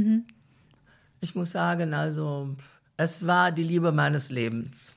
Ich 1.19 1.35
muss 1.35 1.51
sagen, 1.51 1.93
also 1.93 2.55
es 3.01 3.25
war 3.25 3.51
die 3.51 3.63
Liebe 3.63 3.91
meines 3.91 4.29
Lebens. 4.29 4.93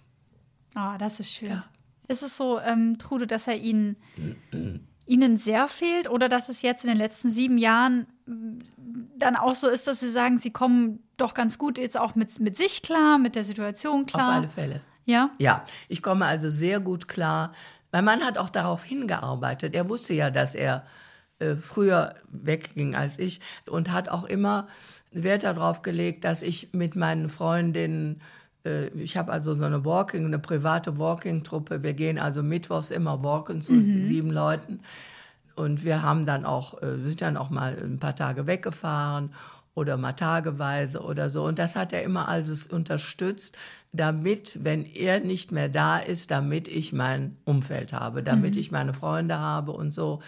Ah, 0.74 0.98
das 0.98 1.20
ist 1.20 1.30
schön. 1.30 1.50
Ja. 1.50 1.64
Ist 2.08 2.22
es 2.22 2.36
so, 2.36 2.60
ähm, 2.60 2.98
Trude, 2.98 3.26
dass 3.26 3.46
er 3.46 3.56
Ihnen, 3.56 3.96
Ihnen 5.06 5.38
sehr 5.38 5.68
fehlt 5.68 6.10
oder 6.10 6.28
dass 6.28 6.48
es 6.48 6.62
jetzt 6.62 6.84
in 6.84 6.88
den 6.88 6.98
letzten 6.98 7.30
sieben 7.30 7.56
Jahren 7.58 8.06
m, 8.26 8.58
dann 9.16 9.36
auch 9.36 9.54
so 9.54 9.68
ist, 9.68 9.86
dass 9.86 10.00
Sie 10.00 10.10
sagen, 10.10 10.38
Sie 10.38 10.50
kommen 10.50 11.02
doch 11.16 11.34
ganz 11.34 11.58
gut 11.58 11.78
jetzt 11.78 11.98
auch 11.98 12.14
mit, 12.14 12.40
mit 12.40 12.56
sich 12.56 12.82
klar, 12.82 13.18
mit 13.18 13.36
der 13.36 13.44
Situation 13.44 14.06
klar? 14.06 14.30
Auf 14.30 14.34
alle 14.34 14.48
Fälle. 14.48 14.80
Ja? 15.06 15.30
Ja, 15.38 15.64
ich 15.88 16.02
komme 16.02 16.26
also 16.26 16.50
sehr 16.50 16.80
gut 16.80 17.08
klar. 17.08 17.52
Mein 17.92 18.04
Mann 18.04 18.24
hat 18.24 18.38
auch 18.38 18.50
darauf 18.50 18.84
hingearbeitet. 18.84 19.74
Er 19.74 19.88
wusste 19.88 20.14
ja, 20.14 20.30
dass 20.30 20.54
er 20.54 20.84
äh, 21.38 21.56
früher 21.56 22.16
wegging 22.28 22.94
als 22.94 23.18
ich 23.18 23.40
und 23.68 23.92
hat 23.92 24.08
auch 24.08 24.24
immer 24.24 24.68
Wert 25.14 25.44
darauf 25.44 25.82
gelegt, 25.82 26.24
dass 26.24 26.42
ich 26.42 26.68
mit 26.72 26.96
meinen 26.96 27.28
Freundinnen, 27.28 28.20
äh, 28.64 28.88
ich 28.88 29.16
habe 29.16 29.32
also 29.32 29.54
so 29.54 29.64
eine 29.64 29.84
Walking, 29.84 30.26
eine 30.26 30.38
private 30.38 30.98
Walking-Truppe. 30.98 31.82
Wir 31.82 31.94
gehen 31.94 32.18
also 32.18 32.42
mittwochs 32.42 32.90
immer 32.90 33.22
walken 33.22 33.62
zu 33.62 33.78
sieben 33.80 34.30
Leuten. 34.30 34.80
Und 35.56 35.84
wir 35.84 36.02
haben 36.02 36.26
dann 36.26 36.44
auch, 36.44 36.82
äh, 36.82 36.98
sind 36.98 37.22
dann 37.22 37.36
auch 37.36 37.50
mal 37.50 37.76
ein 37.80 37.98
paar 37.98 38.16
Tage 38.16 38.46
weggefahren 38.46 39.30
oder 39.74 39.96
mal 39.96 40.12
tageweise 40.12 41.00
oder 41.00 41.30
so. 41.30 41.44
Und 41.44 41.58
das 41.58 41.76
hat 41.76 41.92
er 41.92 42.02
immer 42.02 42.28
alles 42.28 42.66
unterstützt, 42.66 43.56
damit, 43.92 44.58
wenn 44.62 44.84
er 44.84 45.20
nicht 45.20 45.52
mehr 45.52 45.68
da 45.68 45.98
ist, 45.98 46.30
damit 46.30 46.68
ich 46.68 46.92
mein 46.92 47.36
Umfeld 47.44 47.92
habe, 47.92 48.22
damit 48.22 48.56
ich 48.56 48.72
meine 48.72 48.94
Freunde 48.94 49.38
habe 49.38 49.72
und 49.72 49.92
so. 49.92 50.20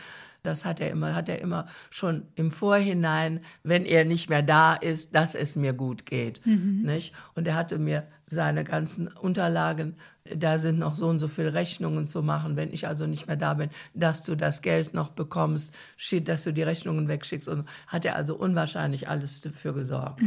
Das 0.46 0.64
hat 0.64 0.80
er 0.80 0.90
immer, 0.90 1.14
hat 1.14 1.28
er 1.28 1.40
immer 1.40 1.66
schon 1.90 2.22
im 2.36 2.50
Vorhinein, 2.50 3.40
wenn 3.62 3.84
er 3.84 4.04
nicht 4.04 4.30
mehr 4.30 4.42
da 4.42 4.74
ist, 4.74 5.14
dass 5.14 5.34
es 5.34 5.56
mir 5.56 5.72
gut 5.72 6.06
geht, 6.06 6.40
nicht? 6.46 7.14
Und 7.34 7.46
er 7.48 7.54
hatte 7.54 7.78
mir 7.78 8.06
seine 8.26 8.64
ganzen 8.64 9.08
Unterlagen, 9.08 9.96
da 10.34 10.58
sind 10.58 10.78
noch 10.78 10.94
so 10.94 11.06
und 11.06 11.18
so 11.18 11.28
viele 11.28 11.54
Rechnungen 11.54 12.08
zu 12.08 12.22
machen, 12.22 12.56
wenn 12.56 12.72
ich 12.72 12.86
also 12.86 13.06
nicht 13.06 13.26
mehr 13.26 13.36
da 13.36 13.54
bin, 13.54 13.70
dass 13.94 14.22
du 14.22 14.36
das 14.36 14.62
Geld 14.62 14.94
noch 14.94 15.10
bekommst, 15.10 15.74
dass 16.22 16.44
du 16.44 16.52
die 16.52 16.62
Rechnungen 16.62 17.08
wegschickst 17.08 17.48
und 17.48 17.66
hat 17.86 18.04
er 18.04 18.16
also 18.16 18.36
unwahrscheinlich 18.36 19.08
alles 19.08 19.40
dafür 19.40 19.72
gesorgt. 19.72 20.22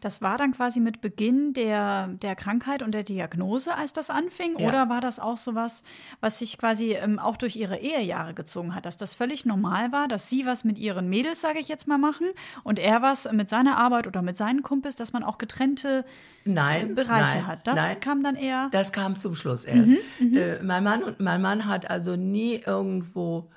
Das 0.00 0.22
war 0.22 0.38
dann 0.38 0.52
quasi 0.52 0.80
mit 0.80 1.00
Beginn 1.00 1.52
der, 1.52 2.08
der 2.08 2.34
Krankheit 2.34 2.82
und 2.82 2.92
der 2.92 3.02
Diagnose, 3.02 3.74
als 3.74 3.92
das 3.92 4.10
anfing? 4.10 4.58
Ja. 4.58 4.68
Oder 4.68 4.88
war 4.88 5.00
das 5.00 5.18
auch 5.18 5.36
sowas, 5.36 5.82
was 6.20 6.38
sich 6.38 6.58
quasi 6.58 6.92
ähm, 6.92 7.18
auch 7.18 7.36
durch 7.36 7.56
Ihre 7.56 7.78
Ehejahre 7.78 8.34
gezogen 8.34 8.74
hat, 8.74 8.86
dass 8.86 8.96
das 8.96 9.14
völlig 9.14 9.44
normal 9.44 9.92
war, 9.92 10.08
dass 10.08 10.28
Sie 10.28 10.46
was 10.46 10.64
mit 10.64 10.78
Ihren 10.78 11.08
Mädels, 11.08 11.40
sage 11.40 11.58
ich 11.58 11.68
jetzt 11.68 11.86
mal, 11.86 11.98
machen 11.98 12.26
und 12.64 12.78
er 12.78 13.02
was 13.02 13.30
mit 13.32 13.48
seiner 13.48 13.78
Arbeit 13.78 14.06
oder 14.06 14.22
mit 14.22 14.36
seinen 14.36 14.62
Kumpels, 14.62 14.96
dass 14.96 15.12
man 15.12 15.22
auch 15.22 15.38
getrennte 15.38 16.04
Nein, 16.46 16.94
Bereiche 16.94 17.38
nein, 17.38 17.46
hat? 17.46 17.66
Das 17.66 17.76
nein. 17.76 18.00
kam 18.00 18.22
dann 18.22 18.36
eher. 18.36 18.68
Das 18.70 18.92
kam 18.92 19.16
zum 19.16 19.34
Schluss 19.36 19.64
erst. 19.64 19.92
Äh, 20.20 20.62
mein, 20.62 20.82
Mann 20.82 21.02
und, 21.02 21.20
mein 21.20 21.40
Mann 21.40 21.66
hat 21.66 21.90
also 21.90 22.16
nie 22.16 22.56
irgendwo, 22.66 23.50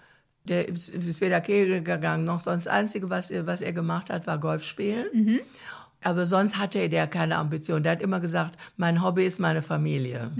der 0.44 0.68
ist, 0.68 0.90
ist 0.90 1.22
weder 1.22 1.42
Kegel 1.42 1.82
gegangen 1.82 2.24
noch 2.26 2.40
sonst. 2.40 2.66
Das 2.66 2.74
Einzige, 2.74 3.10
was 3.10 3.32
er, 3.32 3.48
was 3.48 3.62
er 3.62 3.74
gemacht 3.74 4.10
hat, 4.10 4.28
war 4.28 4.40
Golf 4.40 4.64
spielen. 4.64 5.08
Aber 6.02 6.26
sonst 6.26 6.58
hatte 6.58 6.88
der 6.88 7.08
keine 7.08 7.36
Ambition. 7.38 7.84
Der 7.84 7.94
hat 7.94 8.02
immer 8.02 8.20
gesagt, 8.22 8.58
mein 8.78 9.04
Hobby 9.04 9.26
ist 9.26 9.40
meine 9.40 9.62
Familie. 9.62 10.32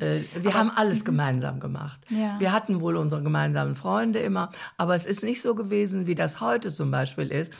Äh, 0.00 0.42
wir 0.42 0.54
haben 0.54 0.70
alles 0.74 1.04
gemeinsam 1.04 1.60
gemacht. 1.60 2.00
Ja. 2.08 2.40
Wir 2.40 2.52
hatten 2.52 2.80
wohl 2.80 2.96
unsere 2.96 3.22
gemeinsamen 3.22 3.76
Freunde 3.76 4.18
immer, 4.18 4.50
aber 4.76 4.96
es 4.96 5.06
ist 5.06 5.22
nicht 5.22 5.42
so 5.42 5.54
gewesen, 5.54 6.06
wie 6.06 6.16
das 6.16 6.40
heute 6.40 6.72
zum 6.72 6.90
Beispiel 6.90 7.28
ist, 7.28 7.52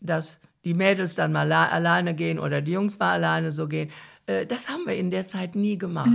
dass 0.00 0.38
die 0.64 0.74
Mädels 0.74 1.14
dann 1.14 1.32
mal 1.32 1.50
alleine 1.50 2.14
gehen 2.14 2.38
oder 2.38 2.60
die 2.60 2.72
Jungs 2.72 2.98
mal 2.98 3.12
alleine 3.12 3.50
so 3.50 3.66
gehen. 3.66 3.90
Äh, 4.26 4.46
Das 4.46 4.68
haben 4.68 4.86
wir 4.86 4.94
in 4.96 5.10
der 5.10 5.26
Zeit 5.26 5.54
nie 5.56 5.78
gemacht. 5.78 6.10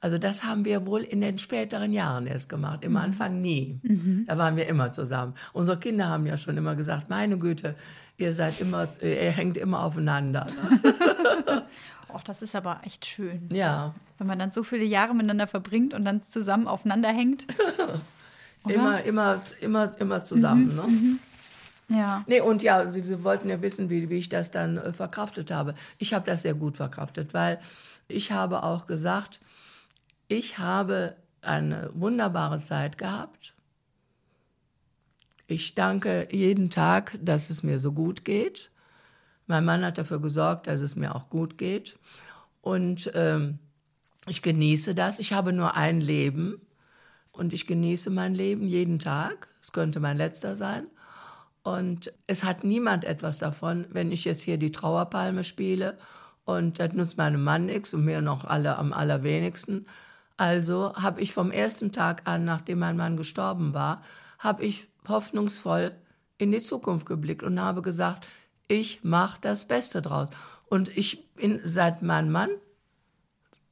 Also 0.00 0.18
das 0.18 0.44
haben 0.44 0.64
wir 0.64 0.86
wohl 0.86 1.02
in 1.02 1.20
den 1.20 1.38
späteren 1.38 1.92
Jahren 1.92 2.26
erst 2.26 2.48
gemacht. 2.48 2.84
Im 2.84 2.96
Anfang 2.96 3.40
nie. 3.40 3.80
Da 4.26 4.38
waren 4.38 4.56
wir 4.56 4.66
immer 4.68 4.92
zusammen. 4.92 5.34
Unsere 5.52 5.78
Kinder 5.78 6.08
haben 6.08 6.26
ja 6.26 6.36
schon 6.38 6.56
immer 6.56 6.76
gesagt, 6.76 7.08
meine 7.10 7.38
Güte, 7.38 7.74
ihr 8.18 8.32
seid 8.32 8.60
immer, 8.60 8.88
äh, 9.02 9.26
ihr 9.26 9.30
hängt 9.32 9.56
immer 9.56 9.82
aufeinander. 9.82 10.46
Och, 12.08 12.22
das 12.22 12.40
ist 12.42 12.54
aber 12.54 12.80
echt 12.84 13.04
schön. 13.06 13.48
Ja, 13.52 13.94
Wenn 14.18 14.26
man 14.28 14.38
dann 14.38 14.50
so 14.50 14.62
viele 14.62 14.84
Jahre 14.84 15.14
miteinander 15.14 15.46
verbringt 15.46 15.92
und 15.92 16.04
dann 16.04 16.22
zusammen 16.22 16.66
aufeinander 16.68 17.10
hängt. 17.10 17.46
Immer, 18.68 19.04
immer, 19.04 19.42
immer, 19.60 19.92
immer 20.00 20.24
zusammen. 20.24 20.74
Ne? 20.74 21.18
Ja. 21.88 22.24
Nee, 22.26 22.40
und 22.40 22.62
ja, 22.62 22.90
Sie, 22.90 23.02
Sie 23.02 23.22
wollten 23.22 23.48
ja 23.48 23.62
wissen, 23.62 23.90
wie, 23.90 24.10
wie 24.10 24.18
ich 24.18 24.28
das 24.28 24.50
dann 24.50 24.76
äh, 24.76 24.92
verkraftet 24.92 25.50
habe. 25.52 25.74
Ich 25.98 26.14
habe 26.14 26.26
das 26.26 26.42
sehr 26.42 26.54
gut 26.54 26.76
verkraftet, 26.76 27.32
weil 27.32 27.60
ich 28.08 28.32
habe 28.32 28.62
auch 28.64 28.86
gesagt, 28.86 29.40
ich 30.28 30.58
habe 30.58 31.16
eine 31.42 31.90
wunderbare 31.94 32.60
Zeit 32.60 32.98
gehabt. 32.98 33.54
Ich 35.46 35.76
danke 35.76 36.28
jeden 36.32 36.70
Tag, 36.70 37.18
dass 37.22 37.50
es 37.50 37.62
mir 37.62 37.78
so 37.78 37.92
gut 37.92 38.24
geht. 38.24 38.70
Mein 39.46 39.64
Mann 39.64 39.84
hat 39.84 39.96
dafür 39.96 40.20
gesorgt, 40.20 40.66
dass 40.66 40.80
es 40.80 40.96
mir 40.96 41.14
auch 41.14 41.30
gut 41.30 41.56
geht. 41.56 41.96
Und 42.62 43.12
ähm, 43.14 43.60
ich 44.26 44.42
genieße 44.42 44.96
das. 44.96 45.20
Ich 45.20 45.32
habe 45.32 45.52
nur 45.52 45.76
ein 45.76 46.00
Leben 46.00 46.60
und 47.30 47.52
ich 47.52 47.68
genieße 47.68 48.10
mein 48.10 48.34
Leben 48.34 48.66
jeden 48.66 48.98
Tag. 48.98 49.48
Es 49.62 49.70
könnte 49.70 50.00
mein 50.00 50.16
letzter 50.16 50.56
sein. 50.56 50.88
Und 51.66 52.12
es 52.28 52.44
hat 52.44 52.62
niemand 52.62 53.04
etwas 53.04 53.40
davon, 53.40 53.88
wenn 53.90 54.12
ich 54.12 54.24
jetzt 54.24 54.42
hier 54.42 54.56
die 54.56 54.70
Trauerpalme 54.70 55.42
spiele. 55.42 55.98
Und 56.44 56.78
das 56.78 56.92
nutzt 56.92 57.16
meinem 57.16 57.42
Mann 57.42 57.66
nichts 57.66 57.92
und 57.92 58.04
mir 58.04 58.20
noch 58.20 58.44
alle 58.44 58.78
am 58.78 58.92
allerwenigsten. 58.92 59.86
Also 60.36 60.94
habe 60.94 61.20
ich 61.20 61.32
vom 61.32 61.50
ersten 61.50 61.90
Tag 61.90 62.22
an, 62.28 62.44
nachdem 62.44 62.78
mein 62.78 62.96
Mann 62.96 63.16
gestorben 63.16 63.74
war, 63.74 64.00
habe 64.38 64.64
ich 64.64 64.86
hoffnungsvoll 65.08 65.90
in 66.38 66.52
die 66.52 66.60
Zukunft 66.60 67.04
geblickt 67.04 67.42
und 67.42 67.58
habe 67.58 67.82
gesagt, 67.82 68.28
ich 68.68 69.02
mache 69.02 69.40
das 69.40 69.66
Beste 69.66 70.02
draus. 70.02 70.28
Und 70.66 70.96
ich 70.96 71.32
bin, 71.34 71.60
seit 71.64 72.00
mein 72.00 72.30
Mann 72.30 72.50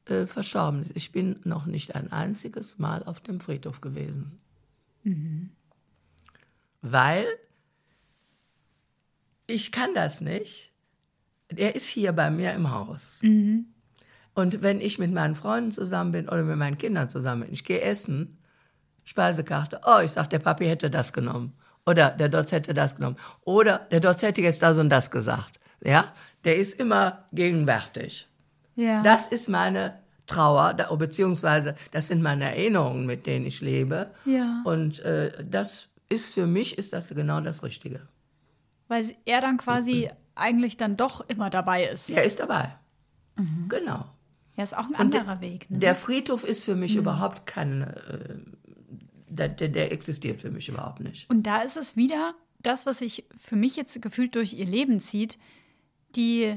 äh, 0.07 0.26
verstorben 0.26 0.80
ist, 0.80 0.97
ich 0.97 1.12
bin 1.12 1.36
noch 1.45 1.66
nicht 1.66 1.95
ein 1.95 2.11
einziges 2.11 2.76
Mal 2.76 3.05
auf 3.05 3.20
dem 3.20 3.38
Friedhof 3.38 3.80
gewesen. 3.80 4.40
Weil 6.82 7.26
ich 9.47 9.72
kann 9.72 9.95
das 9.95 10.20
nicht. 10.20 10.72
Er 11.55 11.74
ist 11.74 11.86
hier 11.88 12.12
bei 12.12 12.30
mir 12.30 12.53
im 12.53 12.70
Haus. 12.70 13.20
Und 14.34 14.62
wenn 14.62 14.80
ich 14.80 14.99
mit 14.99 15.12
meinen 15.12 15.34
Freunden 15.34 15.70
zusammen 15.70 16.12
bin 16.12 16.28
oder 16.28 16.42
mit 16.42 16.57
meinen 16.57 16.78
Kindern 16.78 17.09
zusammen 17.09 17.42
bin, 17.42 17.53
ich 17.53 17.64
gehe 17.64 17.80
essen, 17.80 18.38
Speisekarte, 19.05 19.80
oh, 19.86 20.01
ich 20.03 20.12
sag, 20.12 20.30
der 20.30 20.38
Papi 20.38 20.66
hätte 20.66 20.90
das 20.90 21.12
genommen. 21.12 21.53
Oder 21.86 22.11
der 22.11 22.30
Dotz 22.30 22.51
hätte 22.53 22.72
das 22.74 22.97
genommen. 22.97 23.16
Oder 23.42 23.78
der 23.90 24.01
Dotz 24.01 24.22
hätte 24.22 24.40
jetzt 24.40 24.62
das 24.62 24.78
und 24.78 24.88
das 24.88 25.11
gesagt. 25.11 25.61
Ja, 25.84 26.12
der 26.45 26.57
ist 26.57 26.80
immer 26.80 27.24
gegenwärtig. 27.32 28.26
Ja. 28.74 29.03
Das 29.03 29.27
ist 29.27 29.48
meine 29.48 29.98
Trauer, 30.27 30.73
da- 30.73 30.93
beziehungsweise 30.94 31.74
das 31.90 32.06
sind 32.06 32.23
meine 32.23 32.47
Erinnerungen, 32.47 33.05
mit 33.05 33.27
denen 33.27 33.44
ich 33.44 33.60
lebe. 33.60 34.10
Ja. 34.24 34.62
Und 34.64 35.01
äh, 35.01 35.44
das 35.44 35.89
ist 36.09 36.32
für 36.32 36.47
mich 36.47 36.78
ist 36.78 36.94
das 36.94 37.09
genau 37.09 37.40
das 37.40 37.62
Richtige. 37.62 38.09
Weil 38.89 39.16
er 39.24 39.40
dann 39.40 39.56
quasi 39.56 40.11
eigentlich 40.35 40.77
dann 40.77 40.97
doch 40.97 41.27
immer 41.28 41.51
dabei 41.51 41.86
ist. 41.86 42.11
Er 42.11 42.24
ist 42.24 42.40
dabei. 42.40 42.77
Genau. 43.69 44.05
Ja, 44.56 44.62
ist 44.62 44.77
auch 44.77 44.86
ein 44.86 44.94
anderer 44.94 45.40
Weg. 45.40 45.69
Ne? 45.70 45.78
Der 45.78 45.97
Friedhof 45.97 46.44
ist 46.44 46.65
für 46.65 46.77
mich 46.77 46.97
überhaupt 46.97 47.47
kein, 47.47 47.82
äh, 47.82 48.36
der, 49.28 49.48
der, 49.48 49.69
der 49.69 49.93
existiert 49.93 50.40
für 50.40 50.51
mich 50.51 50.69
überhaupt 50.69 51.01
nicht. 51.01 51.28
Und 51.28 51.44
da 51.44 51.62
ist 51.62 51.77
es 51.77 51.97
wieder 51.97 52.35
das, 52.61 52.86
was 52.86 52.98
sich 52.98 53.27
für 53.36 53.56
mich 53.56 53.77
jetzt 53.77 54.01
gefühlt 54.01 54.36
durch 54.36 54.55
ihr 54.55 54.66
Leben 54.66 55.01
zieht, 55.01 55.39
die 56.15 56.56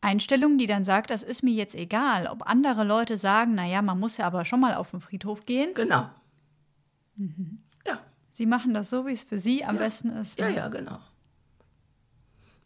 Einstellung, 0.00 0.58
die 0.58 0.66
dann 0.66 0.84
sagt, 0.84 1.10
das 1.10 1.22
ist 1.22 1.42
mir 1.42 1.54
jetzt 1.54 1.74
egal, 1.74 2.26
ob 2.26 2.48
andere 2.48 2.84
Leute 2.84 3.16
sagen, 3.16 3.54
naja, 3.54 3.80
man 3.80 3.98
muss 3.98 4.16
ja 4.16 4.26
aber 4.26 4.44
schon 4.44 4.60
mal 4.60 4.74
auf 4.74 4.90
den 4.90 5.00
Friedhof 5.00 5.46
gehen. 5.46 5.72
Genau. 5.74 6.10
Ja, 7.86 8.00
Sie 8.32 8.46
machen 8.46 8.74
das 8.74 8.90
so, 8.90 9.06
wie 9.06 9.12
es 9.12 9.24
für 9.24 9.38
sie 9.38 9.64
am 9.64 9.78
besten 9.78 10.10
ist. 10.10 10.38
ja, 10.38 10.48
ja, 10.48 10.68
genau. 10.68 10.98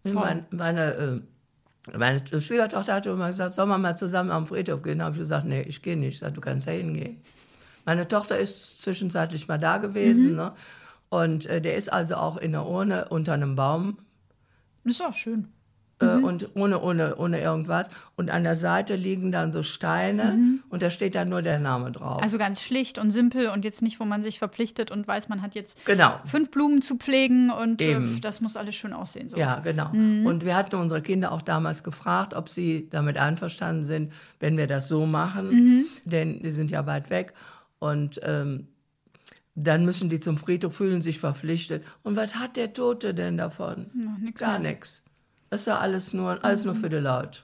Und 0.05 0.12
Toll. 0.12 0.22
Mein, 0.22 0.47
meine, 0.51 0.94
äh, 0.94 1.97
meine 1.97 2.40
Schwiegertochter 2.40 2.94
hatte 2.94 3.10
immer 3.10 3.28
gesagt, 3.28 3.55
sollen 3.55 3.68
wir 3.68 3.78
mal 3.78 3.97
zusammen 3.97 4.31
am 4.31 4.47
Friedhof 4.47 4.82
gehen? 4.82 4.98
Da 4.98 5.06
habe 5.06 5.14
ich 5.14 5.20
gesagt, 5.20 5.47
nee, 5.47 5.62
ich 5.62 5.82
gehe 5.82 5.97
nicht. 5.97 6.14
Ich 6.14 6.18
sag, 6.20 6.35
du 6.35 6.40
kannst 6.40 6.66
ja 6.66 6.72
hingehen. 6.72 7.22
Meine 7.85 8.06
Tochter 8.06 8.39
ist 8.39 8.82
zwischenzeitlich 8.82 9.48
mal 9.48 9.59
da 9.59 9.78
gewesen. 9.78 10.36
Ne? 10.36 10.52
Und 11.09 11.47
äh, 11.47 11.60
der 11.60 11.77
ist 11.77 11.93
also 11.93 12.16
auch 12.16 12.36
in 12.36 12.52
der 12.52 12.66
Urne 12.66 13.09
unter 13.09 13.32
einem 13.32 13.56
Baum. 13.56 13.98
Ist 14.85 15.02
auch 15.02 15.14
schön. 15.14 15.48
Äh, 16.01 16.06
und 16.06 16.51
ohne, 16.55 16.81
ohne, 16.81 17.16
ohne 17.16 17.40
irgendwas. 17.40 17.89
Und 18.16 18.31
an 18.31 18.43
der 18.44 18.56
Seite 18.56 18.97
liegen 18.97 19.32
dann 19.32 19.52
so 19.52 19.62
Steine 19.62 20.60
und 20.68 20.82
da 20.82 20.90
steht 20.90 21.14
dann 21.14 21.28
nur 21.28 21.43
der 21.43 21.59
Name 21.59 21.93
drauf. 21.93 22.22
Also 22.22 22.39
ganz 22.39 22.60
schlicht 22.62 22.98
und 22.98 23.10
simpel 23.10 23.48
und 23.48 23.64
jetzt 23.64 23.82
nicht, 23.82 24.01
wo 24.01 24.05
man 24.05 24.22
sich 24.22 24.39
verpflichtet 24.39 24.90
und 24.90 25.06
weiß, 25.06 25.28
man 25.28 25.43
hat 25.43 25.55
jetzt 25.55 25.85
Genau. 25.86 26.20
fünf 26.24 26.51
Blumen 26.51 26.82
zu 26.82 26.97
pflegen 26.97 27.51
und 27.51 27.81
äh, 27.81 27.93
Eben. 27.93 28.20
das 28.20 28.40
muss 28.40 28.56
alles 28.56 28.74
schön 28.74 28.93
aussehen. 28.93 29.28
So. 29.28 29.36
Ja, 29.36 29.60
genau. 29.60 29.90
Und 29.90 30.44
wir 30.44 30.56
hatten 30.56 30.77
unsere 30.77 31.02
Kinder 31.02 31.32
auch 31.32 31.43
damals 31.43 31.82
gefragt, 31.85 32.35
ob 32.35 32.48
sie 32.48 32.89
damit 32.90 33.16
einverstanden 33.18 33.85
sind, 33.85 34.12
wenn 34.39 34.56
wir 34.56 34.66
das 34.66 34.89
so 34.89 35.06
machen, 35.06 35.86
denn 36.05 36.43
die 36.43 36.51
sind 36.51 36.70
ja 36.70 36.86
weit 36.86 37.10
weg. 37.10 37.35
Und 37.78 38.20
ähm, 38.24 38.68
dann 39.55 39.85
müssen 39.85 40.09
die 40.10 40.20
zum 40.20 40.39
Friedhof, 40.39 40.74
fühlen 40.77 41.02
sich 41.02 41.18
verpflichtet. 41.18 41.85
Und 42.02 42.16
was 42.16 42.36
hat 42.36 42.56
der 42.56 42.72
Tote 42.72 43.14
denn 43.14 43.36
davon? 43.36 43.90
nix 44.20 44.40
Gar 44.40 44.59
nichts. 44.59 45.02
Das 45.51 45.62
ist 45.62 45.66
ja 45.66 45.78
alles 45.78 46.12
nur, 46.14 46.43
alles 46.44 46.64
nur 46.64 46.74
für 46.77 46.89
die 46.89 46.97
Leute. 46.97 47.40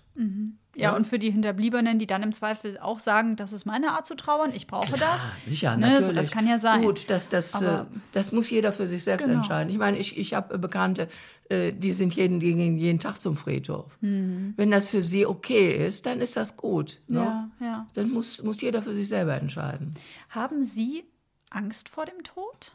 Ja, 0.77 0.95
und 0.95 1.07
für 1.07 1.19
die 1.19 1.31
Hinterbliebenen, 1.31 1.99
die 1.99 2.07
dann 2.07 2.23
im 2.23 2.33
Zweifel 2.33 2.79
auch 2.79 3.01
sagen, 3.01 3.37
das 3.37 3.53
ist 3.53 3.65
meine 3.67 3.93
Art 3.93 4.07
zu 4.07 4.15
trauern, 4.15 4.53
ich 4.55 4.67
brauche 4.67 4.97
das. 4.99 5.29
Sicher, 5.47 5.75
Ne, 5.77 5.87
natürlich. 5.89 6.07
so, 6.07 6.13
das 6.13 6.31
kann 6.31 6.47
ja 6.47 6.59
sein. 6.59 6.83
Gut, 6.83 7.11
das, 7.11 7.29
das, 7.29 7.61
äh, 7.61 7.85
das 8.13 8.31
muss 8.33 8.49
jeder 8.51 8.73
für 8.73 8.87
sich 8.87 9.03
selbst 9.03 9.25
Genau. 9.25 9.39
entscheiden. 9.39 9.71
Ich 9.71 9.79
meine, 9.79 9.99
ich, 9.99 10.17
ich 10.19 10.35
habe 10.35 10.59
Bekannte, 10.59 11.09
äh, 11.49 11.73
die 11.73 11.93
sind 11.93 12.15
jeden, 12.15 12.41
die 12.41 12.55
gehen 12.55 12.79
jeden 12.79 13.01
Tag 13.01 13.21
zum 13.21 13.37
Friedhof. 13.37 13.97
Wenn 14.01 14.71
das 14.71 14.89
für 14.89 15.03
sie 15.03 15.27
okay 15.27 15.87
ist, 15.87 16.07
dann 16.07 16.21
ist 16.21 16.37
das 16.37 16.57
gut. 16.57 17.01
Ne? 17.09 17.21
Mhm. 17.21 17.25
Ja, 17.25 17.67
ja. 17.67 17.87
Dann 17.95 18.11
muss, 18.11 18.43
muss 18.43 18.61
jeder 18.61 18.83
für 18.83 18.95
sich 18.95 19.09
selber 19.09 19.35
entscheiden. 19.35 19.95
Haben 20.31 20.63
Sie 20.63 21.05
Angst 21.51 21.89
vor 21.89 22.05
dem 22.05 22.23
Tod? 22.23 22.73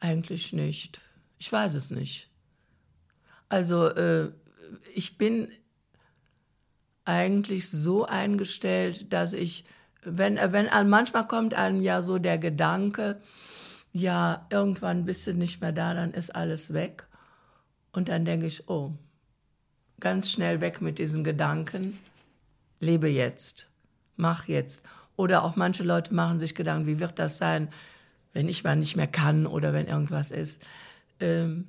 Eigentlich 0.00 0.52
nicht. 0.52 1.00
Ich 1.38 1.50
weiß 1.50 1.74
es 1.74 1.90
nicht. 1.90 2.30
Also 3.48 3.88
äh, 3.88 4.32
ich 4.94 5.18
bin 5.18 5.48
eigentlich 7.04 7.70
so 7.70 8.04
eingestellt, 8.04 9.12
dass 9.12 9.32
ich, 9.32 9.64
wenn, 10.02 10.36
wenn 10.36 10.88
manchmal 10.88 11.26
kommt 11.26 11.54
einem 11.54 11.82
ja 11.82 12.02
so 12.02 12.18
der 12.18 12.38
Gedanke, 12.38 13.20
ja, 13.92 14.46
irgendwann 14.50 15.04
bist 15.04 15.26
du 15.26 15.32
nicht 15.32 15.60
mehr 15.60 15.72
da, 15.72 15.94
dann 15.94 16.12
ist 16.12 16.34
alles 16.34 16.72
weg. 16.72 17.06
Und 17.92 18.08
dann 18.10 18.24
denke 18.26 18.46
ich, 18.46 18.68
oh, 18.68 18.92
ganz 20.00 20.30
schnell 20.30 20.60
weg 20.60 20.82
mit 20.82 20.98
diesen 20.98 21.24
Gedanken. 21.24 21.98
Lebe 22.80 23.08
jetzt. 23.08 23.68
Mach 24.16 24.48
jetzt. 24.48 24.84
Oder 25.16 25.44
auch 25.44 25.56
manche 25.56 25.82
Leute 25.82 26.12
machen 26.12 26.38
sich 26.38 26.54
Gedanken, 26.54 26.86
wie 26.86 26.98
wird 26.98 27.18
das 27.18 27.38
sein, 27.38 27.68
wenn 28.34 28.48
ich 28.48 28.64
mal 28.64 28.76
nicht 28.76 28.96
mehr 28.96 29.06
kann 29.06 29.46
oder 29.46 29.72
wenn 29.72 29.86
irgendwas 29.86 30.30
ist. 30.30 30.60
Ähm, 31.20 31.68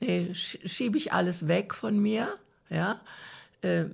nee, 0.00 0.28
sch- 0.32 0.66
schiebe 0.68 0.96
ich 0.98 1.12
alles 1.12 1.48
weg 1.48 1.74
von 1.74 1.98
mir, 1.98 2.28
ja. 2.68 3.00
Äh, 3.62 3.86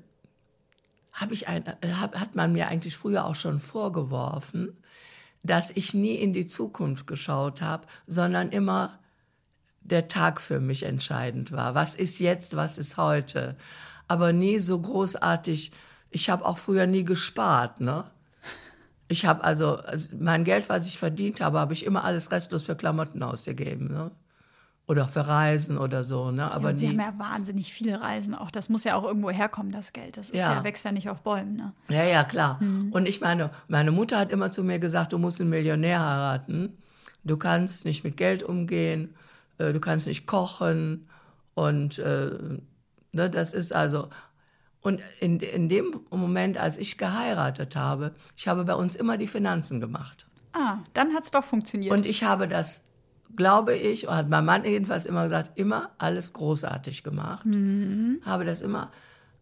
hab 1.12 1.32
ich 1.32 1.48
ein, 1.48 1.64
äh, 1.66 1.92
hab, 1.92 2.18
hat 2.18 2.34
man 2.34 2.52
mir 2.52 2.68
eigentlich 2.68 2.96
früher 2.96 3.24
auch 3.24 3.36
schon 3.36 3.60
vorgeworfen, 3.60 4.76
dass 5.42 5.70
ich 5.70 5.94
nie 5.94 6.16
in 6.16 6.32
die 6.32 6.46
Zukunft 6.46 7.06
geschaut 7.06 7.62
habe, 7.62 7.86
sondern 8.06 8.50
immer 8.50 8.98
der 9.80 10.08
Tag 10.08 10.40
für 10.40 10.60
mich 10.60 10.82
entscheidend 10.82 11.52
war. 11.52 11.74
Was 11.74 11.94
ist 11.94 12.18
jetzt, 12.18 12.56
was 12.56 12.76
ist 12.78 12.96
heute? 12.96 13.56
Aber 14.08 14.32
nie 14.32 14.58
so 14.58 14.80
großartig. 14.80 15.70
Ich 16.10 16.28
habe 16.30 16.44
auch 16.44 16.58
früher 16.58 16.86
nie 16.86 17.04
gespart, 17.04 17.80
ne? 17.80 18.10
Ich 19.08 19.24
habe 19.24 19.44
also, 19.44 19.76
also 19.76 20.14
mein 20.18 20.44
Geld, 20.44 20.68
was 20.68 20.86
ich 20.86 20.98
verdient 20.98 21.40
habe, 21.40 21.60
habe 21.60 21.72
ich 21.72 21.84
immer 21.84 22.04
alles 22.04 22.32
restlos 22.32 22.64
für 22.64 22.74
Klamotten 22.74 23.22
ausgegeben, 23.22 23.88
ne? 23.92 24.10
Oder 24.88 25.08
für 25.08 25.26
Reisen 25.26 25.78
oder 25.78 26.04
so, 26.04 26.30
ne? 26.30 26.50
Aber 26.52 26.68
und 26.68 26.76
Sie 26.78 26.86
nie, 26.86 26.92
haben 26.92 27.14
ja 27.14 27.18
wahnsinnig 27.18 27.72
viele 27.72 28.00
Reisen 28.00 28.34
auch. 28.36 28.52
Das 28.52 28.68
muss 28.68 28.84
ja 28.84 28.94
auch 28.94 29.02
irgendwo 29.04 29.30
herkommen, 29.30 29.72
das 29.72 29.92
Geld. 29.92 30.16
Das 30.16 30.30
ist 30.30 30.38
ja, 30.38 30.54
Ja. 30.54 30.64
wächst 30.64 30.84
ja 30.84 30.92
nicht 30.92 31.08
auf 31.08 31.22
Bäumen. 31.22 31.56
Ne? 31.56 31.72
Ja, 31.88 32.04
ja, 32.04 32.22
klar. 32.24 32.62
Mhm. 32.62 32.92
Und 32.92 33.06
ich 33.08 33.20
meine, 33.20 33.50
meine 33.66 33.90
Mutter 33.90 34.18
hat 34.18 34.30
immer 34.30 34.52
zu 34.52 34.62
mir 34.62 34.78
gesagt, 34.78 35.12
du 35.12 35.18
musst 35.18 35.40
einen 35.40 35.50
Millionär 35.50 36.00
heiraten. 36.00 36.78
Du 37.24 37.36
kannst 37.36 37.84
nicht 37.84 38.04
mit 38.04 38.16
Geld 38.16 38.44
umgehen, 38.44 39.16
äh, 39.58 39.72
du 39.72 39.80
kannst 39.80 40.06
nicht 40.06 40.26
kochen. 40.26 41.08
Und 41.54 41.98
äh, 41.98 42.30
ne, 43.12 43.30
das 43.30 43.52
ist 43.54 43.72
also. 43.74 44.08
Und 44.86 45.00
in, 45.18 45.40
in 45.40 45.68
dem 45.68 45.98
Moment, 46.10 46.58
als 46.58 46.78
ich 46.78 46.96
geheiratet 46.96 47.74
habe, 47.74 48.14
ich 48.36 48.46
habe 48.46 48.64
bei 48.64 48.76
uns 48.76 48.94
immer 48.94 49.16
die 49.16 49.26
Finanzen 49.26 49.80
gemacht. 49.80 50.28
Ah, 50.52 50.78
dann 50.94 51.12
hat 51.12 51.24
es 51.24 51.32
doch 51.32 51.42
funktioniert. 51.42 51.92
Und 51.92 52.06
ich 52.06 52.22
habe 52.22 52.46
das, 52.46 52.84
glaube 53.34 53.74
ich, 53.74 54.06
hat 54.06 54.28
mein 54.28 54.44
Mann 54.44 54.64
jedenfalls 54.64 55.06
immer 55.06 55.24
gesagt, 55.24 55.58
immer 55.58 55.90
alles 55.98 56.32
großartig 56.34 57.02
gemacht. 57.02 57.44
Habe 58.24 58.44
das 58.44 58.60
immer. 58.60 58.92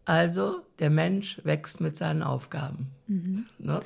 Also, 0.05 0.61
der 0.79 0.89
Mensch 0.89 1.39
wächst 1.43 1.79
mit 1.79 1.95
seinen 1.95 2.23
Aufgaben. 2.23 2.89
Ne? 3.59 3.81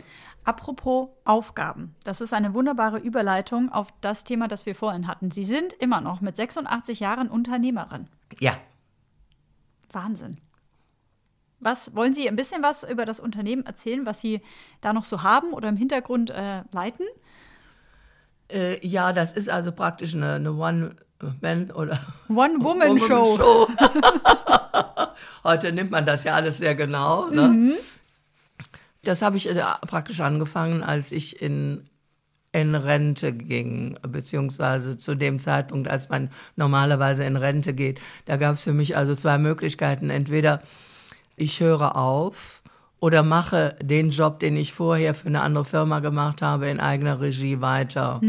Apropos 0.46 1.10
Aufgaben. 1.26 1.94
Das 2.06 2.22
ist 2.22 2.34
eine 2.34 2.54
wunderbare 2.54 3.00
Überleitung 3.00 3.70
auf 3.70 3.90
das 4.00 4.24
Thema, 4.24 4.48
das 4.48 4.66
wir 4.66 4.76
vorhin 4.76 5.08
hatten. 5.08 5.30
Sie 5.30 5.44
sind 5.44 5.74
immer 5.74 6.00
noch 6.00 6.22
mit 6.22 6.38
86 6.38 7.02
Jahren 7.02 7.28
Unternehmerin. 7.28 8.08
Ja. 8.40 8.54
Wahnsinn. 9.92 10.38
Was 11.60 11.96
wollen 11.96 12.14
Sie 12.14 12.28
ein 12.28 12.36
bisschen 12.36 12.64
was 12.64 12.84
über 12.84 13.06
das 13.06 13.20
Unternehmen 13.20 13.66
erzählen, 13.66 14.06
was 14.06 14.22
Sie 14.22 14.42
da 14.82 14.94
noch 14.94 15.06
so 15.06 15.24
haben 15.24 15.54
oder 15.54 15.70
im 15.70 15.78
Hintergrund 15.78 16.30
äh, 16.30 16.64
leiten? 16.72 17.06
Äh, 18.52 18.86
ja, 18.86 19.14
das 19.14 19.34
ist 19.34 19.50
also 19.50 19.72
praktisch 19.72 20.16
eine, 20.16 20.34
eine 20.34 20.54
One-Man- 20.54 21.72
oder 21.72 22.00
One-Woman-Show. 22.30 23.38
Show. 23.38 23.68
Heute 25.44 25.72
nimmt 25.72 25.92
man 25.92 26.06
das 26.06 26.24
ja 26.24 26.34
alles 26.34 26.58
sehr 26.58 26.76
genau. 26.76 27.28
Ne? 27.28 27.76
Das 29.04 29.22
habe 29.22 29.38
ich 29.38 29.50
äh, 29.50 29.62
praktisch 29.88 30.20
angefangen, 30.22 30.82
als 30.82 31.12
ich 31.12 31.42
in, 31.42 31.90
in 32.52 32.74
Rente 32.74 33.34
ging, 33.34 33.98
beziehungsweise 34.08 34.98
zu 34.98 35.16
dem 35.16 35.40
Zeitpunkt, 35.40 35.88
als 35.88 36.10
man 36.10 36.30
normalerweise 36.56 37.24
in 37.24 37.36
Rente 37.36 37.74
geht. 37.74 38.02
Da 38.26 38.38
gab 38.38 38.56
es 38.56 38.64
für 38.64 38.74
mich 38.74 38.98
also 38.98 39.14
zwei 39.14 39.38
Möglichkeiten. 39.38 40.10
Entweder 40.10 40.62
ich 41.40 41.60
höre 41.60 41.96
auf 41.96 42.62
oder 43.00 43.24
mache 43.24 43.76
den 43.82 44.12
Job, 44.12 44.40
den 44.40 44.58
ich 44.58 44.74
vorher 44.74 45.14
für 45.16 45.28
eine 45.28 45.42
andere 45.42 45.64
Firma 45.66 46.00
gemacht 46.00 46.42
habe, 46.42 46.68
in 46.68 46.80
eigener 46.80 47.22
Regie 47.22 47.62
weiter. 47.62 48.20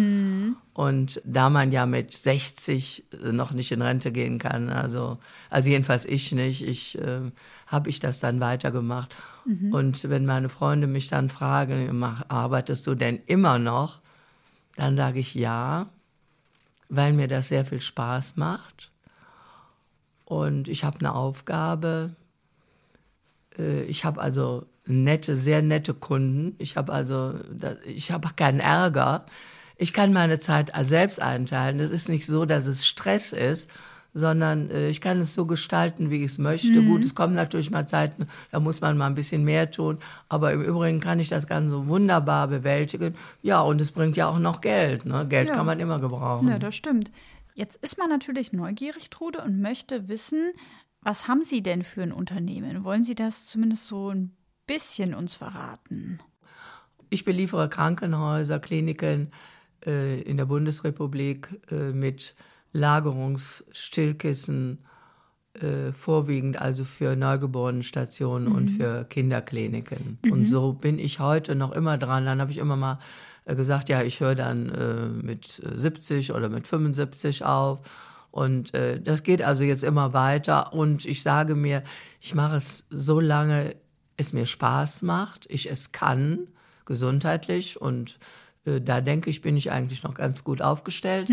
Und 0.74 1.20
da 1.24 1.50
man 1.50 1.72
ja 1.72 1.84
mit 1.86 2.12
60 2.14 3.04
noch 3.32 3.50
nicht 3.50 3.72
in 3.72 3.82
Rente 3.82 4.12
gehen 4.12 4.38
kann, 4.38 4.70
also, 4.70 5.18
also 5.50 5.68
jedenfalls 5.68 6.06
ich 6.06 6.32
nicht, 6.32 6.62
ich, 6.66 6.96
äh, 6.98 7.20
habe 7.66 7.90
ich 7.90 7.98
das 7.98 8.20
dann 8.20 8.40
weitergemacht. 8.40 9.14
Und 9.72 10.08
wenn 10.08 10.24
meine 10.24 10.48
Freunde 10.48 10.86
mich 10.86 11.08
dann 11.08 11.28
fragen, 11.30 11.98
mach, 11.98 12.22
arbeitest 12.28 12.86
du 12.86 12.94
denn 12.94 13.20
immer 13.26 13.58
noch? 13.58 13.98
Dann 14.76 14.96
sage 14.96 15.18
ich 15.18 15.34
ja, 15.34 15.88
weil 16.88 17.12
mir 17.12 17.28
das 17.28 17.48
sehr 17.48 17.66
viel 17.66 17.80
Spaß 17.80 18.36
macht. 18.36 18.90
Und 20.24 20.68
ich 20.68 20.84
habe 20.84 21.00
eine 21.00 21.14
Aufgabe. 21.14 22.14
Äh, 23.58 23.82
Ich 23.84 24.04
habe 24.04 24.20
also 24.20 24.66
nette, 24.86 25.36
sehr 25.36 25.62
nette 25.62 25.94
Kunden. 25.94 26.54
Ich 26.58 26.76
habe 26.76 26.92
also, 26.92 27.34
ich 27.86 28.10
habe 28.10 28.28
keinen 28.34 28.60
Ärger. 28.60 29.26
Ich 29.76 29.92
kann 29.92 30.12
meine 30.12 30.38
Zeit 30.38 30.72
selbst 30.82 31.20
einteilen. 31.22 31.80
Es 31.80 31.90
ist 31.90 32.08
nicht 32.08 32.26
so, 32.26 32.44
dass 32.44 32.66
es 32.66 32.86
Stress 32.86 33.32
ist, 33.32 33.70
sondern 34.12 34.68
äh, 34.70 34.88
ich 34.90 35.00
kann 35.00 35.18
es 35.20 35.34
so 35.34 35.46
gestalten, 35.46 36.10
wie 36.10 36.16
ich 36.24 36.32
es 36.32 36.38
möchte. 36.38 36.82
Gut, 36.82 37.04
es 37.04 37.14
kommen 37.14 37.34
natürlich 37.34 37.70
mal 37.70 37.86
Zeiten, 37.86 38.26
da 38.50 38.58
muss 38.60 38.80
man 38.80 38.98
mal 38.98 39.06
ein 39.06 39.14
bisschen 39.14 39.44
mehr 39.44 39.70
tun. 39.70 39.98
Aber 40.28 40.52
im 40.52 40.62
Übrigen 40.62 41.00
kann 41.00 41.20
ich 41.20 41.28
das 41.28 41.46
Ganze 41.46 41.86
wunderbar 41.86 42.48
bewältigen. 42.48 43.14
Ja, 43.42 43.60
und 43.60 43.80
es 43.80 43.92
bringt 43.92 44.16
ja 44.16 44.28
auch 44.28 44.40
noch 44.40 44.60
Geld. 44.60 45.06
Ne? 45.06 45.26
Geld 45.28 45.48
Ja. 45.48 45.54
kann 45.54 45.66
man 45.66 45.78
immer 45.80 46.00
gebrauchen. 46.00 46.48
Ja, 46.48 46.58
das 46.58 46.74
stimmt. 46.74 47.10
Jetzt 47.54 47.76
ist 47.82 47.98
man 47.98 48.08
natürlich 48.08 48.52
neugierig, 48.52 49.10
Trude, 49.10 49.42
und 49.42 49.60
möchte 49.60 50.08
wissen, 50.08 50.52
was 51.02 51.28
haben 51.28 51.44
Sie 51.44 51.62
denn 51.62 51.82
für 51.82 52.02
ein 52.02 52.12
Unternehmen? 52.12 52.84
Wollen 52.84 53.04
Sie 53.04 53.14
das 53.14 53.46
zumindest 53.46 53.86
so 53.86 54.10
ein 54.10 54.32
bisschen 54.66 55.14
uns 55.14 55.36
verraten? 55.36 56.18
Ich 57.08 57.24
beliefere 57.24 57.68
Krankenhäuser, 57.68 58.60
Kliniken 58.60 59.32
äh, 59.84 60.20
in 60.22 60.36
der 60.36 60.44
Bundesrepublik 60.44 61.48
äh, 61.70 61.92
mit 61.92 62.34
Lagerungsstillkissen, 62.72 64.78
äh, 65.54 65.92
vorwiegend 65.92 66.60
also 66.60 66.84
für 66.84 67.16
Neugeborenenstationen 67.16 68.48
und 68.48 68.70
für 68.70 69.04
Kinderkliniken. 69.04 70.18
Und 70.30 70.46
so 70.46 70.74
bin 70.74 71.00
ich 71.00 71.18
heute 71.18 71.56
noch 71.56 71.72
immer 71.72 71.98
dran. 71.98 72.26
Dann 72.26 72.40
habe 72.40 72.52
ich 72.52 72.58
immer 72.58 72.76
mal 72.76 73.00
äh, 73.44 73.56
gesagt, 73.56 73.88
ja, 73.88 74.02
ich 74.02 74.20
höre 74.20 74.36
dann 74.36 74.68
äh, 74.68 75.08
mit 75.08 75.46
70 75.46 76.32
oder 76.32 76.48
mit 76.48 76.68
75 76.68 77.44
auf. 77.44 77.80
Und 78.30 78.74
äh, 78.74 79.00
das 79.00 79.22
geht 79.22 79.42
also 79.42 79.64
jetzt 79.64 79.82
immer 79.82 80.12
weiter. 80.12 80.72
Und 80.72 81.04
ich 81.04 81.22
sage 81.22 81.54
mir, 81.54 81.82
ich 82.20 82.34
mache 82.34 82.56
es 82.56 82.86
so 82.90 83.20
lange, 83.20 83.74
es 84.16 84.32
mir 84.32 84.46
Spaß 84.46 85.02
macht, 85.02 85.46
ich 85.48 85.70
es 85.70 85.92
kann, 85.92 86.48
gesundheitlich. 86.84 87.80
Und 87.80 88.18
äh, 88.64 88.80
da 88.80 89.00
denke 89.00 89.30
ich, 89.30 89.42
bin 89.42 89.56
ich 89.56 89.70
eigentlich 89.70 90.02
noch 90.02 90.14
ganz 90.14 90.44
gut 90.44 90.62
aufgestellt. 90.62 91.28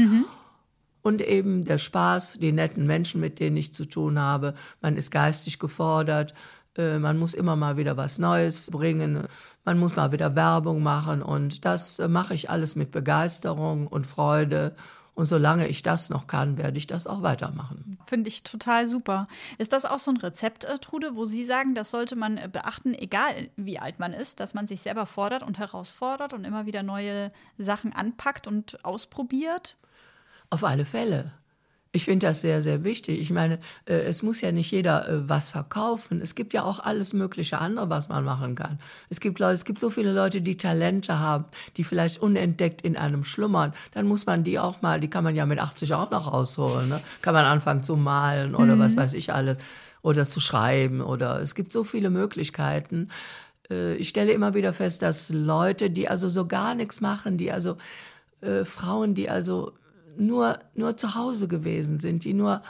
Und 1.04 1.22
eben 1.22 1.64
der 1.64 1.78
Spaß, 1.78 2.34
die 2.34 2.52
netten 2.52 2.86
Menschen, 2.86 3.22
mit 3.22 3.40
denen 3.40 3.58
ich 3.58 3.74
zu 3.74 3.86
tun 3.86 4.20
habe. 4.20 4.54
Man 4.82 4.98
ist 4.98 5.12
geistig 5.12 5.60
gefordert. 5.60 6.34
Äh, 6.78 7.00
man 7.00 7.18
muss 7.18 7.34
immer 7.34 7.56
mal 7.56 7.78
wieder 7.78 7.96
was 7.96 8.20
Neues 8.20 8.70
bringen. 8.72 9.28
Man 9.64 9.80
muss 9.80 9.96
mal 9.96 10.12
wieder 10.12 10.36
Werbung 10.36 10.84
machen. 10.84 11.22
Und 11.22 11.66
das 11.66 12.00
äh, 12.00 12.08
mache 12.08 12.34
ich 12.34 12.50
alles 12.50 12.76
mit 12.76 12.92
Begeisterung 12.92 13.88
und 13.88 14.08
Freude. 14.08 14.76
Und 15.18 15.26
solange 15.26 15.68
ich 15.68 15.82
das 15.82 16.12
noch 16.12 16.28
kann, 16.28 16.58
werde 16.60 16.78
ich 16.78 16.86
das 16.86 17.08
auch 17.08 17.24
weitermachen. 17.24 17.98
Finde 18.06 18.28
ich 18.28 18.44
total 18.44 18.88
super. 18.88 19.28
Ist 19.58 19.74
das 19.74 19.84
auch 19.84 19.98
so 19.98 20.12
ein 20.12 20.18
Rezept, 20.18 20.64
äh, 20.66 20.78
Trude, 20.78 21.16
wo 21.16 21.26
Sie 21.26 21.44
sagen, 21.44 21.74
das 21.74 21.90
sollte 21.90 22.16
man 22.16 22.40
beachten, 22.52 22.94
egal 22.94 23.50
wie 23.56 23.80
alt 23.80 23.98
man 23.98 24.14
ist, 24.14 24.40
dass 24.40 24.54
man 24.54 24.68
sich 24.68 24.82
selber 24.82 25.08
fordert 25.08 25.42
und 25.42 25.58
herausfordert 25.58 26.34
und 26.34 26.46
immer 26.46 26.68
wieder 26.68 26.84
neue 26.84 27.30
Sachen 27.58 27.94
anpackt 27.94 28.46
und 28.46 28.86
ausprobiert? 28.86 29.76
Auf 30.52 30.64
alle 30.64 30.86
Fälle. 30.86 31.32
Ich 31.98 32.06
finde 32.06 32.28
das 32.28 32.42
sehr, 32.42 32.62
sehr 32.62 32.84
wichtig. 32.84 33.20
Ich 33.20 33.32
meine, 33.32 33.58
äh, 33.86 33.96
es 33.96 34.22
muss 34.22 34.40
ja 34.42 34.52
nicht 34.52 34.70
jeder 34.70 35.10
äh, 35.10 35.28
was 35.28 35.50
verkaufen. 35.50 36.22
Es 36.22 36.36
gibt 36.36 36.54
ja 36.54 36.62
auch 36.62 36.80
alles 36.80 37.12
mögliche 37.12 37.58
andere, 37.58 37.90
was 37.90 38.08
man 38.08 38.24
machen 38.24 38.54
kann. 38.54 38.78
Es 39.10 39.20
gibt 39.20 39.40
Leute, 39.40 39.56
es 39.56 39.66
gibt 39.66 39.82
so 39.82 39.90
viele 39.90 40.14
Leute, 40.14 40.42
die 40.42 40.58
Talente 40.58 41.18
haben, 41.18 41.46
die 41.76 41.84
vielleicht 41.84 42.22
unentdeckt 42.22 42.84
in 42.84 42.98
einem 42.98 43.24
schlummern. 43.24 43.74
Dann 43.96 44.06
muss 44.06 44.28
man 44.28 44.44
die 44.44 44.60
auch 44.60 44.84
mal, 44.84 45.00
die 45.00 45.10
kann 45.10 45.24
man 45.24 45.36
ja 45.36 45.48
mit 45.48 45.58
80 45.58 45.96
auch 45.96 46.12
noch 46.12 46.32
rausholen. 46.32 46.88
Ne? 46.88 47.02
Kann 47.24 47.34
man 47.34 47.46
anfangen 47.46 47.82
zu 47.82 47.96
malen 47.96 48.54
oder 48.54 48.76
mhm. 48.76 48.80
was 48.80 48.96
weiß 48.96 49.14
ich 49.14 49.34
alles. 49.34 49.58
Oder 50.04 50.28
zu 50.28 50.40
schreiben 50.40 51.02
oder 51.02 51.42
es 51.42 51.56
gibt 51.56 51.72
so 51.72 51.84
viele 51.84 52.12
Möglichkeiten. 52.12 53.10
Äh, 53.72 53.96
ich 53.96 54.10
stelle 54.10 54.34
immer 54.34 54.54
wieder 54.54 54.72
fest, 54.72 55.02
dass 55.02 55.30
Leute, 55.30 55.90
die 55.90 56.08
also 56.08 56.30
so 56.30 56.46
gar 56.46 56.76
nichts 56.76 57.02
machen, 57.02 57.40
die 57.40 57.52
also 57.52 57.76
äh, 58.42 58.66
Frauen, 58.66 59.16
die 59.16 59.32
also 59.32 59.74
nur, 60.20 60.60
nur 60.74 60.98
zu 60.98 61.16
Hause 61.16 61.48
gewesen 61.48 62.00
sind, 62.00 62.24
die 62.24 62.34
nur, 62.34 62.62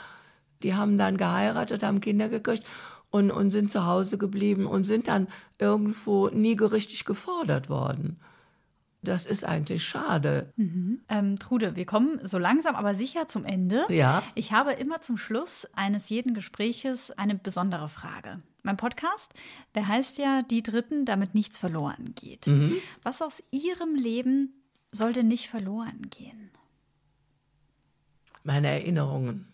die 0.62 0.74
haben 0.74 0.98
dann 0.98 1.16
geheiratet, 1.16 1.82
haben 1.82 2.00
Kinder 2.00 2.28
gekriegt 2.28 2.64
und, 3.10 3.30
und 3.30 3.50
sind 3.50 3.70
zu 3.70 3.86
Hause 3.86 4.18
geblieben 4.18 4.66
und 4.66 4.84
sind 4.84 5.08
dann 5.08 5.28
irgendwo 5.58 6.28
nie 6.28 6.54
richtig 6.54 7.04
gefordert 7.04 7.68
worden. 7.68 8.18
Das 9.02 9.26
ist 9.26 9.44
eigentlich 9.44 9.84
schade. 9.84 10.52
Mhm. 10.56 11.00
Ähm, 11.08 11.38
Trude, 11.38 11.76
wir 11.76 11.86
kommen 11.86 12.20
so 12.24 12.36
langsam 12.36 12.74
aber 12.74 12.94
sicher 12.94 13.28
zum 13.28 13.44
Ende. 13.44 13.86
Ja. 13.88 14.24
Ich 14.34 14.52
habe 14.52 14.72
immer 14.72 15.00
zum 15.00 15.16
Schluss 15.16 15.68
eines 15.72 16.08
jeden 16.08 16.34
Gespräches 16.34 17.12
eine 17.12 17.36
besondere 17.36 17.88
Frage. 17.88 18.40
Mein 18.62 18.76
Podcast, 18.76 19.32
der 19.76 19.86
heißt 19.86 20.18
ja 20.18 20.42
Die 20.42 20.62
Dritten, 20.62 21.04
damit 21.04 21.34
nichts 21.34 21.58
verloren 21.58 22.14
geht. 22.16 22.48
Mhm. 22.48 22.76
Was 23.02 23.22
aus 23.22 23.42
Ihrem 23.52 23.94
Leben 23.94 24.52
sollte 24.90 25.22
nicht 25.22 25.48
verloren 25.48 26.08
gehen? 26.10 26.50
Meine 28.44 28.68
Erinnerungen. 28.68 29.52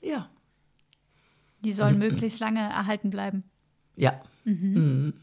Ja. 0.00 0.30
Die 1.60 1.72
sollen 1.72 1.98
möglichst 1.98 2.40
lange 2.40 2.60
erhalten 2.60 3.10
bleiben. 3.10 3.44
Ja. 3.96 4.20
Mhm. 4.44 4.74
Mhm. 4.74 5.14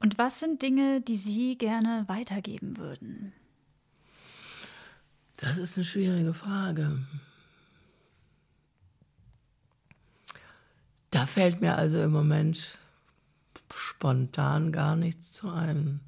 Und 0.00 0.16
was 0.16 0.38
sind 0.38 0.62
Dinge, 0.62 1.02
die 1.02 1.16
Sie 1.16 1.58
gerne 1.58 2.04
weitergeben 2.08 2.78
würden? 2.78 3.32
Das 5.36 5.58
ist 5.58 5.76
eine 5.76 5.84
schwierige 5.84 6.34
Frage. 6.34 7.04
Da 11.10 11.26
fällt 11.26 11.60
mir 11.60 11.76
also 11.76 12.00
im 12.02 12.12
Moment 12.12 12.78
spontan 13.74 14.72
gar 14.72 14.96
nichts 14.96 15.32
zu 15.32 15.50
ein. 15.50 16.00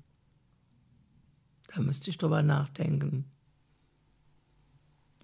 Da 1.74 1.81
müsste 1.81 2.10
ich 2.10 2.19
drüber 2.19 2.43
nachdenken. 2.43 3.32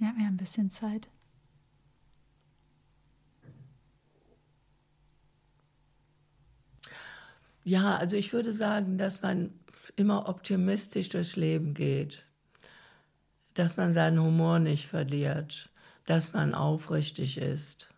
Ja, 0.00 0.12
wir 0.16 0.26
haben 0.26 0.34
ein 0.34 0.36
bisschen 0.36 0.70
Zeit. 0.70 1.08
Ja, 7.64 7.96
also 7.96 8.16
ich 8.16 8.32
würde 8.32 8.52
sagen, 8.52 8.96
dass 8.96 9.22
man 9.22 9.52
immer 9.96 10.28
optimistisch 10.28 11.08
durchs 11.08 11.36
Leben 11.36 11.74
geht, 11.74 12.24
dass 13.54 13.76
man 13.76 13.92
seinen 13.92 14.22
Humor 14.22 14.58
nicht 14.58 14.86
verliert, 14.86 15.68
dass 16.06 16.32
man 16.32 16.54
aufrichtig 16.54 17.38
ist, 17.38 17.92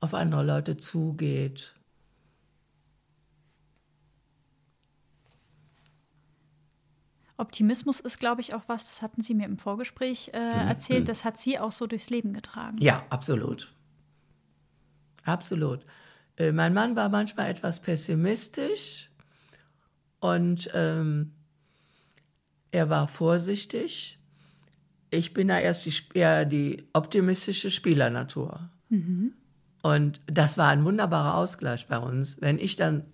auf 0.00 0.14
andere 0.14 0.44
Leute 0.44 0.76
zugeht 0.76 1.77
Optimismus 7.38 8.00
ist, 8.00 8.18
glaube 8.18 8.40
ich, 8.40 8.52
auch 8.52 8.64
was, 8.66 8.86
das 8.86 9.00
hatten 9.00 9.22
Sie 9.22 9.34
mir 9.34 9.46
im 9.46 9.58
Vorgespräch 9.58 10.32
äh, 10.34 10.38
mhm. 10.38 10.68
erzählt, 10.68 11.08
das 11.08 11.24
hat 11.24 11.38
Sie 11.38 11.58
auch 11.58 11.72
so 11.72 11.86
durchs 11.86 12.10
Leben 12.10 12.32
getragen. 12.32 12.78
Ja, 12.80 13.04
absolut. 13.10 13.72
Absolut. 15.24 15.84
Äh, 16.36 16.52
mein 16.52 16.74
Mann 16.74 16.96
war 16.96 17.08
manchmal 17.08 17.50
etwas 17.50 17.80
pessimistisch 17.80 19.10
und 20.20 20.68
ähm, 20.74 21.32
er 22.70 22.90
war 22.90 23.08
vorsichtig. 23.08 24.18
Ich 25.10 25.32
bin 25.32 25.48
da 25.48 25.58
erst 25.58 25.86
die, 25.86 25.94
eher 26.14 26.44
die 26.44 26.88
optimistische 26.92 27.70
Spielernatur. 27.70 28.68
Mhm. 28.88 29.32
Und 29.82 30.20
das 30.26 30.58
war 30.58 30.68
ein 30.68 30.84
wunderbarer 30.84 31.36
Ausgleich 31.36 31.86
bei 31.86 31.98
uns. 31.98 32.40
Wenn 32.40 32.58
ich 32.58 32.76
dann 32.76 33.04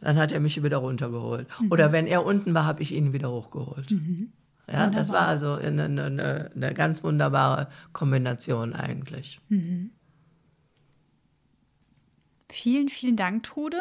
dann 0.00 0.16
hat 0.16 0.32
er 0.32 0.40
mich 0.40 0.62
wieder 0.62 0.78
runtergeholt. 0.78 1.48
Mhm. 1.60 1.72
Oder 1.72 1.92
wenn 1.92 2.06
er 2.06 2.24
unten 2.24 2.54
war, 2.54 2.64
habe 2.64 2.82
ich 2.82 2.92
ihn 2.92 3.12
wieder 3.12 3.30
hochgeholt. 3.30 3.90
Mhm. 3.90 4.32
Ja, 4.66 4.84
Wunderbar. 4.84 4.98
das 4.98 5.08
war 5.10 5.26
also 5.26 5.52
eine, 5.54 5.84
eine, 5.84 6.50
eine, 6.54 6.74
ganz 6.74 7.02
wunderbare 7.02 7.68
Kombination 7.92 8.72
eigentlich. 8.72 9.40
Mhm. 9.48 9.90
Vielen, 12.48 12.88
vielen 12.88 13.16
Dank, 13.16 13.42
Trude, 13.44 13.80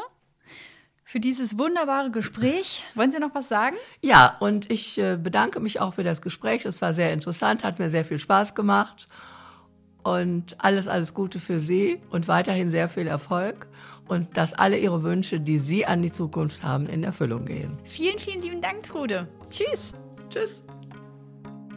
für 1.04 1.20
dieses 1.20 1.58
wunderbare 1.58 2.12
Gespräch. 2.12 2.84
Wollen 2.96 3.12
Sie 3.12 3.20
noch 3.20 3.34
was 3.34 3.50
sagen? 3.50 3.76
Ja, 4.02 4.38
und 4.40 4.72
ich 4.72 4.98
äh, 5.00 5.18
bedanke 5.18 5.60
mich 5.60 5.80
auch 5.80 5.96
für 5.96 6.04
das 6.04 6.22
Gespräch. 6.22 6.66
Es 6.66 6.82
war 6.82 6.94
sehr 6.94 7.14
interessant, 7.14 7.64
hat 7.64 7.80
mir 7.80 7.90
sehr 7.90 8.06
viel 8.06 8.20
Spaß 8.20 8.56
gemacht. 8.56 9.08
Und 10.04 10.64
alles, 10.64 10.88
alles 10.88 11.14
Gute 11.14 11.40
für 11.40 11.60
Sie 11.60 12.00
und 12.10 12.28
weiterhin 12.28 12.72
sehr 12.72 12.90
viel 12.90 13.06
Erfolg 13.06 13.68
und 14.10 14.36
dass 14.36 14.54
alle 14.54 14.78
Ihre 14.78 15.04
Wünsche, 15.04 15.40
die 15.40 15.58
Sie 15.58 15.86
an 15.86 16.02
die 16.02 16.12
Zukunft 16.12 16.64
haben, 16.64 16.88
in 16.88 17.04
Erfüllung 17.04 17.46
gehen. 17.46 17.78
Vielen, 17.86 18.18
vielen 18.18 18.42
lieben 18.42 18.62
Dank, 18.62 18.84
Trude. 18.84 19.28
Tschüss. 19.50 19.94
Tschüss. 20.30 20.64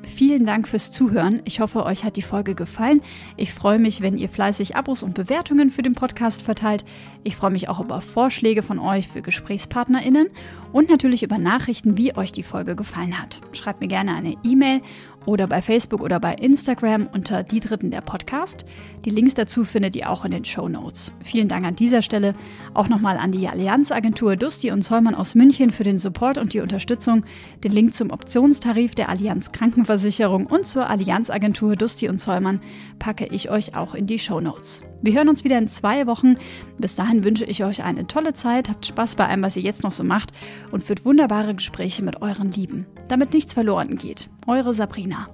Vielen 0.05 0.45
Dank 0.45 0.69
fürs 0.69 0.91
Zuhören. 0.91 1.43
Ich 1.45 1.61
hoffe, 1.61 1.85
euch 1.85 2.05
hat 2.05 2.17
die 2.17 2.23
Folge 2.23 2.55
gefallen. 2.55 3.03
Ich 3.37 3.55
freue 3.55 3.79
mich, 3.79 4.01
wenn 4.03 4.19
ihr 4.19 4.29
fleißig 4.29 4.77
Abos 4.77 5.03
und 5.03 5.15
Bewertungen 5.15 5.71
für 5.71 5.83
den 5.83 5.95
Podcast 5.95 6.43
verteilt. 6.43 6.85
Ich 7.23 7.37
freue 7.37 7.51
mich 7.51 7.69
auch 7.69 7.81
über 7.81 8.01
Vorschläge 8.01 8.63
von 8.63 8.79
euch 8.79 9.09
für 9.09 9.23
GesprächspartnerInnen 9.23 10.29
und 10.73 10.89
natürlich 10.91 11.23
über 11.23 11.39
Nachrichten, 11.39 11.97
wie 11.97 12.17
euch 12.17 12.33
die 12.33 12.43
Folge 12.43 12.75
gefallen 12.75 13.21
hat. 13.21 13.41
Schreibt 13.53 13.81
mir 13.81 13.89
gerne 13.89 14.15
eine 14.15 14.37
E-Mail 14.43 14.83
oder 15.27 15.47
bei 15.47 15.63
Facebook 15.63 16.01
oder 16.01 16.21
bei 16.21 16.35
Instagram 16.35 17.09
unter 17.13 17.43
Die 17.43 17.61
Dritten 17.61 17.91
der 17.91 18.01
Podcast. 18.01 18.65
Die 19.05 19.11
Links 19.11 19.35
dazu 19.35 19.65
findet 19.65 19.97
ihr 19.97 20.11
auch 20.11 20.25
in 20.25 20.31
den 20.31 20.45
Show 20.45 20.69
Notes. 20.69 21.13
Vielen 21.23 21.49
Dank 21.49 21.67
an 21.67 21.77
dieser 21.77 22.03
Stelle 22.03 22.35
auch 22.75 22.89
nochmal 22.89 23.17
an 23.17 23.33
die 23.33 23.49
Allianzagentur 23.49 24.37
Dusti 24.37 24.71
und 24.71 24.83
Zollmann 24.83 25.15
aus 25.15 25.35
München 25.35 25.71
für 25.71 25.85
den 25.85 25.99
Support 25.99 26.39
und 26.39 26.53
die 26.53 26.61
Unterstützung. 26.61 27.25
Den 27.65 27.73
Link 27.73 27.95
zum 27.95 28.11
Optionstarif 28.11 28.95
der 28.95 29.09
Allianz 29.09 29.53
Krankenversicherung 29.53 30.47
und 30.47 30.67
zur 30.67 30.89
Allianzagentur 30.89 31.77
Dusti 31.77 32.09
und 32.09 32.19
Zollmann 32.19 32.61
packe 32.99 33.27
ich 33.27 33.51
euch 33.51 33.75
auch 33.77 33.95
in 33.95 34.07
die 34.07 34.19
Show 34.19 34.41
Notes. 34.41 34.83
Wir 35.03 35.15
hören 35.15 35.29
uns 35.29 35.43
wieder 35.43 35.59
in 35.59 35.67
zwei 35.67 36.07
Wochen. 36.07 36.37
Bis 36.79 36.95
dahin 36.95 37.25
wünsche 37.25 37.45
ich 37.45 37.65
euch 37.65 37.83
eine 37.83 38.07
tolle 38.07 38.35
Zeit, 38.35 38.69
habt 38.69 38.87
Spaß 38.87 39.17
bei 39.17 39.27
allem, 39.27 39.43
was 39.43 39.57
ihr 39.57 39.63
jetzt 39.63 39.83
noch 39.83 39.91
so 39.91 40.05
macht 40.05 40.33
und 40.71 40.85
führt 40.85 41.05
wunderbare 41.05 41.55
Gespräche 41.55 42.05
mit 42.05 42.23
euren 42.23 42.53
Lieben, 42.53 42.87
damit 43.09 43.35
nichts 43.35 43.53
verloren 43.53 43.99
geht. 43.99 44.31
Eure 44.47 44.73
Sabrina. 44.73 45.29